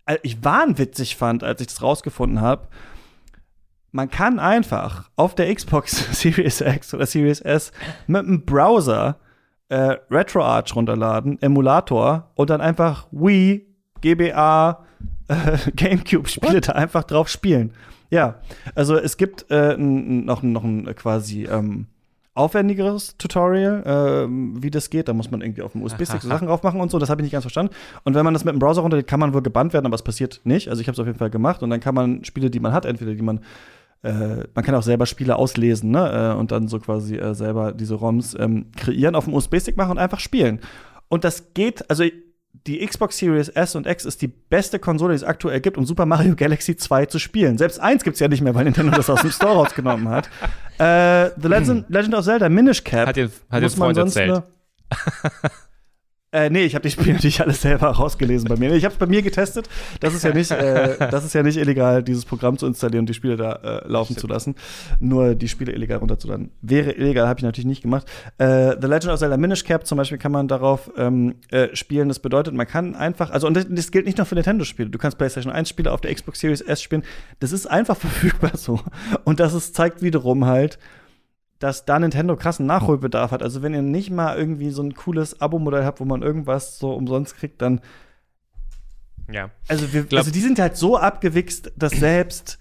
äh, 0.05 0.17
ich 0.23 0.43
wahnwitzig 0.43 1.15
fand, 1.15 1.43
als 1.43 1.61
ich 1.61 1.67
das 1.67 1.81
rausgefunden 1.81 2.41
habe. 2.41 2.67
Man 3.91 4.09
kann 4.09 4.39
einfach 4.39 5.09
auf 5.15 5.35
der 5.35 5.53
Xbox 5.53 6.07
Series 6.19 6.61
X 6.61 6.93
oder 6.93 7.05
Series 7.05 7.41
S 7.41 7.71
mit 8.07 8.25
einem 8.25 8.45
Browser 8.45 9.19
äh, 9.71 9.97
RetroArch 10.11 10.75
runterladen, 10.75 11.41
Emulator 11.41 12.29
und 12.35 12.49
dann 12.49 12.59
einfach 12.59 13.07
Wii, 13.11 13.65
GBA, 14.01 14.85
äh, 15.29 15.57
GameCube-Spiele 15.75 16.59
da 16.59 16.73
einfach 16.73 17.05
drauf 17.05 17.29
spielen. 17.29 17.71
Ja, 18.09 18.35
also 18.75 18.97
es 18.97 19.15
gibt 19.15 19.45
äh, 19.49 19.77
noch, 19.77 20.43
noch 20.43 20.65
ein 20.65 20.93
quasi 20.95 21.45
ähm, 21.45 21.87
aufwendigeres 22.33 23.15
Tutorial, 23.17 23.83
äh, 23.85 24.61
wie 24.61 24.71
das 24.71 24.89
geht. 24.89 25.07
Da 25.07 25.13
muss 25.13 25.31
man 25.31 25.39
irgendwie 25.39 25.61
auf 25.61 25.71
dem 25.71 25.83
USB-Stick 25.83 26.21
so 26.21 26.27
Sachen 26.27 26.49
drauf 26.49 26.63
machen 26.63 26.81
und 26.81 26.91
so. 26.91 26.99
Das 26.99 27.09
habe 27.09 27.21
ich 27.21 27.23
nicht 27.23 27.31
ganz 27.31 27.45
verstanden. 27.45 27.73
Und 28.03 28.13
wenn 28.13 28.25
man 28.25 28.33
das 28.33 28.43
mit 28.43 28.53
dem 28.53 28.59
Browser 28.59 28.81
runterlädt, 28.81 29.07
kann 29.07 29.21
man 29.21 29.33
wohl 29.33 29.41
gebannt 29.41 29.71
werden, 29.71 29.85
aber 29.85 29.95
es 29.95 30.03
passiert 30.03 30.41
nicht. 30.43 30.67
Also 30.67 30.81
ich 30.81 30.87
habe 30.87 30.95
es 30.95 30.99
auf 30.99 31.07
jeden 31.07 31.17
Fall 31.17 31.29
gemacht. 31.29 31.63
Und 31.63 31.69
dann 31.69 31.79
kann 31.79 31.95
man 31.95 32.25
Spiele, 32.25 32.49
die 32.49 32.59
man 32.59 32.73
hat, 32.73 32.85
entweder 32.85 33.13
die 33.13 33.21
man 33.21 33.39
äh, 34.03 34.43
man 34.53 34.63
kann 34.63 34.75
auch 34.75 34.83
selber 34.83 35.05
Spiele 35.05 35.35
auslesen 35.35 35.91
ne? 35.91 36.33
Äh, 36.33 36.39
und 36.39 36.51
dann 36.51 36.67
so 36.67 36.79
quasi 36.79 37.17
äh, 37.17 37.35
selber 37.35 37.71
diese 37.71 37.95
ROMs 37.95 38.35
ähm, 38.39 38.71
kreieren, 38.75 39.15
auf 39.15 39.25
dem 39.25 39.33
USB-Stick 39.33 39.77
machen 39.77 39.91
und 39.91 39.97
einfach 39.99 40.19
spielen. 40.19 40.59
Und 41.07 41.23
das 41.23 41.53
geht, 41.53 41.89
also 41.89 42.03
die 42.67 42.85
Xbox 42.85 43.17
Series 43.17 43.49
S 43.49 43.75
und 43.75 43.87
X 43.87 44.05
ist 44.05 44.21
die 44.21 44.27
beste 44.27 44.79
Konsole, 44.79 45.13
die 45.13 45.17
es 45.17 45.23
aktuell 45.23 45.61
gibt, 45.61 45.77
um 45.77 45.85
Super 45.85 46.05
Mario 46.05 46.35
Galaxy 46.35 46.75
2 46.75 47.05
zu 47.07 47.19
spielen. 47.19 47.57
Selbst 47.57 47.79
eins 47.79 48.03
gibt 48.03 48.15
es 48.15 48.19
ja 48.19 48.27
nicht 48.27 48.41
mehr, 48.41 48.53
weil 48.55 48.65
Nintendo 48.65 48.95
das 48.95 49.09
aus 49.09 49.21
dem 49.21 49.31
Store 49.31 49.53
rausgenommen 49.53 50.09
hat. 50.09 50.29
Äh, 50.77 51.31
The 51.39 51.47
Legend, 51.47 51.85
Legend 51.89 52.15
of 52.15 52.25
Zelda 52.25 52.49
Minish 52.49 52.83
Cap. 52.83 53.07
Hat 53.07 53.17
ihr, 53.17 53.29
hat 53.49 53.61
ihr 53.61 53.69
Freund 53.69 53.97
erzählt. 53.97 54.43
Äh, 56.33 56.49
nee, 56.49 56.63
ich 56.63 56.75
habe 56.75 56.83
die 56.83 56.91
Spiele 56.91 57.13
natürlich 57.13 57.41
alles 57.41 57.61
selber 57.61 57.87
rausgelesen 57.87 58.47
bei 58.47 58.55
mir. 58.55 58.73
Ich 58.73 58.85
habe 58.85 58.93
es 58.93 58.99
bei 58.99 59.05
mir 59.05 59.21
getestet. 59.21 59.67
Das 59.99 60.13
ist 60.13 60.23
ja 60.23 60.33
nicht, 60.33 60.49
äh, 60.49 61.09
das 61.11 61.25
ist 61.25 61.33
ja 61.33 61.43
nicht 61.43 61.57
illegal, 61.57 62.03
dieses 62.03 62.23
Programm 62.23 62.57
zu 62.57 62.67
installieren 62.67 63.01
und 63.01 63.09
die 63.09 63.13
Spiele 63.13 63.35
da 63.35 63.53
äh, 63.55 63.87
laufen 63.87 64.13
Stimmt. 64.13 64.19
zu 64.21 64.27
lassen. 64.27 64.55
Nur 65.01 65.35
die 65.35 65.49
Spiele 65.49 65.73
illegal 65.73 65.97
runterzuladen. 65.97 66.51
Wäre 66.61 66.93
illegal, 66.93 67.27
habe 67.27 67.39
ich 67.39 67.43
natürlich 67.43 67.65
nicht 67.65 67.81
gemacht. 67.81 68.07
Äh, 68.37 68.77
The 68.79 68.87
Legend 68.87 69.11
of 69.11 69.19
Zelda 69.19 69.35
Minish 69.35 69.65
Cap 69.65 69.85
zum 69.85 69.97
Beispiel 69.97 70.17
kann 70.17 70.31
man 70.31 70.47
darauf 70.47 70.89
ähm, 70.95 71.35
äh, 71.49 71.75
spielen. 71.75 72.07
Das 72.07 72.19
bedeutet, 72.19 72.53
man 72.53 72.65
kann 72.65 72.95
einfach, 72.95 73.29
also 73.31 73.47
und 73.47 73.55
das, 73.55 73.65
das 73.69 73.91
gilt 73.91 74.05
nicht 74.05 74.17
nur 74.17 74.25
für 74.25 74.35
Nintendo-Spiele. 74.35 74.89
Du 74.89 74.97
kannst 74.97 75.17
PlayStation 75.17 75.51
1 75.51 75.67
Spiele 75.67 75.91
auf 75.91 75.99
der 75.99 76.15
Xbox 76.15 76.39
Series 76.39 76.61
S 76.61 76.81
spielen. 76.81 77.03
Das 77.41 77.51
ist 77.51 77.65
einfach 77.65 77.97
verfügbar 77.97 78.55
so. 78.55 78.79
Und 79.25 79.41
das 79.41 79.53
ist, 79.53 79.75
zeigt 79.75 80.01
wiederum 80.01 80.45
halt, 80.45 80.79
dass 81.61 81.85
da 81.85 81.99
Nintendo 81.99 82.35
krassen 82.35 82.65
Nachholbedarf 82.65 83.31
hat. 83.31 83.43
Also 83.43 83.61
wenn 83.61 83.73
ihr 83.73 83.83
nicht 83.83 84.09
mal 84.09 84.35
irgendwie 84.35 84.71
so 84.71 84.81
ein 84.81 84.95
cooles 84.95 85.39
Abo-Modell 85.41 85.85
habt, 85.85 85.99
wo 85.99 86.05
man 86.05 86.23
irgendwas 86.23 86.79
so 86.79 86.91
umsonst 86.91 87.37
kriegt, 87.37 87.61
dann 87.61 87.81
ja. 89.31 89.51
Also, 89.67 89.93
wir, 89.93 90.05
also 90.17 90.31
die 90.31 90.41
sind 90.41 90.59
halt 90.59 90.75
so 90.75 90.97
abgewichst, 90.97 91.71
dass 91.77 91.93
selbst 91.93 92.57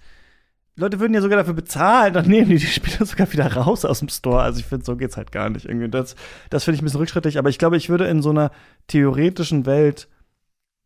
Leute 0.77 0.99
würden 0.99 1.13
ja 1.13 1.21
sogar 1.21 1.37
dafür 1.37 1.53
bezahlen, 1.53 2.13
dann 2.13 2.27
nehmen 2.27 2.49
die 2.49 2.57
die 2.57 2.65
Spiele 2.65 3.05
sogar 3.05 3.31
wieder 3.33 3.51
raus 3.51 3.83
aus 3.83 3.99
dem 3.99 4.09
Store. 4.09 4.41
Also 4.41 4.59
ich 4.59 4.65
finde, 4.65 4.85
so 4.85 4.95
geht's 4.95 5.17
halt 5.17 5.31
gar 5.31 5.49
nicht 5.49 5.65
irgendwie. 5.65 5.89
Das, 5.89 6.15
das 6.49 6.63
finde 6.63 6.75
ich 6.75 6.81
ein 6.81 6.85
bisschen 6.85 6.99
rückschrittlich. 6.99 7.37
Aber 7.37 7.49
ich 7.49 7.57
glaube, 7.57 7.77
ich 7.77 7.89
würde 7.89 8.07
in 8.07 8.21
so 8.21 8.29
einer 8.29 8.51
theoretischen 8.87 9.65
Welt 9.65 10.07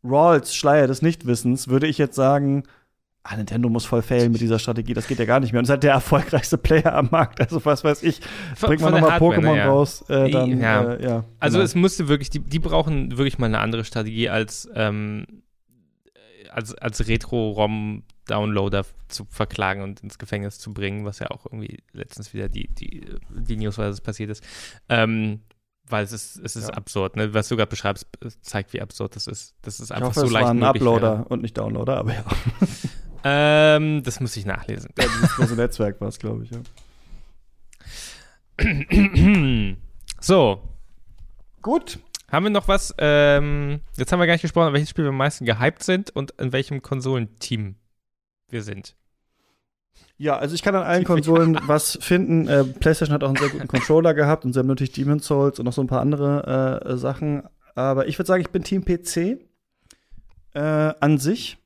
Rawls 0.04 0.56
Schleier 0.56 0.88
des 0.88 1.02
Nichtwissens, 1.02 1.68
würde 1.68 1.88
ich 1.88 1.98
jetzt 1.98 2.16
sagen, 2.16 2.64
ah, 3.28 3.36
Nintendo 3.38 3.70
muss 3.70 3.86
voll 3.86 4.04
failen 4.04 4.32
mit 4.32 4.40
dieser 4.40 4.60
Strategie, 4.60 4.94
das 4.94 5.08
geht 5.08 5.18
ja 5.18 5.26
gar 5.26 5.40
nicht 5.40 5.52
mehr. 5.52 5.60
Und 5.60 5.66
es 5.66 5.70
halt 5.70 5.84
der 5.84 5.94
erfolgreichste 5.94 6.58
Player 6.60 6.94
am 6.94 7.10
Markt. 7.12 7.42
Also 7.42 7.64
was 7.66 7.84
weiß 7.84 8.04
ich, 8.04 8.22
bringt 8.62 8.82
man 8.82 8.94
nochmal 8.94 9.20
Pokémon 9.20 9.56
ja. 9.56 9.68
raus, 9.68 10.04
äh, 10.10 10.30
dann, 10.30 10.60
ja. 10.60 10.94
Äh, 10.94 11.04
ja 11.04 11.26
also 11.40 11.58
genau. 11.58 11.66
es 11.66 11.76
musste 11.76 12.08
wirklich, 12.08 12.30
die, 12.30 12.40
die 12.40 12.60
brauchen 12.60 13.18
wirklich 13.18 13.40
mal 13.40 13.48
eine 13.48 13.60
andere 13.60 13.84
Strategie 13.84 14.30
als, 14.30 14.70
ähm, 14.76 15.26
als, 16.52 16.76
als 16.76 17.08
Retro-ROM-Downloader 17.08 18.86
zu 19.08 19.26
verklagen 19.26 19.82
und 19.82 20.02
ins 20.02 20.20
Gefängnis 20.20 20.60
zu 20.60 20.74
bringen, 20.74 21.04
was 21.04 21.18
ja 21.18 21.32
auch 21.32 21.46
irgendwie 21.46 21.80
letztens 21.94 22.34
wieder 22.34 22.48
die, 22.48 22.68
die, 22.68 23.06
die 23.32 23.58
News, 23.58 23.80
was 23.80 24.02
passiert 24.02 24.30
ist. 24.30 24.44
Ähm, 24.88 25.42
weil 25.88 26.04
es 26.04 26.12
ist, 26.12 26.38
es 26.38 26.56
ist 26.56 26.70
ja. 26.70 26.74
absurd, 26.76 27.16
ne? 27.16 27.34
Was 27.34 27.48
du 27.48 27.58
gerade 27.58 27.70
beschreibst, 27.70 28.08
zeigt, 28.42 28.74
wie 28.74 28.82
absurd 28.82 29.16
das 29.16 29.28
ist. 29.28 29.56
Das 29.62 29.80
ist 29.80 29.92
einfach 29.92 30.12
ich 30.12 30.18
hoffe, 30.18 30.28
so 30.28 30.34
leicht. 30.34 30.46
Es 30.46 30.48
war 30.48 30.56
ein 30.56 30.64
Uploader 30.64 31.20
wäre. 31.20 31.26
und 31.26 31.44
nicht 31.44 31.58
Downloader, 31.58 31.98
aber 31.98 32.14
ja. 32.14 32.24
Ähm, 33.28 34.04
das 34.04 34.20
muss 34.20 34.38
ich 34.38 34.46
nachlesen. 34.46 34.92
Ja, 35.00 35.06
das 35.20 35.32
große 35.32 35.56
Netzwerk 35.56 36.00
war 36.00 36.10
es, 36.10 36.20
glaube 36.20 36.44
ich, 36.44 36.52
ja. 36.52 36.60
so. 40.22 40.62
Gut. 41.64 41.98
Haben 42.32 42.46
wir 42.46 42.52
noch 42.52 42.68
was? 42.68 42.94
Ähm, 43.00 43.82
jetzt 43.98 44.12
haben 44.12 44.20
wir 44.20 44.28
gar 44.28 44.34
nicht 44.36 44.44
gesprochen, 44.44 44.74
welches 44.74 44.92
Spiel 44.92 45.06
wir 45.06 45.10
am 45.10 45.18
meisten 45.18 45.46
gehypt 45.46 45.82
sind 45.82 46.16
und 46.16 46.32
in 46.40 46.54
welchem 46.54 46.84
Konsolenteam 46.84 47.78
wir 48.50 48.62
sind. 48.62 48.96
Ja, 50.18 50.38
also 50.38 50.54
ich 50.54 50.62
kann 50.62 50.76
an 50.76 50.84
allen 50.84 51.04
Konsolen 51.06 51.58
was 51.66 51.98
finden. 52.02 52.48
Äh, 52.48 52.64
PlayStation 52.64 53.14
hat 53.14 53.24
auch 53.24 53.30
einen 53.30 53.38
sehr 53.38 53.50
guten 53.50 53.68
Controller 53.68 54.14
gehabt 54.14 54.46
und 54.46 54.54
sie 54.54 54.60
haben 54.60 54.68
natürlich 54.68 54.94
Demon's 54.94 55.26
Souls 55.26 55.58
und 55.58 55.66
noch 55.66 55.74
so 55.74 55.82
ein 55.82 55.88
paar 55.88 56.02
andere 56.02 56.84
äh, 56.86 56.98
Sachen. 56.98 57.42
Aber 57.74 58.08
ich 58.08 58.20
würde 58.20 58.28
sagen, 58.28 58.42
ich 58.42 58.52
bin 58.52 58.64
Team 58.64 58.86
PC 58.86 59.40
äh, 60.54 60.60
an 61.00 61.18
sich 61.18 61.58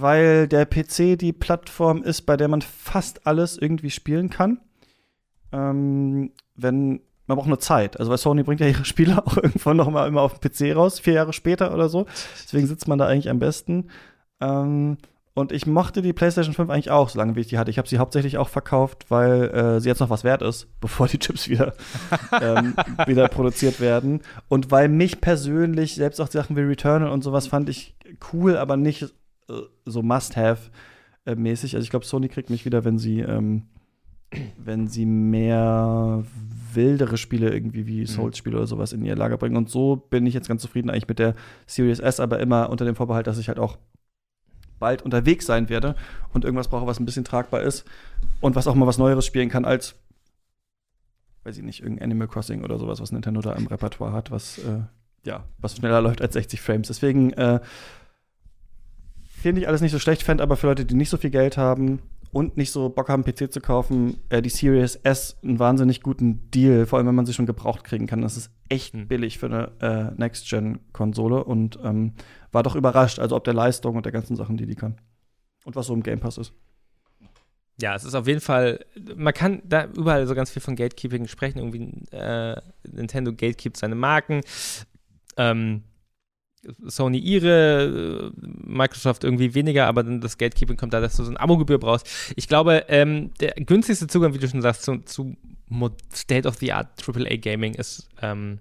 weil 0.00 0.48
der 0.48 0.66
PC 0.66 1.18
die 1.18 1.32
Plattform 1.32 2.02
ist, 2.02 2.22
bei 2.22 2.36
der 2.36 2.48
man 2.48 2.62
fast 2.62 3.26
alles 3.26 3.58
irgendwie 3.58 3.90
spielen 3.90 4.30
kann. 4.30 4.60
Ähm, 5.52 6.32
wenn 6.54 7.00
man 7.26 7.36
braucht 7.36 7.48
nur 7.48 7.60
Zeit. 7.60 7.98
Also 7.98 8.10
weil 8.10 8.18
Sony 8.18 8.42
bringt 8.42 8.60
ja 8.60 8.66
ihre 8.66 8.84
Spiele 8.84 9.18
auch 9.26 9.36
irgendwann 9.36 9.76
noch 9.76 9.90
mal 9.90 10.06
immer 10.08 10.22
auf 10.22 10.38
dem 10.38 10.50
PC 10.50 10.76
raus, 10.76 11.00
vier 11.00 11.14
Jahre 11.14 11.32
später 11.32 11.72
oder 11.74 11.88
so. 11.88 12.06
Deswegen 12.42 12.66
sitzt 12.66 12.88
man 12.88 12.98
da 12.98 13.06
eigentlich 13.06 13.30
am 13.30 13.38
besten. 13.38 13.88
Ähm, 14.40 14.98
und 15.34 15.50
ich 15.50 15.66
mochte 15.66 16.02
die 16.02 16.12
PlayStation 16.12 16.52
5 16.52 16.68
eigentlich 16.68 16.90
auch, 16.90 17.08
solange 17.08 17.36
wie 17.36 17.40
ich 17.40 17.46
die 17.46 17.56
hatte. 17.56 17.70
Ich 17.70 17.78
habe 17.78 17.88
sie 17.88 17.98
hauptsächlich 17.98 18.36
auch 18.36 18.50
verkauft, 18.50 19.06
weil 19.08 19.44
äh, 19.44 19.80
sie 19.80 19.88
jetzt 19.88 20.00
noch 20.00 20.10
was 20.10 20.24
wert 20.24 20.42
ist, 20.42 20.68
bevor 20.80 21.08
die 21.08 21.18
Chips 21.18 21.48
wieder, 21.48 21.72
ähm, 22.40 22.74
wieder 23.06 23.28
produziert 23.28 23.80
werden. 23.80 24.20
Und 24.48 24.70
weil 24.70 24.88
mich 24.88 25.22
persönlich, 25.22 25.94
selbst 25.94 26.20
auch 26.20 26.28
Sachen 26.28 26.56
wie 26.56 26.60
Returnal 26.60 27.10
und 27.10 27.24
sowas 27.24 27.46
fand 27.46 27.70
ich 27.70 27.94
cool, 28.32 28.58
aber 28.58 28.76
nicht 28.76 29.14
so 29.84 30.02
Must-Have-mäßig. 30.02 31.74
Also 31.74 31.84
ich 31.84 31.90
glaube, 31.90 32.06
Sony 32.06 32.28
kriegt 32.28 32.50
mich 32.50 32.64
wieder, 32.64 32.84
wenn 32.84 32.98
sie 32.98 33.20
ähm, 33.20 33.64
wenn 34.56 34.88
sie 34.88 35.06
mehr 35.06 36.24
wildere 36.72 37.18
Spiele 37.18 37.52
irgendwie 37.52 37.86
wie 37.86 38.06
Souls-Spiele 38.06 38.56
oder 38.56 38.66
sowas 38.66 38.92
in 38.92 39.04
ihr 39.04 39.16
Lager 39.16 39.36
bringen. 39.36 39.56
Und 39.56 39.68
so 39.68 39.96
bin 39.96 40.26
ich 40.26 40.34
jetzt 40.34 40.48
ganz 40.48 40.62
zufrieden 40.62 40.90
eigentlich 40.90 41.08
mit 41.08 41.18
der 41.18 41.34
Series 41.66 42.00
S, 42.00 42.20
aber 42.20 42.40
immer 42.40 42.70
unter 42.70 42.84
dem 42.84 42.94
Vorbehalt, 42.94 43.26
dass 43.26 43.38
ich 43.38 43.48
halt 43.48 43.58
auch 43.58 43.78
bald 44.78 45.02
unterwegs 45.02 45.46
sein 45.46 45.68
werde 45.68 45.94
und 46.32 46.44
irgendwas 46.44 46.68
brauche, 46.68 46.86
was 46.86 46.98
ein 46.98 47.04
bisschen 47.04 47.24
tragbar 47.24 47.62
ist 47.62 47.84
und 48.40 48.56
was 48.56 48.66
auch 48.66 48.74
mal 48.74 48.86
was 48.86 48.98
Neueres 48.98 49.26
spielen 49.26 49.48
kann 49.48 49.64
als, 49.64 49.94
weiß 51.44 51.58
ich 51.58 51.62
nicht, 51.62 51.80
irgendein 51.80 52.06
Animal 52.10 52.28
Crossing 52.28 52.64
oder 52.64 52.78
sowas, 52.78 53.00
was 53.00 53.12
Nintendo 53.12 53.40
da 53.42 53.52
im 53.52 53.66
Repertoire 53.66 54.12
hat, 54.12 54.30
was, 54.30 54.58
äh, 54.58 54.80
ja, 55.24 55.44
was 55.58 55.76
schneller 55.76 56.00
läuft 56.00 56.22
als 56.22 56.32
60 56.32 56.60
Frames. 56.60 56.88
Deswegen 56.88 57.32
äh, 57.34 57.60
finde 59.42 59.60
ich 59.60 59.68
alles 59.68 59.80
nicht 59.80 59.92
so 59.92 59.98
schlecht, 59.98 60.22
fände 60.22 60.42
aber 60.42 60.56
für 60.56 60.68
Leute, 60.68 60.84
die 60.84 60.94
nicht 60.94 61.10
so 61.10 61.16
viel 61.16 61.30
Geld 61.30 61.56
haben, 61.56 62.00
und 62.32 62.56
nicht 62.56 62.72
so 62.72 62.88
Bock 62.88 63.10
haben, 63.10 63.24
PC 63.24 63.52
zu 63.52 63.60
kaufen, 63.60 64.18
äh, 64.30 64.40
die 64.40 64.48
Series 64.48 64.96
S 64.96 65.36
einen 65.42 65.58
wahnsinnig 65.58 66.02
guten 66.02 66.50
Deal, 66.50 66.86
vor 66.86 66.98
allem 66.98 67.06
wenn 67.06 67.14
man 67.14 67.26
sie 67.26 67.34
schon 67.34 67.46
gebraucht 67.46 67.84
kriegen 67.84 68.06
kann. 68.06 68.22
Das 68.22 68.38
ist 68.38 68.50
echt 68.70 68.94
hm. 68.94 69.06
billig 69.06 69.38
für 69.38 69.46
eine 69.46 69.72
äh, 69.80 70.18
Next-Gen-Konsole 70.18 71.44
und 71.44 71.78
ähm, 71.84 72.14
war 72.50 72.62
doch 72.62 72.74
überrascht, 72.74 73.18
also 73.18 73.36
ob 73.36 73.44
der 73.44 73.54
Leistung 73.54 73.96
und 73.96 74.06
der 74.06 74.12
ganzen 74.12 74.34
Sachen, 74.34 74.56
die 74.56 74.66
die 74.66 74.74
kann. 74.74 74.96
Und 75.64 75.76
was 75.76 75.86
so 75.86 75.94
im 75.94 76.02
Game 76.02 76.20
Pass 76.20 76.38
ist. 76.38 76.54
Ja, 77.80 77.94
es 77.94 78.04
ist 78.04 78.14
auf 78.14 78.26
jeden 78.26 78.40
Fall, 78.40 78.84
man 79.14 79.34
kann 79.34 79.62
da 79.64 79.84
überall 79.86 80.26
so 80.26 80.34
ganz 80.34 80.50
viel 80.50 80.62
von 80.62 80.74
Gatekeeping 80.74 81.28
sprechen. 81.28 81.58
Irgendwie 81.58 82.06
äh, 82.16 82.56
Nintendo 82.90 83.32
gatekeept 83.32 83.76
seine 83.76 83.94
Marken. 83.94 84.40
Ähm, 85.36 85.82
Sony 86.84 87.18
ihre, 87.18 88.32
Microsoft 88.36 89.24
irgendwie 89.24 89.54
weniger, 89.54 89.86
aber 89.86 90.02
dann 90.02 90.20
das 90.20 90.38
Gatekeeping 90.38 90.76
kommt 90.76 90.92
da, 90.92 91.00
dass 91.00 91.16
du 91.16 91.24
so 91.24 91.30
eine 91.30 91.40
Abo-Gebühr 91.40 91.78
brauchst. 91.78 92.08
Ich 92.36 92.48
glaube, 92.48 92.84
ähm, 92.88 93.32
der 93.40 93.52
günstigste 93.54 94.06
Zugang, 94.06 94.34
wie 94.34 94.38
du 94.38 94.48
schon 94.48 94.62
sagst, 94.62 94.82
zu, 94.82 94.98
zu 94.98 95.36
State-of-the-Art 96.14 97.02
AAA 97.06 97.36
Gaming 97.36 97.74
ist, 97.74 98.08
ähm, 98.20 98.60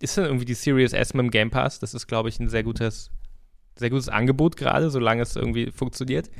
ist 0.00 0.16
dann 0.16 0.26
irgendwie 0.26 0.44
die 0.44 0.54
Series 0.54 0.92
S 0.92 1.14
mit 1.14 1.24
dem 1.24 1.30
Game 1.30 1.50
Pass. 1.50 1.78
Das 1.78 1.94
ist, 1.94 2.06
glaube 2.06 2.28
ich, 2.28 2.38
ein 2.38 2.48
sehr 2.48 2.62
gutes, 2.62 3.10
sehr 3.76 3.90
gutes 3.90 4.08
Angebot 4.08 4.56
gerade, 4.56 4.90
solange 4.90 5.22
es 5.22 5.34
irgendwie 5.34 5.70
funktioniert. 5.70 6.30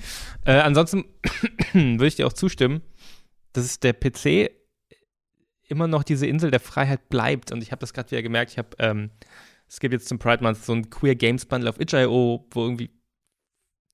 Äh, 0.45 0.55
ansonsten 0.55 1.05
würde 1.73 2.07
ich 2.07 2.17
dir 2.17 2.27
auch 2.27 2.33
zustimmen, 2.33 2.83
dass 3.53 3.81
der 3.81 3.95
PC 3.95 4.51
immer 5.67 5.89
noch 5.89 6.03
diese 6.03 6.27
Insel 6.27 6.51
der 6.51 6.61
Freiheit 6.61 7.09
bleibt. 7.09 7.53
Und 7.53 7.63
ich 7.63 7.73
habe 7.73 7.81
das 7.81 7.95
gerade 7.95 8.11
wieder 8.11 8.23
gemerkt. 8.23 8.53
Ich 8.53 8.59
habe 8.59 8.77
ähm, 8.79 9.11
es 9.69 9.81
gibt 9.81 9.93
jetzt 9.93 10.09
zum 10.09 10.19
Pride 10.19 10.43
Month 10.43 10.65
so 10.65 10.73
ein 10.73 10.91
Queer 10.91 11.15
Games 11.15 11.47
Bundle 11.47 11.71
auf 11.71 11.81
itch.io, 11.81 12.47
wo 12.51 12.63
irgendwie, 12.63 12.91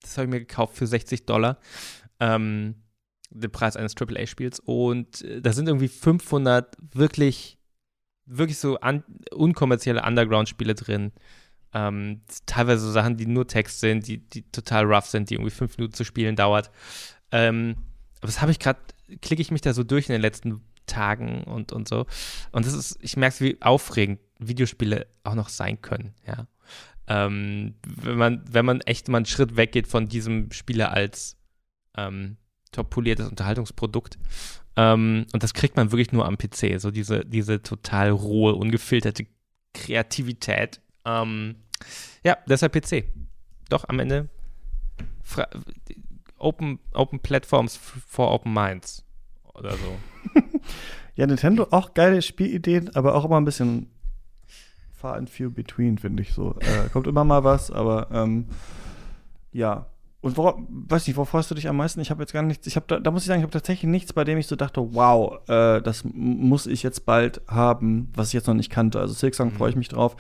das 0.03 0.17
habe 0.17 0.27
ich 0.27 0.31
mir 0.31 0.41
gekauft 0.41 0.77
für 0.77 0.87
60 0.87 1.27
Dollar, 1.27 1.59
ähm, 2.19 2.75
den 3.31 3.51
Preis 3.51 3.77
eines 3.77 3.95
AAA-Spiels. 3.97 4.61
Und 4.61 5.23
äh, 5.23 5.41
da 5.41 5.53
sind 5.53 5.69
irgendwie 5.69 5.89
500 5.89 6.77
wirklich, 6.93 7.59
wirklich 8.27 8.59
so 8.59 8.79
un 8.81 9.05
unkommerzielle 9.33 10.03
Underground-Spiele 10.03 10.75
drin. 10.75 11.13
Ähm, 11.73 12.23
teilweise 12.47 12.85
so 12.85 12.91
Sachen, 12.91 13.17
die 13.17 13.27
nur 13.27 13.47
Text 13.47 13.81
sind, 13.81 14.09
die, 14.09 14.19
die 14.19 14.43
total 14.51 14.85
rough 14.85 15.07
sind, 15.07 15.31
die 15.31 15.35
irgendwie 15.35 15.53
fünf 15.53 15.79
Minuten 15.79 15.95
zu 15.95 16.05
spielen 16.05 16.35
dauert. 16.35 16.71
Ähm, 17.31 17.77
aber 18.19 18.27
das 18.27 18.41
habe 18.41 18.51
ich 18.51 18.59
gerade, 18.59 18.81
klicke 19.23 19.41
ich 19.41 19.53
mich 19.53 19.61
da 19.61 19.73
so 19.73 19.85
durch 19.85 20.09
in 20.09 20.13
den 20.13 20.21
letzten 20.21 20.61
Tagen 20.87 21.45
und, 21.45 21.73
und 21.73 21.89
so. 21.89 22.07
Und 22.51 22.67
das 22.67 22.75
ist, 22.75 22.99
ich 23.01 23.17
merke 23.17 23.35
es, 23.35 23.41
wie 23.41 23.63
aufregend 23.63 24.19
Videospiele 24.41 25.07
auch 25.25 25.35
noch 25.35 25.49
sein 25.49 25.81
können, 25.81 26.15
ja. 26.27 26.47
Ähm, 27.07 27.75
wenn 27.85 28.17
man, 28.17 28.45
wenn 28.49 28.65
man 28.65 28.81
echt 28.83 29.09
mal 29.09 29.19
einen 29.19 29.27
Schritt 29.27 29.57
weggeht 29.57 29.89
von 29.89 30.09
diesem 30.09 30.53
Spieler 30.53 30.93
als 30.93 31.37
ähm, 31.97 32.37
top 32.71 32.91
poliertes 32.91 33.29
Unterhaltungsprodukt. 33.29 34.19
Ähm, 34.77 35.27
und 35.33 35.43
das 35.43 35.55
kriegt 35.55 35.77
man 35.77 35.91
wirklich 35.91 36.13
nur 36.13 36.27
am 36.27 36.39
PC, 36.39 36.81
so 36.81 36.91
diese, 36.91 37.25
diese 37.25 37.63
total 37.63 38.11
rohe, 38.11 38.55
ungefilterte 38.55 39.27
Kreativität. 39.75 40.81
Ähm, 41.05 41.57
ja, 42.25 42.39
deshalb 42.47 42.73
PC. 42.73 43.05
Doch, 43.69 43.89
am 43.89 43.99
Ende 43.99 44.29
Open, 46.39 46.79
Open 46.93 47.21
Platforms 47.21 47.77
for 47.77 48.33
Open 48.33 48.53
Minds 48.53 49.05
oder 49.55 49.73
so. 49.73 49.99
ja, 51.15 51.27
Nintendo 51.27 51.69
auch 51.71 51.95
geile 51.95 52.23
Spielideen, 52.23 52.95
aber 52.95 53.15
auch 53.15 53.25
immer 53.25 53.39
ein 53.39 53.45
bisschen 53.45 53.91
far 55.01 55.15
and 55.17 55.31
few 55.31 55.51
between, 55.51 55.99
finde 55.99 56.23
ich 56.23 56.33
so. 56.33 56.55
Äh, 56.61 56.89
kommt 56.93 57.07
immer 57.07 57.25
mal 57.25 57.45
was, 57.45 57.71
aber 57.71 58.09
ähm, 58.13 58.47
ja. 59.53 59.87
Und 60.23 60.37
worauf, 60.37 60.61
weiß 60.69 61.07
nicht, 61.07 61.17
worauf 61.17 61.31
freust 61.31 61.51
du 61.51 61.55
dich 61.55 61.67
am 61.67 61.79
meisten? 61.79 62.01
Ich 62.01 62.11
habe 62.11 62.23
jetzt 62.23 62.35
gar 62.35 62.43
nichts, 62.43 62.67
ich 62.67 62.77
habe 62.77 62.85
da, 62.87 63.01
da 63.01 63.11
muss 63.11 63.23
ich 63.23 63.29
sagen, 63.29 63.41
ich 63.41 63.45
habe 63.45 63.53
tatsächlich 63.53 63.91
nichts, 63.91 64.13
bei 64.13 64.25
dem 64.25 64.37
ich 64.37 64.47
so 64.47 64.55
dachte, 64.55 64.95
wow, 64.95 65.39
äh, 65.49 65.81
das 65.81 66.05
muss 66.05 66.67
ich 66.67 66.83
jetzt 66.83 67.07
bald 67.07 67.41
haben, 67.49 68.11
was 68.15 68.29
ich 68.29 68.35
jetzt 68.35 68.47
noch 68.47 68.55
nicht 68.55 68.71
kannte. 68.71 69.01
Also 69.01 69.15
Silksong 69.15 69.49
mhm. 69.49 69.53
freue 69.53 69.71
ich 69.71 69.77
mich 69.77 69.89
drauf. 69.89 70.17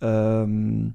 Ähm, 0.00 0.94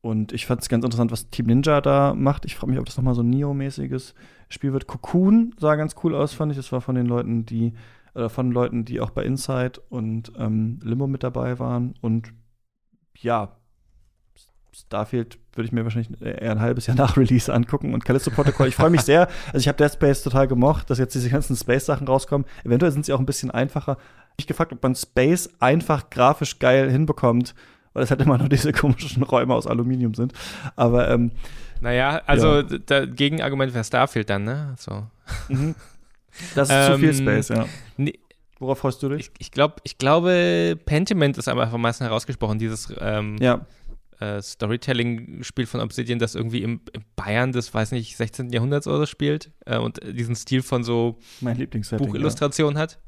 und 0.00 0.32
ich 0.32 0.46
fand 0.46 0.62
es 0.62 0.68
ganz 0.68 0.84
interessant, 0.84 1.10
was 1.10 1.28
Team 1.30 1.46
Ninja 1.46 1.80
da 1.80 2.14
macht. 2.14 2.44
Ich 2.44 2.54
frage 2.54 2.70
mich, 2.70 2.78
ob 2.78 2.86
das 2.86 2.96
nochmal 2.96 3.14
so 3.14 3.22
ein 3.22 3.30
Neo-mäßiges 3.30 4.14
Spiel 4.48 4.72
wird. 4.72 4.86
Cocoon 4.86 5.54
sah 5.58 5.74
ganz 5.74 5.96
cool 6.04 6.14
aus, 6.14 6.32
fand 6.32 6.52
ich. 6.52 6.56
Das 6.56 6.70
war 6.70 6.80
von 6.80 6.94
den 6.94 7.06
Leuten, 7.06 7.46
die, 7.46 7.72
oder 8.14 8.30
von 8.30 8.52
Leuten, 8.52 8.84
die 8.84 9.00
auch 9.00 9.10
bei 9.10 9.24
Inside 9.24 9.80
und 9.88 10.32
ähm, 10.38 10.78
Limo 10.84 11.08
mit 11.08 11.24
dabei 11.24 11.58
waren. 11.58 11.94
Und 12.00 12.32
ja, 13.20 13.52
Starfield 14.72 15.38
würde 15.54 15.66
ich 15.66 15.72
mir 15.72 15.84
wahrscheinlich 15.84 16.20
eher 16.20 16.52
ein 16.52 16.60
halbes 16.60 16.86
Jahr 16.86 16.96
nach 16.96 17.16
Release 17.16 17.52
angucken 17.52 17.94
und 17.94 18.04
Callisto 18.04 18.30
Protocol. 18.30 18.68
Ich 18.68 18.76
freue 18.76 18.90
mich 18.90 19.02
sehr. 19.02 19.28
Also 19.46 19.58
ich 19.58 19.68
habe 19.68 19.76
Dead 19.76 19.92
Space 19.92 20.22
total 20.22 20.46
gemocht, 20.46 20.90
dass 20.90 20.98
jetzt 20.98 21.14
diese 21.14 21.30
ganzen 21.30 21.56
Space-Sachen 21.56 22.06
rauskommen. 22.06 22.46
Eventuell 22.64 22.92
sind 22.92 23.04
sie 23.04 23.12
auch 23.12 23.18
ein 23.18 23.26
bisschen 23.26 23.50
einfacher. 23.50 23.96
Ich 24.36 24.46
gefragt, 24.46 24.72
ob 24.72 24.82
man 24.82 24.94
Space 24.94 25.50
einfach 25.58 26.10
grafisch 26.10 26.58
geil 26.58 26.90
hinbekommt, 26.90 27.54
weil 27.92 28.04
es 28.04 28.10
halt 28.10 28.20
immer 28.20 28.38
nur 28.38 28.48
diese 28.48 28.72
komischen 28.72 29.22
Räume 29.22 29.54
aus 29.54 29.66
Aluminium 29.66 30.14
sind. 30.14 30.32
Aber 30.76 31.10
ähm, 31.10 31.32
naja, 31.80 32.22
also 32.26 32.60
ja. 32.60 33.06
Gegenargument 33.06 33.74
wäre 33.74 33.84
Starfield 33.84 34.30
dann, 34.30 34.44
ne? 34.44 34.74
So. 34.78 35.06
Mhm. 35.48 35.74
Das 36.54 36.68
ist 36.68 36.74
ähm, 36.74 36.92
zu 36.92 36.98
viel 36.98 37.14
Space, 37.22 37.48
ja. 37.48 37.66
Worauf 38.58 38.78
freust 38.78 39.02
du 39.02 39.08
dich? 39.08 39.20
Ich, 39.20 39.30
ich, 39.38 39.50
glaub, 39.50 39.80
ich 39.84 39.98
glaube, 39.98 40.78
Pentiment 40.84 41.38
ist 41.38 41.48
einfach 41.48 41.72
am 41.72 41.80
meisten 41.80 42.04
herausgesprochen, 42.04 42.58
dieses 42.58 42.92
ähm, 42.98 43.36
ja. 43.40 43.66
äh, 44.18 44.42
Storytelling-Spiel 44.42 45.66
von 45.66 45.80
Obsidian, 45.80 46.18
das 46.18 46.34
irgendwie 46.34 46.62
im, 46.62 46.80
im, 46.92 47.02
Bayern 47.14 47.52
des, 47.52 47.72
weiß 47.72 47.92
nicht, 47.92 48.16
16. 48.16 48.50
Jahrhunderts 48.50 48.86
oder 48.86 48.98
so 48.98 49.06
spielt 49.06 49.52
äh, 49.64 49.78
und 49.78 50.00
diesen 50.04 50.34
Stil 50.34 50.62
von 50.62 50.82
so 50.82 51.18
Buchillustrationen 51.40 52.76
ja. 52.76 52.82
hat. 52.82 52.98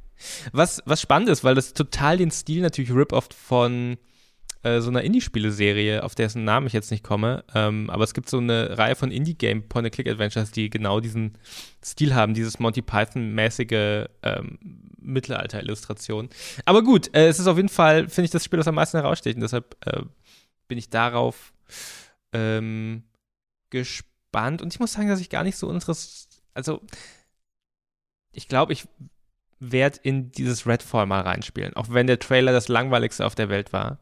Was, 0.52 0.82
was 0.84 1.00
spannend 1.00 1.30
ist, 1.30 1.44
weil 1.44 1.54
das 1.54 1.72
total 1.72 2.18
den 2.18 2.30
Stil 2.30 2.62
natürlich 2.62 2.92
Rip-Off 2.92 3.28
von 3.34 3.96
äh, 4.62 4.80
so 4.80 4.90
einer 4.90 5.02
Indie-Spiele-Serie, 5.02 6.02
auf 6.02 6.14
dessen 6.14 6.44
Namen 6.44 6.66
ich 6.66 6.72
jetzt 6.72 6.90
nicht 6.90 7.02
komme. 7.04 7.44
Ähm, 7.54 7.88
aber 7.90 8.04
es 8.04 8.14
gibt 8.14 8.28
so 8.28 8.38
eine 8.38 8.76
Reihe 8.76 8.94
von 8.94 9.10
Indie-Game 9.10 9.68
Point-and-Click-Adventures, 9.68 10.50
die 10.50 10.68
genau 10.68 11.00
diesen 11.00 11.38
Stil 11.84 12.14
haben, 12.14 12.34
dieses 12.34 12.58
Monty 12.58 12.82
Python-mäßige 12.82 14.06
ähm, 14.22 14.58
Mittelalter-Illustration. 15.00 16.28
Aber 16.66 16.82
gut, 16.82 17.14
äh, 17.14 17.28
es 17.28 17.38
ist 17.38 17.46
auf 17.46 17.56
jeden 17.56 17.68
Fall, 17.68 18.08
finde 18.08 18.26
ich, 18.26 18.30
das 18.30 18.44
Spiel, 18.44 18.58
das 18.58 18.68
am 18.68 18.74
meisten 18.74 18.98
heraussteht. 18.98 19.36
Und 19.36 19.42
deshalb 19.42 19.76
äh, 19.86 20.02
bin 20.68 20.78
ich 20.78 20.90
darauf 20.90 21.52
ähm, 22.32 23.04
gespannt. 23.70 24.62
Und 24.62 24.74
ich 24.74 24.80
muss 24.80 24.92
sagen, 24.92 25.08
dass 25.08 25.20
ich 25.20 25.30
gar 25.30 25.42
nicht 25.42 25.56
so 25.56 25.70
interessiert. 25.70 26.42
Also, 26.52 26.82
ich 28.32 28.46
glaube, 28.48 28.72
ich 28.72 28.86
werde 29.58 29.98
in 30.02 30.32
dieses 30.32 30.66
Redfall 30.66 31.06
mal 31.06 31.20
reinspielen. 31.20 31.74
Auch 31.76 31.88
wenn 31.90 32.06
der 32.06 32.18
Trailer 32.18 32.52
das 32.52 32.68
langweiligste 32.68 33.24
auf 33.24 33.34
der 33.34 33.48
Welt 33.48 33.72
war. 33.72 33.98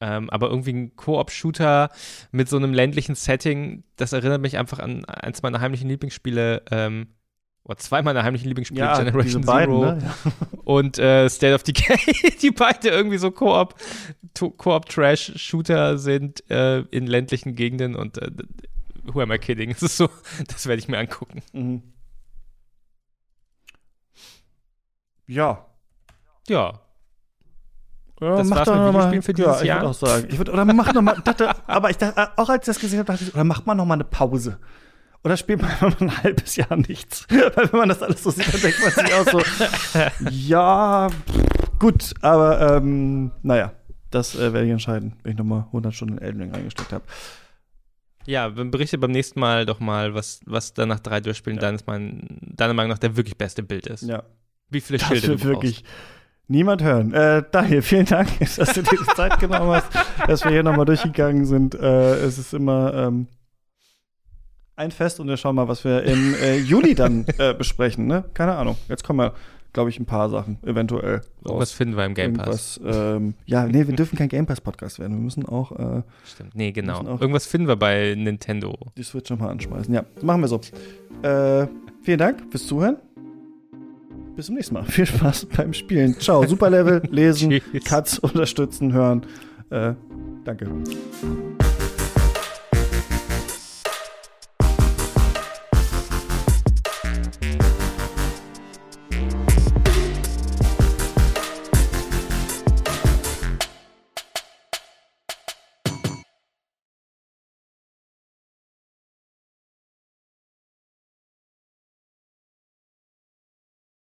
Ähm, 0.00 0.28
aber 0.30 0.50
irgendwie 0.50 0.72
ein 0.72 0.96
Koop-Shooter 0.96 1.90
mit 2.30 2.48
so 2.48 2.56
einem 2.56 2.74
ländlichen 2.74 3.14
Setting, 3.14 3.84
das 3.96 4.12
erinnert 4.12 4.42
mich 4.42 4.58
einfach 4.58 4.78
an 4.78 5.04
eins 5.06 5.42
meiner 5.42 5.60
heimlichen 5.60 5.88
Lieblingsspiele, 5.88 6.62
ähm, 6.70 7.08
oder 7.64 7.78
zwei 7.78 8.02
meiner 8.02 8.22
heimlichen 8.22 8.46
Lieblingsspiele, 8.46 8.84
ja, 8.84 8.98
Generation 9.02 9.42
beiden, 9.42 9.74
Zero 9.74 9.92
ne? 9.92 10.12
und 10.64 10.98
äh, 10.98 11.28
State 11.28 11.54
of 11.54 11.62
Decay, 11.62 11.98
die 12.42 12.50
beide 12.50 12.90
irgendwie 12.90 13.18
so 13.18 13.30
Koop, 13.30 13.74
Koop-Trash-Shooter 14.38 15.98
sind 15.98 16.48
äh, 16.50 16.80
in 16.90 17.06
ländlichen 17.06 17.56
Gegenden 17.56 17.96
und 17.96 18.18
äh, 18.18 18.30
who 19.12 19.20
am 19.20 19.32
I 19.32 19.38
kidding? 19.38 19.70
Das 19.70 19.82
ist 19.82 19.96
so, 19.96 20.08
das 20.48 20.66
werde 20.66 20.78
ich 20.78 20.88
mir 20.88 20.98
angucken. 20.98 21.42
Mhm. 21.52 21.82
Ja. 25.26 25.66
Ja, 26.48 26.80
ja, 28.20 28.36
das 28.36 28.50
war's 28.50 28.68
mit 28.68 28.88
Videospielen 28.88 29.22
für 29.22 29.32
dieses 29.34 29.56
ja, 29.56 29.60
ich 29.60 29.66
Jahr. 29.66 29.82
Ich 29.82 29.88
auch 29.88 29.94
sagen. 29.94 30.26
Ich 30.30 30.38
würd, 30.38 30.48
oder 30.48 30.64
mach 30.64 30.92
noch 30.92 31.02
mal, 31.02 31.16
dachte, 31.22 31.50
aber 31.66 31.90
ich 31.90 31.98
dachte, 31.98 32.30
auch 32.36 32.48
als 32.48 32.62
ich 32.62 32.66
das 32.74 32.80
gesehen 32.80 33.00
habe, 33.00 33.12
dachte 33.12 33.24
ich, 33.24 33.34
oder 33.34 33.44
macht 33.44 33.66
man 33.66 33.76
noch 33.76 33.84
mal 33.84 33.94
eine 33.94 34.04
Pause. 34.04 34.58
Oder 35.22 35.36
spielt 35.36 35.60
man 35.60 35.70
einfach 35.70 36.00
ein 36.00 36.22
halbes 36.22 36.56
Jahr 36.56 36.76
nichts. 36.76 37.26
Weil 37.30 37.72
wenn 37.72 37.80
man 37.80 37.88
das 37.88 38.02
alles 38.02 38.22
so 38.22 38.30
sieht, 38.30 38.52
dann 38.52 38.60
denkt 38.60 38.78
man 38.80 38.90
sich 38.90 39.14
auch 39.14 39.26
so, 39.28 39.42
ja, 40.30 41.08
gut, 41.78 42.14
aber 42.22 42.76
ähm, 42.76 43.32
naja, 43.42 43.72
das 44.10 44.34
äh, 44.34 44.52
werde 44.52 44.66
ich 44.66 44.72
entscheiden, 44.72 45.16
wenn 45.22 45.32
ich 45.32 45.38
noch 45.38 45.44
mal 45.44 45.64
100 45.66 45.94
Stunden 45.94 46.18
in 46.18 46.22
Elden 46.22 46.40
Ring 46.40 46.54
reingesteckt 46.54 46.92
habe. 46.92 47.04
Ja, 48.24 48.48
berichte 48.48 48.98
beim 48.98 49.12
nächsten 49.12 49.38
Mal 49.40 49.66
doch 49.66 49.78
mal, 49.78 50.14
was, 50.14 50.40
was 50.46 50.74
da 50.74 50.86
nach 50.86 51.00
drei 51.00 51.20
Durchspielen 51.20 51.58
ja. 51.58 51.60
deines, 51.60 51.86
mein, 51.86 52.38
deiner 52.40 52.74
Meinung 52.74 52.90
nach 52.90 52.98
der 52.98 53.16
wirklich 53.16 53.36
beste 53.36 53.62
Bild 53.62 53.86
ist. 53.86 54.02
Ja, 54.02 54.24
Wie 54.68 54.80
viele 54.80 54.98
Das 54.98 55.08
Schilde 55.08 55.28
wird 55.28 55.44
du 55.44 55.48
wirklich 55.48 55.84
niemand 56.48 56.82
hören. 56.82 57.12
Äh, 57.12 57.42
Daniel, 57.50 57.82
vielen 57.82 58.06
Dank, 58.06 58.28
dass 58.38 58.72
du 58.72 58.82
dir 58.82 58.98
die 58.98 59.14
Zeit 59.14 59.38
genommen 59.38 59.70
hast, 59.70 59.88
dass 60.26 60.44
wir 60.44 60.50
hier 60.52 60.62
nochmal 60.62 60.84
durchgegangen 60.84 61.44
sind. 61.46 61.74
Äh, 61.74 62.14
es 62.16 62.38
ist 62.38 62.54
immer 62.54 62.94
ähm, 62.94 63.26
ein 64.76 64.90
Fest 64.90 65.20
und 65.20 65.28
wir 65.28 65.36
schauen 65.36 65.56
mal, 65.56 65.68
was 65.68 65.84
wir 65.84 66.02
im 66.02 66.34
äh, 66.34 66.58
Juli 66.58 66.94
dann 66.94 67.26
äh, 67.38 67.54
besprechen. 67.54 68.06
Ne? 68.06 68.24
Keine 68.34 68.54
Ahnung. 68.56 68.76
Jetzt 68.88 69.04
kommen 69.04 69.20
wir, 69.20 69.32
glaube 69.72 69.90
ich, 69.90 69.98
ein 69.98 70.06
paar 70.06 70.28
Sachen 70.28 70.58
eventuell 70.64 71.20
brauchst. 71.40 71.46
Irgendwas 71.46 71.72
finden 71.72 71.96
wir 71.96 72.04
im 72.04 72.14
Game 72.14 72.34
Pass. 72.34 72.80
Ähm, 72.84 73.34
ja, 73.46 73.66
nee, 73.66 73.86
wir 73.86 73.96
dürfen 73.96 74.16
kein 74.16 74.28
Game 74.28 74.46
Pass 74.46 74.60
Podcast 74.60 74.98
werden. 74.98 75.16
Wir 75.16 75.22
müssen 75.22 75.46
auch 75.46 75.72
äh, 75.72 76.02
Stimmt. 76.24 76.54
Nee, 76.54 76.72
genau. 76.72 77.02
Irgendwas 77.04 77.46
finden 77.46 77.68
wir 77.68 77.76
bei 77.76 78.14
Nintendo. 78.16 78.76
die 78.96 79.02
Switch 79.02 79.30
nochmal 79.30 79.50
anschmeißen. 79.50 79.92
Ja, 79.92 80.04
machen 80.22 80.42
wir 80.42 80.48
so. 80.48 80.60
Äh, 81.22 81.66
vielen 82.02 82.18
Dank 82.18 82.42
fürs 82.50 82.66
Zuhören. 82.66 82.98
Bis 84.36 84.46
zum 84.46 84.54
nächsten 84.54 84.74
Mal. 84.74 84.84
Viel 84.84 85.06
Spaß 85.06 85.46
beim 85.56 85.72
Spielen. 85.72 86.14
Ciao. 86.20 86.46
Super 86.46 86.68
Level, 86.68 87.02
lesen. 87.10 87.58
Cuts 87.84 88.18
unterstützen, 88.18 88.92
hören. 88.92 89.22
Äh, 89.70 89.94
danke. 90.44 90.66